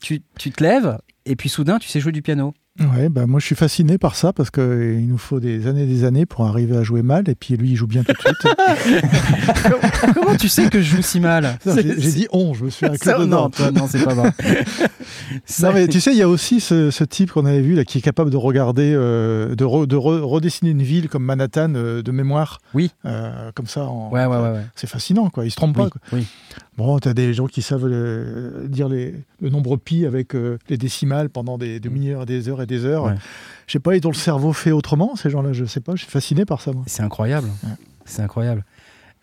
tu, 0.00 0.22
tu 0.38 0.50
te 0.50 0.62
lèves 0.62 0.98
et 1.24 1.36
puis 1.36 1.48
soudain 1.48 1.78
tu 1.78 1.88
sais 1.88 2.00
jouer 2.00 2.12
du 2.12 2.22
piano. 2.22 2.54
Ouais, 2.80 3.10
bah 3.10 3.26
moi 3.26 3.38
je 3.38 3.44
suis 3.44 3.54
fasciné 3.54 3.98
par 3.98 4.14
ça 4.16 4.32
parce 4.32 4.50
qu'il 4.50 5.06
nous 5.06 5.18
faut 5.18 5.40
des 5.40 5.66
années 5.66 5.82
et 5.82 5.86
des 5.86 6.04
années 6.04 6.24
pour 6.24 6.46
arriver 6.46 6.74
à 6.74 6.82
jouer 6.82 7.02
mal 7.02 7.28
et 7.28 7.34
puis 7.34 7.54
lui 7.58 7.72
il 7.72 7.76
joue 7.76 7.86
bien 7.86 8.02
tout 8.02 8.12
de 8.14 8.18
suite. 8.18 8.46
Comment 10.14 10.36
tu 10.36 10.48
sais 10.48 10.70
que 10.70 10.80
je 10.80 10.96
joue 10.96 11.02
si 11.02 11.20
mal? 11.20 11.58
J'ai 11.66 11.82
dit 11.94 12.26
on, 12.32 12.54
je 12.54 12.64
me 12.64 12.70
suis 12.70 12.86
inclus 12.86 13.12
dedans. 13.12 13.26
Non, 13.42 13.50
toi, 13.50 13.70
non, 13.72 13.86
c'est 13.86 14.02
pas 14.02 14.14
vrai. 14.14 14.32
Non, 15.62 15.72
mais 15.72 15.88
tu 15.88 16.00
sais, 16.00 16.12
il 16.12 16.18
y 16.18 16.22
a 16.22 16.28
aussi 16.28 16.60
ce, 16.60 16.90
ce 16.90 17.04
type 17.04 17.32
qu'on 17.32 17.46
avait 17.46 17.60
vu 17.62 17.74
là 17.74 17.84
qui 17.84 17.98
est 17.98 18.02
capable 18.02 18.30
de 18.30 18.36
regarder, 18.36 18.92
euh, 18.94 19.54
de, 19.54 19.64
re- 19.64 19.86
de 19.86 19.96
re- 19.96 20.20
redessiner 20.20 20.70
une 20.70 20.82
ville 20.82 21.08
comme 21.08 21.24
Manhattan 21.24 21.72
euh, 21.74 22.02
de 22.02 22.10
mémoire. 22.12 22.60
Oui. 22.74 22.90
Euh, 23.04 23.50
comme 23.54 23.66
ça. 23.66 23.84
En, 23.84 24.10
Ouais, 24.10 24.26
ouais, 24.26 24.36
ouais. 24.38 24.60
C'est 24.74 24.86
fascinant, 24.88 25.30
quoi. 25.30 25.44
Il 25.44 25.50
se 25.50 25.56
trompe 25.56 25.76
Oui, 25.76 25.84
pas. 25.84 25.90
quoi. 25.90 26.00
oui. 26.12 26.26
Bon, 26.76 26.98
t'as 26.98 27.12
des 27.14 27.34
gens 27.34 27.46
qui 27.46 27.62
savent 27.62 27.86
euh, 27.86 28.66
dire 28.68 28.88
les, 28.88 29.14
le 29.40 29.48
nombre 29.50 29.76
pi 29.76 30.06
avec 30.06 30.34
euh, 30.34 30.58
les 30.68 30.76
décimales 30.78 31.28
pendant 31.28 31.58
des 31.58 31.80
demi-heures, 31.80 32.24
des 32.26 32.48
heures 32.48 32.61
et 32.62 32.66
des 32.66 32.84
heures. 32.84 33.04
Ouais. 33.04 33.14
Je 33.66 33.72
sais 33.72 33.78
pas, 33.80 33.96
ils 33.96 34.06
ont 34.06 34.10
le 34.10 34.16
cerveau 34.16 34.52
fait 34.52 34.72
autrement, 34.72 35.16
ces 35.16 35.30
gens-là. 35.30 35.52
Je 35.52 35.64
sais 35.64 35.80
pas. 35.80 35.92
Je 35.94 36.02
suis 36.02 36.10
fasciné 36.10 36.44
par 36.44 36.60
ça, 36.60 36.72
moi. 36.72 36.84
C'est 36.86 37.02
incroyable. 37.02 37.48
Ouais. 37.62 37.74
C'est 38.04 38.22
incroyable. 38.22 38.64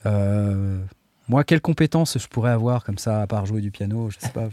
Euh, 0.06 0.80
moi, 1.28 1.44
quelles 1.44 1.62
compétences 1.62 2.18
je 2.20 2.28
pourrais 2.28 2.52
avoir 2.52 2.84
comme 2.84 2.98
ça, 2.98 3.22
à 3.22 3.28
part 3.28 3.46
jouer 3.46 3.62
du 3.62 3.70
piano 3.70 4.10
Je 4.10 4.18
sais 4.20 4.32
pas. 4.32 4.50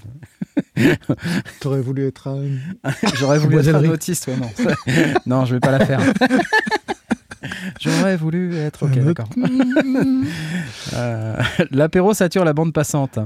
T'aurais 1.61 1.81
voulu 1.81 2.07
être 2.07 2.29
un. 2.29 2.43
J'aurais 3.15 3.39
voulu 3.39 3.59
être 3.59 3.75
un 3.75 3.89
autiste, 3.89 4.27
ouais, 4.27 4.37
non. 4.37 4.51
Non, 5.27 5.45
je 5.47 5.55
vais 5.55 5.61
pas 5.61 5.71
la 5.71 5.87
faire. 5.87 6.01
J'aurais 7.81 8.17
voulu 8.17 8.57
être. 8.57 8.85
Ok, 8.85 8.99
d'accord. 8.99 9.29
Euh, 10.95 11.43
L'apéro 11.71 12.13
sature 12.13 12.45
la 12.45 12.53
bande 12.53 12.73
passante. 12.73 13.19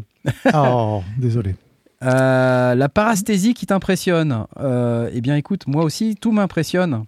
Oh, 0.55 1.03
désolé. 1.19 1.57
Euh, 2.03 2.75
la 2.75 2.89
parasthésie 2.89 3.55
qui 3.55 3.67
t'impressionne. 3.67 4.47
Euh, 4.59 5.11
eh 5.13 5.21
bien, 5.21 5.37
écoute, 5.37 5.67
moi 5.67 5.85
aussi, 5.85 6.17
tout 6.17 6.33
m'impressionne. 6.33 7.05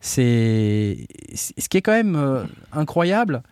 C'est 0.00 1.06
ce 1.34 1.68
qui 1.68 1.76
est 1.76 1.82
quand 1.82 1.92
même 1.92 2.16
euh, 2.16 2.44
incroyable, 2.72 3.42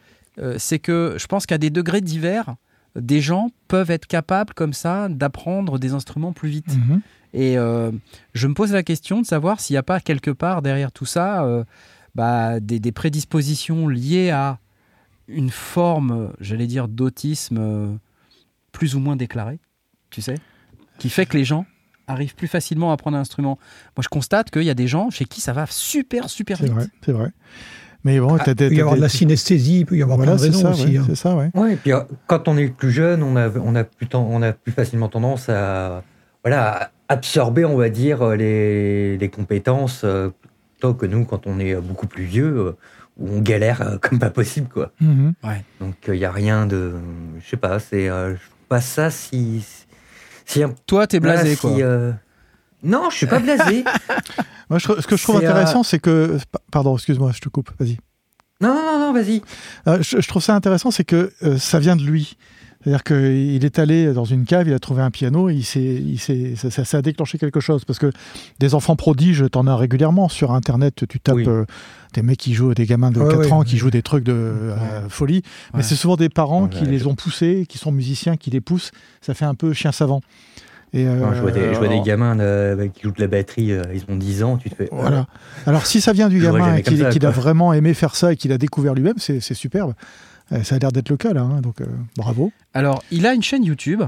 c'est 0.56 0.78
que 0.78 1.16
je 1.18 1.26
pense 1.26 1.46
qu'à 1.46 1.58
des 1.58 1.68
degrés 1.68 2.00
divers, 2.00 2.54
des 2.94 3.20
gens 3.20 3.50
peuvent 3.66 3.90
être 3.90 4.06
capables 4.06 4.54
comme 4.54 4.72
ça 4.72 5.08
d'apprendre 5.08 5.80
des 5.80 5.94
instruments 5.94 6.32
plus 6.32 6.48
vite. 6.48 6.76
Mhm. 6.76 7.00
Et 7.34 7.54
je 7.56 8.46
me 8.46 8.54
pose 8.54 8.72
la 8.72 8.84
question 8.84 9.20
de 9.20 9.26
savoir 9.26 9.58
s'il 9.58 9.74
n'y 9.74 9.78
a 9.78 9.82
pas 9.82 9.98
quelque 9.98 10.30
part 10.30 10.62
derrière 10.62 10.92
tout 10.92 11.06
ça 11.06 11.44
bah, 12.14 12.60
des, 12.60 12.78
des 12.78 12.92
prédispositions 12.92 13.88
liées 13.88 14.30
à 14.30 14.60
une 15.26 15.50
forme, 15.50 16.32
j'allais 16.38 16.68
dire, 16.68 16.86
d'autisme 16.86 17.98
plus 18.70 18.94
ou 18.94 19.00
moins 19.00 19.16
déclarée, 19.16 19.58
tu 20.10 20.22
sais, 20.22 20.36
qui 20.98 21.10
fait 21.10 21.26
que 21.26 21.36
les 21.36 21.44
gens 21.44 21.64
arrivent 22.06 22.34
plus 22.34 22.48
facilement 22.48 22.90
à 22.90 22.94
apprendre 22.94 23.16
un 23.16 23.20
instrument. 23.20 23.58
Moi, 23.96 24.02
je 24.02 24.08
constate 24.08 24.50
qu'il 24.50 24.62
y 24.62 24.70
a 24.70 24.74
des 24.74 24.86
gens 24.88 25.10
chez 25.10 25.24
qui 25.26 25.40
ça 25.40 25.52
va 25.52 25.66
super, 25.68 26.28
super 26.30 26.56
C'est 26.58 26.64
vite. 26.64 26.72
vrai, 26.74 26.86
c'est 27.04 27.12
vrai. 27.12 27.30
Mais 28.04 28.20
bon, 28.20 28.36
Ah, 28.38 28.44
il 28.46 28.54
peut 28.54 28.72
y 28.72 28.80
avoir 28.80 28.96
de 28.96 29.00
la 29.00 29.08
synesthésie, 29.08 29.80
il 29.80 29.86
peut 29.86 29.96
y 29.96 30.02
avoir 30.02 30.16
Voilà, 30.18 30.32
plein 30.32 30.36
de 30.40 30.42
c'est 30.52 30.56
raisons 30.56 30.72
ça, 30.74 30.82
aussi. 30.82 30.92
ouais, 30.92 30.98
hein. 30.98 31.04
c'est 31.06 31.14
ça, 31.16 31.36
ouais. 31.36 31.50
Ouais, 31.54 31.72
et 31.74 31.76
puis 31.76 31.92
euh, 31.92 32.00
quand 32.26 32.46
on 32.48 32.56
est 32.56 32.68
plus 32.68 32.90
jeune, 32.92 33.22
on 33.22 33.36
a, 33.36 33.50
on 33.58 33.74
a, 33.74 33.84
plus, 33.84 34.06
ten- 34.06 34.20
on 34.26 34.40
a 34.42 34.52
plus 34.52 34.72
facilement 34.72 35.08
tendance 35.08 35.48
à, 35.48 36.02
voilà, 36.44 36.82
à 36.84 36.90
absorber, 37.08 37.64
on 37.64 37.76
va 37.76 37.88
dire, 37.90 38.24
les, 38.36 39.18
les 39.18 39.28
compétences, 39.28 40.02
euh, 40.04 40.30
plutôt 40.74 40.94
que 40.94 41.06
nous, 41.06 41.24
quand 41.24 41.46
on 41.46 41.58
est 41.58 41.74
beaucoup 41.74 42.06
plus 42.06 42.24
vieux, 42.24 42.56
euh, 42.58 42.76
où 43.18 43.28
on 43.30 43.40
galère 43.40 43.82
euh, 43.82 43.98
comme 44.00 44.18
pas 44.20 44.30
possible, 44.30 44.68
quoi. 44.68 44.92
Mhm. 45.00 45.34
Donc 45.80 45.96
il 46.06 46.14
n'y 46.14 46.24
a 46.24 46.30
rien 46.32 46.66
de. 46.66 46.94
Je 47.40 47.48
sais 47.48 47.56
pas, 47.56 47.80
c'est. 47.80 48.08
euh, 48.08 48.30
je 48.36 48.40
trouve 48.40 48.66
pas 48.68 48.80
ça 48.80 49.10
si. 49.10 49.60
si 49.60 49.84
un- 50.56 50.74
Toi, 50.86 51.06
t'es 51.06 51.20
blasé, 51.20 51.54
voilà, 51.54 51.56
quoi. 51.56 51.74
si, 51.74 51.82
euh, 51.82 52.12
Non, 52.82 53.10
je 53.10 53.16
suis 53.16 53.26
pas 53.26 53.38
blasé. 53.38 53.84
Moi, 54.70 54.78
je 54.78 54.86
ce 55.00 55.06
que 55.06 55.16
je 55.16 55.22
trouve 55.22 55.36
euh, 55.36 55.38
intéressant, 55.38 55.82
c'est 55.82 55.98
que. 55.98 56.38
pa- 56.52 56.60
Pardon, 56.70 56.94
excuse-moi, 56.96 57.32
je 57.34 57.40
te 57.40 57.48
coupe, 57.48 57.70
vas-y. 57.78 57.96
non, 58.60 58.74
non, 58.74 58.98
non, 58.98 59.12
vas-y. 59.12 59.42
Euh, 59.86 59.98
je, 60.02 60.20
je 60.20 60.28
trouve 60.28 60.42
ça 60.42 60.54
intéressant, 60.54 60.90
c'est 60.90 61.04
que 61.04 61.32
euh, 61.42 61.58
ça 61.58 61.78
vient 61.78 61.96
de 61.96 62.02
lui. 62.02 62.36
C'est-à-dire 62.82 63.02
qu'il 63.02 63.64
est 63.64 63.78
allé 63.80 64.12
dans 64.12 64.24
une 64.24 64.44
cave, 64.44 64.68
il 64.68 64.72
a 64.72 64.78
trouvé 64.78 65.02
un 65.02 65.10
piano, 65.10 65.48
il 65.50 65.64
s'est, 65.64 65.80
il 65.80 66.18
s'est, 66.18 66.54
ça, 66.56 66.70
ça- 66.70 66.84
ça 66.84 66.98
a 66.98 67.02
déclenché 67.02 67.36
quelque 67.36 67.58
chose. 67.60 67.84
Parce 67.84 67.98
que 67.98 68.12
des 68.60 68.74
enfants 68.74 68.94
prodiges, 68.94 69.44
t'en 69.50 69.66
as 69.66 69.76
régulièrement 69.76 70.28
sur 70.28 70.52
Internet. 70.52 71.04
Tu 71.08 71.18
tapes 71.18 71.34
Oui. 71.36 71.44
euh, 71.48 71.64
des 72.14 72.22
mecs 72.22 72.38
qui 72.38 72.54
jouent, 72.54 72.74
des 72.74 72.86
gamins 72.86 73.10
de 73.10 73.18
Ouais, 73.20 73.28
4 73.28 73.38
ouais. 73.40 73.52
ans 73.52 73.62
qui 73.62 73.76
jouent 73.78 73.90
des 73.90 74.02
trucs 74.02 74.22
de 74.24 74.32
euh, 74.32 74.76
folie. 75.08 75.42
Mais 75.72 75.78
Ouais. 75.78 75.82
c'est 75.82 75.96
souvent 75.96 76.14
des 76.16 76.28
parents 76.28 76.64
Ouais, 76.64 76.68
qui 76.70 76.84
ouais. 76.84 76.90
les 76.90 77.06
ont 77.08 77.16
poussés, 77.16 77.66
qui 77.68 77.78
sont 77.78 77.90
musiciens, 77.90 78.36
qui 78.36 78.50
les 78.50 78.60
poussent. 78.60 78.92
Ça 79.22 79.34
fait 79.34 79.44
un 79.44 79.54
peu 79.54 79.72
chien 79.72 79.90
savant. 79.90 80.20
Et, 80.94 81.06
euh, 81.06 81.16
Non, 81.16 81.34
je 81.34 81.40
vois 81.42 81.50
des, 81.50 81.74
je 81.74 81.78
vois 81.78 81.88
des 81.88 81.94
alors- 81.94 82.04
gamins 82.06 82.38
euh, 82.38 82.88
qui 82.94 83.02
jouent 83.02 83.10
de 83.12 83.20
la 83.20 83.26
batterie, 83.26 83.72
euh, 83.72 83.82
ils 83.92 84.04
ont 84.08 84.16
10 84.16 84.42
ans, 84.44 84.56
tu 84.56 84.70
te 84.70 84.74
fais. 84.76 84.84
euh, 84.84 84.88
Voilà. 84.92 85.26
Alors, 85.66 85.84
si 85.84 86.00
ça 86.00 86.12
vient 86.12 86.28
du 86.30 86.40
gamin 86.40 86.76
ça, 86.76 86.80
qu'il 87.10 87.26
a 87.26 87.30
vraiment 87.30 87.74
aimé 87.74 87.92
faire 87.92 88.14
ça 88.14 88.32
et 88.32 88.36
qu'il 88.36 88.52
a 88.52 88.56
découvert 88.58 88.94
lui-même, 88.94 89.18
c'est 89.18 89.40
c'est 89.40 89.52
superbe. 89.54 89.92
Euh, 90.52 90.62
ça 90.62 90.76
a 90.76 90.78
l'air 90.78 90.92
d'être 90.92 91.08
le 91.10 91.16
cas, 91.16 91.32
là. 91.32 91.42
hein, 91.42 91.60
donc, 91.60 91.80
euh, 91.80 91.86
bravo. 92.16 92.52
Alors, 92.74 93.02
il 93.10 93.26
a 93.26 93.34
une 93.34 93.42
chaîne 93.42 93.64
YouTube. 93.64 94.02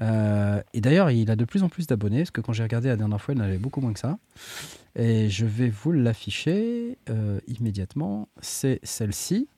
euh, 0.00 0.60
et 0.74 0.80
d'ailleurs, 0.80 1.10
il 1.10 1.30
a 1.30 1.36
de 1.36 1.44
plus 1.44 1.62
en 1.62 1.68
plus 1.68 1.86
d'abonnés, 1.86 2.18
parce 2.18 2.30
que 2.30 2.40
quand 2.40 2.52
j'ai 2.52 2.62
regardé 2.62 2.88
la 2.88 2.96
dernière 2.96 3.20
fois, 3.20 3.34
il 3.34 3.40
en 3.40 3.44
avait 3.44 3.58
beaucoup 3.58 3.80
moins 3.80 3.92
que 3.92 3.98
ça. 4.00 4.18
Et 4.96 5.30
je 5.30 5.46
vais 5.46 5.70
vous 5.70 5.92
l'afficher 5.92 6.98
immédiatement. 7.48 8.28
C'est 8.42 8.78
celle-ci. 8.82 9.48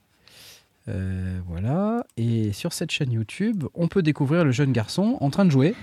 Euh, 0.88 1.40
voilà. 1.48 2.04
Et 2.16 2.52
sur 2.52 2.72
cette 2.74 2.90
chaîne 2.90 3.10
YouTube, 3.10 3.64
on 3.74 3.88
peut 3.88 4.02
découvrir 4.02 4.44
le 4.44 4.52
jeune 4.52 4.70
garçon 4.70 5.16
en 5.20 5.30
train 5.30 5.44
de 5.46 5.50
jouer. 5.50 5.74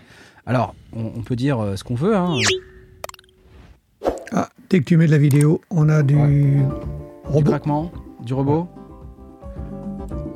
Alors, 0.45 0.75
on, 0.93 1.05
on 1.15 1.21
peut 1.23 1.35
dire 1.35 1.59
euh, 1.59 1.75
ce 1.75 1.83
qu'on 1.83 1.95
veut. 1.95 2.15
Hein. 2.15 2.37
Ah, 4.31 4.49
dès 4.69 4.79
que 4.79 4.85
tu 4.85 4.95
mets 4.97 5.07
de 5.07 5.11
la 5.11 5.17
vidéo, 5.17 5.59
on 5.71 5.89
a 5.89 6.03
du 6.03 6.13
Du 6.13 6.63
robot. 7.25 7.49
craquement, 7.49 7.91
du 8.23 8.33
robot. 8.33 8.69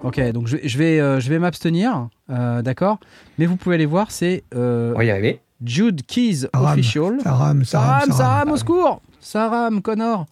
Ok, 0.06 0.20
donc 0.32 0.48
je, 0.48 0.58
je 0.64 0.78
vais, 0.78 1.00
euh, 1.00 1.20
je 1.20 1.30
vais 1.30 1.40
m'abstenir, 1.40 2.10
euh, 2.30 2.62
d'accord 2.62 3.00
Mais 3.38 3.46
vous 3.46 3.56
pouvez 3.58 3.76
aller 3.76 3.86
voir, 3.86 4.12
c'est 4.12 4.44
euh, 4.54 4.94
On 4.94 4.98
va 5.00 5.06
y 5.06 5.12
arriver. 5.12 5.40
Jude 5.64 6.06
Keys 6.06 6.36
Ça 6.36 6.50
rame. 6.54 6.74
Official. 6.80 7.18
Ça 7.24 7.34
rame, 7.34 7.66
ça 7.66 7.80
rame, 7.80 8.12
ça 8.12 8.28
rame. 8.28 8.52
au 8.52 8.58
secours 8.58 9.02
Ça 9.20 9.50
rame, 9.50 9.82
Connor 9.82 10.26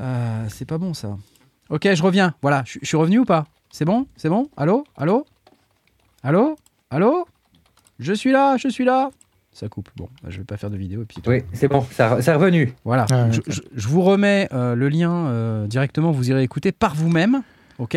Euh, 0.00 0.44
C'est 0.48 0.64
pas 0.64 0.78
bon 0.78 0.94
ça. 0.94 1.16
Ok, 1.70 1.86
je 1.92 2.02
reviens. 2.02 2.34
Voilà, 2.42 2.62
je 2.66 2.78
je 2.80 2.86
suis 2.86 2.96
revenu 2.96 3.18
ou 3.20 3.24
pas? 3.24 3.46
C'est 3.70 3.84
bon? 3.84 4.06
C'est 4.16 4.28
bon? 4.30 4.48
Allô? 4.56 4.84
Allô? 4.96 5.26
Allô? 6.22 6.56
Allô? 6.90 7.26
Je 7.98 8.12
suis 8.12 8.32
là, 8.32 8.56
je 8.56 8.68
suis 8.68 8.84
là 8.84 9.10
Ça 9.52 9.68
coupe. 9.68 9.90
Bon, 9.96 10.08
bah, 10.22 10.28
je 10.30 10.38
vais 10.38 10.44
pas 10.44 10.56
faire 10.56 10.70
de 10.70 10.76
vidéo 10.76 11.02
et 11.02 11.04
puis. 11.04 11.18
Oui, 11.26 11.42
c'est 11.52 11.68
bon, 11.68 11.84
ça, 11.90 12.22
ça 12.22 12.32
est 12.32 12.36
revenu. 12.36 12.72
Voilà. 12.84 13.06
Ah, 13.10 13.30
je, 13.30 13.40
ok. 13.40 13.44
je- 13.48 13.60
je 13.74 13.88
vous 13.88 14.02
remets 14.02 14.48
euh, 14.52 14.74
le 14.74 14.88
lien 14.88 15.12
euh, 15.12 15.66
directement. 15.66 16.10
Vous 16.12 16.30
irez 16.30 16.42
écouter 16.42 16.72
par 16.72 16.94
vous-même. 16.94 17.42
Ok? 17.78 17.96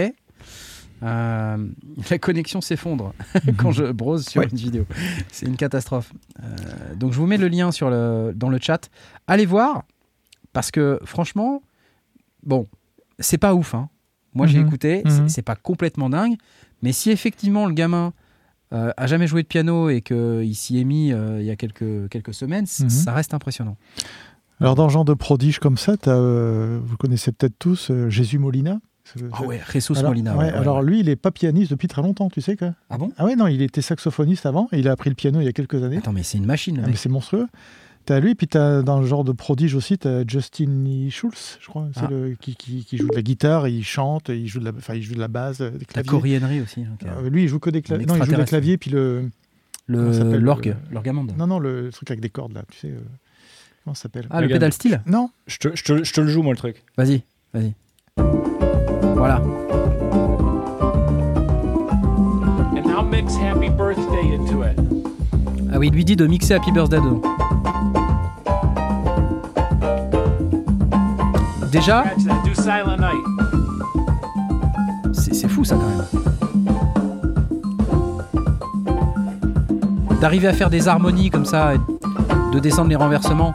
Euh, 1.03 1.57
La 2.11 2.17
connexion 2.19 2.61
s'effondre 2.61 3.13
quand 3.57 3.71
je 3.71 3.91
browse 3.91 4.27
sur 4.27 4.41
Ouais. 4.41 4.47
une 4.51 4.57
vidéo. 4.57 4.85
C'est 5.31 5.45
une 5.47 5.57
catastrophe. 5.57 6.13
Euh, 6.43 6.95
donc 6.95 7.11
je 7.13 7.17
vous 7.17 7.25
mets 7.27 7.37
le 7.37 7.47
lien 7.47 7.71
sur 7.71 7.89
le, 7.89 8.33
dans 8.35 8.49
le 8.49 8.59
chat. 8.61 8.89
Allez 9.27 9.45
voir 9.45 9.83
parce 10.53 10.69
que 10.71 10.99
franchement, 11.05 11.63
bon, 12.43 12.67
c'est 13.19 13.37
pas 13.37 13.53
ouf. 13.55 13.73
hein. 13.73 13.89
Moi 14.33 14.47
j'ai 14.47 14.59
Mhm. 14.59 14.67
écouté, 14.67 15.01
c'est- 15.07 15.21
Mhm. 15.21 15.29
c'est 15.29 15.41
pas 15.41 15.55
complètement 15.55 16.09
dingue. 16.09 16.35
Mais 16.81 16.91
si 16.93 17.11
effectivement 17.11 17.65
le 17.67 17.73
gamin 17.73 18.13
euh, 18.73 18.91
a 18.95 19.05
jamais 19.05 19.27
joué 19.27 19.43
de 19.43 19.47
piano 19.47 19.89
et 19.89 19.99
qu'il 20.01 20.55
s'y 20.55 20.79
est 20.79 20.85
mis 20.85 21.09
il 21.09 21.43
y 21.43 21.49
a 21.51 21.55
quelques, 21.57 22.07
quelques 22.09 22.33
semaines, 22.33 22.65
Mhm. 22.79 22.89
ça 22.89 23.11
reste 23.11 23.33
impressionnant. 23.33 23.75
Alors, 24.61 24.75
dans 24.75 24.87
genre 24.89 25.03
de 25.05 25.13
prodige 25.13 25.59
comme 25.59 25.75
ça, 25.77 25.95
vous 26.05 26.95
connaissez 26.97 27.31
peut-être 27.33 27.55
tous 27.59 27.91
Jésus 28.09 28.37
Molina? 28.39 28.79
Ah 29.33 29.43
ouais, 29.43 29.61
Jesus 29.71 29.97
alors, 29.97 30.11
Molina. 30.11 30.33
ouais, 30.35 30.45
ouais, 30.45 30.51
ouais, 30.51 30.57
alors 30.57 30.81
lui, 30.81 30.99
il 31.01 31.09
est 31.09 31.15
pas 31.15 31.31
pianiste 31.31 31.71
depuis 31.71 31.87
très 31.87 32.01
longtemps, 32.01 32.29
tu 32.29 32.41
sais 32.41 32.55
quoi 32.55 32.73
Ah 32.89 32.97
bon? 32.97 33.11
Ah 33.17 33.25
ouais, 33.25 33.35
non, 33.35 33.47
il 33.47 33.61
était 33.61 33.81
saxophoniste 33.81 34.45
avant, 34.45 34.67
et 34.71 34.79
il 34.79 34.87
a 34.87 34.91
appris 34.91 35.09
le 35.09 35.15
piano 35.15 35.39
il 35.41 35.45
y 35.45 35.47
a 35.47 35.53
quelques 35.53 35.81
années. 35.83 35.97
Attends, 35.97 36.13
mais 36.13 36.23
c'est 36.23 36.37
une 36.37 36.45
machine, 36.45 36.77
le 36.77 36.83
Ah, 36.85 36.87
mais 36.87 36.95
c'est 36.95 37.09
monstrueux. 37.09 37.47
T'as 38.05 38.19
lui, 38.19 38.33
puis 38.33 38.47
t'as 38.47 38.81
dans 38.81 38.99
le 38.99 39.05
genre 39.05 39.23
de 39.23 39.31
prodige 39.31 39.75
aussi, 39.75 39.97
t'as 39.99 40.23
Justin 40.27 40.83
Lee 40.83 41.11
Schultz, 41.11 41.59
je 41.61 41.67
crois, 41.67 41.87
c'est 41.93 42.01
Ah. 42.05 42.07
le, 42.09 42.35
qui, 42.39 42.55
qui, 42.55 42.83
qui 42.83 42.97
joue 42.97 43.07
de 43.07 43.15
la 43.15 43.21
guitare, 43.21 43.67
il 43.67 43.83
chante, 43.83 44.29
il 44.29 44.47
joue 44.47 44.59
de 44.59 44.65
la, 44.65 44.71
enfin, 44.75 44.95
il 44.95 45.03
joue 45.03 45.13
de 45.13 45.19
la 45.19 45.27
basse, 45.27 45.61
euh, 45.61 45.69
des 45.69 45.79
La 45.79 45.85
claviers. 45.85 46.09
coriennerie 46.09 46.61
aussi. 46.61 46.81
ok. 46.81 47.07
Euh, 47.07 47.29
lui, 47.29 47.43
il 47.43 47.47
joue 47.47 47.59
que 47.59 47.69
des 47.69 47.83
claviers. 47.83 48.07
Non, 48.07 48.15
il 48.15 48.23
joue 48.23 48.35
des 48.35 48.43
claviers, 48.45 48.77
puis 48.77 48.89
le. 48.91 49.29
Le 49.87 50.13
s'appelle, 50.13 50.41
l'orgue, 50.41 50.67
le- 50.89 50.93
l'orgamande. 50.93 51.33
Non, 51.37 51.47
non, 51.47 51.59
le 51.59 51.89
truc 51.91 52.09
avec 52.11 52.21
des 52.21 52.29
cordes 52.29 52.53
là, 52.53 52.63
tu 52.71 52.77
sais. 52.79 52.87
euh, 52.87 52.99
Comment 53.83 53.93
ça 53.95 54.03
s'appelle? 54.03 54.27
Ah, 54.29 54.39
le 54.41 54.47
pédale 54.47 54.71
style? 54.73 55.01
Non, 55.05 55.29
Je 55.47 55.57
te, 55.57 55.75
je, 55.75 55.83
te, 55.83 56.03
je 56.03 56.13
te 56.13 56.21
le 56.21 56.27
joue, 56.27 56.43
moi, 56.43 56.53
le 56.53 56.57
truc. 56.57 56.83
Vas-y, 56.97 57.23
vas-y. 57.53 57.73
Voilà. 59.21 59.39
And 62.75 62.83
now 62.87 63.03
mix 63.03 63.35
happy 63.35 63.69
birthday 63.69 64.33
into 64.33 64.63
it. 64.63 64.75
Ah 65.71 65.77
oui, 65.77 65.89
il 65.89 65.93
lui 65.93 66.03
dit 66.03 66.15
de 66.15 66.25
mixer 66.25 66.55
Happy 66.55 66.71
Birthday 66.71 66.97
dedans. 66.97 67.21
déjà, 71.71 72.01
Catch 72.01 72.25
that. 72.25 72.41
Do 72.43 72.53
Silent 72.55 72.97
Night. 72.97 73.23
c'est 75.13 75.35
c'est 75.35 75.47
fou 75.47 75.63
ça 75.63 75.75
quand 75.75 75.85
même. 75.85 76.03
D'arriver 80.19 80.47
à 80.47 80.53
faire 80.53 80.71
des 80.71 80.87
harmonies 80.87 81.29
comme 81.29 81.45
ça, 81.45 81.75
et 81.75 81.79
de 82.55 82.59
descendre 82.59 82.89
les 82.89 82.95
renversements. 82.95 83.53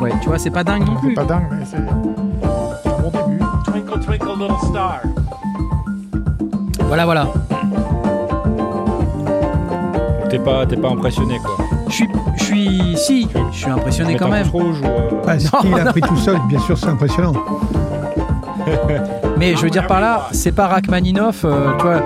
Ouais, 0.00 0.10
tu 0.20 0.28
vois, 0.28 0.40
c'est 0.40 0.50
pas 0.50 0.64
dingue 0.64 0.84
non 0.84 0.94
C'est 1.00 1.06
plus. 1.06 1.14
pas 1.14 1.24
dingue, 1.24 1.46
mais 1.52 1.64
c'est 1.64 1.76
c'est 1.76 1.81
star. 4.72 5.00
Voilà, 6.88 7.04
voilà. 7.04 7.26
T'es 10.30 10.38
pas, 10.38 10.64
t'es 10.66 10.76
pas 10.76 10.88
impressionné 10.88 11.38
quoi. 11.38 11.56
Je 11.88 11.92
suis, 11.94 12.08
je 12.36 12.44
suis, 12.44 12.96
si, 12.96 13.28
je 13.52 13.56
suis 13.56 13.70
impressionné 13.70 14.16
quand 14.16 14.28
même. 14.28 14.48
pouce 14.48 14.62
rouge 14.62 14.80
ou, 14.80 14.86
euh, 14.86 15.10
Bah, 15.26 15.38
ce 15.38 15.54
Non, 15.54 15.60
qu'il 15.60 15.74
a 15.74 15.84
non. 15.84 15.90
pris 15.90 16.00
tout 16.00 16.16
seul, 16.16 16.38
bien 16.48 16.58
sûr, 16.60 16.78
c'est 16.78 16.88
impressionnant. 16.88 17.34
Mais 19.36 19.54
je 19.56 19.60
veux 19.62 19.70
dire 19.70 19.86
par 19.86 20.00
là, 20.00 20.28
c'est 20.32 20.52
pas 20.52 20.68
Rachmaninoff, 20.68 21.44
euh, 21.44 21.76
tu 21.78 21.82
vois. 21.84 22.00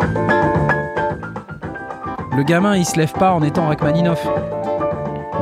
Le 2.37 2.43
gamin, 2.43 2.77
il 2.77 2.85
se 2.85 2.97
lève 2.99 3.13
pas 3.13 3.33
en 3.33 3.43
étant 3.43 3.67
Rachmaninoff. 3.69 4.27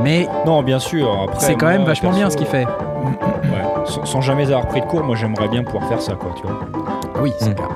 Mais 0.02 0.28
Non, 0.44 0.62
bien 0.62 0.78
sûr. 0.78 1.08
Après, 1.28 1.40
c'est 1.40 1.54
quand 1.54 1.66
moi, 1.66 1.78
même 1.78 1.86
vachement 1.86 2.10
perso, 2.10 2.20
bien 2.20 2.30
ce 2.30 2.36
qu'il 2.36 2.46
fait. 2.46 2.66
ouais, 2.66 3.86
sans, 3.86 4.04
sans 4.04 4.20
jamais 4.20 4.44
avoir 4.52 4.66
pris 4.66 4.80
de 4.82 4.86
cours, 4.86 5.02
moi 5.04 5.16
j'aimerais 5.16 5.48
bien 5.48 5.62
pouvoir 5.64 5.84
faire 5.88 6.02
ça, 6.02 6.12
quoi, 6.14 6.30
tu 6.36 6.42
vois. 6.42 6.58
Oui, 7.24 7.32
c'est 7.40 7.52
Mm. 7.52 7.54
clair. 7.54 7.70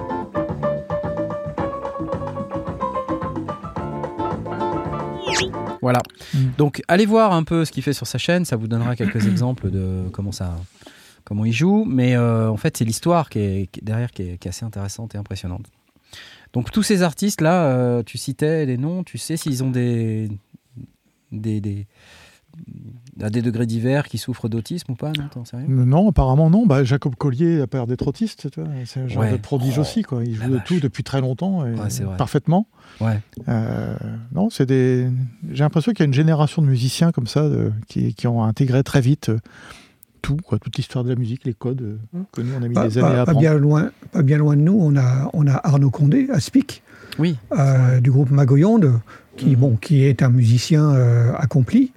Voilà. 5.80 6.00
Mm. 6.34 6.38
Donc, 6.58 6.82
allez 6.88 7.06
voir 7.06 7.32
un 7.32 7.44
peu 7.44 7.64
ce 7.64 7.72
qu'il 7.72 7.82
fait 7.82 7.92
sur 7.92 8.06
sa 8.06 8.18
chaîne. 8.18 8.44
Ça 8.44 8.56
vous 8.56 8.68
donnera 8.68 8.96
quelques 8.96 9.26
exemples 9.26 9.70
de 9.70 10.04
comment 10.12 10.32
ça, 10.32 10.54
comment 11.24 11.44
il 11.44 11.52
joue. 11.52 11.84
Mais 11.86 12.14
euh, 12.16 12.50
en 12.50 12.56
fait, 12.56 12.76
c'est 12.76 12.84
l'histoire 12.84 13.30
qui 13.30 13.38
est, 13.38 13.68
qui 13.72 13.80
est 13.80 13.84
derrière 13.84 14.10
qui 14.10 14.22
est, 14.22 14.38
qui 14.38 14.48
est 14.48 14.50
assez 14.50 14.64
intéressante 14.64 15.14
et 15.14 15.18
impressionnante. 15.18 15.66
Donc, 16.52 16.70
tous 16.70 16.82
ces 16.82 17.02
artistes 17.02 17.40
là, 17.40 17.64
euh, 17.66 18.02
tu 18.02 18.18
citais 18.18 18.66
les 18.66 18.76
noms. 18.76 19.02
Tu 19.04 19.18
sais 19.18 19.36
s'ils 19.36 19.62
ont 19.64 19.70
des 19.70 20.28
des, 21.30 21.60
des 21.60 21.86
à 23.20 23.30
des 23.30 23.42
degrés 23.42 23.66
divers 23.66 24.06
qui 24.08 24.18
souffrent 24.18 24.48
d'autisme 24.48 24.92
ou 24.92 24.94
pas 24.94 25.12
Non, 25.68 26.08
apparemment 26.08 26.50
non. 26.50 26.66
Bah, 26.66 26.84
Jacob 26.84 27.14
Collier 27.16 27.62
a 27.62 27.66
l'air 27.72 27.86
d'être 27.86 28.06
autiste. 28.06 28.48
C'est 28.84 29.00
un 29.00 29.08
genre 29.08 29.22
Ouais. 29.22 29.32
de 29.32 29.36
prodige 29.36 29.74
Oh, 29.78 29.80
aussi. 29.80 30.02
Quoi. 30.02 30.22
Il 30.24 30.34
joue 30.34 30.50
de 30.50 30.60
tout 30.64 30.80
depuis 30.80 31.02
très 31.02 31.20
longtemps 31.20 31.66
et 31.66 31.72
Ouais, 31.74 31.90
c'est 31.90 32.04
vrai. 32.04 32.16
parfaitement. 32.16 32.66
Ouais. 33.00 33.20
Euh, 33.48 33.96
non, 34.32 34.50
c'est 34.50 34.66
des. 34.66 35.08
J'ai 35.50 35.64
l'impression 35.64 35.92
qu'il 35.92 36.00
y 36.00 36.02
a 36.04 36.06
une 36.06 36.14
génération 36.14 36.62
de 36.62 36.66
musiciens 36.68 37.12
comme 37.12 37.26
ça 37.26 37.48
de- 37.48 37.72
qui, 37.88 38.14
qui 38.14 38.26
ont 38.26 38.42
intégré 38.44 38.82
très 38.82 39.00
vite 39.00 39.28
euh, 39.28 39.38
tout, 40.22 40.36
quoi, 40.36 40.58
toute 40.58 40.76
l'histoire 40.76 41.04
de 41.04 41.08
la 41.10 41.14
musique, 41.16 41.44
les 41.44 41.54
codes 41.54 41.80
euh, 41.82 42.20
que 42.32 42.40
nous 42.40 42.52
on 42.58 42.62
a 42.62 42.68
mis 42.68 42.74
Pas, 42.74 42.88
des 42.88 42.98
années 42.98 43.08
pas- 43.08 43.20
à 43.22 43.24
pas 43.26 43.34
bien 43.34 43.54
loin, 43.54 43.90
pas 44.12 44.22
bien 44.22 44.38
loin 44.38 44.56
de 44.56 44.62
nous, 44.62 44.76
on 44.80 44.96
a, 44.96 45.30
on 45.32 45.46
a 45.46 45.60
Arnaud 45.64 45.90
Condé 45.90 46.28
à 46.32 46.40
Spic, 46.40 46.82
Oui. 47.18 47.36
euh, 47.56 48.00
du 48.00 48.10
groupe 48.10 48.30
Magoyonde, 48.30 49.00
qui, 49.36 49.50
Mhm. 49.50 49.56
bon, 49.56 49.76
qui 49.76 50.02
est 50.02 50.22
un 50.22 50.30
musicien 50.30 50.90
euh, 50.90 51.32
accompli. 51.38 51.92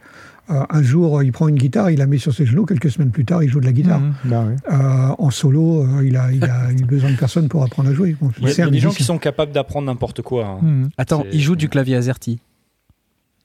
Euh, 0.52 0.64
un 0.70 0.82
jour, 0.84 1.24
il 1.24 1.32
prend 1.32 1.47
une 1.47 1.56
guitare, 1.56 1.91
il 1.91 1.99
la 1.99 2.08
met 2.08 2.18
sur 2.18 2.34
ses 2.34 2.45
genoux. 2.45 2.66
Quelques 2.66 2.91
semaines 2.91 3.12
plus 3.12 3.24
tard, 3.26 3.41
il 3.43 3.49
joue 3.49 3.60
de 3.62 3.66
la 3.66 3.72
guitare. 3.72 3.99
Mhm. 3.99 4.14
Bah 4.26 4.43
ouais. 4.45 4.56
Euh, 4.72 5.16
en 5.18 5.30
solo, 5.30 5.84
euh, 5.84 6.06
il, 6.06 6.18
a, 6.18 6.32
il 6.32 6.43
a 6.43 6.72
eu 6.72 6.76
besoin 6.86 7.12
de 7.12 7.16
personne 7.16 7.47
pour 7.47 7.64
apprendre 7.64 7.89
à 7.89 7.93
jouer. 7.93 8.16
Bon, 8.20 8.32
Il 8.41 8.49
y 8.49 8.62
a, 8.62 8.70
des 8.70 8.80
gens 8.80 8.91
qui 8.91 9.04
sont 9.04 9.18
capables 9.18 9.52
d'apprendre 9.54 9.86
n'importe 9.88 10.22
quoi. 10.22 10.45
hein. 10.45 10.60
Mhm. 10.62 10.89
Attends, 10.97 11.26
il 11.32 11.39
joue 11.41 11.56
du 11.56 11.70
clavier 11.70 11.95
AZERTY. 11.95 12.39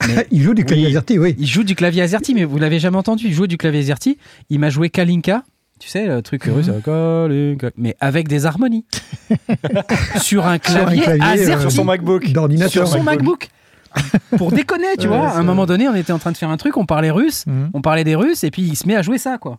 il 0.31 0.43
joue 0.43 0.53
du 0.55 0.65
clavier 0.65 0.87
Oui. 0.87 0.91
AZERTY, 0.93 1.19
oui. 1.19 1.35
Il 1.39 1.47
joue 1.47 1.65
du 1.65 1.75
clavier 1.75 2.03
AZERTY, 2.03 2.35
mais 2.35 2.45
vous 2.45 2.59
l'avez 2.59 2.79
jamais 2.79 2.99
entendu. 2.99 3.27
Il 3.27 3.33
joue 3.35 3.47
du 3.47 3.57
clavier 3.57 3.81
AZERTY. 3.81 4.19
Il 4.51 4.59
m'a 4.59 4.71
joué 4.71 4.91
Kalinka. 4.91 5.43
Tu 5.79 5.89
sais, 5.91 6.07
le 6.07 6.23
truc 6.23 6.45
russe, 6.45 6.71
Kalinka, 6.85 7.71
mais 7.77 7.95
avec 8.01 8.29
des 8.29 8.47
harmonies. 8.47 8.85
sur 10.21 10.47
un 10.47 10.59
clavier, 10.59 11.03
clavier, 11.03 11.23
AZERTY. 11.23 11.53
euh, 11.53 11.61
Sur 11.61 11.73
son 11.73 11.85
MacBook. 11.85 12.33
D'ordinateur. 12.33 12.71
Sur 12.71 12.89
son 12.89 13.03
MacBook. 13.03 13.49
Pour 14.39 14.53
déconner, 14.53 14.97
tu 14.99 15.09
Ouais, 15.09 15.17
vois. 15.17 15.29
À 15.31 15.39
un 15.39 15.43
moment 15.43 15.67
donné, 15.67 15.89
on 15.89 15.95
était 15.95 16.13
en 16.13 16.19
train 16.19 16.33
de 16.33 16.37
faire 16.37 16.51
un 16.51 16.57
truc, 16.57 16.77
on 16.77 16.87
parlait 16.87 17.11
russe, 17.11 17.47
Mhm. 17.47 17.71
on 17.75 17.81
parlait 17.83 18.05
des 18.05 18.15
Russes, 18.15 18.45
et 18.45 18.51
puis 18.51 18.63
il 18.63 18.77
se 18.77 18.87
met 18.87 18.97
à 18.97 19.03
jouer 19.03 19.19
ça, 19.19 19.39
quoi. 19.39 19.59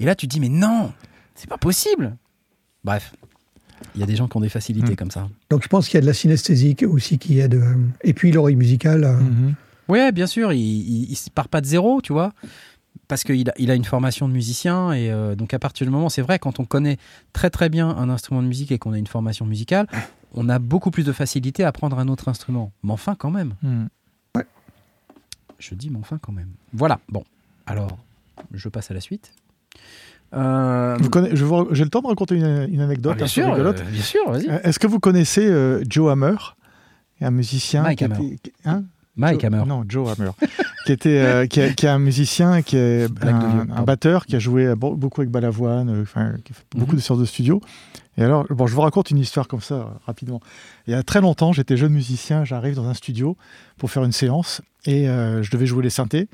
Et 0.00 0.04
là, 0.04 0.14
tu 0.14 0.26
te 0.28 0.32
dis, 0.32 0.40
mais 0.40 0.48
non, 0.48 0.92
c'est 1.34 1.48
pas 1.48 1.58
possible. 1.58 2.16
Bref, 2.84 3.12
il 3.94 4.00
y 4.00 4.04
a 4.04 4.06
des 4.06 4.16
gens 4.16 4.28
qui 4.28 4.36
ont 4.36 4.40
des 4.40 4.48
facilités 4.48 4.92
Mm. 4.92 4.96
comme 4.96 5.10
ça. 5.10 5.28
Donc 5.50 5.62
je 5.62 5.68
pense 5.68 5.86
qu'il 5.88 5.94
y 5.96 5.98
a 5.98 6.02
de 6.02 6.06
la 6.06 6.14
synesthésie 6.14 6.76
aussi 6.86 7.18
qui 7.18 7.38
aide. 7.40 7.54
euh, 7.54 7.74
Et 8.02 8.12
puis 8.12 8.30
l'oreille 8.32 8.56
musicale. 8.56 9.04
euh, 9.04 9.16
Mhm. 9.18 9.54
Ouais, 9.88 10.12
bien 10.12 10.26
sûr, 10.26 10.52
il, 10.52 10.60
il, 10.60 11.10
il 11.12 11.30
part 11.34 11.48
pas 11.48 11.60
de 11.62 11.66
zéro, 11.66 12.00
tu 12.02 12.12
vois, 12.12 12.32
parce 13.08 13.24
qu'il 13.24 13.48
a, 13.48 13.54
il 13.58 13.70
a 13.70 13.74
une 13.74 13.86
formation 13.86 14.28
de 14.28 14.34
musicien, 14.34 14.92
et 14.92 15.10
euh, 15.10 15.34
donc 15.34 15.54
à 15.54 15.58
partir 15.58 15.86
du 15.86 15.90
moment, 15.90 16.10
c'est 16.10 16.20
vrai, 16.20 16.38
quand 16.38 16.60
on 16.60 16.64
connaît 16.66 16.98
très 17.32 17.48
très 17.48 17.70
bien 17.70 17.88
un 17.88 18.10
instrument 18.10 18.42
de 18.42 18.48
musique 18.48 18.70
et 18.70 18.78
qu'on 18.78 18.92
a 18.92 18.98
une 18.98 19.06
formation 19.06 19.46
musicale, 19.46 19.86
on 20.34 20.48
a 20.48 20.58
beaucoup 20.58 20.90
plus 20.90 21.04
de 21.04 21.12
facilité 21.12 21.64
à 21.64 21.68
apprendre 21.68 21.98
un 21.98 22.08
autre 22.08 22.28
instrument. 22.28 22.72
Mais 22.82 22.92
enfin, 22.92 23.14
quand 23.14 23.30
même. 23.30 23.54
Mhm. 23.62 23.88
Je 25.58 25.74
dis, 25.74 25.90
mais 25.90 25.98
enfin, 25.98 26.18
quand 26.22 26.30
même. 26.32 26.50
Voilà, 26.72 27.00
bon, 27.08 27.24
alors, 27.66 27.98
je 28.52 28.68
passe 28.68 28.90
à 28.92 28.94
la 28.94 29.00
suite. 29.00 29.32
Euh, 30.34 30.96
Vous 31.00 31.10
connaissez- 31.10 31.34
je 31.36 31.44
vous- 31.44 31.68
J'ai 31.74 31.82
le 31.84 31.90
temps 31.90 32.00
de 32.02 32.06
raconter 32.06 32.36
une, 32.36 32.68
une 32.72 32.80
anecdote 32.80 33.12
ah, 33.14 33.16
bien 33.16 33.24
un 33.24 33.28
sûr, 33.28 33.52
euh, 33.54 33.72
bien 33.72 34.02
sûr, 34.02 34.30
vas-y. 34.30 34.48
Euh, 34.48 34.60
Est-ce 34.62 34.78
que 34.78 34.86
vous 34.86 35.00
connaissez 35.00 35.46
euh, 35.48 35.82
Joe 35.88 36.12
Hammer? 36.12 36.36
Un 37.20 37.30
musicien 37.32 37.82
Mike 37.82 37.98
qui 37.98 38.04
Hammer. 38.04 38.26
était- 38.34 38.52
hein? 38.64 38.84
Mike 39.16 39.40
Joe- 39.40 39.44
Hammer. 39.52 39.64
Non, 39.66 39.84
Joe 39.88 40.10
Hammer. 40.16 40.30
Qui, 40.88 40.92
était, 40.94 41.18
euh, 41.20 41.46
qui, 41.46 41.60
est, 41.60 41.74
qui 41.74 41.84
est 41.86 41.88
un 41.90 41.98
musicien, 41.98 42.62
qui 42.62 42.76
est 42.76 43.04
un, 43.22 43.38
vieux, 43.38 43.60
un 43.60 43.66
pardon. 43.66 43.82
batteur, 43.84 44.24
qui 44.26 44.36
a 44.36 44.38
joué 44.38 44.66
be- 44.72 44.96
beaucoup 44.96 45.20
avec 45.20 45.30
Balavoine, 45.30 45.90
euh, 45.90 46.02
enfin, 46.02 46.32
qui 46.44 46.52
a 46.52 46.54
fait 46.56 46.64
beaucoup 46.74 46.92
Mhm. 46.92 46.96
de 46.96 47.02
séances 47.02 47.18
de 47.20 47.24
studio. 47.26 47.60
Et 48.16 48.22
alors, 48.24 48.46
bon, 48.48 48.66
je 48.66 48.74
vous 48.74 48.80
raconte 48.80 49.10
une 49.10 49.18
histoire 49.18 49.46
comme 49.48 49.60
ça, 49.60 49.74
euh, 49.74 49.84
rapidement. 50.06 50.40
Il 50.86 50.92
y 50.92 50.94
a 50.94 51.02
très 51.02 51.20
longtemps, 51.20 51.52
j'étais 51.52 51.76
jeune 51.76 51.92
musicien, 51.92 52.44
j'arrive 52.44 52.74
dans 52.74 52.88
un 52.88 52.94
studio 52.94 53.36
pour 53.76 53.90
faire 53.90 54.02
une 54.02 54.12
séance, 54.12 54.62
et 54.86 55.08
euh, 55.10 55.42
je 55.42 55.50
devais 55.50 55.66
jouer 55.66 55.82
les 55.82 55.90
synthés. 55.90 56.28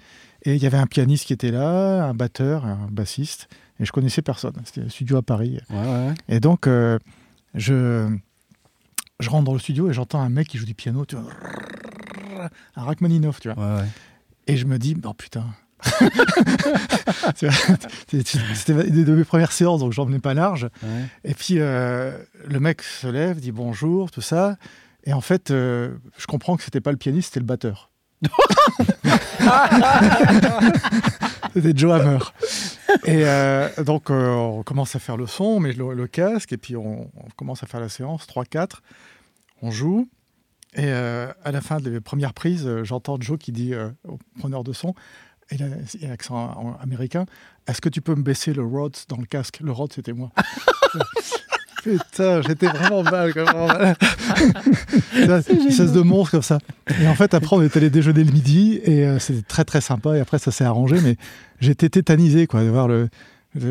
Et 0.44 0.54
il 0.54 0.62
y 0.62 0.66
avait 0.66 0.78
un 0.78 0.86
pianiste 0.86 1.26
qui 1.26 1.32
était 1.32 1.50
là, 1.50 2.04
un 2.04 2.14
batteur, 2.14 2.64
un 2.64 2.86
bassiste, 2.92 3.48
et 3.80 3.84
je 3.84 3.90
connaissais 3.92 4.22
personne. 4.22 4.52
C'était 4.64 4.82
un 4.82 4.88
studio 4.88 5.16
à 5.16 5.22
Paris. 5.22 5.58
Ouais, 5.70 5.76
ouais, 5.76 5.84
ouais. 6.08 6.14
Et 6.28 6.38
donc, 6.38 6.68
euh, 6.68 6.98
je, 7.54 8.08
je 9.18 9.30
rentre 9.30 9.44
dans 9.44 9.52
le 9.54 9.58
studio 9.58 9.90
et 9.90 9.92
j'entends 9.92 10.20
un 10.20 10.28
mec 10.28 10.46
qui 10.48 10.58
joue 10.58 10.66
du 10.66 10.74
piano, 10.74 11.04
tu 11.06 11.16
vois, 11.16 11.28
un 12.76 12.82
Rachmaninoff, 12.84 13.40
tu 13.40 13.50
vois. 13.50 13.76
ouais. 13.78 13.84
Et 14.46 14.56
je 14.56 14.66
me 14.66 14.78
dis, 14.78 14.96
oh 15.04 15.14
putain. 15.14 15.46
C'était 17.34 18.88
une 18.88 19.04
de 19.04 19.14
mes 19.14 19.24
premières 19.24 19.52
séances, 19.52 19.80
donc 19.80 19.92
j'en 19.92 20.04
venais 20.06 20.18
pas 20.18 20.34
large. 20.34 20.68
Ouais. 20.82 21.04
Et 21.24 21.34
puis, 21.34 21.56
euh, 21.58 22.16
le 22.46 22.60
mec 22.60 22.82
se 22.82 23.06
lève, 23.06 23.38
dit 23.40 23.52
bonjour, 23.52 24.10
tout 24.10 24.20
ça. 24.22 24.56
Et 25.04 25.12
en 25.12 25.20
fait, 25.20 25.50
euh, 25.50 25.94
je 26.16 26.26
comprends 26.26 26.56
que 26.56 26.62
c'était 26.62 26.80
pas 26.80 26.90
le 26.90 26.96
pianiste, 26.96 27.28
c'était 27.28 27.40
le 27.40 27.46
batteur. 27.46 27.90
c'était 31.52 31.72
Joe 31.76 31.92
Hammer. 31.92 32.18
Et 33.04 33.26
euh, 33.26 33.68
donc, 33.84 34.08
on 34.10 34.62
commence 34.62 34.96
à 34.96 34.98
faire 34.98 35.18
le 35.18 35.26
son, 35.26 35.44
on 35.44 35.60
met 35.60 35.72
le, 35.72 35.92
le 35.92 36.06
casque, 36.06 36.52
et 36.52 36.56
puis 36.56 36.76
on, 36.76 37.10
on 37.14 37.28
commence 37.36 37.62
à 37.62 37.66
faire 37.66 37.80
la 37.80 37.90
séance, 37.90 38.26
3-4. 38.26 38.76
On 39.60 39.70
joue. 39.70 40.08
Et 40.76 40.86
euh, 40.86 41.28
à 41.44 41.52
la 41.52 41.60
fin 41.60 41.78
des 41.78 42.00
premières 42.00 42.32
prises, 42.34 42.66
euh, 42.66 42.82
j'entends 42.84 43.16
Joe 43.20 43.38
qui 43.38 43.52
dit 43.52 43.74
euh, 43.74 43.90
au 44.08 44.18
preneur 44.40 44.64
de 44.64 44.72
son, 44.72 44.94
et 45.50 45.56
là, 45.58 45.66
il 46.00 46.06
a 46.06 46.08
l'accent 46.08 46.36
en- 46.36 46.76
américain, 46.82 47.26
est-ce 47.68 47.80
que 47.80 47.88
tu 47.88 48.00
peux 48.00 48.14
me 48.14 48.22
baisser 48.22 48.52
le 48.54 48.64
Rhodes 48.64 48.96
dans 49.08 49.16
le 49.18 49.26
casque? 49.26 49.60
Le 49.62 49.70
Rhodes, 49.72 49.92
c'était 49.92 50.12
moi. 50.12 50.30
Putain, 51.82 52.40
j'étais 52.40 52.66
vraiment 52.66 53.02
mal. 53.02 53.30
vraiment 53.32 53.66
mal. 53.66 53.94
Une 55.14 55.30
espèce 55.68 55.92
de 55.92 56.00
monstre 56.00 56.30
comme 56.32 56.42
ça. 56.42 56.58
Et 57.00 57.06
en 57.06 57.14
fait, 57.14 57.34
après, 57.34 57.54
on 57.56 57.60
est 57.62 57.76
allé 57.76 57.90
déjeuner 57.90 58.24
le 58.24 58.32
midi 58.32 58.80
et 58.84 59.04
euh, 59.06 59.18
c'était 59.18 59.42
très 59.42 59.64
très 59.64 59.82
sympa. 59.82 60.16
Et 60.16 60.20
après, 60.20 60.38
ça 60.38 60.50
s'est 60.50 60.64
arrangé, 60.64 60.96
mais 61.02 61.16
j'étais 61.60 61.90
tétanisé 61.90 62.46
quoi, 62.46 62.62
de 62.64 62.68
voir 62.70 62.88
le. 62.88 63.08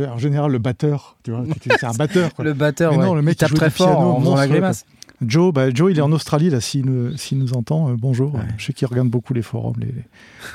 En 0.09 0.17
général, 0.17 0.49
le 0.51 0.59
batteur, 0.59 1.17
tu 1.23 1.31
vois, 1.31 1.43
c'est 1.65 1.83
un 1.83 1.91
batteur. 1.91 2.33
Quoi. 2.35 2.45
Le 2.45 2.53
batteur, 2.53 2.91
Mais 2.93 2.99
ouais. 2.99 3.05
non, 3.05 3.15
le 3.15 3.21
mec 3.21 3.33
il 3.33 3.37
tape 3.39 3.49
qui 3.49 3.55
joue 3.55 3.59
très 3.59 3.69
fort 3.69 3.87
piano, 3.97 4.11
en 4.11 4.19
faisant 4.21 4.35
la 4.35 4.47
grimace. 4.47 4.85
Joe, 5.21 5.53
bah, 5.53 5.69
Joe, 5.73 5.91
il 5.91 5.99
est 5.99 6.01
en 6.01 6.11
Australie 6.11 6.49
là. 6.49 6.59
S'il 6.61 6.85
nous, 6.85 7.15
s'il 7.17 7.37
nous 7.37 7.53
entend, 7.53 7.89
euh, 7.89 7.95
bonjour. 7.97 8.35
Ouais. 8.35 8.41
Je 8.57 8.65
sais 8.65 8.73
qu'il 8.73 8.87
regarde 8.87 9.09
beaucoup 9.09 9.33
les 9.33 9.41
forums, 9.41 9.75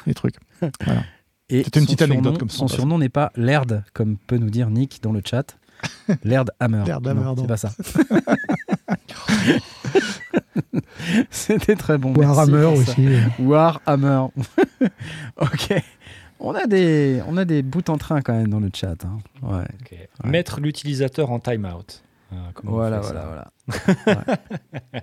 les, 0.06 0.14
trucs. 0.14 0.34
Voilà. 0.84 1.02
Et 1.50 1.64
C'était 1.64 1.80
une 1.80 1.86
son 1.86 1.92
petite 1.92 2.02
anecdote 2.02 2.34
surnom- 2.34 2.38
comme 2.38 2.50
ça, 2.50 2.56
Son 2.58 2.68
surnom 2.68 2.98
n'est 2.98 3.08
pas 3.08 3.32
Laird, 3.36 3.82
comme 3.94 4.18
peut 4.18 4.36
nous 4.36 4.50
dire 4.50 4.68
Nick 4.68 5.02
dans 5.02 5.12
le 5.12 5.22
chat. 5.24 5.56
Laird 6.24 6.50
Hammer. 6.60 6.84
Laird 6.86 7.04
Non, 7.04 7.10
Hammer, 7.10 7.32
C'est 7.36 7.40
non. 7.40 7.46
pas 7.46 7.56
ça. 7.56 7.70
C'était 11.30 11.76
très 11.76 11.98
bon. 11.98 12.12
Warhammer 12.14 12.64
aussi. 12.64 13.08
Warhammer. 13.38 14.26
ok. 15.40 15.82
On 16.40 16.54
a 16.54 16.66
des, 16.66 17.20
on 17.26 17.36
a 17.36 17.44
des 17.44 17.62
bouts 17.62 17.82
en 17.88 17.98
train 17.98 18.20
quand 18.20 18.34
même 18.34 18.48
dans 18.48 18.60
le 18.60 18.70
chat. 18.74 18.94
hein. 19.04 19.18
Ouais. 19.42 19.64
Ok. 19.80 19.96
Mettre 20.24 20.60
l'utilisateur 20.60 21.30
en 21.30 21.40
timeout. 21.40 22.02
Ah, 22.30 22.52
Voilà, 22.62 23.00
voilà, 23.00 23.50
voilà. 24.04 24.38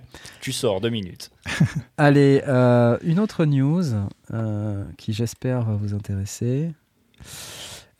Tu 0.40 0.52
sors 0.52 0.80
deux 0.80 0.90
minutes. 0.90 1.30
Allez, 1.98 2.42
euh, 2.46 2.98
une 3.02 3.18
autre 3.18 3.44
news 3.44 3.82
euh, 4.32 4.84
qui 4.96 5.12
j'espère 5.12 5.62
va 5.62 5.74
vous 5.74 5.94
intéresser. 5.94 6.72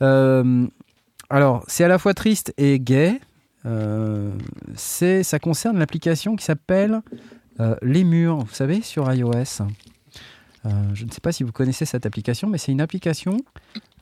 Euh, 0.02 0.66
Alors, 1.28 1.64
c'est 1.66 1.84
à 1.84 1.88
la 1.88 1.98
fois 1.98 2.14
triste 2.14 2.54
et. 2.56 2.80
Euh, 3.64 4.30
c'est, 4.76 5.24
ça 5.24 5.40
concerne 5.40 5.78
l'application 5.78 6.36
qui 6.36 6.44
s'appelle 6.44 7.02
Les 7.82 8.04
Murs, 8.04 8.38
vous 8.38 8.54
savez, 8.54 8.80
sur 8.80 9.12
iOS. 9.12 9.66
Je 10.64 11.04
ne 11.04 11.10
sais 11.10 11.20
pas 11.20 11.32
si 11.32 11.42
vous 11.42 11.52
connaissez 11.52 11.84
cette 11.84 12.06
application, 12.06 12.48
mais 12.48 12.58
c'est 12.58 12.70
une 12.70 12.80
application. 12.80 13.38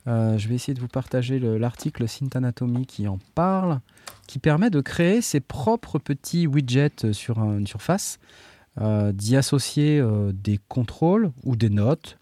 Euh, 0.07 0.37
je 0.37 0.47
vais 0.47 0.55
essayer 0.55 0.73
de 0.73 0.79
vous 0.79 0.87
partager 0.87 1.39
le- 1.39 1.57
l'article 1.57 2.07
Synth 2.07 2.35
Anatomy 2.35 2.85
qui 2.85 3.07
en 3.07 3.19
parle, 3.33 3.79
qui 4.27 4.39
permet 4.39 4.69
de 4.69 4.81
créer 4.81 5.21
ses 5.21 5.39
propres 5.39 5.99
petits 5.99 6.47
widgets 6.47 7.11
sur 7.13 7.39
un- 7.39 7.57
une 7.57 7.67
surface, 7.67 8.19
euh, 8.81 9.11
d'y 9.11 9.35
associer 9.35 9.99
euh, 9.99 10.31
des 10.33 10.59
contrôles 10.67 11.31
ou 11.43 11.55
des 11.55 11.69
notes, 11.69 12.17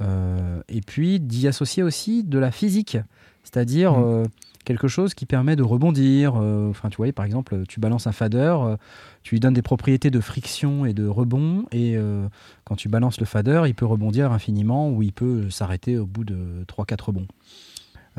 euh, 0.00 0.60
et 0.68 0.80
puis 0.80 1.20
d'y 1.20 1.46
associer 1.48 1.82
aussi 1.82 2.24
de 2.24 2.38
la 2.38 2.50
physique, 2.50 2.98
c'est-à-dire 3.44 3.92
Mhm. 3.92 4.04
euh, 4.04 4.24
quelque 4.64 4.86
chose 4.88 5.14
qui 5.14 5.26
permet 5.26 5.56
de 5.56 5.62
rebondir. 5.62 6.34
euh, 6.36 6.70
Enfin, 6.70 6.88
tu 6.88 6.96
vois, 6.98 7.10
par 7.12 7.24
exemple, 7.24 7.64
tu 7.68 7.80
balances 7.80 8.06
un 8.06 8.12
fader, 8.12 8.56
euh, 8.62 8.76
tu 9.22 9.34
lui 9.34 9.40
donnes 9.40 9.54
des 9.54 9.62
propriétés 9.62 10.10
de 10.10 10.20
friction 10.20 10.86
et 10.86 10.92
de 10.94 11.06
rebond, 11.06 11.64
et 11.72 11.96
quand 12.64 12.76
tu 12.76 12.88
balances 12.88 13.18
le 13.20 13.26
fader, 13.26 13.62
il 13.66 13.74
peut 13.74 13.86
rebondir 13.86 14.30
infiniment 14.32 14.90
ou 14.90 15.02
il 15.02 15.12
peut 15.12 15.50
s'arrêter 15.50 15.98
au 15.98 16.06
bout 16.06 16.24
de 16.24 16.64
3-4 16.68 17.06
rebonds. 17.06 17.26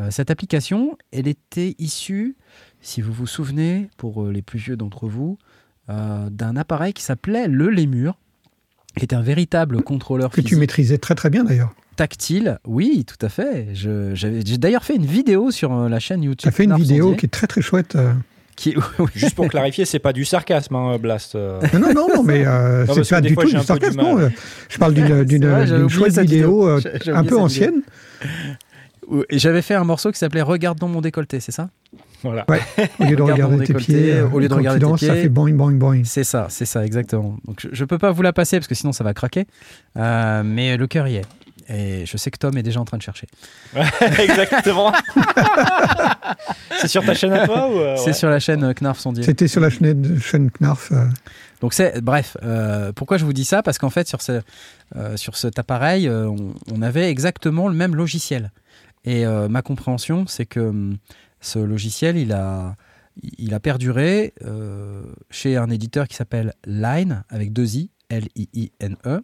Cette 0.09 0.31
application, 0.31 0.97
elle 1.11 1.27
était 1.27 1.75
issue, 1.77 2.35
si 2.81 3.01
vous 3.01 3.13
vous 3.13 3.27
souvenez, 3.27 3.89
pour 3.97 4.25
les 4.27 4.41
plus 4.41 4.57
vieux 4.59 4.75
d'entre 4.75 5.07
vous, 5.07 5.37
euh, 5.89 6.29
d'un 6.31 6.55
appareil 6.55 6.93
qui 6.93 7.03
s'appelait 7.03 7.47
le 7.47 7.69
Lémur, 7.69 8.17
qui 8.97 9.03
était 9.05 9.15
un 9.15 9.21
véritable 9.21 9.83
contrôleur 9.83 10.31
Que 10.31 10.41
tu 10.41 10.55
maîtrisais 10.55 10.97
très 10.97 11.13
très 11.15 11.29
bien 11.29 11.43
d'ailleurs. 11.43 11.73
Tactile. 11.95 12.59
Oui, 12.65 13.05
tout 13.05 13.23
à 13.25 13.29
fait. 13.29 13.67
Je- 13.73 14.13
j'avais- 14.15 14.41
J'ai 14.45 14.57
d'ailleurs 14.57 14.83
fait 14.83 14.95
une 14.95 15.05
vidéo 15.05 15.51
sur 15.51 15.73
euh, 15.73 15.89
la 15.89 15.99
chaîne 15.99 16.23
YouTube. 16.23 16.41
Tu 16.43 16.47
as 16.47 16.51
fait 16.51 16.63
une 16.65 16.75
vidéo 16.75 17.05
Sondier, 17.05 17.17
qui 17.19 17.25
est 17.25 17.29
très 17.29 17.47
très 17.47 17.61
chouette. 17.61 17.95
euh. 17.95 18.11
qui 18.55 18.75
oui, 18.99 19.07
Juste 19.15 19.35
pour 19.35 19.47
clarifier, 19.47 19.85
c'est 19.85 19.99
pas 19.99 20.13
du 20.13 20.25
sarcasme, 20.25 20.75
hein, 20.75 20.97
Blast. 20.99 21.35
euh. 21.35 21.59
Non, 21.73 21.79
non, 21.79 21.93
non, 21.93 22.07
non, 22.15 22.23
mais 22.23 22.45
euh, 22.45 22.85
c'est 22.87 23.09
pas 23.09 23.21
du 23.21 23.33
fois, 23.33 23.43
tout 23.45 23.51
du 23.55 23.61
sarcasme. 23.63 23.97
non, 23.99 24.29
Je 24.69 24.77
parle 24.77 24.93
d'une 24.93 25.89
chouette 25.89 26.19
vidéo 26.19 26.67
un 26.67 27.23
peu 27.23 27.37
ancienne. 27.39 27.81
Et 29.29 29.37
J'avais 29.37 29.61
fait 29.61 29.73
un 29.75 29.83
morceau 29.83 30.11
qui 30.11 30.17
s'appelait 30.17 30.41
Regarde 30.41 30.79
dans 30.79 30.87
mon 30.87 31.01
décolleté, 31.01 31.39
c'est 31.41 31.51
ça? 31.51 31.69
Voilà. 32.23 32.45
Au 32.47 33.03
lieu 33.03 33.15
de 33.17 33.21
Regarde 33.21 33.31
regarder 33.31 33.57
tes 33.57 33.73
décolleté, 33.73 33.93
pieds, 33.93 34.21
au 34.21 34.39
lieu 34.39 34.47
de 34.47 34.53
regarder 34.53 34.79
tes 34.79 34.85
danses, 34.85 35.01
ça 35.01 35.11
pieds. 35.11 35.23
fait 35.23 35.29
boing 35.29 35.51
boing 35.51 35.73
boing. 35.73 36.03
C'est 36.05 36.23
ça, 36.23 36.47
c'est 36.49 36.63
ça, 36.65 36.85
exactement. 36.85 37.35
Donc 37.45 37.57
je, 37.59 37.67
je 37.73 37.83
peux 37.83 37.97
pas 37.97 38.11
vous 38.11 38.21
la 38.21 38.31
passer 38.31 38.57
parce 38.57 38.67
que 38.67 38.75
sinon 38.75 38.93
ça 38.93 39.03
va 39.03 39.13
craquer, 39.13 39.45
Euh, 39.97 40.41
mais 40.45 40.77
le 40.77 40.87
cœur 40.87 41.07
y 41.09 41.17
est. 41.17 41.25
Et 41.69 42.05
je 42.05 42.17
sais 42.17 42.29
que 42.31 42.37
Tom 42.37 42.57
est 42.57 42.63
déjà 42.63 42.79
en 42.79 42.85
train 42.85 42.97
de 42.97 43.01
chercher. 43.03 43.27
Exactement. 44.19 44.91
c'est 46.81 46.87
sur 46.87 47.05
ta 47.05 47.13
chaîne 47.13 47.33
à 47.33 47.45
toi 47.45 47.69
ou 47.69 47.77
euh, 47.79 47.95
C'est 47.97 48.07
ouais 48.07 48.13
sur 48.13 48.29
la 48.29 48.39
chaîne 48.39 48.63
euh, 48.63 48.73
Knarf 48.73 48.99
Sondier. 48.99 49.23
C'était 49.23 49.47
sur 49.47 49.61
la 49.61 49.69
chaîne, 49.69 50.19
chaîne 50.19 50.49
Knarf. 50.51 50.91
euh, 50.91 51.05
Donc 51.61 51.73
c'est 51.73 52.01
bref. 52.01 52.37
euh, 52.43 52.91
pourquoi 52.93 53.17
je 53.17 53.25
vous 53.25 53.33
dis 53.33 53.45
ça? 53.45 53.63
Parce 53.63 53.77
qu'en 53.77 53.89
fait 53.89 54.07
sur 54.07 54.21
ce 54.21 54.41
euh, 54.95 55.17
sur 55.17 55.37
cet 55.37 55.59
appareil, 55.59 56.07
euh, 56.07 56.27
on, 56.27 56.53
on 56.73 56.81
avait 56.81 57.09
exactement 57.09 57.67
le 57.67 57.73
même 57.75 57.95
logiciel. 57.95 58.51
Et 59.05 59.25
euh, 59.25 59.47
ma 59.49 59.61
compréhension, 59.61 60.25
c'est 60.27 60.45
que 60.45 60.59
hum, 60.59 60.97
ce 61.41 61.59
logiciel, 61.59 62.17
il 62.17 62.31
a 62.33 62.75
il 63.37 63.53
a 63.53 63.59
perduré 63.59 64.33
euh, 64.43 65.03
chez 65.29 65.55
un 65.57 65.69
éditeur 65.69 66.07
qui 66.07 66.15
s'appelle 66.15 66.53
Line 66.65 67.23
avec 67.29 67.53
deux 67.53 67.75
i, 67.75 67.91
L 68.09 68.27
I 68.35 68.49
I 68.53 68.71
N 68.79 68.95
E. 69.05 69.21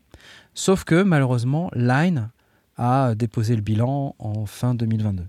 Sauf 0.60 0.84
que 0.84 1.04
malheureusement, 1.04 1.72
Line 1.74 2.32
a 2.76 3.16
déposé 3.16 3.56
le 3.56 3.62
bilan 3.62 4.14
en 4.20 4.46
fin 4.46 4.76
2022. 4.76 5.24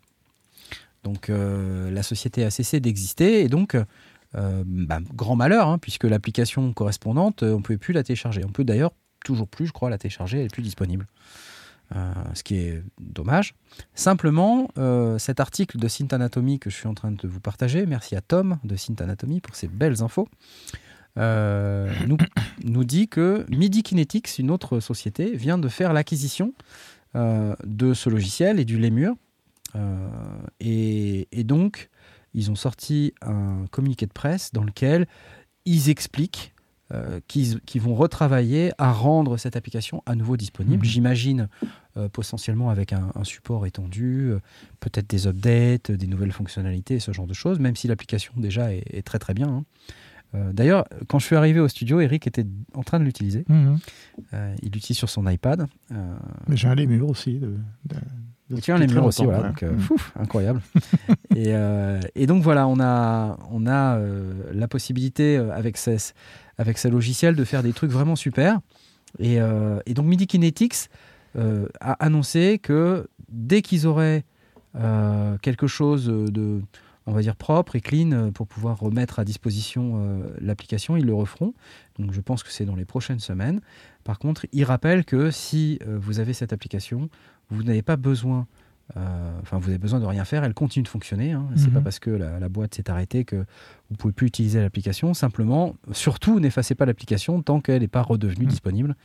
Donc 1.05 1.31
euh, 1.31 1.89
la 1.93 2.03
société 2.03 2.43
a 2.43 2.51
cessé 2.51 2.81
d'exister 2.81 3.43
et 3.43 3.49
donc 3.49 3.77
euh, 3.77 4.65
bah, 4.67 4.99
grand 5.15 5.37
malheur, 5.37 5.69
hein, 5.69 5.79
puisque 5.79 6.03
l'application 6.03 6.73
correspondante, 6.73 7.45
euh, 7.45 7.53
on 7.53 7.59
ne 7.59 7.63
pouvait 7.63 7.79
plus 7.79 7.95
la 7.95 8.03
télécharger. 8.03 8.45
On 8.45 8.51
peut 8.51 8.65
d'ailleurs 8.65 8.91
toujours 9.25 9.47
plus, 9.47 9.69
je 9.69 9.73
crois, 9.73 9.89
la 9.89 9.99
télécharger, 9.99 10.39
elle 10.39 10.43
n'est 10.43 10.49
plus 10.49 10.65
disponible. 10.65 11.07
Ce 12.35 12.45
qui 12.45 12.57
est 12.57 12.83
dommage. 13.01 13.55
Simplement, 13.97 14.69
cet 15.19 15.41
article 15.41 15.77
de 15.77 15.89
Synth 15.89 16.13
Anatomy 16.13 16.61
que 16.61 16.71
je 16.71 16.77
suis 16.77 16.87
en 16.87 16.95
train 16.95 17.11
de 17.11 17.27
vous 17.27 17.41
partager, 17.41 17.85
merci 17.85 18.15
à 18.15 18.21
Tom 18.21 18.59
de 18.63 18.77
Synth 18.77 19.01
Anatomy 19.01 19.41
pour 19.41 19.57
ces 19.57 19.67
belles 19.67 20.01
infos, 20.01 20.29
euh, 21.21 21.93
nous, 22.07 22.17
nous 22.65 22.85
dit 22.85 23.09
que 23.09 23.47
MIDI 23.51 23.83
Kinetics, 23.83 24.39
une 24.39 24.51
autre 24.51 24.81
société, 24.81 25.37
vient 25.37 25.59
de 25.59 25.69
faire 25.69 25.93
l'acquisition 25.93 26.53
euh, 27.15 27.55
de 27.65 27.95
ce 27.95 28.11
logiciel 28.11 28.59
et 28.59 28.65
du 28.65 28.79
Lémur. 28.79 29.15
Euh, 29.77 30.09
et, 30.59 31.29
et 31.33 31.45
donc, 31.45 31.91
ils 32.35 32.51
ont 32.51 32.57
sorti 32.57 33.15
un 33.23 33.67
communiqué 33.71 34.07
de 34.07 34.13
presse 34.13 34.53
dans 34.53 34.65
lequel 34.65 35.07
ils 35.65 35.91
expliquent 35.91 36.55
euh, 36.93 37.21
qu'ils 37.29 37.61
qu'ils 37.61 37.81
vont 37.81 37.95
retravailler 37.95 38.73
à 38.79 38.93
rendre 38.93 39.37
cette 39.37 39.55
application 39.55 40.03
à 40.07 40.17
nouveau 40.17 40.37
disponible. 40.37 40.85
Mhm. 40.85 40.91
J'imagine 40.91 41.49
euh, 41.97 42.09
potentiellement 42.09 42.69
avec 42.71 42.93
un, 42.93 43.13
un 43.15 43.23
support 43.23 43.65
étendu, 43.67 44.31
euh, 44.31 44.41
peut-être 44.81 45.09
des 45.09 45.29
updates, 45.29 45.93
des 45.93 46.07
nouvelles 46.09 46.33
fonctionnalités, 46.33 46.99
ce 46.99 47.13
genre 47.13 47.29
de 47.29 47.35
choses, 47.35 47.61
même 47.61 47.77
si 47.77 47.87
l'application 47.87 48.33
déjà 48.37 48.73
est, 48.75 48.83
est 48.93 49.03
très 49.03 49.21
très 49.21 49.35
bien. 49.35 49.49
hein. 49.49 49.65
Euh, 50.35 50.53
D'ailleurs, 50.53 50.85
quand 51.09 51.19
je 51.19 51.27
suis 51.27 51.37
arrivé 51.37 51.59
au 51.61 51.69
studio, 51.69 52.01
Eric 52.01 52.27
était 52.27 52.47
en 52.75 52.83
train 52.83 53.01
de 53.01 53.05
l'utiliser. 53.05 53.45
Mhm. 53.49 53.79
Euh, 54.35 54.55
il 54.63 54.71
l'utilise 54.73 54.97
sur 54.99 55.09
son 55.11 55.27
iPad. 55.29 55.67
Euh, 55.93 56.17
Mais 56.49 56.57
j'ai 56.57 56.69
un 56.69 56.75
lémur 56.75 57.09
aussi. 57.09 57.39
De, 57.39 57.55
de- 57.87 57.97
de- 58.57 58.61
tu 58.61 58.73
as 58.73 58.79
Lemur 58.79 58.97
très 58.99 59.07
aussi, 59.07 59.25
voilà. 59.25 59.53
ouais. 59.53 59.69
Donc, 59.69 59.79
fouf, 59.81 60.13
incroyable. 60.19 60.61
et, 61.37 61.55
et 62.17 62.27
donc 62.27 62.43
voilà, 62.43 62.67
on 62.67 62.81
a, 62.81 63.39
on 63.51 63.67
a 63.69 63.99
la 64.53 64.67
possibilité 64.69 65.37
avec 65.37 65.77
ces, 65.77 65.97
avec 66.59 66.77
ces 66.79 66.91
logiciels 66.91 67.37
de 67.37 67.45
faire 67.45 67.63
des 67.63 67.73
trucs 67.73 67.93
vraiment 67.93 68.17
super. 68.17 68.59
Et, 69.21 69.37
et 69.87 69.95
donc 69.95 70.07
MIDI 70.07 70.27
Kinetics 70.27 70.89
a 71.39 71.93
annoncé 72.05 72.59
que 72.61 73.09
dès 73.31 73.63
qu'ils 73.63 73.87
auraient 73.87 74.25
quelque 75.43 75.69
chose 75.69 76.07
de, 76.07 76.61
on 77.11 77.13
va 77.13 77.23
dire 77.23 77.35
propre 77.35 77.75
et 77.75 77.81
clean 77.81 78.13
euh, 78.13 78.31
pour 78.31 78.47
pouvoir 78.47 78.79
remettre 78.79 79.19
à 79.19 79.25
disposition 79.25 79.95
euh, 79.97 80.33
l'application, 80.41 80.97
ils 80.97 81.05
le 81.05 81.15
referont. 81.15 81.55
Donc 81.99 82.13
je 82.13 82.21
pense 82.21 82.43
que 82.45 82.51
c'est 82.53 82.65
dans 82.65 82.77
les 82.77 82.85
prochaines 82.85 83.19
semaines. 83.19 83.61
Par 84.05 84.19
contre, 84.19 84.47
ils 84.53 84.65
rappellent 84.65 85.05
que 85.05 85.31
si 85.33 85.79
euh, 85.87 85.99
vous 86.01 86.21
avez 86.21 86.33
cette 86.33 86.53
application, 86.53 87.09
vous 87.51 87.65
n'avez 87.65 87.83
pas 87.83 87.97
besoin, 87.97 88.47
euh, 88.97 89.41
enfin 89.43 89.59
vous 89.59 89.69
avez 89.71 89.79
besoin 89.79 89.99
de 89.99 90.05
rien 90.07 90.25
faire, 90.25 90.45
elle 90.45 90.55
continue 90.55 90.85
de 90.85 90.89
fonctionner. 90.89 91.33
Hein. 91.33 91.47
C'est 91.57 91.67
Mhm. 91.67 91.73
pas 91.75 91.81
parce 91.81 91.99
que 91.99 92.11
la, 92.11 92.39
la 92.39 92.49
boîte 92.49 92.75
s'est 92.77 92.89
arrêtée 92.91 93.25
que 93.25 93.45
vous 93.91 93.97
pouvez 93.97 94.13
plus 94.13 94.29
utiliser 94.29 94.61
l'application. 94.61 95.13
Simplement, 95.13 95.75
surtout 95.93 96.39
n'effacez 96.39 96.75
pas 96.77 96.87
l'application 96.87 97.43
tant 97.43 97.61
qu'elle 97.61 97.83
n'est 97.83 97.89
pas 97.89 98.03
redevenue 98.03 98.45
Mhm. 98.45 98.51
disponible, 98.51 98.97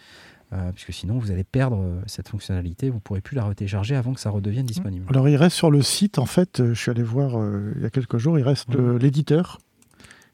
euh, 0.56 0.72
puisque 0.72 0.94
sinon 0.94 1.18
vous 1.18 1.32
allez 1.32 1.44
perdre 1.44 1.78
euh, 1.82 2.02
cette 2.06 2.30
fonctionnalité. 2.30 2.90
Vous 2.90 3.00
pourrez 3.00 3.22
plus 3.22 3.36
la 3.36 3.44
retélécharger 3.44 3.96
avant 3.96 4.14
que 4.14 4.20
ça 4.20 4.30
redevienne 4.30 4.66
disponible. 4.66 5.06
Alors 5.10 5.28
il 5.28 5.36
reste 5.36 5.56
sur 5.56 5.72
le 5.72 5.82
site, 5.82 6.20
en 6.20 6.26
fait, 6.26 6.60
euh, 6.60 6.74
je 6.74 6.80
suis 6.80 6.92
allé 6.92 7.04
voir 7.04 7.34
il 7.76 7.82
y 7.82 7.86
a 7.86 7.90
quelques 7.90 8.18
jours, 8.18 8.40
il 8.40 8.44
reste 8.44 8.76
euh, 8.76 8.98
l'éditeur. 8.98 9.60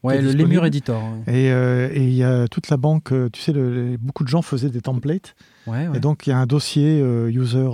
Ouais, 0.02 0.16
le 0.16 0.22
disponible. 0.22 0.48
Lemur 0.48 0.64
Editor. 0.66 1.02
Et 1.28 1.52
euh, 1.52 1.88
et 1.92 2.02
il 2.02 2.14
y 2.14 2.24
a 2.24 2.48
toute 2.48 2.68
la 2.70 2.76
banque, 2.76 3.12
euh, 3.12 3.28
tu 3.32 3.40
sais, 3.40 3.52
le- 3.52 3.90
les- 3.90 3.96
beaucoup 3.98 4.24
de 4.24 4.28
gens 4.28 4.42
faisaient 4.42 4.68
des 4.70 4.80
templates. 4.80 5.36
Ouais, 5.68 5.86
ouais. 5.86 5.96
Et 5.96 6.00
donc 6.00 6.26
il 6.26 6.30
y 6.30 6.32
a 6.32 6.38
un 6.38 6.46
dossier 6.46 7.00
euh, 7.00 7.30
User 7.30 7.68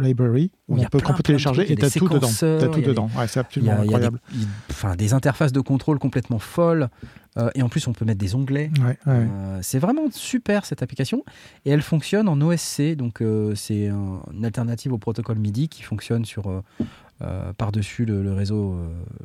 Library 0.00 0.50
Où 0.68 0.76
on 0.80 0.84
peut, 0.86 0.98
qu'on 1.00 1.14
peut 1.14 1.22
télécharger 1.22 1.62
et 1.62 1.66
tu 1.66 1.74
des 1.76 1.84
as 1.86 1.90
tout 1.90 2.08
dedans. 2.08 2.26
tout 2.72 2.80
dedans. 2.80 3.08
Ouais, 3.16 3.28
c'est 3.28 3.38
y 3.38 3.40
absolument 3.40 3.72
a, 3.78 3.84
il 3.84 3.90
y 3.92 3.94
a 3.94 3.98
des, 4.00 4.06
incroyable. 4.06 4.20
il- 4.34 4.46
enfin, 4.70 4.96
des 4.96 5.14
interfaces 5.14 5.52
de 5.52 5.60
contrôle 5.60 5.98
complètement 6.00 6.40
folles. 6.40 6.88
euh, 7.36 7.50
et 7.54 7.62
en 7.62 7.68
plus, 7.68 7.86
on 7.86 7.92
peut 7.92 8.04
mettre 8.04 8.18
des 8.18 8.34
onglets. 8.34 8.70
Ouais, 8.80 8.86
ouais. 8.88 8.96
Euh, 9.06 9.58
c'est 9.62 9.78
vraiment 9.78 10.10
super 10.10 10.64
cette 10.66 10.82
application 10.82 11.22
et 11.64 11.70
elle 11.70 11.82
fonctionne 11.82 12.26
en 12.28 12.40
OSC, 12.40 12.96
donc 12.96 13.20
euh, 13.22 13.54
c'est 13.54 13.86
un- 13.86 14.20
une 14.34 14.44
alternative 14.44 14.92
au 14.92 14.98
protocole 14.98 15.38
MIDI 15.38 15.68
qui 15.68 15.82
fonctionne 15.84 16.24
sur 16.24 16.50
par-dessus 17.56 18.04
le, 18.04 18.22
le 18.22 18.32
réseau, 18.32 18.76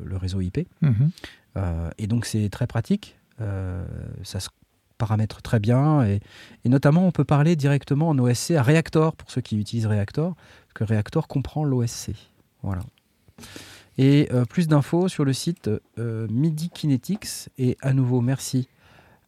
le 0.04 0.16
réseau 0.16 0.40
IP. 0.40 0.66
Mhm. 0.82 1.10
Et 1.98 2.06
donc 2.06 2.26
c'est 2.26 2.48
très 2.48 2.66
pratique, 2.66 3.18
euh, 3.40 3.84
ça 4.22 4.40
se 4.40 4.48
paramètre 4.98 5.42
très 5.42 5.58
bien 5.58 6.04
et, 6.04 6.20
et 6.64 6.68
notamment 6.68 7.06
on 7.06 7.10
peut 7.10 7.24
parler 7.24 7.56
directement 7.56 8.08
en 8.08 8.18
OSC 8.18 8.52
à 8.52 8.62
Reactor 8.62 9.16
pour 9.16 9.30
ceux 9.30 9.40
qui 9.40 9.58
utilisent 9.58 9.86
Reactor, 9.86 10.34
parce 10.34 10.72
que 10.74 10.84
Reactor 10.84 11.28
comprend 11.28 11.64
l'OSC. 11.64 12.12
Voilà. 12.62 12.82
Et 13.96 14.28
euh, 14.32 14.44
plus 14.44 14.66
d'infos 14.66 15.08
sur 15.08 15.24
le 15.24 15.32
site 15.32 15.70
euh, 15.98 16.26
MIDI 16.28 16.70
Kinetics 16.70 17.50
et 17.58 17.76
à 17.80 17.92
nouveau 17.92 18.20
merci 18.20 18.68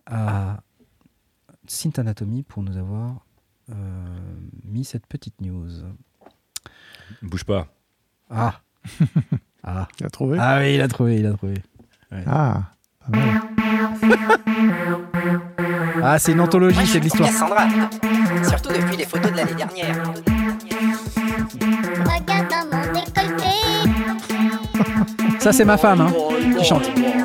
à 0.06 0.60
Synth 1.66 1.98
Anatomy 1.98 2.42
pour 2.42 2.62
nous 2.62 2.76
avoir 2.76 3.24
euh, 3.70 3.74
mis 4.64 4.84
cette 4.84 5.06
petite 5.06 5.40
news. 5.40 5.68
Bouge 7.22 7.44
pas. 7.44 7.68
Ah 8.30 8.60
Ah 9.62 9.88
Tu 9.96 10.04
as 10.04 10.10
trouvé 10.10 10.38
Ah 10.40 10.58
oui, 10.60 10.74
il 10.74 10.80
a 10.80 10.88
trouvé, 10.88 11.18
il 11.18 11.26
a 11.26 11.32
trouvé. 11.32 11.54
Ah, 12.12 12.62
pas 13.00 13.18
mal. 13.18 13.40
Ah, 16.02 16.18
c'est 16.18 16.32
une 16.32 16.40
anthologie, 16.40 16.86
c'est 16.86 16.98
de 17.00 17.04
l'histoire. 17.04 17.28
Cassandra. 17.28 17.66
Surtout 18.48 18.68
depuis 18.68 18.96
les 18.96 19.04
photos 19.06 19.32
de 19.32 19.36
l'année 19.36 19.54
dernière. 19.54 20.02
Regarde 22.04 22.48
dans 22.48 22.66
mon 22.70 22.82
décolleté. 22.92 23.54
Ça, 25.40 25.52
c'est 25.52 25.64
ma 25.64 25.76
femme 25.76 26.00
hein, 26.00 26.12
qui 26.58 26.64
chante. 26.64 26.84
Regarde 26.84 27.16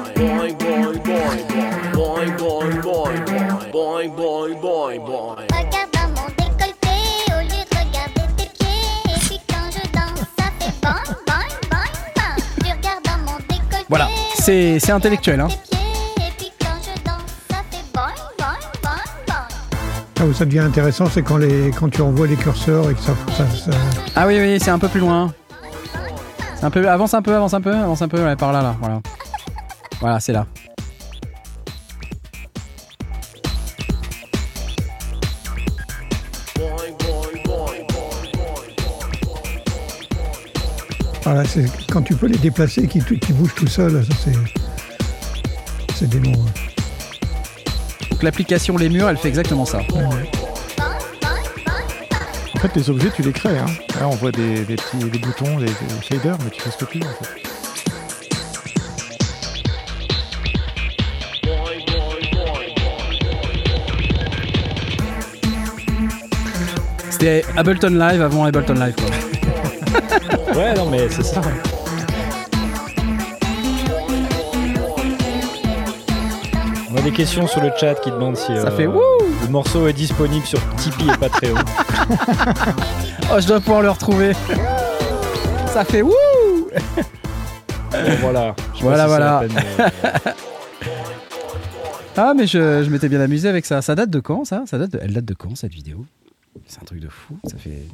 dans 5.94 6.10
mon 6.10 6.28
décolleté 6.38 6.98
au 7.30 7.42
lieu 7.42 7.64
de 7.70 7.76
regarder 7.78 8.26
tes 8.38 8.46
pieds. 8.46 8.90
Et 9.06 9.20
puis 9.20 9.40
quand 9.48 9.70
je 9.72 9.82
danse, 9.92 10.26
ça 10.38 10.46
fait 10.60 10.74
boing, 10.82 11.06
boing, 11.28 11.50
boing, 11.70 11.92
boing. 12.16 12.36
Tu 12.64 12.72
regardes 12.72 13.04
dans 13.04 13.20
mon 13.32 13.38
décolleté. 13.38 13.86
Voilà, 13.90 14.08
c'est 14.42 14.92
intellectuel. 14.92 15.40
Hein. 15.40 15.48
Là 20.20 20.26
où 20.28 20.34
ça 20.34 20.46
devient 20.46 20.60
intéressant, 20.60 21.06
c'est 21.12 21.24
quand, 21.24 21.38
les, 21.38 21.72
quand 21.72 21.90
tu 21.90 22.02
envoies 22.02 22.28
les 22.28 22.36
curseurs 22.36 22.90
et 22.90 22.94
que 22.94 23.00
ça. 23.02 23.14
ça- 23.36 23.72
ça- 23.72 23.78
Ah 24.16 24.28
oui, 24.28 24.38
oui, 24.40 24.60
c'est 24.60 24.70
un 24.72 24.78
peu 24.80 24.88
plus 24.88 25.00
loin. 25.00 25.34
Un 26.62 26.70
peu, 26.70 26.88
avance 26.88 27.14
un 27.16 27.24
peu, 27.24 27.34
avance 27.36 27.56
un 27.56 27.62
peu, 27.62 27.74
avance 27.74 28.02
un 28.04 28.08
peu, 28.08 28.24
ouais, 28.24 28.36
par 28.36 28.52
là, 28.52 28.62
là, 28.62 28.76
voilà. 28.80 29.00
Voilà, 30.00 30.20
c'est 30.20 30.34
là. 30.34 30.46
Voilà, 41.24 41.46
c'est 41.46 41.66
quand 41.92 42.02
tu 42.02 42.16
peux 42.16 42.28
les 42.28 42.38
déplacer, 42.38 42.88
qui, 42.88 43.00
qui 43.04 43.34
bougent 43.34 43.56
tout 43.56 43.68
seul, 43.68 44.04
ça 44.04 44.14
c'est. 44.24 44.34
C'est 45.96 46.10
dément. 46.10 46.32
hein. 46.34 46.52
Donc 48.10 48.24
l'application 48.24 48.76
Les 48.78 48.90
Murs, 48.90 49.08
elle 49.10 49.18
fait 49.18 49.28
exactement 49.28 49.66
ça. 49.66 49.80
En 52.54 52.60
fait, 52.60 52.76
les 52.76 52.90
objets, 52.90 53.10
tu 53.16 53.22
les 53.24 53.32
crées. 53.32 53.58
Hein. 53.58 53.66
Là, 54.00 54.08
on 54.08 54.16
voit 54.16 54.32
des, 54.32 54.66
des 54.66 54.76
petits 54.76 54.98
des 54.98 55.20
boutons, 55.20 55.58
des, 55.58 55.66
des 55.66 55.74
shaders, 56.08 56.38
mais 56.44 56.50
tu 56.52 56.62
fais 56.62 56.72
ce 56.72 56.78
que 56.78 56.86
tu 56.92 57.00
veux. 57.00 57.06
En 57.06 57.14
fait. 57.24 57.42
C'était 67.12 67.44
Ableton 67.56 67.90
Live 67.92 68.22
avant 68.22 68.46
Ableton 68.46 68.74
Live, 68.74 68.96
quoi. 68.96 70.38
Ouais, 70.56 70.74
non, 70.74 70.90
mais 70.90 71.08
c'est 71.10 71.24
ça. 71.24 71.42
On 76.90 76.96
a 76.98 77.02
des 77.02 77.12
questions 77.12 77.48
sur 77.48 77.62
le 77.62 77.72
chat 77.80 77.96
qui 77.96 78.12
demandent 78.12 78.36
si 78.36 78.48
Ça 78.48 78.68
euh, 78.68 78.72
fait 78.78 78.88
wouh 78.88 79.00
le 79.42 79.48
morceau 79.48 79.88
est 79.88 79.94
disponible 79.94 80.46
sur 80.46 80.60
Tipeee 80.76 81.10
et 81.10 81.18
Patreon. 81.18 81.56
Oh, 83.34 83.40
je 83.40 83.48
dois 83.48 83.62
pouvoir 83.62 83.82
le 83.82 83.90
retrouver. 83.90 84.34
Ça 85.68 85.86
fait 85.86 86.02
wouh 86.02 86.12
Bon, 87.92 88.16
voilà. 88.20 88.54
Je 88.76 88.82
Voilà, 88.82 89.08
voilà. 89.08 89.44
Ah, 92.18 92.34
mais 92.36 92.46
je, 92.46 92.84
je 92.84 92.90
m'étais 92.90 93.08
bien 93.08 93.22
amusé 93.22 93.48
avec 93.48 93.66
ça. 93.66 93.82
Ça 93.82 93.96
date 93.96 94.10
de 94.10 94.20
quand, 94.20 94.44
ça, 94.44 94.64
ça 94.66 94.78
date 94.78 94.92
de... 94.92 95.00
Elle 95.02 95.14
date 95.14 95.24
de 95.24 95.34
quand, 95.34 95.56
cette 95.56 95.74
vidéo? 95.74 96.06
C'est 96.68 96.82
un 96.82 96.86
truc 96.86 97.00
de 97.00 97.08
fou. 97.08 97.38
Ça 97.46 97.58
fait... 97.58 97.88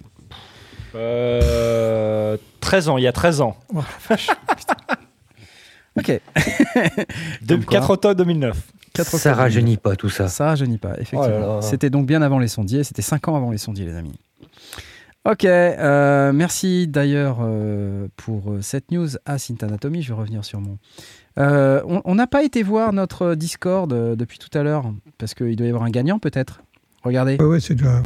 Euh, 0.95 2.37
13 2.61 2.89
ans, 2.89 2.97
il 2.97 3.03
y 3.03 3.07
a 3.07 3.11
13 3.11 3.41
ans. 3.41 3.57
Ok. 5.99 6.09
De, 7.41 7.55
Comme 7.55 7.65
quoi. 7.65 7.79
4 7.79 7.89
octobre 7.89 8.15
2009. 8.15 8.55
Quatre 8.93 9.07
Ça 9.09 9.17
octobre. 9.17 9.35
rajeunit 9.37 9.77
pas 9.77 9.95
tout 9.95 10.09
ça. 10.09 10.27
Ça 10.27 10.45
rajeunit 10.45 10.77
pas, 10.77 10.93
effectivement. 10.99 11.57
Oh. 11.57 11.61
C'était 11.61 11.89
donc 11.89 12.05
bien 12.05 12.21
avant 12.21 12.37
les 12.37 12.47
sondiers. 12.47 12.83
C'était 12.83 13.01
5 13.01 13.27
ans 13.29 13.35
avant 13.35 13.49
les 13.49 13.57
sondiers, 13.57 13.85
les 13.85 13.95
amis. 13.95 14.13
Ok, 15.25 15.43
euh, 15.43 16.31
merci 16.33 16.87
d'ailleurs 16.87 17.39
euh, 17.41 18.07
pour 18.15 18.51
euh, 18.51 18.61
cette 18.61 18.91
news 18.91 19.07
à 19.25 19.39
Synth 19.39 19.63
Anatomy. 19.63 20.03
Je 20.03 20.13
vais 20.13 20.19
revenir 20.19 20.45
sur 20.45 20.61
mon. 20.61 20.77
Euh, 21.39 21.81
on 22.05 22.15
n'a 22.15 22.27
pas 22.27 22.43
été 22.43 22.61
voir 22.63 22.93
notre 22.93 23.33
Discord 23.35 23.91
euh, 23.91 24.15
depuis 24.15 24.37
tout 24.37 24.55
à 24.57 24.61
l'heure 24.63 24.85
parce 25.17 25.33
qu'il 25.33 25.55
doit 25.55 25.65
y 25.65 25.69
avoir 25.69 25.83
un 25.83 25.89
gagnant 25.89 26.19
peut-être. 26.19 26.61
Regardez. 27.03 27.37
Ouais, 27.39 27.45
ouais, 27.45 27.59
c'est 27.59 27.73
déjà. 27.75 28.01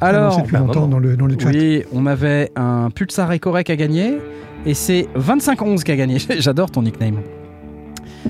Alors, 0.00 0.38
depuis 0.38 0.52
bah, 0.52 0.58
longtemps 0.60 0.80
maman. 0.82 0.88
dans 0.88 0.98
le, 0.98 1.16
dans 1.16 1.26
le 1.26 1.36
chat. 1.38 1.48
oui, 1.48 1.82
on 1.92 2.06
avait 2.06 2.50
un 2.56 2.90
Pulsar 2.90 3.32
Ecorec 3.32 3.70
à 3.70 3.76
gagner 3.76 4.18
et 4.66 4.74
c'est 4.74 5.08
2511 5.14 5.84
qui 5.84 5.92
a 5.92 5.96
gagné. 5.96 6.18
J'adore 6.38 6.70
ton 6.70 6.82
nickname. 6.82 7.20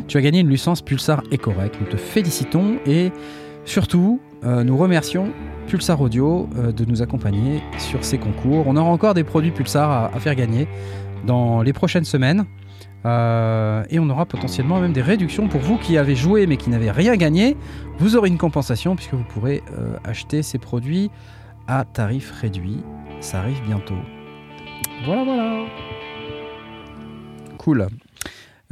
Tu 0.07 0.19
as 0.19 0.21
gagné 0.21 0.41
une 0.41 0.51
licence 0.51 0.83
Pulsar 0.83 1.23
Ecorec. 1.33 1.73
Nous 1.81 1.87
te 1.87 1.97
félicitons 1.97 2.77
et 2.87 3.11
surtout, 3.65 4.21
euh, 4.45 4.63
nous 4.63 4.77
remercions 4.77 5.33
Pulsar 5.67 6.01
Audio 6.01 6.49
euh, 6.57 6.71
de 6.71 6.85
nous 6.85 7.03
accompagner 7.03 7.63
sur 7.79 8.05
ces 8.05 8.19
concours. 8.19 8.65
On 8.69 8.77
aura 8.77 8.91
encore 8.91 9.15
des 9.15 9.25
produits 9.25 9.51
Pulsar 9.51 9.91
à, 9.91 10.07
à 10.15 10.21
faire 10.21 10.35
gagner 10.37 10.69
dans 11.27 11.63
les 11.63 11.73
prochaines 11.73 12.05
semaines. 12.05 12.45
Euh, 13.05 13.85
et 13.91 13.99
on 13.99 14.09
aura 14.11 14.27
potentiellement 14.27 14.81
même 14.81 14.93
des 14.93 15.03
réductions 15.03 15.47
pour 15.49 15.61
vous 15.61 15.79
qui 15.79 15.97
avez 15.97 16.17
joué 16.17 16.47
mais 16.47 16.57
qui 16.57 16.71
n'avez 16.71 16.91
rien 16.91 17.17
gagné. 17.17 17.57
Vous 17.99 18.17
aurez 18.17 18.29
une 18.29 18.39
compensation 18.39 18.95
puisque 18.95 19.15
vous 19.15 19.25
pourrez 19.25 19.63
acheter 20.05 20.43
ces 20.43 20.59
produits 20.59 21.11
à 21.69 21.85
tarif 21.85 22.31
réduit. 22.41 22.83
Ça 23.21 23.41
arrive 23.41 23.61
bientôt. 23.65 23.99
Voilà, 25.05 25.25
voilà. 25.25 25.67
Cool. 27.59 27.89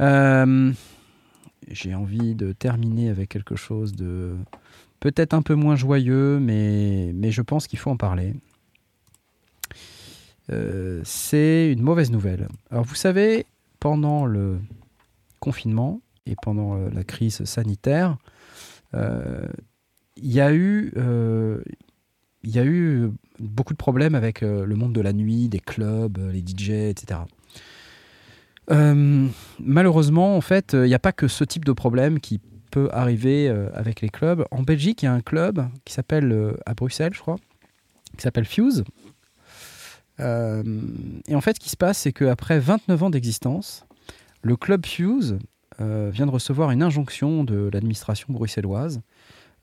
Euh, 0.01 0.71
J'ai 1.69 1.95
envie 1.95 2.35
de 2.35 2.51
terminer 2.51 3.09
avec 3.09 3.29
quelque 3.29 3.55
chose 3.55 3.93
de 3.93 4.35
peut-être 4.99 5.33
un 5.33 5.41
peu 5.41 5.55
moins 5.55 5.75
joyeux, 5.75 6.39
mais, 6.39 7.11
mais 7.13 7.31
je 7.31 7.41
pense 7.41 7.67
qu'il 7.67 7.79
faut 7.79 7.91
en 7.91 7.97
parler. 7.97 8.33
Euh, 10.51 11.01
C'est 11.03 11.71
une 11.71 11.81
mauvaise 11.81 12.11
nouvelle. 12.11 12.47
Alors 12.71 12.85
vous 12.85 12.95
savez, 12.95 13.45
pendant 13.79 14.25
le 14.25 14.59
confinement 15.39 16.01
et 16.25 16.35
pendant 16.41 16.75
euh, 16.75 16.89
la 16.91 17.03
crise 17.03 17.43
sanitaire, 17.45 18.17
euh, 18.93 19.45
il 20.17 20.31
y 20.31 20.39
a 20.39 20.53
eu 20.53 20.93
il 22.45 22.55
y 22.55 22.59
a 22.59 22.65
eu 22.65 23.09
beaucoup 23.39 23.73
de 23.73 23.77
problèmes 23.77 24.15
avec 24.15 24.43
euh, 24.43 24.65
le 24.65 24.75
monde 24.75 24.93
de 24.93 25.01
la 25.01 25.13
nuit, 25.13 25.49
des 25.49 25.59
clubs, 25.59 26.17
euh, 26.17 26.31
les 26.31 26.41
DJ, 26.41 26.69
etc. 26.69 27.21
Euh, 28.71 29.27
malheureusement, 29.59 30.37
en 30.37 30.41
fait, 30.41 30.73
il 30.73 30.83
n'y 30.83 30.93
a 30.93 30.99
pas 30.99 31.11
que 31.11 31.27
ce 31.27 31.43
type 31.43 31.65
de 31.65 31.71
problème 31.71 32.19
qui 32.19 32.39
peut 32.71 32.89
arriver 32.91 33.47
avec 33.73 34.01
les 34.01 34.09
clubs. 34.09 34.45
En 34.51 34.61
Belgique, 34.61 35.03
il 35.03 35.05
y 35.05 35.07
a 35.07 35.13
un 35.13 35.21
club 35.21 35.65
qui 35.85 35.93
s'appelle, 35.93 36.55
à 36.65 36.73
Bruxelles, 36.73 37.13
je 37.13 37.21
crois, 37.21 37.37
qui 38.17 38.23
s'appelle 38.23 38.43
Fuse. 38.43 38.83
Et 40.19 40.23
en 41.35 41.41
fait, 41.41 41.55
ce 41.55 41.59
qui 41.59 41.69
se 41.69 41.77
passe, 41.77 41.99
c'est 41.99 42.11
qu'après 42.11 42.59
29 42.59 43.03
ans 43.03 43.09
d'existence, 43.09 43.85
le 44.41 44.57
club 44.57 44.85
Fuse 44.85 45.37
vient 45.79 46.25
de 46.25 46.31
recevoir 46.31 46.71
une 46.71 46.83
injonction 46.83 47.45
de 47.45 47.69
l'administration 47.71 48.27
bruxelloise 48.33 48.99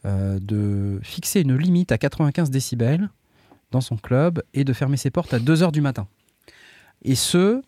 euh, 0.05 0.39
de 0.41 0.99
fixer 1.03 1.41
une 1.43 1.57
limite 1.57 1.93
à 1.93 1.99
95 1.99 2.51
décibels 2.51 3.09
dans 3.71 3.81
son 3.81 3.97
club 3.97 4.43
et 4.55 4.65
de 4.65 4.73
fermer 4.73 4.97
ses 4.97 5.11
portes 5.11 5.33
à 5.35 5.39
2 5.39 5.63
heures 5.63 5.73
du 5.73 5.81
matin. 5.81 6.07
Et 7.03 7.15
ce, 7.15 7.63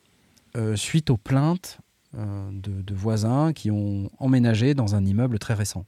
euh, 0.56 0.76
suite 0.76 1.10
aux 1.10 1.16
plaintes 1.16 1.78
euh, 2.16 2.48
de, 2.52 2.82
de 2.82 2.94
voisins 2.94 3.52
qui 3.52 3.70
ont 3.70 4.10
emménagé 4.18 4.74
dans 4.74 4.94
un 4.94 5.04
immeuble 5.04 5.38
très 5.38 5.54
récent. 5.54 5.84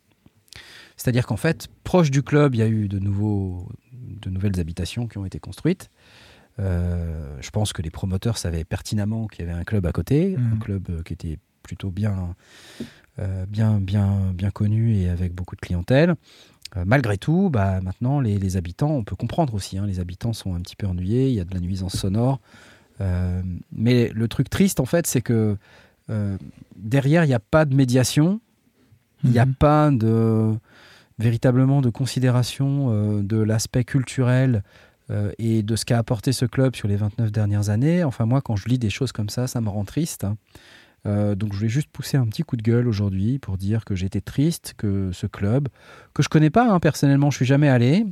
C'est-à-dire 0.97 1.27
qu'en 1.27 1.37
fait, 1.37 1.69
proche 1.85 2.11
du 2.11 2.23
club, 2.23 2.55
il 2.55 2.59
y 2.59 2.63
a 2.63 2.69
eu 2.69 2.89
de, 2.89 2.99
nouveaux, 2.99 3.69
de 3.93 4.31
nouvelles 4.31 4.59
habitations 4.59 5.07
qui 5.07 5.19
ont 5.19 5.27
été 5.27 5.39
construites. 5.39 5.91
Euh, 6.59 7.37
je 7.43 7.51
pense 7.51 7.75
que 7.75 7.83
les 7.83 7.91
promoteurs 7.91 8.39
savaient 8.39 8.65
pertinemment 8.65 9.27
qu'il 9.27 9.45
y 9.45 9.49
avait 9.49 9.59
un 9.59 9.65
club 9.65 9.85
à 9.87 9.93
côté, 9.93 10.37
un 10.37 10.55
Mhm. 10.55 10.59
club 10.59 11.03
qui 11.03 11.13
était 11.13 11.39
plutôt 11.67 11.91
bien, 11.91 12.35
euh, 13.19 13.45
bien, 13.47 13.81
bien, 13.81 14.33
bien 14.33 14.51
connu 14.51 14.95
et 14.97 15.09
avec 15.09 15.35
beaucoup 15.35 15.57
de 15.57 15.61
clientèle. 15.61 16.15
Euh, 16.77 16.85
malgré 16.87 17.17
tout, 17.19 17.51
bah, 17.51 17.81
maintenant, 17.81 18.21
les, 18.21 18.39
les 18.39 18.57
habitants, 18.57 18.91
on 18.91 19.05
peut 19.05 19.17
comprendre 19.17 19.55
aussi, 19.55 19.79
hein, 19.79 19.87
les 19.87 19.99
habitants 20.01 20.33
sont 20.33 20.55
un 20.55 20.61
petit 20.61 20.77
peu 20.77 20.87
ennuyés, 20.87 21.29
il 21.29 21.35
y 21.35 21.41
a 21.41 21.45
de 21.45 21.55
la 21.55 21.61
nuisance 21.61 21.97
sonore. 21.97 22.41
Euh, 23.01 23.43
mais 23.73 24.11
le 24.15 24.29
truc 24.29 24.49
triste, 24.49 24.81
en 24.81 24.87
fait, 24.87 25.07
c'est 25.07 25.23
que 25.23 25.57
derrière, 26.77 27.25
il 27.25 27.29
n'y 27.29 27.35
a 27.35 27.41
pas 27.41 27.65
de 27.65 27.75
médiation, 27.75 28.41
il 29.25 29.31
n'y 29.31 29.39
a 29.41 29.47
Mhm. 29.47 29.55
pas 29.55 29.91
de 29.91 30.55
véritablement 31.19 31.81
de 31.81 31.91
considération 31.91 32.89
euh, 32.91 33.23
de 33.23 33.39
l'aspect 33.39 33.85
culturel 33.85 34.63
euh, 35.11 35.33
et 35.39 35.63
de 35.63 35.75
ce 35.77 35.85
qu'a 35.87 35.99
apporté 35.99 36.33
ce 36.33 36.45
club 36.45 36.77
sur 36.77 36.89
les 36.89 36.97
29 36.97 37.33
dernières 37.33 37.71
années. 37.71 38.05
Enfin, 38.05 38.27
moi, 38.27 38.41
quand 38.43 38.55
je 38.57 38.69
lis 38.69 38.79
des 38.79 38.91
choses 38.91 39.13
comme 39.13 39.31
ça, 39.31 39.47
ça 39.47 39.61
me 39.61 39.69
rend 39.71 39.85
triste. 39.85 40.25
hein. 40.25 40.37
Euh, 41.07 41.35
donc, 41.35 41.53
je 41.53 41.59
voulais 41.59 41.69
juste 41.69 41.89
pousser 41.91 42.17
un 42.17 42.27
petit 42.27 42.43
coup 42.43 42.57
de 42.57 42.63
gueule 42.63 42.89
aujourd'hui 42.89 43.39
pour 43.39 43.57
dire 43.57 43.85
que 43.85 43.95
j'étais 43.95 44.21
triste 44.21 44.75
que 44.77 45.11
ce 45.13 45.27
club, 45.27 45.69
que 46.15 46.23
je 46.23 46.29
connais 46.29 46.51
pas 46.51 46.71
hein, 46.71 46.81
personnellement, 46.81 47.31
je 47.31 47.37
suis 47.37 47.47
jamais 47.47 47.69
allé, 47.69 48.05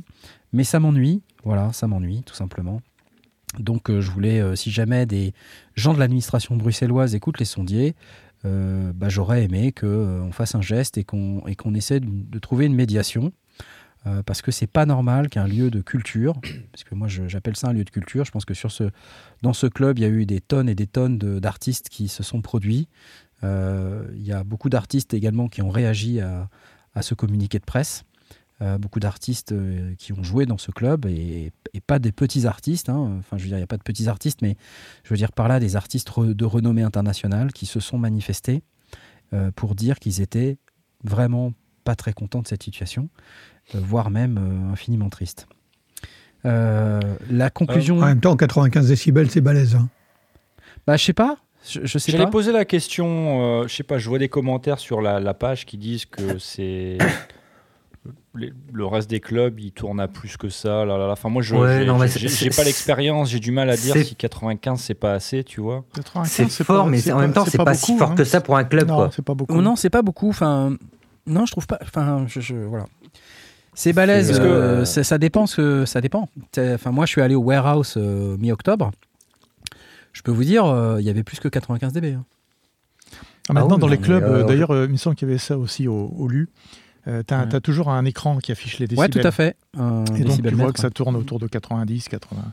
mais 0.53 0.63
ça 0.63 0.79
m'ennuie. 0.79 1.21
Voilà, 1.43 1.73
ça 1.73 1.87
m'ennuie, 1.87 2.23
tout 2.25 2.35
simplement. 2.35 2.81
Donc, 3.59 3.89
euh, 3.89 4.01
je 4.01 4.11
voulais, 4.11 4.39
euh, 4.41 4.55
si 4.55 4.71
jamais 4.71 5.05
des 5.05 5.33
gens 5.75 5.93
de 5.93 5.99
l'administration 5.99 6.55
bruxelloise 6.55 7.15
écoutent 7.15 7.39
les 7.39 7.45
sondiers, 7.45 7.95
bah, 8.43 9.09
j'aurais 9.09 9.43
aimé 9.43 9.71
qu'on 9.71 10.29
fasse 10.31 10.53
un 10.53 10.61
geste 10.61 10.99
et 10.99 11.03
qu'on 11.03 11.73
essaie 11.73 11.99
de 11.99 12.37
trouver 12.37 12.67
une 12.67 12.75
médiation. 12.75 13.31
Euh, 14.07 14.21
parce 14.23 14.41
que 14.41 14.51
c'est 14.51 14.67
pas 14.67 14.85
normal 14.85 15.29
qu'un 15.29 15.47
lieu 15.47 15.71
de 15.71 15.81
culture, 15.81 16.33
parce 16.71 16.83
que 16.83 16.95
moi 16.95 17.07
j'appelle 17.07 17.55
ça 17.55 17.69
un 17.69 17.73
lieu 17.73 17.83
de 17.83 17.89
culture, 17.89 18.25
je 18.25 18.31
pense 18.31 18.45
que 18.45 18.53
sur 18.53 18.71
ce, 18.71 18.91
dans 19.41 19.53
ce 19.53 19.67
club, 19.67 19.97
il 19.97 20.01
y 20.01 20.05
a 20.05 20.09
eu 20.09 20.25
des 20.25 20.41
tonnes 20.41 20.69
et 20.69 20.75
des 20.75 20.87
tonnes 20.87 21.17
d'artistes 21.17 21.89
qui 21.89 22.07
se 22.07 22.23
sont 22.23 22.41
produits. 22.41 22.87
Euh, 23.43 24.07
Il 24.15 24.23
y 24.23 24.31
a 24.31 24.43
beaucoup 24.43 24.69
d'artistes 24.69 25.13
également 25.13 25.47
qui 25.47 25.61
ont 25.61 25.69
réagi 25.69 26.19
à, 26.19 26.47
ce 27.01 27.13
communiqué 27.13 27.59
de 27.59 27.65
presse. 27.65 28.03
Euh, 28.61 28.77
beaucoup 28.77 29.01
d'artistes 29.01 29.53
qui 29.97 30.13
ont 30.13 30.23
joué 30.23 30.45
dans 30.45 30.57
ce 30.57 30.71
club 30.71 31.05
et, 31.07 31.51
pas 31.87 31.99
des 31.99 32.13
petits 32.13 32.45
artistes. 32.47 32.87
hein. 32.87 33.17
Enfin, 33.19 33.37
je 33.37 33.43
veux 33.43 33.49
dire, 33.49 33.57
il 33.57 33.59
n'y 33.59 33.65
a 33.65 33.67
pas 33.67 33.77
de 33.77 33.83
petits 33.83 34.07
artistes, 34.07 34.41
mais 34.41 34.55
je 35.03 35.09
veux 35.09 35.17
dire 35.17 35.33
par 35.33 35.49
là 35.49 35.59
des 35.59 35.75
artistes 35.75 36.09
de 36.19 36.45
renommée 36.45 36.83
internationale 36.83 37.51
qui 37.51 37.65
se 37.65 37.79
sont 37.79 37.97
manifestés 37.97 38.63
pour 39.55 39.75
dire 39.75 39.99
qu'ils 39.99 40.21
étaient 40.21 40.57
vraiment 41.03 41.51
pas 41.85 41.95
très 41.95 42.13
contents 42.13 42.41
de 42.41 42.47
cette 42.47 42.63
situation, 42.63 43.09
voire 43.73 44.09
même 44.09 44.37
euh, 44.37 44.73
infiniment 44.73 45.09
tristes. 45.09 45.47
Euh, 46.45 46.99
la 47.29 47.49
conclusion, 47.49 47.97
En 47.99 48.05
même 48.05 48.19
temps, 48.21 48.35
95 48.35 48.87
décibels, 48.87 49.29
c'est 49.31 49.41
balèze. 49.41 49.75
hein. 49.75 49.89
bah, 50.85 50.95
je 50.95 51.03
sais 51.03 51.13
pas, 51.13 51.37
je, 51.67 51.79
je 51.83 51.97
sais 51.97 52.11
J'allais 52.11 52.25
pas. 52.25 52.29
poser 52.31 52.51
la 52.51 52.65
question, 52.65 53.61
euh, 53.63 53.67
je 53.67 53.73
sais 53.75 53.83
pas, 53.83 53.97
je 53.97 54.07
vois 54.07 54.19
des 54.19 54.29
commentaires 54.29 54.77
sur 54.77 55.01
la, 55.01 55.19
la 55.19 55.33
page 55.33 55.65
qui 55.65 55.77
disent 55.77 56.05
que 56.05 56.37
c'est. 56.39 56.99
les- 58.35 58.53
le 58.71 58.85
reste 58.85 59.09
des 59.09 59.19
clubs, 59.19 59.59
ils 59.59 59.71
tournent 59.71 59.99
à 59.99 60.07
plus 60.07 60.37
que 60.37 60.49
ça. 60.49 60.85
Là, 60.85 60.97
là, 60.99 61.07
là. 61.07 61.13
Enfin, 61.13 61.29
moi, 61.29 61.41
je 61.41 61.55
Ouais, 61.55 61.87
j'ai- 62.07 62.49
pas 62.51 62.63
l'expérience, 62.63 63.29
j'ai 63.31 63.39
du 63.39 63.49
mal 63.51 63.67
à 63.71 63.77
dire 63.77 63.95
si 64.05 64.13
95 64.15 64.79
c'est 64.79 64.93
pas 64.93 65.13
assez, 65.13 65.43
tu 65.43 65.61
vois. 65.61 65.83
95, 65.95 66.51
C'est 66.51 66.63
fort, 66.63 66.83
pas- 66.85 66.89
mais 66.91 67.11
en 67.11 67.19
même 67.19 67.33
temps, 67.33 67.45
c'est 67.45 67.57
pas, 67.57 67.73
si 67.73 67.93
beaucoup, 67.93 67.99
fort 67.99 68.11
hein. 68.11 68.15
que 68.15 68.23
ça 68.23 68.41
pour 68.41 68.55
un 68.57 68.63
club. 68.65 68.87
Non, 68.89 68.95
quoi. 68.97 69.09
c'est 69.11 69.23
pas 69.25 69.33
beaucoup. 69.33 69.55
Oh 69.57 69.61
non, 69.63 69.75
c'est 69.75 69.89
pas 69.89 70.03
beaucoup. 70.03 70.29
Enfin, 70.29 70.75
non, 71.25 71.47
je 71.47 71.51
trouve 71.53 71.65
pas. 71.65 71.79
Enfin, 71.81 72.25
je, 72.27 72.39
je- 72.41 72.53
voilà. 72.53 72.85
C'est 73.75 73.93
balèze. 73.93 74.27
Parce 74.27 74.39
que, 74.39 74.45
euh, 74.45 74.85
ça 74.85 75.17
dépend. 75.17 75.45
Ce 75.47 75.55
que, 75.57 75.85
ça 75.85 76.01
dépend. 76.01 76.29
Enfin, 76.57 76.91
moi, 76.91 77.05
je 77.05 77.11
suis 77.11 77.21
allé 77.21 77.35
au 77.35 77.41
warehouse 77.41 77.93
euh, 77.97 78.37
mi-octobre. 78.37 78.91
Je 80.13 80.21
peux 80.21 80.31
vous 80.31 80.43
dire, 80.45 80.65
euh, 80.65 80.99
il 81.01 81.05
y 81.05 81.09
avait 81.09 81.23
plus 81.23 81.39
que 81.39 81.47
95 81.49 81.91
dB. 81.93 82.13
hein. 82.13 82.23
Ah, 83.49 83.53
maintenant, 83.53 83.75
oui, 83.75 83.81
dans 83.81 83.87
les 83.87 83.99
clubs, 83.99 84.47
d'ailleurs, 84.47 84.71
euh, 84.71 84.85
il 84.85 84.91
me 84.91 84.97
semble 84.97 85.15
qu'il 85.15 85.27
y 85.27 85.31
avait 85.31 85.37
ça 85.37 85.57
aussi 85.57 85.87
au, 85.87 86.07
au 86.17 86.27
LU. 86.27 86.49
Euh, 87.07 87.21
tu 87.27 87.33
as, 87.35 87.45
Ouais. 87.45 87.61
toujours 87.61 87.89
un 87.89 88.03
écran 88.05 88.37
qui 88.39 88.51
affiche 88.51 88.79
les 88.79 88.85
Ouais, 88.85 89.07
décibels. 89.07 89.21
tout 89.21 89.27
à 89.27 89.31
fait. 89.31 89.55
Et 90.17 90.23
donc, 90.23 90.41
tu 90.41 90.55
vois 90.55 90.73
que 90.73 90.79
ça 90.79 90.89
tourne 90.89 91.15
autour 91.15 91.37
de 91.37 91.47
90, 91.47 92.07
80, 92.09 92.41
euh, 92.41 92.49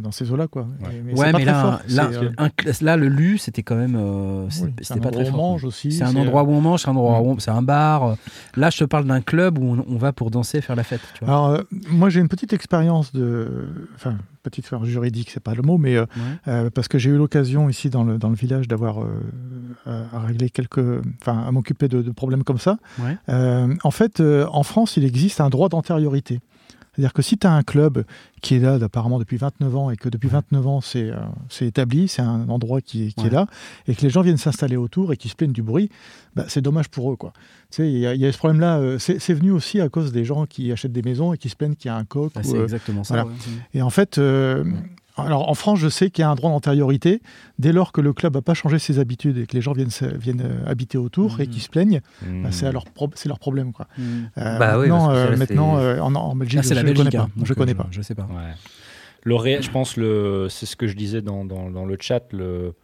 dans 0.00 0.10
ces 0.12 0.30
eaux-là. 0.32 0.46
Quoi. 0.48 0.62
Ouais. 0.80 1.02
Mais 1.04 1.14
Ouais, 1.18 1.32
là, 1.44 1.54
fort. 1.62 1.80
là, 1.88 2.10
euh, 2.12 2.30
un 2.38 2.48
là, 2.80 2.96
le 2.96 3.08
lu, 3.08 3.36
c'était 3.38 3.62
quand 3.62 3.76
même. 3.76 3.96
euh, 3.96 4.46
c'est- 4.48 4.64
oui, 4.64 4.72
c'est 4.78 4.84
c'était 4.84 4.98
un 5.00 5.02
pas 5.02 5.08
endroit 5.08 5.22
très 5.24 5.30
où 5.30 5.34
on 5.34 5.36
fort. 5.38 5.50
mange 5.50 5.64
aussi. 5.64 5.92
C'est 5.92 6.04
un 6.04 6.16
endroit 6.16 6.42
où 6.44 6.50
on 6.50 6.60
mange, 6.60 6.80
c'est 6.82 6.88
un 6.88 6.92
endroit 6.92 7.20
où 7.20 7.26
on- 7.30 7.38
c'est 7.38 7.50
un 7.50 7.62
bar. 7.62 8.02
euh. 8.04 8.14
Là, 8.56 8.70
je 8.70 8.78
te 8.78 8.84
parle 8.84 9.04
d'un 9.06 9.20
club 9.20 9.58
où 9.58 9.64
on, 9.64 9.84
on 9.88 9.96
va 9.96 10.12
pour 10.12 10.30
danser, 10.30 10.60
faire 10.60 10.76
la 10.76 10.84
fête. 10.84 11.00
Tu 11.14 11.24
vois. 11.24 11.34
Alors, 11.34 11.48
euh, 11.50 11.62
moi, 11.90 12.08
j'ai 12.08 12.20
une 12.20 12.28
petite 12.28 12.52
expérience 12.52 13.12
de. 13.12 13.68
Enfin, 13.96 14.16
petite 14.42 14.60
expérience 14.64 14.88
juridique, 14.88 15.30
c'est 15.30 15.42
pas 15.42 15.54
le 15.54 15.62
mot, 15.62 15.78
mais 15.78 15.96
euh, 15.96 16.02
Ouais. 16.02 16.06
euh, 16.48 16.70
parce 16.70 16.88
que 16.88 16.98
j'ai 16.98 17.10
eu 17.10 17.16
l'occasion 17.16 17.68
ici 17.68 17.90
dans 17.90 18.02
le, 18.02 18.18
dans 18.18 18.28
le 18.28 18.34
village 18.34 18.66
d'avoir 18.68 19.00
euh, 19.02 19.06
à, 19.86 20.16
à 20.16 20.20
régler 20.20 20.50
quelques. 20.50 21.00
Enfin, 21.20 21.44
à 21.46 21.50
m'occuper 21.52 21.88
de, 21.88 22.02
de 22.02 22.10
problèmes 22.10 22.42
comme 22.44 22.58
ça. 22.58 22.78
Ouais. 22.98 23.16
Euh, 23.28 23.74
en 23.84 23.90
fait, 23.90 24.20
euh, 24.20 24.46
en 24.52 24.62
France, 24.62 24.96
il 24.96 25.04
existe 25.04 25.40
un 25.40 25.48
droit 25.48 25.68
d'antériorité. 25.68 26.40
C'est-à-dire 26.94 27.12
que 27.14 27.22
si 27.22 27.38
tu 27.38 27.46
as 27.46 27.52
un 27.52 27.62
club 27.62 28.04
qui 28.42 28.56
est 28.56 28.58
là 28.58 28.74
apparemment 28.82 29.18
depuis 29.18 29.38
29 29.38 29.76
ans 29.76 29.90
et 29.90 29.96
que 29.96 30.08
depuis 30.10 30.28
29 30.28 30.66
ans 30.66 30.80
c'est 30.82 31.10
euh, 31.10 31.16
établi, 31.62 32.06
c'est 32.08 32.20
un 32.22 32.48
endroit 32.50 32.80
qui, 32.82 33.04
est- 33.06 33.12
qui 33.12 33.22
Ouais. 33.22 33.26
est 33.28 33.30
là, 33.32 33.46
et 33.86 33.94
que 33.94 34.02
les 34.02 34.10
gens 34.10 34.20
viennent 34.20 34.36
s'installer 34.36 34.76
autour 34.76 35.12
et 35.12 35.16
qui 35.16 35.28
se 35.30 35.34
plaignent 35.34 35.52
du 35.52 35.62
bruit, 35.62 35.88
bah, 36.36 36.44
c'est 36.48 36.60
dommage 36.60 36.88
pour 36.88 37.10
eux. 37.10 37.16
Il 37.78 37.86
y, 37.98 38.06
a- 38.06 38.14
il 38.14 38.20
y 38.20 38.26
a 38.26 38.32
ce 38.32 38.36
problème-là, 38.38 38.78
euh, 38.78 38.98
c'est 38.98 39.32
venu 39.34 39.52
aussi 39.52 39.80
à 39.80 39.88
cause 39.88 40.12
des 40.12 40.24
gens 40.24 40.44
qui 40.44 40.70
achètent 40.70 40.92
des 40.92 41.02
maisons 41.02 41.32
et 41.32 41.38
qui 41.38 41.48
se 41.48 41.56
plaignent 41.56 41.74
qu'il 41.76 41.88
y 41.88 41.92
a 41.92 41.96
un 41.96 42.04
coq. 42.04 42.32
Bah, 42.34 42.42
c'est 42.42 42.56
euh, 42.58 42.62
exactement 42.64 43.04
ça. 43.04 43.14
voilà. 43.14 43.28
ouais. 43.30 43.34
et 43.74 43.80
en 43.82 43.90
fait, 43.90 44.18
euh, 44.18 44.64
alors 45.16 45.48
en 45.48 45.54
France, 45.54 45.78
je 45.78 45.88
sais 45.88 46.10
qu'il 46.10 46.22
y 46.22 46.24
a 46.24 46.30
un 46.30 46.34
droit 46.34 46.50
d'antériorité. 46.50 47.20
Dès 47.58 47.72
lors 47.72 47.92
que 47.92 48.00
le 48.00 48.12
club 48.12 48.34
n'a 48.34 48.42
pas 48.42 48.54
changé 48.54 48.78
ses 48.78 48.98
habitudes 48.98 49.36
et 49.38 49.46
que 49.46 49.54
les 49.54 49.60
gens 49.60 49.72
viennent, 49.72 49.90
se- 49.90 50.04
viennent 50.04 50.42
euh, 50.42 50.64
habiter 50.70 50.98
autour 50.98 51.40
et 51.40 51.44
Mhm. 51.46 51.50
qui 51.50 51.60
se 51.60 51.68
plaignent, 51.68 52.00
bah, 52.22 52.48
c'est 52.50 52.70
leur, 52.72 52.84
pro- 52.86 53.10
c'est 53.14 53.28
leur 53.28 53.38
problème. 53.38 53.72
Quoi. 53.72 53.86
Mm. 53.98 54.02
Euh, 54.38 54.58
Bah 54.58 54.76
maintenant, 54.78 55.10
euh, 55.10 55.30
là, 55.30 55.36
maintenant 55.36 55.76
c'est- 55.76 55.82
euh, 55.82 56.02
en, 56.02 56.14
en 56.14 56.34
Belgique, 56.36 56.64
Là, 56.64 56.80
je 56.80 56.86
ne 56.86 56.92
connais 56.94 57.10
pas. 57.10 57.18
hein, 57.22 57.28
je 57.44 57.54
connais 57.54 57.74
pas. 57.74 57.86
Je 57.90 58.02
sais 58.02 58.14
pas. 58.14 58.24
Ouais. 58.24 58.52
Le 59.24 59.36
ré- 59.36 59.60
je 59.62 59.70
pense 59.70 59.96
le, 59.96 60.48
c'est 60.50 60.66
ce 60.66 60.74
que 60.76 60.86
je 60.86 60.96
disais 60.96 61.22
dans, 61.22 61.44
dans, 61.44 61.70
dans 61.70 61.84
le 61.84 61.96
chat. 62.00 62.22
Le, 62.32 62.74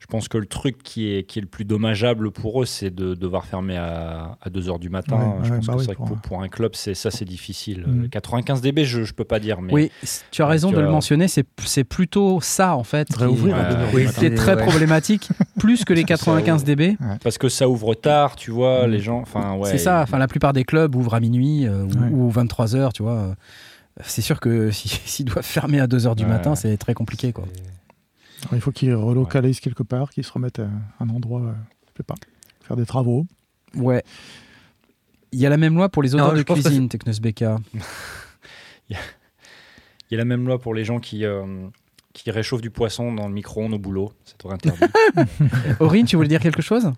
je 0.00 0.06
pense 0.06 0.28
que 0.28 0.38
le 0.38 0.46
truc 0.46 0.82
qui 0.82 1.12
est, 1.14 1.22
qui 1.24 1.38
est 1.38 1.42
le 1.42 1.46
plus 1.46 1.64
dommageable 1.66 2.30
pour 2.32 2.62
eux, 2.62 2.66
c'est 2.66 2.90
de 2.90 3.14
devoir 3.14 3.44
fermer 3.44 3.76
à, 3.76 4.38
à 4.40 4.48
2h 4.48 4.80
du 4.80 4.88
matin. 4.88 5.16
Ouais, 5.16 5.44
je 5.44 5.50
ouais, 5.50 5.56
pense 5.58 5.66
bah 5.66 5.72
que 5.74 5.78
oui, 5.78 5.84
c'est 5.84 5.92
vrai 5.92 5.94
que 5.94 5.98
pour 5.98 6.06
pour, 6.08 6.16
un- 6.16 6.20
pour 6.20 6.42
un 6.42 6.48
club, 6.48 6.72
c'est 6.74 6.94
ça, 6.94 7.10
c'est 7.10 7.26
difficile. 7.26 7.84
Mhm. 7.86 8.08
95 8.08 8.62
dB, 8.62 8.84
je, 8.84 9.04
je 9.04 9.12
peux 9.12 9.24
pas 9.24 9.38
dire, 9.38 9.60
mais 9.60 9.72
Oui, 9.72 9.90
tu 10.30 10.40
as 10.42 10.46
raison 10.46 10.68
Donc, 10.68 10.76
de 10.76 10.80
le 10.80 10.88
euh, 10.88 10.90
mentionner. 10.90 11.28
C'est 11.28 11.44
c'est 11.64 11.84
plutôt 11.84 12.40
ça 12.40 12.74
en 12.76 12.82
fait. 12.82 13.08
qui 13.08 13.18
Réouvrir 13.18 13.56
est- 13.56 13.60
à 13.60 13.62
Ouais, 13.62 13.68
2 13.68 13.76
heures 13.82 13.90
du 13.90 13.96
oui, 13.96 14.04
matin. 14.06 14.18
qui 14.18 14.26
est 14.26 14.34
très 14.34 14.56
problématique, 14.56 15.28
plus 15.58 15.84
que 15.84 15.92
les 15.92 16.04
95 16.04 16.64
dB. 16.64 16.96
parce 17.22 17.36
que 17.38 17.48
ça 17.50 17.68
ouvre 17.68 17.94
tard, 17.94 18.36
tu 18.36 18.50
vois, 18.50 18.86
Mhm. 18.86 18.90
les 18.92 19.00
gens. 19.00 19.20
Enfin, 19.20 19.54
ouais. 19.56 19.70
c'est 19.70 19.78
ça. 19.78 20.00
Enfin, 20.02 20.18
la 20.18 20.28
plupart 20.28 20.54
des 20.54 20.64
clubs 20.64 20.94
ouvrent 20.96 21.14
à 21.14 21.20
minuit 21.20 21.66
euh, 21.66 21.84
ou, 21.84 21.88
Ouais. 21.88 22.08
ou 22.10 22.30
23 22.30 22.66
h 22.74 22.92
tu 22.94 23.02
vois. 23.02 23.36
C'est 24.02 24.22
sûr 24.22 24.40
que 24.40 24.70
si- 24.70 24.88
s'ils 25.04 25.26
doivent 25.26 25.44
fermer 25.44 25.78
à 25.78 25.86
2 25.86 25.98
h 25.98 26.14
du 26.16 26.22
Ouais. 26.22 26.28
matin, 26.30 26.54
c'est 26.54 26.76
très 26.78 26.94
compliqué 26.94 27.32
quoi. 27.34 27.44
Alors, 28.42 28.54
il 28.54 28.60
faut 28.60 28.72
qu'ils 28.72 28.94
relocalisent 28.94 29.60
quelque 29.60 29.82
part, 29.82 30.10
qu'ils 30.10 30.24
se 30.24 30.32
remettent 30.32 30.60
à 30.60 30.68
un 31.00 31.08
endroit, 31.08 31.42
euh, 31.42 31.52
je 31.92 31.98
sais 31.98 32.02
pas, 32.02 32.14
faire 32.62 32.76
des 32.76 32.86
travaux. 32.86 33.26
Ouais. 33.74 34.02
Il 35.32 35.38
y 35.38 35.46
a 35.46 35.50
la 35.50 35.56
même 35.56 35.74
loi 35.74 35.88
pour 35.88 36.02
les 36.02 36.14
odeurs 36.14 36.32
Non, 36.32 36.38
de 36.38 36.42
que 36.42 36.52
cuisine, 36.52 36.88
Technosbeka. 36.88 37.58
Il 38.88 38.96
y 40.10 40.14
a 40.14 40.18
la 40.18 40.24
même 40.24 40.44
loi 40.46 40.58
pour 40.58 40.74
les 40.74 40.84
gens 40.84 40.98
qui, 40.98 41.24
euh, 41.24 41.68
qui 42.12 42.30
réchauffent 42.32 42.62
du 42.62 42.70
poisson 42.70 43.12
dans 43.12 43.28
le 43.28 43.34
micro-ondes 43.34 43.74
au 43.74 43.78
boulot. 43.78 44.12
C'est 44.24 44.44
interdit. 44.46 44.80
Aurine, 45.80 46.06
tu 46.06 46.16
voulais 46.16 46.28
dire 46.28 46.40
quelque 46.40 46.62
chose? 46.62 46.90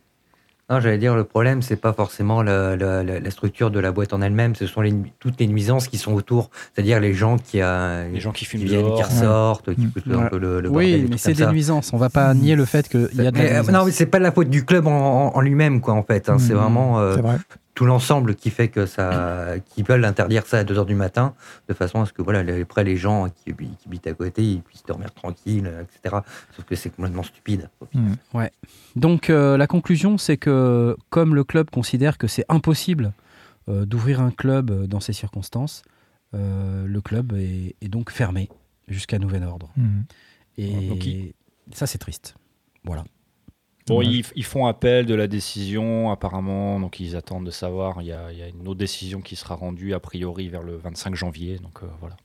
Non, 0.70 0.80
j'allais 0.80 0.96
dire, 0.96 1.14
le 1.16 1.24
problème, 1.24 1.60
c'est 1.60 1.76
pas 1.76 1.92
forcément 1.92 2.40
la, 2.42 2.76
la- 2.76 3.02
la- 3.02 3.20
la 3.20 3.30
structure 3.30 3.70
de 3.70 3.78
la 3.80 3.92
boîte 3.92 4.14
en 4.14 4.22
elle-même, 4.22 4.54
ce 4.54 4.66
sont 4.66 4.80
les, 4.80 4.94
toutes 5.18 5.38
les 5.40 5.46
nuisances 5.46 5.88
qui 5.88 5.98
sont 5.98 6.14
autour. 6.14 6.50
C'est-à-dire 6.72 6.98
les 7.00 7.12
gens 7.12 7.36
qui, 7.36 7.60
euh, 7.60 8.08
les 8.10 8.20
gens 8.20 8.30
qui 8.32 8.40
qui 8.44 8.50
fument 8.50 8.62
viennent, 8.64 8.82
dehors. 8.82 8.96
qui 8.96 9.02
ressortent, 9.02 9.74
qui 9.74 9.82
Mm. 9.86 9.90
foutent 9.92 10.14
un 10.14 10.18
Ouais. 10.22 10.30
peu 10.30 10.38
le, 10.38 10.60
le 10.60 10.68
Oui, 10.70 11.06
mais 11.10 11.18
c'est 11.18 11.34
des 11.34 11.42
ça. 11.42 11.52
nuisances. 11.52 11.92
On 11.92 11.98
va 11.98 12.08
pas 12.10 12.32
nier 12.32 12.54
le 12.56 12.64
fait 12.64 12.88
qu'il 12.88 13.00
y 13.14 13.26
a 13.26 13.30
de 13.30 13.36
la 13.36 13.42
Mais, 13.42 13.50
euh, 13.52 13.58
nuisance. 13.58 13.70
non, 13.74 13.84
mais 13.84 13.90
c'est 13.90 14.06
pas 14.06 14.18
la 14.20 14.32
faute 14.32 14.48
du 14.48 14.64
club 14.64 14.86
en, 14.86 14.90
en- 14.92 15.36
en 15.36 15.40
lui-même, 15.40 15.80
quoi, 15.80 15.94
en 15.94 16.04
fait. 16.04 16.28
hein. 16.30 16.38
C'est 16.38 16.54
Mhm. 16.54 16.60
vraiment 16.60 17.00
euh, 17.00 17.16
C'est 17.16 17.22
vrai. 17.22 17.36
Tout 17.74 17.86
l'ensemble 17.86 18.34
qui 18.34 18.50
fait 18.50 18.68
que 18.68 18.84
ça, 18.84 19.54
qu'ils 19.70 19.84
veulent 19.84 20.04
interdire 20.04 20.46
ça 20.46 20.58
à 20.58 20.64
2 20.64 20.78
heures 20.78 20.84
du 20.86 20.94
matin, 20.94 21.34
de 21.68 21.74
façon 21.74 22.02
à 22.02 22.06
ce 22.06 22.12
que, 22.12 22.20
voilà, 22.20 22.42
les- 22.42 22.62
après, 22.62 22.84
les 22.84 22.96
gens 22.98 23.28
qui, 23.30 23.54
qui 23.54 23.68
habitent 23.86 24.06
à 24.06 24.12
côté, 24.14 24.42
ils 24.44 24.60
puissent 24.62 24.84
dormir 24.84 25.12
tranquilles, 25.14 25.66
euh, 25.66 25.82
etc. 25.82 26.16
Sauf 26.54 26.64
que 26.66 26.74
c'est 26.76 26.90
complètement 26.90 27.22
stupide. 27.22 27.70
Mm. 27.94 28.12
Donc 28.96 29.30
euh, 29.30 29.56
la 29.56 29.66
conclusion, 29.66 30.18
c'est 30.18 30.36
que 30.36 30.96
comme 31.10 31.34
le 31.34 31.44
club 31.44 31.70
considère 31.70 32.18
que 32.18 32.26
c'est 32.26 32.44
impossible 32.50 33.12
euh, 33.68 33.86
d'ouvrir 33.86 34.20
un 34.20 34.30
club 34.32 34.86
dans 34.86 35.00
ces 35.00 35.12
circonstances, 35.14 35.82
euh, 36.34 36.86
le 36.86 37.00
club 37.00 37.32
est, 37.34 37.74
est 37.80 37.88
donc 37.88 38.10
fermé 38.10 38.48
jusqu'à 38.88 39.18
nouvel 39.18 39.44
ordre. 39.44 39.70
Mm. 39.76 40.00
Et 40.58 40.88
Donc, 40.88 41.06
il- 41.06 41.32
ça, 41.72 41.86
c'est 41.86 41.98
triste. 41.98 42.34
Voilà. 42.84 43.04
Bon, 43.86 44.00
ils, 44.00 44.24
ils 44.36 44.44
font 44.44 44.66
appel 44.66 45.06
de 45.06 45.14
la 45.14 45.26
décision, 45.26 46.10
apparemment, 46.10 46.78
donc 46.78 47.00
ils 47.00 47.16
attendent 47.16 47.46
de 47.46 47.50
savoir. 47.50 48.00
Il 48.00 48.06
y 48.06 48.12
a, 48.12 48.30
il 48.30 48.38
y 48.38 48.42
a 48.42 48.48
une 48.48 48.68
autre 48.68 48.78
décision 48.78 49.20
qui 49.20 49.34
sera 49.34 49.56
rendue, 49.56 49.92
a 49.92 50.00
priori, 50.00 50.48
vers 50.48 50.62
le 50.62 50.76
25 50.76 51.14
janvier. 51.14 51.58
Donc 51.58 51.82
euh, 51.82 51.86
voilà. 52.00 52.16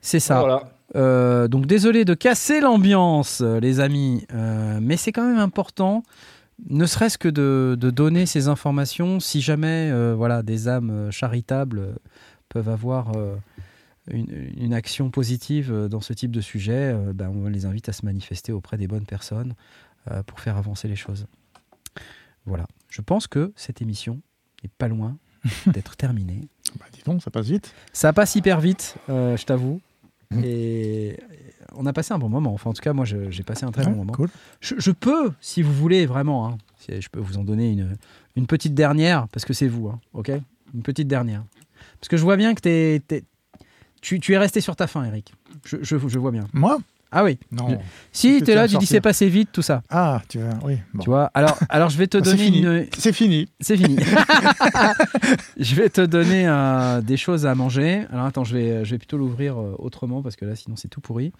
C'est 0.00 0.20
ça. 0.20 0.40
Voilà. 0.40 0.70
Euh, 0.94 1.48
donc 1.48 1.66
désolé 1.66 2.04
de 2.04 2.14
casser 2.14 2.60
l'ambiance, 2.60 3.40
euh, 3.40 3.58
les 3.58 3.80
amis, 3.80 4.24
euh, 4.32 4.78
mais 4.80 4.96
c'est 4.96 5.10
quand 5.10 5.26
même 5.26 5.40
important, 5.40 6.04
ne 6.70 6.86
serait-ce 6.86 7.18
que 7.18 7.28
de, 7.28 7.76
de 7.78 7.90
donner 7.90 8.24
ces 8.24 8.46
informations, 8.48 9.18
si 9.18 9.40
jamais 9.40 9.92
voilà, 10.14 10.42
des 10.42 10.68
âmes 10.68 11.10
charitables 11.10 11.96
peuvent 12.48 12.70
avoir 12.70 13.12
une, 14.10 14.26
une 14.56 14.72
action 14.72 15.10
positive 15.10 15.88
dans 15.90 16.00
ce 16.00 16.14
type 16.14 16.30
de 16.30 16.40
sujet, 16.40 16.96
ben, 17.12 17.28
on 17.28 17.48
les 17.48 17.66
invite 17.66 17.90
à 17.90 17.92
se 17.92 18.06
manifester 18.06 18.52
auprès 18.52 18.78
des 18.78 18.86
bonnes 18.86 19.04
personnes 19.04 19.52
pour 20.26 20.40
faire 20.40 20.56
avancer 20.56 20.88
les 20.88 20.96
choses. 20.96 21.26
Voilà, 22.44 22.66
je 22.90 23.00
pense 23.02 23.26
que 23.26 23.52
cette 23.56 23.82
émission 23.82 24.20
n'est 24.62 24.70
pas 24.78 24.88
loin 24.88 25.16
d'être 25.66 25.96
terminée. 25.96 26.48
Bah, 26.78 26.86
dis 26.92 27.02
donc, 27.04 27.22
ça 27.22 27.30
passe 27.30 27.46
vite. 27.46 27.72
Ça 27.92 28.12
passe 28.12 28.34
hyper 28.36 28.60
vite, 28.60 28.96
euh, 29.08 29.36
je 29.36 29.44
t'avoue. 29.44 29.80
Mhm. 30.30 30.42
Et 30.44 31.18
on 31.76 31.86
a 31.86 31.92
passé 31.92 32.12
un 32.12 32.18
bon 32.18 32.28
moment. 32.28 32.52
Enfin, 32.52 32.70
en 32.70 32.72
tout 32.72 32.82
cas, 32.82 32.92
moi, 32.92 33.04
j'ai 33.04 33.42
passé 33.42 33.64
un 33.64 33.70
très 33.72 33.84
Ouais, 33.84 33.90
bon 33.92 33.98
moment. 33.98 34.12
cool. 34.12 34.28
Je, 34.60 34.74
je 34.78 34.90
peux, 34.90 35.32
si 35.40 35.62
vous 35.62 35.72
voulez, 35.72 36.06
vraiment, 36.06 36.48
hein, 36.48 36.58
si 36.78 37.00
je 37.00 37.08
peux 37.08 37.20
vous 37.20 37.38
en 37.38 37.44
donner 37.44 37.70
une, 37.72 37.96
une 38.34 38.46
petite 38.46 38.74
dernière, 38.74 39.28
parce 39.28 39.44
que 39.44 39.52
c'est 39.52 39.68
vous, 39.68 39.88
hein, 39.88 40.00
ok? 40.14 40.32
Une 40.74 40.82
petite 40.82 41.06
dernière. 41.08 41.44
Parce 42.00 42.08
que 42.08 42.16
je 42.16 42.22
vois 42.22 42.36
bien 42.36 42.54
que 42.54 42.60
t'es- 42.60 43.00
t'es- 43.06 43.24
tu, 44.02 44.18
tu 44.20 44.34
es 44.34 44.38
resté 44.38 44.60
sur 44.60 44.74
ta 44.76 44.86
faim, 44.86 45.04
Eric. 45.04 45.32
Je, 45.64 45.76
je, 45.82 45.96
je 45.96 46.18
vois 46.18 46.30
bien. 46.32 46.46
Moi? 46.52 46.78
Ah 47.12 47.22
oui. 47.22 47.38
Non. 47.52 47.78
Si, 48.12 48.40
t'es 48.40 48.46
tu 48.46 48.54
là, 48.54 48.66
tu 48.66 48.76
dis 48.78 48.86
c'est 48.86 49.00
passé 49.00 49.28
vite, 49.28 49.50
tout 49.52 49.62
ça. 49.62 49.82
Ah, 49.88 50.22
tu 50.28 50.38
vois, 50.38 50.58
oui. 50.64 50.78
bon. 50.92 51.02
Tu 51.02 51.08
vois 51.08 51.30
alors, 51.34 51.56
alors, 51.68 51.88
je 51.88 51.96
vais 51.98 52.08
te 52.08 52.18
Ah, 52.18 52.20
c'est 52.24 52.36
donner 52.36 52.46
une. 52.58 52.86
C'est 52.98 53.12
fini. 53.12 53.48
C'est 53.60 53.76
fini. 53.76 53.96
je 55.56 55.74
vais 55.76 55.88
te 55.88 56.00
donner 56.00 56.48
euh, 56.48 57.00
des 57.00 57.16
choses 57.16 57.46
à 57.46 57.54
manger. 57.54 58.04
Alors 58.12 58.26
attends, 58.26 58.44
je 58.44 58.56
vais, 58.56 58.84
je 58.84 58.90
vais 58.90 58.98
plutôt 58.98 59.18
l'ouvrir 59.18 59.56
euh, 59.58 59.74
autrement 59.78 60.20
parce 60.22 60.36
que 60.36 60.44
là, 60.44 60.56
sinon, 60.56 60.76
c'est 60.76 60.88
tout 60.88 61.00
pourri. 61.00 61.32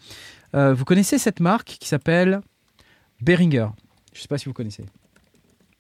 Euh, 0.55 0.73
vous 0.73 0.85
connaissez 0.85 1.19
cette 1.19 1.41
marque 1.41 1.77
qui 1.81 1.89
s'appelle 1.89 2.41
Behringer 3.21 3.69
Je 4.13 4.19
ne 4.19 4.23
sais 4.23 4.29
pas 4.29 4.39
si 4.39 4.47
vous 4.47 4.55
connaissez. 4.55 4.85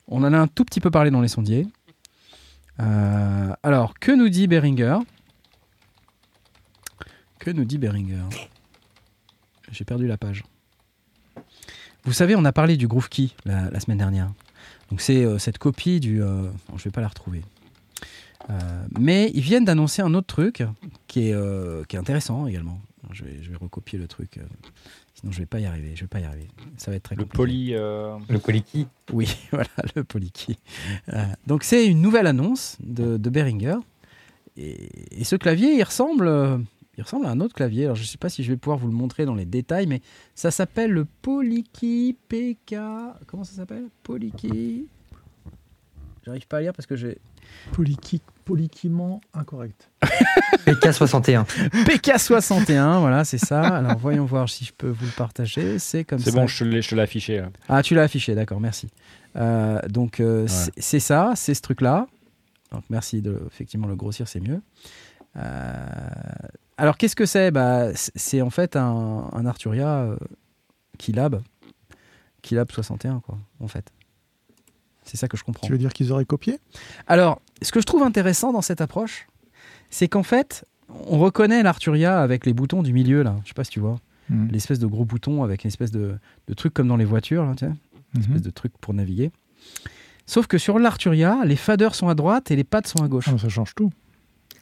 On 0.08 0.24
en 0.24 0.32
a 0.32 0.38
un 0.38 0.48
tout 0.48 0.64
petit 0.64 0.80
peu 0.80 0.90
parlé 0.90 1.10
dans 1.10 1.20
les 1.20 1.28
sondiers. 1.28 1.66
Alors, 3.62 3.94
que 3.98 4.12
nous 4.12 4.28
dit 4.28 4.46
Behringer 4.46 4.98
Que 7.38 7.50
nous 7.50 7.64
dit 7.64 7.78
Behringer 7.78 8.28
J'ai 9.72 9.84
perdu 9.84 10.06
la 10.06 10.16
page. 10.16 10.44
Vous 12.04 12.12
savez, 12.12 12.36
on 12.36 12.44
a 12.44 12.52
parlé 12.52 12.76
du 12.76 12.86
Groove 12.86 13.08
Key 13.08 13.30
la, 13.44 13.70
la 13.70 13.80
semaine 13.80 13.98
dernière. 13.98 14.32
Donc 14.90 15.00
c'est 15.00 15.24
euh, 15.24 15.38
cette 15.38 15.58
copie 15.58 15.98
du... 16.00 16.22
euh, 16.22 16.48
bon, 16.68 16.78
je 16.78 16.84
vais 16.84 16.90
pas 16.90 17.00
la 17.00 17.08
retrouver. 17.08 17.42
Euh, 18.48 18.86
mais 18.98 19.30
ils 19.34 19.40
viennent 19.40 19.64
d'annoncer 19.64 20.02
un 20.02 20.14
autre 20.14 20.28
truc 20.28 20.62
qui 21.08 21.28
est, 21.28 21.32
euh, 21.34 21.82
qui 21.84 21.96
est 21.96 21.98
intéressant 21.98 22.46
également. 22.46 22.80
Je 23.12 23.24
vais, 23.24 23.42
je 23.42 23.50
vais 23.50 23.56
recopier 23.56 23.98
le 23.98 24.06
truc. 24.06 24.38
sinon, 25.14 25.32
je 25.32 25.38
vais 25.38 25.46
pas 25.46 25.58
y 25.58 25.66
arriver. 25.66 25.92
Je 25.96 26.02
vais 26.02 26.06
pas 26.08 26.20
y 26.20 26.24
arriver. 26.24 26.46
Ça 26.76 26.90
va 26.92 26.96
être 26.96 27.02
très 27.02 27.16
Le 27.16 27.22
compliqué. 27.24 27.36
poly. 27.36 27.74
euh, 27.74 28.16
Le 28.28 28.38
Poliki. 28.38 28.86
Oui, 29.12 29.36
voilà, 29.50 29.68
le. 29.96 30.04
Euh, 31.12 31.24
donc 31.46 31.64
c'est 31.64 31.86
une 31.86 32.00
nouvelle 32.00 32.26
annonce 32.28 32.76
de, 32.80 33.16
de 33.16 33.30
Behringer. 33.30 33.78
Et, 34.56 35.20
et 35.20 35.24
ce 35.24 35.34
clavier, 35.36 35.74
il 35.76 35.82
ressemble, 35.82 36.26
euh, 36.28 36.58
il 36.98 37.02
ressemble 37.02 37.26
à 37.26 37.30
un 37.30 37.40
autre 37.40 37.54
clavier. 37.54 37.84
Alors 37.84 37.96
je 37.96 38.02
ne 38.02 38.06
sais 38.06 38.18
pas 38.18 38.28
si 38.28 38.42
je 38.42 38.50
vais 38.52 38.56
pouvoir 38.56 38.78
vous 38.78 38.86
le 38.88 38.94
montrer 38.94 39.24
dans 39.26 39.34
les 39.34 39.44
détails, 39.44 39.86
mais 39.86 40.00
ça 40.34 40.50
s'appelle 40.50 40.90
le 40.90 41.04
Poliki 41.04 42.16
PK. 42.28 42.76
Comment 43.26 43.44
ça 43.44 43.54
s'appelle? 43.56 43.84
Poliki. 44.02 44.86
J'arrive 46.24 46.46
pas 46.48 46.56
à 46.58 46.60
lire 46.62 46.72
parce 46.72 46.86
que 46.86 46.96
j'ai. 46.96 47.18
Polyki- 47.72 48.20
Polyquiment 48.44 49.20
incorrect. 49.34 49.90
PK61. 50.66 51.44
PK61, 51.84 52.98
voilà, 53.00 53.24
c'est 53.24 53.38
ça. 53.38 53.60
Alors 53.62 53.96
voyons 53.98 54.24
voir 54.24 54.48
si 54.48 54.64
je 54.64 54.72
peux 54.72 54.88
vous 54.88 55.04
le 55.04 55.12
partager. 55.12 55.78
C'est 55.78 56.04
comme 56.04 56.18
ça. 56.18 56.30
C'est 56.30 56.36
bon, 56.36 56.46
je 56.46 56.58
te 56.58 56.64
l'ai 56.64 56.82
je 56.82 56.88
te 56.90 56.94
l'ai 56.94 57.02
affiché. 57.02 57.38
là. 57.40 57.50
Ah, 57.68 57.82
tu 57.82 57.94
l'as 57.94 58.02
affiché, 58.02 58.34
d'accord, 58.34 58.60
merci. 58.60 58.88
Euh, 59.36 59.80
donc, 59.88 60.20
euh, 60.20 60.46
c'est- 60.48 60.72
c'est 60.76 61.00
ça, 61.00 61.32
c'est 61.36 61.54
ce 61.54 61.60
truc-là. 61.62 62.06
Donc, 62.72 62.82
merci 62.90 63.20
de 63.22 63.40
effectivement 63.46 63.86
le 63.86 63.96
grossir, 63.96 64.26
c'est 64.28 64.40
mieux. 64.40 64.60
Euh, 65.36 65.78
alors, 66.76 66.96
qu'est-ce 66.96 67.16
que 67.16 67.26
c'est? 67.26 67.50
Bah, 67.50 67.88
c'est- 67.94 68.42
en 68.42 68.50
fait 68.50 68.76
un, 68.76 69.28
un 69.32 69.46
Arturia 69.46 70.00
euh, 70.00 70.16
Keylab, 70.98 71.40
Keylab 72.42 72.70
61, 72.70 73.20
quoi, 73.20 73.38
en 73.60 73.68
fait. 73.68 73.90
C'est 75.04 75.16
ça 75.16 75.28
que 75.28 75.36
je 75.36 75.44
comprends. 75.44 75.66
Tu 75.66 75.72
veux 75.72 75.78
dire 75.78 75.92
qu'ils 75.92 76.10
auraient 76.12 76.24
copié? 76.24 76.58
Alors, 77.06 77.40
ce 77.62 77.70
que 77.72 77.80
je 77.80 77.86
trouve 77.86 78.02
intéressant 78.02 78.52
dans 78.52 78.62
cette 78.62 78.80
approche, 78.80 79.28
c'est 79.90 80.08
qu'en 80.08 80.22
fait, 80.24 80.64
on 81.06 81.18
reconnaît 81.18 81.62
l'Arturia 81.62 82.20
avec 82.20 82.44
les 82.44 82.52
boutons 82.52 82.82
du 82.82 82.92
milieu, 82.92 83.22
là. 83.22 83.36
Je 83.44 83.48
sais 83.48 83.54
pas 83.54 83.64
si 83.64 83.70
tu 83.70 83.80
vois. 83.80 83.96
Mhm. 84.28 84.48
L'espèce 84.50 84.78
de 84.80 84.86
gros 84.86 85.04
bouton 85.04 85.44
avec 85.44 85.62
une 85.64 85.68
espèce 85.68 85.92
de, 85.92 86.16
de 86.48 86.54
truc 86.54 86.74
comme 86.74 86.88
dans 86.88 86.96
les 86.96 87.04
voitures, 87.04 87.44
là, 87.44 87.54
tu 87.56 87.66
sais 87.66 87.72
espèce 88.18 88.40
de 88.42 88.50
truc 88.50 88.72
pour 88.80 88.94
naviguer. 88.94 89.30
Sauf 90.24 90.46
que 90.46 90.56
sur 90.56 90.78
l'Arturia, 90.78 91.40
les 91.44 91.54
faders 91.56 91.94
sont 91.94 92.08
à 92.08 92.14
droite 92.14 92.50
et 92.50 92.56
les 92.56 92.64
pads 92.64 92.80
sont 92.86 93.04
à 93.04 93.08
gauche. 93.08 93.26
Ah, 93.28 93.36
ça 93.38 93.48
change 93.50 93.74
tout. 93.74 93.90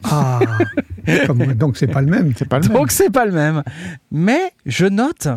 Ah 0.03 0.39
Comme- 1.27 1.53
Donc 1.53 1.77
c'est 1.77 1.87
pas 1.87 2.01
le 2.01 2.07
même. 2.07 2.33
C'est 2.37 2.47
pas 2.47 2.59
le 2.59 2.67
même. 2.67 2.77
Donc 2.77 2.91
c'est 2.91 3.09
pas 3.09 3.25
le 3.25 3.31
même. 3.31 3.63
Mais 4.11 4.51
je 4.65 4.85
note 4.85 5.27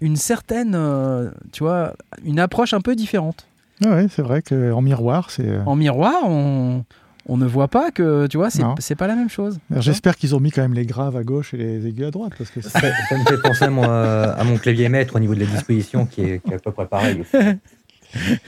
une 0.00 0.16
certaine, 0.16 0.74
euh, 0.74 1.30
tu 1.52 1.62
vois, 1.64 1.94
une 2.24 2.38
approche 2.40 2.74
un 2.74 2.80
peu 2.80 2.94
différente. 2.94 3.46
Ah 3.84 3.90
ouais, 3.90 4.06
c'est 4.10 4.22
vrai 4.22 4.42
qu'en 4.42 4.82
miroir, 4.82 5.30
c'est. 5.30 5.46
euh, 5.48 5.62
En 5.66 5.76
miroir, 5.76 6.14
on, 6.24 6.84
on 7.26 7.36
ne 7.36 7.46
voit 7.46 7.68
pas 7.68 7.90
que, 7.90 8.26
tu 8.26 8.36
vois, 8.36 8.50
c'est 8.50 8.62
Non. 8.62 8.74
c'est 8.78 8.94
pas 8.94 9.06
la 9.06 9.14
même 9.16 9.30
chose. 9.30 9.58
J'espère 9.78 10.16
qu'ils 10.16 10.34
ont 10.34 10.40
mis 10.40 10.50
quand 10.50 10.62
même 10.62 10.74
les 10.74 10.86
graves 10.86 11.16
à 11.16 11.22
gauche 11.24 11.54
et 11.54 11.56
les 11.56 11.86
aigus 11.86 12.06
à 12.06 12.10
droite 12.10 12.32
parce 12.36 12.50
que 12.50 12.60
c'est- 12.60 12.68
Ça, 12.68 12.80
ça 13.08 13.18
me 13.18 13.24
fait 13.24 13.40
penser 13.40 13.68
moi, 13.68 13.86
à 13.86 14.44
mon 14.44 14.58
clavier 14.58 14.88
maître 14.88 15.16
au 15.16 15.20
niveau 15.20 15.34
de 15.34 15.40
la 15.40 15.46
disposition 15.46 16.06
qui 16.06 16.22
est, 16.22 16.38
qui 16.44 16.50
est 16.52 16.56
à 16.56 16.58
peu 16.58 16.70
près 16.72 16.86
pareil. 16.86 17.22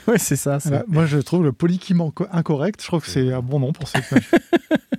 Ouais, 0.07 0.17
c'est 0.19 0.37
ça. 0.37 0.61
c'est- 0.61 0.69
Voilà, 0.69 0.85
moi 0.87 1.07
je 1.07 1.19
trouve 1.19 1.43
le 1.43 1.51
polyquiment 1.51 2.13
co- 2.13 2.29
incorrect. 2.31 2.81
Je 2.81 2.87
trouve 2.87 3.03
que 3.03 3.11
c'est 3.11 3.33
un 3.33 3.41
bon 3.41 3.59
nom 3.59 3.73
pour 3.73 3.89
ce 3.89 3.99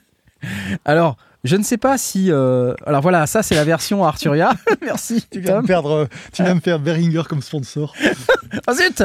Alors, 0.86 1.18
je 1.44 1.56
ne 1.56 1.64
sais 1.64 1.78
pas 1.78 1.98
si. 1.98 2.32
euh, 2.32 2.74
Alors 2.86 3.02
voilà, 3.02 3.26
ça 3.28 3.44
c'est 3.44 3.56
la 3.56 3.64
version 3.64 4.04
Arturia. 4.04 4.52
Merci. 4.82 5.26
Tu 5.32 5.40
viens 5.40 5.54
Tom. 5.54 5.62
de 5.62 5.68
perdre, 5.68 5.92
euh, 5.92 6.06
tu 6.34 6.44
viens 6.44 6.56
de 6.56 6.60
perdre 6.60 6.84
Behringer 6.84 7.24
comme 7.28 7.42
sponsor. 7.42 7.94
Ah 8.66 8.74
zut 8.76 9.04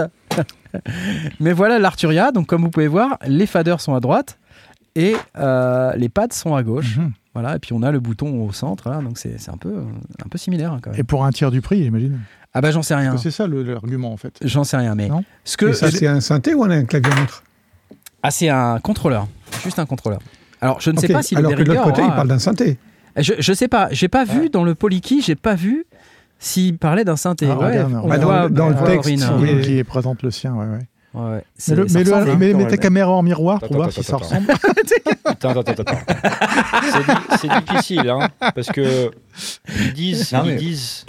Mais 1.41 1.53
voilà 1.53 1.79
l'Arturia, 1.79 2.33
donc 2.33 2.47
comme 2.47 2.63
vous 2.63 2.71
pouvez 2.71 2.89
voir, 2.89 3.19
les 3.27 3.47
faders 3.47 3.81
sont 3.81 3.95
à 3.95 4.01
droite 4.01 4.39
et 4.95 5.15
euh, 5.39 5.93
les 5.97 6.09
pads 6.09 6.33
sont 6.33 6.55
à 6.55 6.63
gauche. 6.63 6.97
Mhm. 6.97 7.13
Voilà, 7.35 7.57
et 7.57 7.59
puis 7.59 7.73
on 7.73 7.83
a 7.83 7.91
le 7.91 7.99
bouton 7.99 8.45
au 8.47 8.53
centre, 8.53 8.91
là, 8.91 9.01
donc 9.01 9.17
c'est 9.17 9.49
un 9.49 9.57
peu, 9.57 9.75
un 10.23 10.29
peu 10.29 10.37
similaire 10.37 10.73
hein, 10.73 10.81
quand 10.83 10.91
même. 10.91 11.01
Et 11.01 11.03
pour 11.03 11.25
un 11.25 11.31
tiers 11.31 11.51
du 11.51 11.63
prix, 11.63 11.83
j'imagine. 11.83 12.21
Ah 12.53 12.61
bah 12.61 12.71
j'en 12.71 12.83
sais 12.83 12.95
rien. 12.95 13.17
C'est 13.17 13.31
ça 13.31 13.47
l'argument 13.47 14.13
en 14.13 14.19
fait. 14.19 14.39
J'en 14.43 14.65
sais 14.65 14.77
rien, 14.77 14.95
mais 14.95 15.09
Non 15.09 15.25
ce 15.45 15.57
que 15.57 15.73
c'est 15.73 16.07
un 16.07 16.21
synthé 16.21 16.53
ou 16.53 16.65
un 16.65 16.85
clavier 16.85 17.11
ah 18.25 18.31
c'est 18.31 18.49
un 18.49 18.79
contrôleur, 18.79 19.27
juste 19.65 19.81
un 19.81 19.87
contrôleur. 19.87 20.21
Alors 20.63 20.81
je 20.81 20.91
ne 20.91 20.99
sais 20.99 21.09
pas 21.09 21.23
si 21.23 21.35
le 21.35 21.41
Alors 21.41 21.55
que 21.55 21.63
de 21.63 21.69
l'autre 21.69 21.83
côté, 21.85 22.01
aura- 22.01 22.11
il 22.11 22.15
parle 22.15 22.29
d'un 22.29 22.39
synthé. 22.39 22.79
Je, 23.17 23.35
je 23.39 23.53
sais 23.53 23.69
pas, 23.69 23.89
j'ai 23.91 24.09
pas 24.09 24.25
vu 24.25 24.49
dans 24.49 24.65
le 24.65 24.75
Poliki, 24.75 25.21
j'ai 25.21 25.35
pas 25.35 25.55
vu 25.55 25.85
s'il 26.39 26.79
parlait 26.79 27.05
d'un 27.05 27.17
synthé. 27.17 27.47
Ah, 27.51 27.59
Ouais, 27.59 27.83
on 28.03 28.09
bah, 28.09 28.17
dans 28.19 28.27
voit- 28.27 28.43
le- 28.45 28.51
dans 28.51 28.69
le 28.71 28.75
texte, 28.87 29.23
hein. 29.23 29.39
est- 29.45 29.61
qui 29.61 29.85
présente 29.85 30.23
le 30.23 30.31
sien, 30.31 30.55
ouais, 30.55 30.65
ouais. 30.67 30.79
Mais, 31.69 31.75
le- 31.75 31.87
mais 31.93 32.05
le- 32.05 32.15
hein, 32.15 32.37
mais- 32.39 32.55
mets 32.55 32.67
ta 32.69 32.79
caméra 32.79 33.11
en 33.13 33.23
miroir 33.23 33.59
pour 33.59 33.67
Attends, 33.67 33.75
voir 33.75 33.89
attends, 33.89 34.01
si 34.01 34.07
ça 34.07 34.17
attends. 34.17 34.25
ressemble. 34.25 34.53
Attends, 35.27 35.51
attends, 35.51 35.83
attends. 35.83 35.99
C'est 36.91 36.99
di- 37.05 37.39
C'est 37.39 37.65
difficile, 37.67 38.09
hein, 38.09 38.29
parce 38.55 38.69
que 38.69 39.11
ils 39.79 39.93
disent, 39.93 40.33
Non, 40.33 40.45
mais- 40.47 40.53
ils 40.55 40.57
disent, 40.59 41.05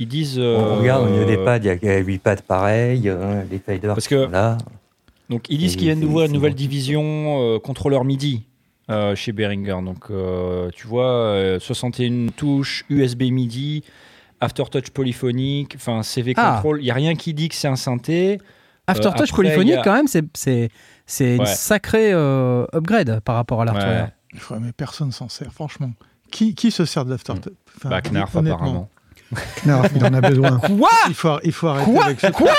ils 0.00 0.08
disent. 0.08 0.38
On 0.38 0.42
euh, 0.42 0.74
regarde 0.80 1.06
au 1.06 1.10
niveau 1.10 1.24
des 1.26 1.36
pads, 1.36 1.58
il 1.58 1.64
y 1.84 1.88
a 1.88 1.98
8 1.98 2.18
pads 2.18 2.36
pareils, 2.48 3.08
euh, 3.08 3.42
les 3.50 3.58
faders 3.60 3.94
Parce 3.94 4.08
qui 4.08 4.14
que- 4.14 4.24
sont 4.24 4.30
là. 4.32 4.58
Donc 5.28 5.44
ils 5.48 5.58
disent 5.58 5.76
viennent 5.76 6.00
c'est- 6.00 6.04
d'ouvrir 6.06 6.26
une 6.26 6.32
nouvelle 6.32 6.54
division 6.56 7.02
euh, 7.54 7.58
contrôleur 7.60 8.04
MIDI 8.04 8.42
euh, 8.90 9.14
chez 9.14 9.32
Behringer. 9.32 9.78
Donc 9.84 10.04
euh, 10.10 10.70
tu 10.74 10.86
vois, 10.86 11.08
euh, 11.10 11.58
61 11.60 12.28
touches, 12.36 12.84
USB 12.90 13.22
MIDI, 13.30 13.82
Aftertouch 14.40 14.90
polyphonique, 14.90 15.74
enfin 15.76 16.02
CV 16.02 16.34
Ah. 16.36 16.54
control. 16.56 16.80
Il 16.80 16.86
y 16.86 16.90
a 16.90 16.94
rien 16.94 17.14
qui 17.14 17.34
dit 17.34 17.48
que 17.48 17.54
c'est 17.54 17.68
un 17.68 17.76
synthé. 17.76 18.38
Aftertouch 18.86 19.28
après, 19.30 19.36
polyphonique, 19.36 19.74
a- 19.76 19.82
quand 19.82 19.92
même, 19.94 20.08
c'est 20.08 20.24
c'est 20.34 20.68
c'est 21.06 21.34
une 21.36 21.40
Ouais. 21.42 21.46
sacrée 21.46 22.12
euh, 22.12 22.64
upgrade 22.74 23.20
par 23.20 23.34
rapport 23.36 23.62
à. 23.62 23.64
Ouais. 23.72 24.06
Ouais, 24.50 24.58
mais 24.60 24.72
personne 24.72 25.12
s'en 25.12 25.28
sert, 25.28 25.52
franchement. 25.52 25.92
Qui, 26.30 26.54
qui 26.54 26.70
se 26.70 26.84
sert 26.84 27.04
de 27.04 27.10
l'aftertouch 27.10 27.52
Enfin, 27.76 27.88
Bah, 27.88 28.00
Knarf 28.00 28.34
apparemment. 28.36 28.88
Non, 29.66 29.82
il 29.94 30.04
en 30.04 30.14
a 30.14 30.20
besoin. 30.20 30.58
Quoi 30.78 30.88
Il 31.08 31.14
faut, 31.14 31.38
il 31.44 31.52
faut 31.52 31.66
arrêter 31.68 31.90
Quoi 31.92 32.04
avec 32.04 32.20
ce 32.20 32.26
Quoi 32.28 32.52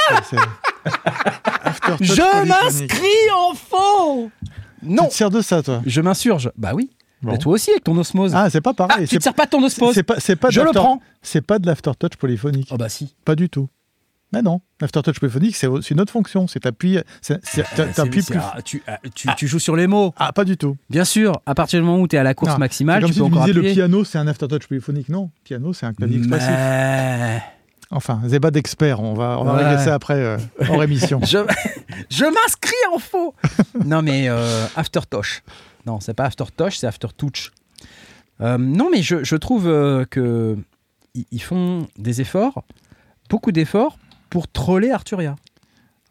Je 2.02 2.48
m'inscris 2.48 3.32
en 3.36 3.54
faux 3.54 4.32
Non 4.84 5.04
Tu 5.06 5.10
te 5.10 5.14
sers 5.16 5.30
de 5.30 5.42
ça, 5.42 5.62
toi 5.64 5.82
Je 5.86 6.02
m'insurge. 6.02 6.52
Bah 6.58 6.72
oui. 6.74 6.90
Bon. 7.22 7.32
Mais 7.34 7.38
toi 7.38 7.54
aussi 7.54 7.70
avec 7.70 7.84
ton 7.84 7.96
osmose. 7.98 8.32
Ah, 8.34 8.50
c'est 8.50 8.62
pas 8.62 8.72
Ah, 8.72 8.88
pareil. 8.88 9.08
tu 9.08 9.18
te 9.18 9.24
sers 9.24 9.34
pas 9.36 9.46
de 9.46 9.52
ton 9.52 9.64
osmose 9.64 9.94
c'est 9.94 10.02
pas, 10.04 10.20
c'est 10.20 10.36
pas 10.36 10.48
de 10.48 10.54
Je 10.54 10.62
le 10.62 10.72
prends. 10.72 11.00
C'est 11.22 11.42
pas 11.42 11.60
de 11.60 11.68
l'aftertouch 11.68 12.16
polyphonique. 12.18 12.70
Oh 12.72 12.78
bah 12.78 12.90
si. 12.90 13.16
Pas 13.26 13.36
du 13.36 13.48
tout. 13.50 13.70
Mais 14.34 14.42
non, 14.42 14.62
l'aftertouch 14.80 15.20
polyphonique, 15.20 15.56
c'est 15.58 15.68
c'est 15.82 15.92
une 15.94 16.00
autre 16.00 16.14
fonction. 16.14 16.48
C'est 16.48 16.62
t'appuies, 16.62 16.98
c'est- 17.22 17.38
c'est- 17.44 17.64
t'a- 17.64 17.88
C'est- 17.88 17.94
t'appuies 17.94 18.24
c'est- 18.24 18.34
plus. 18.34 18.42
ah, 18.42 18.62
tu, 18.64 18.82
ah, 18.88 18.98
tu- 19.14 19.28
tu 19.38 19.46
joues 19.48 19.60
sur 19.60 19.76
les 19.76 19.88
mots. 19.88 20.14
Ah, 20.18 20.32
pas 20.32 20.46
du 20.46 20.56
tout. 20.58 20.78
Bien 20.90 21.04
sûr, 21.06 21.42
à 21.46 21.54
partir 21.54 21.80
du 21.82 21.86
moment 21.86 22.00
où 22.02 22.08
tu 22.08 22.16
es 22.16 22.20
à 22.20 22.24
la 22.24 22.34
course 22.34 22.58
maximale, 22.58 23.02
comme 23.02 23.10
tu 23.10 23.16
si 23.16 23.20
peux 23.20 23.26
tu 23.26 23.32
me 23.32 23.36
encore 23.36 23.46
disais 23.46 23.54
le 23.54 23.60
appuyer. 23.60 23.76
piano, 23.76 24.04
c'est 24.06 24.18
un 24.18 24.28
aftertouch 24.28 24.68
polyphonique. 24.68 25.10
Non, 25.10 25.30
piano, 25.44 25.74
c'est 25.74 25.86
un 25.86 25.94
clavier 25.94 26.18
expressif. 26.20 26.48
Mais... 26.50 27.42
Enfin, 27.92 28.22
débat 28.26 28.52
d'experts. 28.52 29.02
On 29.02 29.14
va, 29.14 29.38
on 29.40 29.44
va 29.44 29.54
Ouais. 29.56 29.64
régler 29.68 29.84
ça 29.84 29.94
après 29.96 30.14
euh, 30.16 30.38
hors 30.70 30.82
émission. 30.84 31.20
Je, 31.26 31.40
je 32.10 32.24
m'inscris 32.26 32.74
en 32.94 33.00
faux. 33.00 33.36
non 33.86 34.02
mais 34.02 34.30
euh, 34.30 34.66
Aftertouch. 34.76 35.44
Non, 35.86 36.00
c'est 36.00 36.14
pas 36.14 36.26
Aftertouch, 36.26 36.78
c'est 36.78 36.88
Aftertouch. 36.88 37.52
Euh, 38.40 38.58
non 38.58 38.90
mais 38.92 39.02
je, 39.02 39.24
je 39.24 39.36
trouve 39.36 39.68
euh, 39.68 40.06
que 40.10 40.58
ils 41.32 41.42
font 41.42 41.88
des 41.98 42.22
efforts, 42.22 42.64
beaucoup 43.30 43.52
d'efforts 43.52 43.98
pour 44.30 44.48
troller 44.48 44.92
Arturia. 44.92 45.36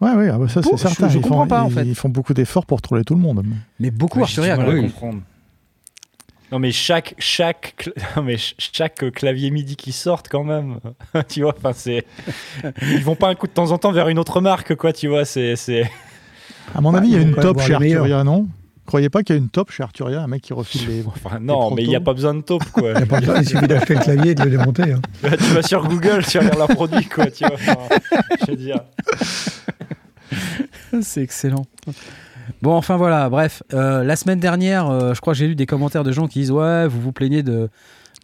Ouais, 0.03 0.13
ouais, 0.13 0.29
ah 0.33 0.39
bah 0.39 0.49
ça 0.49 0.63
c'est 0.63 0.77
certain. 0.77 1.09
je 1.09 1.19
ils 1.19 1.23
comprends 1.23 1.43
font, 1.45 1.49
pas, 1.49 1.63
en 1.63 1.69
ils- 1.69 1.75
fait. 1.75 1.85
Ils 1.87 1.95
font 1.95 2.09
beaucoup 2.11 2.35
d'efforts 2.35 2.67
pour 2.67 2.81
trouver 2.83 3.05
tout 3.05 3.15
le 3.15 3.21
monde. 3.21 3.43
Mais 3.79 3.91
beaucoup 3.91 4.19
Ouais, 4.19 4.25
Arturia. 4.25 4.59
oui. 4.59 4.83
comprendre. 4.83 5.21
Non 6.53 6.59
mais 6.59 6.73
chaque 6.73 7.15
chaque 7.19 7.75
cl- 7.79 7.93
non, 8.17 8.23
mais 8.23 8.33
ch- 8.37 8.55
chaque 8.59 9.11
clavier 9.13 9.51
MIDI 9.51 9.77
qui 9.77 9.93
sortent 9.93 10.29
quand 10.29 10.45
même, 10.45 10.81
tu 11.29 11.43
vois. 11.43 11.55
Enfin 11.57 11.73
c'est 11.75 12.05
ils 12.83 13.05
vont 13.05 13.15
pas 13.17 13.29
un 13.29 13.35
coup 13.35 13.47
de 13.47 13.53
temps 13.53 13.71
en 13.71 13.79
temps 13.79 13.93
vers 13.93 14.09
une 14.09 14.19
autre 14.19 14.41
marque 14.41 14.75
quoi, 14.75 14.93
tu 14.93 15.09
vois. 15.09 15.25
C'est 15.25 15.55
c'est 15.57 15.91
À 16.75 16.81
mon 16.81 16.91
Bah, 16.93 16.99
avis, 16.99 17.09
il 17.09 17.13
y 17.15 17.17
a 17.17 17.21
ils 17.21 17.29
une 17.29 17.35
top 17.37 17.61
chez. 17.61 17.75
Arturia, 17.75 18.25
non? 18.25 18.49
Croyez 18.87 19.09
pas 19.09 19.23
qu'il 19.23 19.37
y 19.37 19.39
a 19.39 19.41
une 19.43 19.49
top 19.51 19.71
chez 19.71 19.85
Arturia, 19.85 20.21
un 20.23 20.27
mec 20.27 20.43
qui 20.43 20.53
refile 20.53 20.89
les. 20.89 21.05
Enfin, 21.07 21.39
non, 21.41 21.71
Les 21.71 21.77
mais 21.77 21.83
il 21.85 21.89
n'y 21.91 21.95
a 21.97 22.01
pas 22.01 22.13
besoin 22.15 22.35
de 22.35 22.41
taupe, 22.41 22.65
quoi. 22.73 22.91
Il 22.99 23.07
pas 23.07 23.21
besoin, 23.21 23.37
il 23.41 23.49
suffit 23.49 23.69
d'acheter 23.69 23.95
le 23.95 24.01
clavier 24.01 24.31
et 24.33 24.35
de 24.35 24.43
le 24.43 24.51
démonter. 24.51 24.93
hein. 24.93 25.01
tu 25.23 25.55
vas 25.55 25.63
sur 25.63 25.87
Google, 25.87 26.25
tu 26.29 26.39
regardes 26.39 26.59
leurs 26.59 26.69
produits, 26.69 27.05
quoi. 27.07 27.31
Tu 27.31 27.45
vois, 27.45 27.55
enfin, 27.55 27.77
je 28.41 28.51
veux 28.51 28.57
dire. 28.57 28.81
C'est 31.03 31.23
excellent. 31.23 31.67
Bon, 32.63 32.75
enfin 32.75 32.97
voilà, 32.97 33.29
bref. 33.29 33.63
euh, 33.75 34.03
la 34.05 34.17
semaine 34.17 34.41
dernière, 34.41 34.89
euh, 34.89 35.15
je 35.15 35.21
crois 35.21 35.33
que 35.33 35.39
j'ai 35.39 35.49
lu 35.49 35.55
des 35.55 35.67
commentaires 35.67 36.05
de 36.05 36.13
gens 36.13 36.27
qui 36.29 36.41
disent 36.41 36.51
Ouais, 36.53 36.87
vous 36.87 37.01
vous 37.01 37.13
plaignez 37.13 37.43
de, 37.43 37.69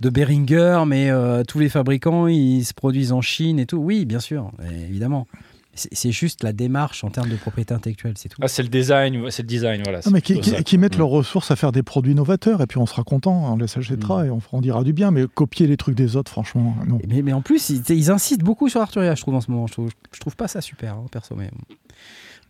de 0.00 0.10
Behringer, 0.10 0.82
mais 0.86 1.10
euh, 1.10 1.42
tous 1.44 1.58
les 1.58 1.68
fabricants, 1.68 2.26
ils 2.26 2.64
se 2.64 2.74
produisent 2.74 3.12
en 3.12 3.20
Chine 3.22 3.58
et 3.58 3.66
tout. 3.66 3.78
Oui, 3.78 4.04
bien 4.04 4.20
sûr, 4.20 4.50
évidemment. 4.88 5.26
C'est 5.74 6.10
juste 6.10 6.42
la 6.42 6.54
démarche 6.54 7.04
en 7.04 7.10
termes 7.10 7.28
de 7.28 7.36
propriété 7.36 7.74
intellectuelle, 7.74 8.14
c'est 8.16 8.30
tout. 8.30 8.38
Ah, 8.40 8.48
c'est 8.48 8.62
le 8.62 8.70
design, 8.70 9.30
c'est 9.30 9.42
le 9.42 9.46
design, 9.46 9.82
voilà. 9.84 10.00
Non, 10.06 10.10
mais 10.10 10.22
qui, 10.22 10.78
mettent 10.78 10.96
Mm. 10.96 10.98
leurs 11.00 11.08
ressources 11.08 11.50
à 11.50 11.56
faire 11.56 11.70
des 11.70 11.82
produits 11.82 12.14
novateurs 12.14 12.62
et 12.62 12.66
puis 12.66 12.78
on 12.78 12.86
sera 12.86 13.04
content, 13.04 13.52
on 13.52 13.56
les 13.58 13.66
achètera 13.76 14.24
et 14.24 14.30
on, 14.30 14.60
dira 14.62 14.82
du 14.84 14.94
bien, 14.94 15.10
mais 15.10 15.26
copier 15.26 15.66
les 15.66 15.76
trucs 15.76 15.94
des 15.94 16.16
autres, 16.16 16.30
franchement, 16.32 16.74
non. 16.86 16.98
Mais, 17.06 17.20
mais 17.20 17.34
en 17.34 17.42
plus, 17.42 17.68
ils, 17.68 17.82
ils 17.90 18.10
insistent 18.10 18.40
beaucoup 18.42 18.70
sur 18.70 18.80
Arturia, 18.80 19.14
je 19.14 19.20
trouve, 19.20 19.34
en 19.34 19.42
ce 19.42 19.50
moment. 19.50 19.66
Je 19.66 19.72
trouve, 19.74 19.90
je 20.12 20.18
trouve 20.18 20.34
pas 20.34 20.48
ça 20.48 20.62
super, 20.62 20.94
hein, 20.94 21.04
perso. 21.10 21.34
Mais... 21.36 21.50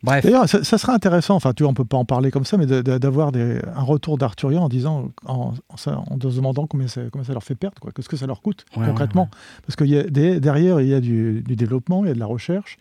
Bref. 0.02 0.24
D'ailleurs, 0.24 0.48
ça, 0.48 0.62
ça 0.62 0.78
serait 0.78 0.92
intéressant, 0.92 1.34
enfin, 1.36 1.52
tu 1.52 1.62
vois, 1.62 1.70
on 1.70 1.74
peut 1.74 1.84
pas 1.84 1.96
en 1.96 2.04
parler 2.04 2.30
comme 2.30 2.44
ça, 2.44 2.56
mais 2.58 2.66
d'avoir 2.66 3.32
un 3.34 3.82
retour 3.82 4.18
d'Arturia 4.18 4.60
en 4.60 4.68
disant, 4.68 5.10
en, 5.24 5.54
en, 5.68 5.76
ça- 5.76 5.98
en 5.98 6.20
se 6.20 6.36
demandant 6.36 6.66
combien 6.66 6.86
ça, 6.86 7.00
combien 7.10 7.24
ça 7.26 7.32
leur 7.32 7.42
fait 7.42 7.54
perdre, 7.54 7.78
quoi, 7.80 7.90
qu'est-ce 7.92 8.08
que 8.08 8.16
ça 8.16 8.26
leur 8.26 8.42
coûte 8.42 8.64
Ouais, 8.76 8.86
concrètement. 8.86 9.28
Parce 9.66 9.74
que 9.76 9.84
derrière, 10.38 10.80
il 10.80 10.88
y 10.88 10.94
a 10.94 11.00
du, 11.00 11.42
du 11.42 11.56
développement, 11.56 12.04
il 12.04 12.08
y 12.08 12.10
a 12.10 12.14
de 12.14 12.18
la 12.20 12.26
recherche, 12.26 12.78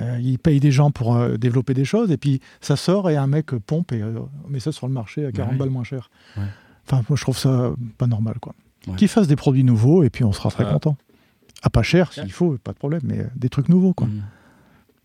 euh, 0.00 0.18
ils 0.20 0.38
payent 0.38 0.60
des 0.60 0.70
gens 0.72 0.90
pour 0.90 1.16
euh, 1.16 1.36
développer 1.36 1.74
des 1.74 1.84
choses, 1.84 2.10
et 2.10 2.16
puis 2.16 2.40
ça 2.60 2.76
sort 2.76 3.08
et 3.10 3.16
un 3.16 3.26
mec 3.26 3.46
pompe 3.66 3.92
et 3.92 4.02
euh, 4.02 4.12
met 4.48 4.60
ça 4.60 4.72
sur 4.72 4.86
le 4.86 4.92
marché 4.92 5.26
à 5.26 5.32
40 5.32 5.52
Ouais. 5.52 5.58
balles 5.58 5.70
moins 5.70 5.84
cher. 5.84 6.10
Enfin, 6.86 7.02
moi, 7.08 7.16
je 7.16 7.22
trouve 7.22 7.38
ça 7.38 7.72
pas 7.98 8.06
normal, 8.06 8.36
quoi. 8.40 8.54
Qu'ils 8.96 9.08
fassent 9.08 9.26
des 9.28 9.36
produits 9.36 9.64
nouveaux 9.64 10.02
et 10.02 10.10
puis 10.10 10.24
on 10.24 10.32
sera 10.32 10.50
très 10.50 10.64
content. 10.64 10.96
À 11.62 11.70
pas 11.70 11.82
cher, 11.82 12.12
s'il 12.12 12.30
faut, 12.32 12.56
pas 12.62 12.72
de 12.72 12.78
problème, 12.78 13.00
mais 13.04 13.18
euh, 13.20 13.24
des 13.36 13.48
trucs 13.48 13.68
nouveaux, 13.68 13.92
quoi. 13.92 14.06
Mm. 14.06 14.22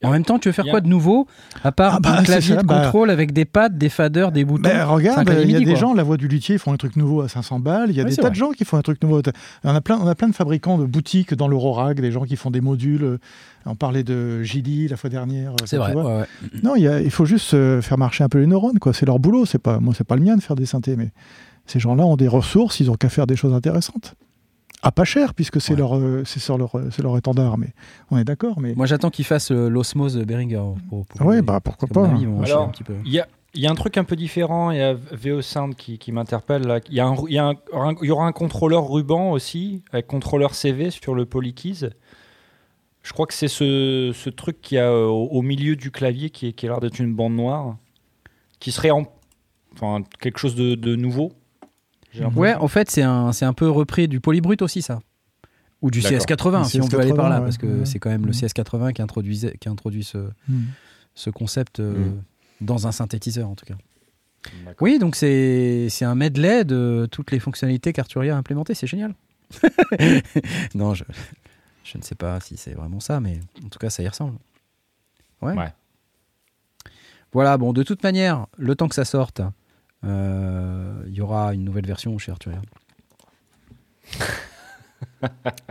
En 0.03 0.11
même 0.11 0.23
temps, 0.25 0.39
tu 0.39 0.49
veux 0.49 0.53
faire 0.53 0.65
quoi 0.65 0.81
de 0.81 0.88
nouveau 0.88 1.27
À 1.63 1.71
part 1.71 1.95
Ah 1.95 1.99
bah, 1.99 2.11
un 2.13 2.17
c'est 2.19 2.25
clavier 2.25 2.55
ça, 2.55 2.61
de 2.61 2.67
bah- 2.67 2.84
contrôle 2.84 3.09
avec 3.09 3.31
des 3.34 3.45
pattes, 3.45 3.77
des 3.77 3.89
faders, 3.89 4.31
des 4.31 4.45
boutons? 4.45 4.69
C'est 4.69 4.84
regarde, 4.84 5.27
il 5.30 5.34
y 5.34 5.41
a 5.41 5.45
MIDI, 5.45 5.65
des 5.65 5.71
quoi. 5.71 5.75
gens, 5.80 5.93
la 5.93 6.03
voix 6.03 6.17
du 6.17 6.27
luthier, 6.27 6.55
ils 6.55 6.59
font 6.59 6.73
un 6.73 6.77
truc 6.77 6.95
nouveau 6.95 7.21
à 7.21 7.27
500 7.30 7.59
balles. 7.59 7.89
Il 7.89 7.95
y 7.95 7.99
a 7.99 8.03
Ouais, 8.03 8.09
des 8.09 8.15
c'est 8.15 8.21
tas 8.21 8.27
vrai. 8.27 8.31
de 8.31 8.35
gens 8.35 8.51
qui 8.51 8.65
font 8.65 8.77
un 8.77 8.81
truc 8.81 9.01
nouveau. 9.01 9.21
On 9.63 9.75
a 9.75 9.81
plein, 9.81 9.97
on 10.01 10.07
a 10.07 10.15
plein 10.15 10.27
de 10.27 10.35
fabricants 10.35 10.77
de 10.77 10.85
boutiques 10.85 11.34
dans 11.34 11.47
l'Eurorack, 11.47 11.99
des 12.01 12.11
gens 12.11 12.23
qui 12.23 12.35
font 12.35 12.51
des 12.51 12.61
modules. 12.61 13.03
euh, 13.03 13.17
On 13.65 13.75
parlait 13.75 14.03
de 14.03 14.43
JD 14.43 14.89
la 14.89 14.97
fois 14.97 15.09
dernière. 15.09 15.53
C'est 15.65 15.77
tu 15.77 15.81
vrai. 15.81 15.93
vois. 15.93 16.03
ouais, 16.03 16.19
ouais. 16.21 16.25
Non, 16.63 16.75
il, 16.75 16.84
y 16.84 16.88
a- 16.88 16.99
il 16.99 17.11
faut 17.11 17.25
juste 17.25 17.53
euh, 17.53 17.81
faire 17.81 17.97
marcher 17.97 18.23
un 18.25 18.30
peu 18.30 18.39
les 18.39 18.47
neurones. 18.47 18.80
quoi. 18.80 18.93
C'est 18.93 19.05
leur 19.05 19.19
boulot. 19.19 19.45
C'est 19.45 19.57
pas, 19.61 19.80
moi, 19.80 19.93
c'est 19.97 20.03
pas 20.05 20.15
le 20.17 20.21
mien 20.23 20.35
de 20.35 20.41
faire 20.41 20.55
des 20.57 20.65
synthés, 20.65 20.95
mais 20.97 21.11
ces 21.65 21.80
gens-là 21.80 22.05
ont 22.05 22.17
des 22.17 22.27
ressources. 22.27 22.80
Ils 22.81 22.91
ont 22.91 22.95
qu'à 22.95 23.07
faire 23.09 23.25
des 23.25 23.38
choses 23.38 23.53
intéressantes. 23.53 24.15
À 24.85 24.91
pas 24.91 25.05
cher, 25.05 25.34
puisque 25.34 25.61
c'est 25.61 25.72
Ouais. 25.73 25.80
leur, 25.80 25.95
euh, 25.97 26.23
c'est 26.26 26.39
sur 26.41 26.57
leur, 26.57 26.77
euh, 26.77 26.89
c'est 26.91 27.01
leur 27.01 27.18
étendard. 27.18 27.57
Mais 27.57 27.69
on 28.11 28.18
est 28.18 28.26
d'accord. 28.26 28.60
Mais 28.60 28.73
Moi, 28.76 28.85
j'attends 28.85 29.10
qu'ils 29.10 29.23
fassent 29.26 29.51
euh, 29.51 29.69
l'osmose 29.69 30.14
de 30.15 30.26
Behringer. 30.26 30.61
Pour, 30.89 31.05
pour 31.05 31.22
ouais, 31.26 31.38
les- 31.38 31.41
bah 31.41 31.60
pourquoi 31.61 31.88
pas. 31.88 32.05
avis, 32.10 32.26
Alors. 32.26 32.72
Il 33.05 33.11
y 33.14 33.19
a, 33.19 33.27
il 33.55 33.61
y 33.61 33.68
a 33.68 33.72
un 33.72 33.76
truc 33.76 33.97
un 33.97 34.03
peu 34.03 34.15
différent, 34.18 34.72
il 34.72 34.77
y 34.77 34.81
a 34.81 34.93
VO 34.93 35.41
Sound 35.41 35.76
qui, 35.76 35.97
qui 35.97 36.11
m'interpelle 36.11 36.64
là. 36.68 36.80
Il 36.89 36.95
y, 36.95 36.99
a 36.99 37.07
un, 37.07 37.15
il, 37.27 37.34
y 37.34 37.38
a 37.38 37.45
un- 37.47 37.55
un- 37.73 37.95
il 38.01 38.07
y 38.07 38.11
aura 38.11 38.26
un 38.27 38.31
contrôleur 38.34 38.89
ruban 38.89 39.31
aussi, 39.31 39.84
avec 39.93 40.05
contrôleur 40.07 40.53
CV 40.53 40.91
sur 40.91 41.15
le 41.15 41.26
Polykeys. 41.26 41.85
Je 43.03 43.14
crois 43.14 43.26
que 43.26 43.34
c'est 43.34 43.47
ce, 43.47 44.11
ce 44.14 44.30
truc 44.30 44.61
qui 44.61 44.77
a 44.77 44.89
euh, 44.89 45.05
au, 45.05 45.27
au 45.27 45.41
milieu 45.41 45.76
du 45.77 45.91
clavier 45.91 46.30
qui, 46.30 46.47
est- 46.47 46.53
qui 46.53 46.65
a 46.65 46.69
l'air 46.69 46.80
d'être 46.81 46.99
une 46.99 47.14
bande 47.14 47.34
noire, 47.35 47.77
qui 48.60 48.72
serait 48.73 48.91
en, 48.91 49.03
enfin, 49.76 50.03
quelque 50.19 50.39
chose 50.39 50.55
de, 50.55 50.76
de 50.76 50.95
nouveau. 50.97 51.31
Ouais, 52.35 52.53
en 52.56 52.68
fait, 52.68 52.90
c'est 52.91 53.02
un, 53.03 53.31
c'est 53.31 53.45
un 53.45 53.53
peu 53.53 53.69
repris 53.69 54.07
du 54.07 54.19
polybrut 54.19 54.61
aussi, 54.61 54.81
ça. 54.81 54.99
Ou 55.81 55.91
du 55.91 56.02
D'accord. 56.02 56.19
CS80, 56.19 56.64
Du 56.64 56.69
si 56.69 56.81
on 56.81 56.88
veut 56.88 56.99
aller 56.99 57.14
par 57.14 57.30
là, 57.30 57.40
CS80, 57.40 57.44
parce 57.44 57.57
que 57.57 57.80
ouais. 57.80 57.85
c'est 57.85 57.99
quand 57.99 58.10
même 58.10 58.26
le 58.26 58.31
Mhm. 58.31 58.34
CS80 58.40 58.94
qui 58.94 59.02
introduit, 59.02 59.45
qui 59.60 59.68
a 59.68 59.72
introduit 59.72 60.03
ce, 60.03 60.18
Hmm. 60.48 60.61
ce 61.15 61.30
concept 61.30 61.80
euh, 61.80 61.94
Mhm. 62.10 62.23
dans 62.61 62.88
un 62.88 62.91
synthétiseur, 62.91 63.49
en 63.49 63.56
tout 63.56 63.65
cas. 63.65 63.76
Oui, 64.81 64.99
donc 64.99 65.15
c'est 65.15 65.88
c'est 65.90 66.03
un 66.06 66.15
medley 66.15 66.65
de 66.65 67.07
toutes 67.11 67.31
les 67.31 67.40
fonctionnalités 67.40 67.94
qu'Arturia 67.94 68.35
a 68.35 68.38
implémentées, 68.38 68.73
c'est 68.73 68.88
génial. 68.88 69.14
non, 70.76 70.94
je, 70.94 71.03
je 71.84 71.98
ne 71.98 72.03
sais 72.03 72.15
pas 72.15 72.40
si 72.40 72.57
c'est 72.57 72.73
vraiment 72.73 72.99
ça, 72.99 73.19
mais 73.19 73.40
en 73.65 73.69
tout 73.69 73.80
cas, 73.80 73.90
ça 73.90 74.03
y 74.03 74.07
ressemble. 74.07 74.38
Ouais. 75.41 75.53
Ouais. 75.53 75.73
Voilà, 77.31 77.57
bon, 77.57 77.73
de 77.73 77.84
toute 77.84 78.03
manière, 78.03 78.48
le 78.57 78.76
temps 78.76 78.88
que 78.88 78.95
ça 78.95 79.06
sorte, 79.06 79.40
euh, 79.40 79.49
il 80.03 81.13
y 81.13 81.21
aura 81.21 81.53
une 81.53 81.63
nouvelle 81.63 81.85
version 81.85 82.17
chez 82.17 82.31
Arturia. 82.31 82.59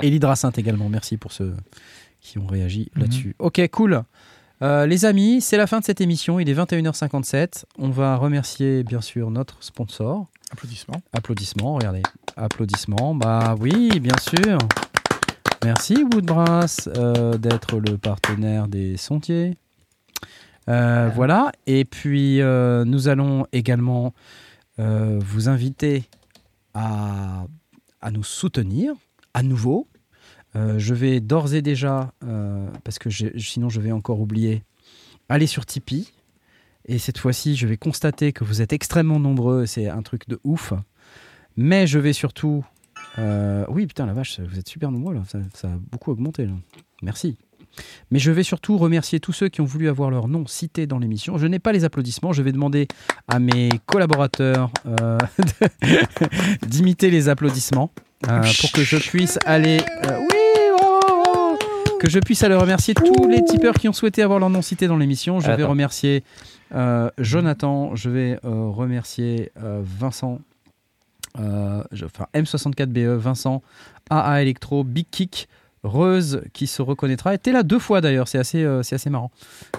Et 0.03 0.11
l'hydrasynth 0.11 0.59
également, 0.59 0.89
merci 0.89 1.17
pour 1.17 1.33
ceux 1.33 1.55
qui 2.21 2.39
ont 2.39 2.47
réagi 2.47 2.91
Mhm. 2.95 3.03
là-dessus. 3.03 3.37
Ok, 3.39 3.61
cool. 3.71 4.03
Euh, 4.63 4.87
les 4.87 5.05
amis, 5.05 5.41
c'est 5.41 5.57
la 5.57 5.67
fin 5.67 5.81
de 5.81 5.85
cette 5.85 6.01
émission, 6.01 6.39
il 6.39 6.49
est 6.49 6.55
21h57. 6.55 7.65
On 7.79 7.91
va 7.91 8.17
remercier 8.17 8.85
bien 8.85 9.01
sûr 9.01 9.31
notre 9.31 9.63
sponsor. 9.63 10.27
Applaudissements. 10.53 11.03
Applaudissements, 11.13 11.75
regardez. 11.75 12.03
Applaudissements, 12.37 13.15
bah 13.15 13.57
oui, 13.59 13.99
bien 14.01 14.17
sûr. 14.21 14.59
Merci 15.65 16.05
Woodbrass 16.13 16.89
euh, 16.97 17.37
d'être 17.39 17.79
le 17.79 17.97
partenaire 17.99 18.69
des 18.69 18.97
sondiers. 18.97 19.57
Euh, 20.69 21.11
voilà, 21.15 21.53
et 21.67 21.85
puis 21.85 22.41
euh, 22.41 22.85
nous 22.85 23.09
allons 23.09 23.47
également 23.53 24.15
euh, 24.79 25.19
vous 25.21 25.49
inviter 25.49 26.05
à, 26.75 27.47
à 28.01 28.11
nous 28.11 28.25
soutenir 28.25 28.95
à 29.35 29.43
nouveau. 29.43 29.89
Je 30.55 30.93
vais 30.93 31.21
d'ores 31.21 31.55
et 31.55 31.63
déjà, 31.63 32.13
parce 32.85 32.99
que 32.99 33.09
sinon 33.09 33.71
je 33.71 33.81
vais 33.81 33.91
encore 33.91 34.21
oublier, 34.21 34.65
aller 35.31 35.47
sur 35.47 35.65
Tipeee. 35.65 36.13
Et 36.85 36.99
cette 36.99 37.17
fois-ci, 37.17 37.57
je 37.57 37.67
vais 37.67 37.79
constater 37.79 38.35
que 38.35 38.45
vous 38.45 38.61
êtes 38.61 38.75
extrêmement 38.75 39.19
nombreux. 39.19 39.65
C'est 39.65 39.89
un 39.89 40.03
truc 40.03 40.29
de 40.29 40.39
ouf. 40.45 40.75
Mais 41.57 41.87
je 41.87 41.99
vais 41.99 42.13
surtout. 42.13 42.67
oui, 43.17 43.87
putain, 43.87 44.05
la 44.05 44.13
vache, 44.13 44.41
vous 44.41 44.59
êtes 44.59 44.69
super 44.69 44.91
nombreux 44.91 45.15
là. 45.15 45.23
Ça, 45.27 45.39
ça 45.55 45.69
a 45.69 45.77
beaucoup 45.91 46.11
augmenté 46.11 46.45
là. 46.45 46.53
Merci. 47.01 47.39
Mais 48.11 48.19
je 48.19 48.31
vais 48.31 48.43
surtout 48.43 48.77
remercier 48.79 49.21
tous 49.21 49.33
ceux 49.33 49.49
qui 49.49 49.61
ont 49.61 49.65
voulu 49.65 49.89
avoir 49.89 50.11
leur 50.11 50.29
nom 50.29 50.47
cité 50.47 50.87
dans 50.87 50.99
l'émission. 50.99 51.39
Je 51.39 51.47
n'ai 51.47 51.59
pas 51.59 51.73
les 51.73 51.85
applaudissements. 51.85 52.33
Je 52.33 52.43
vais 52.43 52.53
demander 52.53 52.89
à 53.29 53.39
mes 53.39 53.69
collaborateurs 53.87 54.71
euh, 54.87 55.19
d'imiter 56.67 57.11
les 57.11 57.29
applaudissements 57.29 57.91
euh, 58.29 58.43
pour 58.61 58.73
que 58.73 58.83
je 58.83 58.97
puisse 58.99 59.39
aller. 59.47 59.79
euh, 60.07 60.19
oui, 60.21 60.29
que 62.01 62.11
je 62.11 62.19
puisse 62.19 62.43
aller 62.43 62.55
remercier 62.57 62.95
tous 62.95 63.29
les 63.29 63.45
tipeurs 63.45 63.75
qui 63.75 63.89
ont 63.89 63.93
souhaité 63.93 64.23
avoir 64.23 64.39
leur 64.41 64.51
nom 64.51 64.61
cité 64.63 64.89
dans 64.89 64.97
l'émission. 64.97 65.39
Je 65.41 65.47
vais 65.57 65.63
remercier 65.65 66.25
euh, 66.75 67.09
Jonathan. 67.19 67.95
Je 67.95 68.11
vais 68.11 68.39
euh, 68.45 68.69
remercier 68.69 69.53
euh, 69.63 69.81
Vincent. 69.85 70.41
je- 71.39 72.05
enfin 72.05 72.27
M64BE, 72.35 73.15
Vincent, 73.17 73.63
AA 74.11 74.43
Electro, 74.43 74.83
Big 74.85 75.07
Kick, 75.11 75.49
Reuse 75.83 76.43
qui 76.53 76.67
se 76.67 76.81
reconnaîtra. 76.81 77.37
T'es 77.39 77.53
là 77.53 77.63
deux 77.65 77.79
fois 77.79 78.01
d'ailleurs, 78.01 78.29
c'est 78.29 78.39
assez, 78.39 78.63
euh, 78.63 78.83
c'est 78.83 78.95
assez 78.95 79.11
marrant. 79.11 79.33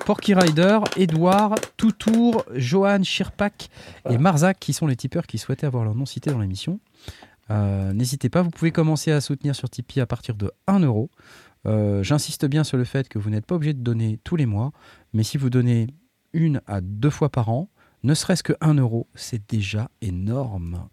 Porky 0.05 0.33
Rider, 0.33 0.79
Edouard, 0.97 1.55
Toutour, 1.77 2.43
Johan, 2.53 3.03
Shirpak 3.03 3.69
et 4.09 4.17
Marzac 4.17 4.59
qui 4.59 4.73
sont 4.73 4.85
les 4.87 4.97
tipeurs 4.97 5.25
qui 5.25 5.37
souhaitaient 5.37 5.65
avoir 5.67 5.85
leur 5.85 5.95
nom 5.95 6.05
cité 6.05 6.29
dans 6.29 6.39
l'émission. 6.39 6.79
Euh, 7.51 7.93
N'hésitez 7.93 8.29
pas, 8.29 8.41
vous 8.41 8.49
pouvez 8.49 8.71
commencer 8.71 9.11
à 9.11 9.21
soutenir 9.21 9.55
sur 9.55 9.69
Tipeee 9.69 10.01
à 10.01 10.05
partir 10.05 10.35
de 10.35 10.51
1 10.67 10.79
euro. 10.79 11.09
Euh, 11.65 12.03
J'insiste 12.03 12.45
bien 12.45 12.65
sur 12.65 12.77
le 12.77 12.83
fait 12.83 13.07
que 13.07 13.17
vous 13.17 13.29
n'êtes 13.29 13.45
pas 13.45 13.55
obligé 13.55 13.73
de 13.73 13.81
donner 13.81 14.19
tous 14.25 14.35
les 14.35 14.45
mois, 14.45 14.73
mais 15.13 15.23
si 15.23 15.37
vous 15.37 15.49
donnez 15.49 15.87
une 16.33 16.61
à 16.67 16.81
deux 16.81 17.09
fois 17.09 17.29
par 17.29 17.49
an, 17.49 17.69
ne 18.03 18.13
serait-ce 18.13 18.43
que 18.43 18.53
1 18.59 18.73
euro, 18.75 19.07
c'est 19.15 19.49
déjà 19.49 19.89
énorme. 20.01 20.89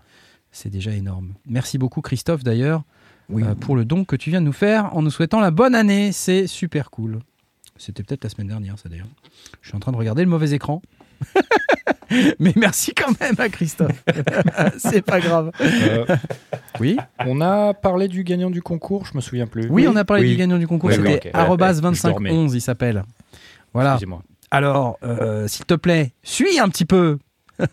C'est 0.53 0.71
déjà 0.71 0.93
énorme. 0.93 1.35
Merci 1.47 1.79
beaucoup 1.79 2.01
Christophe 2.01 2.45
d'ailleurs 2.45 2.85
Oui. 3.31 3.43
euh, 3.45 3.55
pour 3.55 3.77
le 3.77 3.85
don 3.85 4.05
que 4.05 4.17
tu 4.17 4.31
viens 4.31 4.41
de 4.41 4.47
nous 4.47 4.53
faire 4.53 4.95
en 4.97 5.03
nous 5.03 5.11
souhaitant 5.11 5.41
la 5.41 5.51
bonne 5.51 5.75
année. 5.75 6.13
C'est 6.13 6.47
super 6.47 6.91
cool. 6.91 7.21
C'était 7.77 8.03
peut-être 8.03 8.25
la 8.25 8.31
semaine 8.31 8.49
dernière 8.49 8.79
ça 8.79 8.89
d'ailleurs. 8.89 9.07
Je 9.63 9.69
suis 9.69 9.77
en 9.77 9.81
train 9.81 9.93
de 9.93 9.97
regarder 9.97 10.23
le 10.23 10.29
mauvais 10.31 10.51
écran. 10.53 10.83
Mais 12.41 12.53
merci 12.57 12.93
quand 12.93 13.19
même 13.21 13.37
à 13.39 13.49
Christophe. 13.49 14.03
c'est 14.79 15.03
pas 15.03 15.21
grave. 15.21 15.53
Euh, 15.61 16.05
Oui, 16.81 16.97
on 17.21 17.41
a 17.41 17.73
parlé 17.73 18.09
du 18.09 18.25
gagnant 18.25 18.51
du 18.51 18.63
concours, 18.63 19.07
je 19.07 19.15
me 19.17 19.21
souviens 19.21 19.47
plus. 19.47 19.69
oui, 19.71 19.87
on 19.87 19.95
a 19.97 20.05
parlé 20.05 20.25
oui. 20.25 20.31
du 20.31 20.37
gagnant 20.37 20.59
du 20.59 20.67
concours. 20.67 20.91
Oui, 20.91 20.97
C'était 20.97 21.09
oui, 21.09 21.15
ok. 21.25 21.31
arrobase 21.33 21.81
Ouais, 21.81 21.87
ouais, 21.89 21.95
je 21.95 22.03
dormais. 22.03 22.31
2511, 22.31 22.55
il 22.55 22.61
s'appelle. 22.61 23.05
Voilà. 23.73 23.99
Alors, 24.51 24.99
euh, 25.05 25.47
s'il 25.47 25.65
te 25.67 25.75
plaît, 25.75 26.13
suis 26.23 26.59
un 26.59 26.69
petit 26.69 26.85
peu. 26.85 27.19
Oh, 27.63 27.67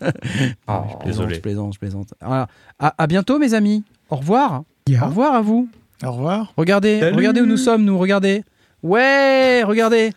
je 0.90 0.96
plaisante, 0.98 1.04
désolé. 1.06 1.34
je 1.34 1.40
plaisante, 1.40 1.72
je 1.74 1.78
plaisante. 1.78 2.14
À 2.20 3.06
bientôt, 3.08 3.38
mes 3.38 3.54
amis. 3.54 3.84
Au 4.10 4.16
revoir. 4.16 4.62
Au 4.96 5.06
revoir 5.06 5.34
à 5.34 5.40
vous. 5.42 5.68
Au 6.04 6.12
revoir. 6.12 6.52
Regardez, 6.56 7.00
Salut. 7.00 7.16
regardez 7.16 7.40
où 7.40 7.46
nous 7.46 7.56
sommes, 7.56 7.84
nous. 7.84 7.98
Regardez. 7.98 8.44
Ouais, 8.82 9.62
regardez. 9.64 10.12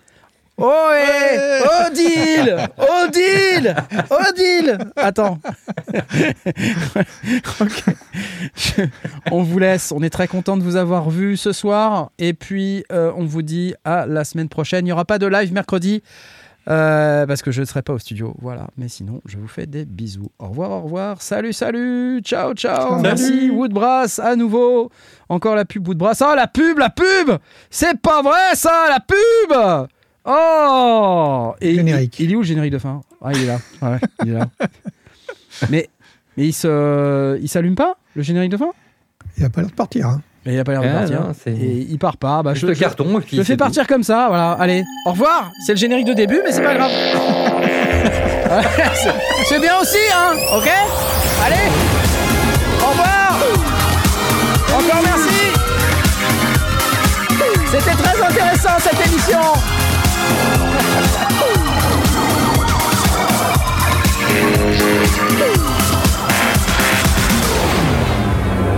Oh, 0.57 0.89
eh 0.93 1.87
Odile 1.89 2.57
Odile 2.77 3.75
Odile 4.11 4.77
Attends. 4.95 5.39
Je- 8.55 8.83
On 9.31 9.41
vous 9.43 9.57
laisse. 9.59 9.91
On 9.91 10.03
est 10.03 10.09
très 10.11 10.27
content 10.27 10.57
de 10.57 10.63
vous 10.63 10.75
avoir 10.75 11.09
vu 11.09 11.37
ce 11.37 11.51
soir. 11.51 12.11
Et 12.19 12.33
puis, 12.33 12.83
euh, 12.91 13.11
on 13.17 13.25
vous 13.25 13.41
dit 13.41 13.73
à 13.85 14.05
la 14.05 14.23
semaine 14.23 14.49
prochaine. 14.49 14.81
Il 14.85 14.89
n'y 14.89 14.91
aura 14.91 15.05
pas 15.05 15.17
de 15.19 15.25
live 15.25 15.51
mercredi. 15.53 16.03
Euh, 16.69 17.25
parce 17.25 17.41
que 17.41 17.51
je 17.51 17.61
ne 17.61 17.65
serai 17.65 17.81
pas 17.81 17.93
au 17.93 17.97
studio, 17.99 18.35
voilà. 18.39 18.67
Mais 18.77 18.87
sinon, 18.87 19.21
je 19.25 19.37
vous 19.37 19.47
fais 19.47 19.65
des 19.65 19.85
bisous. 19.85 20.29
Au 20.39 20.47
revoir, 20.49 20.71
au 20.71 20.81
revoir. 20.81 21.21
Salut, 21.21 21.53
salut. 21.53 22.21
Ciao, 22.23 22.53
ciao. 22.53 22.89
Salut. 22.91 23.01
Merci, 23.01 23.49
Woodbrass, 23.49 24.19
à 24.19 24.35
nouveau. 24.35 24.91
Encore 25.29 25.55
la 25.55 25.65
pub 25.65 25.87
Woodbrass. 25.87 26.21
Oh, 26.25 26.33
la 26.35 26.47
pub, 26.47 26.77
la 26.77 26.89
pub 26.89 27.37
C'est 27.69 27.99
pas 27.99 28.21
vrai, 28.21 28.53
ça, 28.55 28.85
la 28.89 28.99
pub 28.99 29.87
Oh 30.25 31.53
Et 31.61 31.71
il- 31.71 31.75
Générique. 31.77 32.19
Il, 32.19 32.31
est 32.31 32.35
où 32.35 32.39
le 32.41 32.45
générique 32.45 32.73
de 32.73 32.77
fin? 32.77 33.01
Ah, 33.23 33.31
il 33.33 33.41
est 33.43 33.47
là. 33.47 33.57
Ouais, 33.81 33.97
il 34.23 34.29
est 34.29 34.33
là. 34.33 34.47
mais, 35.69 35.89
mais 36.37 36.47
il 36.47 36.53
s'allume 36.53 37.75
pas, 37.75 37.95
le 38.15 38.21
générique 38.21 38.51
de 38.51 38.57
fin? 38.57 38.69
Il 39.37 39.45
a 39.45 39.49
pas 39.49 39.61
l'air 39.61 39.71
de 39.71 39.75
partir. 39.75 40.07
hein. 40.07 40.21
Mais 40.45 40.53
il 40.55 40.59
a 40.59 40.63
pas 40.63 40.71
l'air 40.71 40.81
de 40.81 40.87
Ah, 40.87 40.99
partir. 40.99 41.19
non, 41.21 41.33
c'est- 41.43 41.51
et 41.51 41.87
il 41.89 41.97
part 41.99 42.17
pas. 42.17 42.41
Bah, 42.41 42.53
Juste 42.53 42.65
je, 42.65 42.71
le 42.71 42.75
carton 42.75 43.19
et 43.19 43.21
puis 43.21 43.35
je 43.37 43.41
le 43.41 43.43
fais 43.43 43.57
partir 43.57 43.85
comme 43.85 44.01
ça, 44.03 44.25
voilà. 44.29 44.53
Allez, 44.53 44.83
au 45.05 45.11
revoir. 45.11 45.51
C'est 45.65 45.73
le 45.73 45.77
générique 45.77 46.07
de 46.07 46.13
début, 46.13 46.41
mais 46.43 46.51
c'est 46.51 46.63
pas 46.63 46.73
grave. 46.75 46.91
C'est 49.47 49.59
bien 49.61 49.77
aussi, 49.81 49.97
hein 50.13 50.33
Ok 50.57 50.67
Allez, 51.45 51.69
au 52.81 52.87
revoir. 52.89 53.37
Encore 54.73 55.01
merci. 55.03 55.53
C'était 57.71 57.95
très 57.95 58.21
intéressant 58.21 58.77
cette 58.79 58.99
émission. 59.07 59.39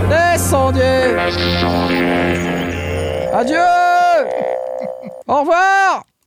Descendez. 0.08 1.16
Adieu. 3.32 3.56
Au 5.26 5.40
revoir. 5.40 6.04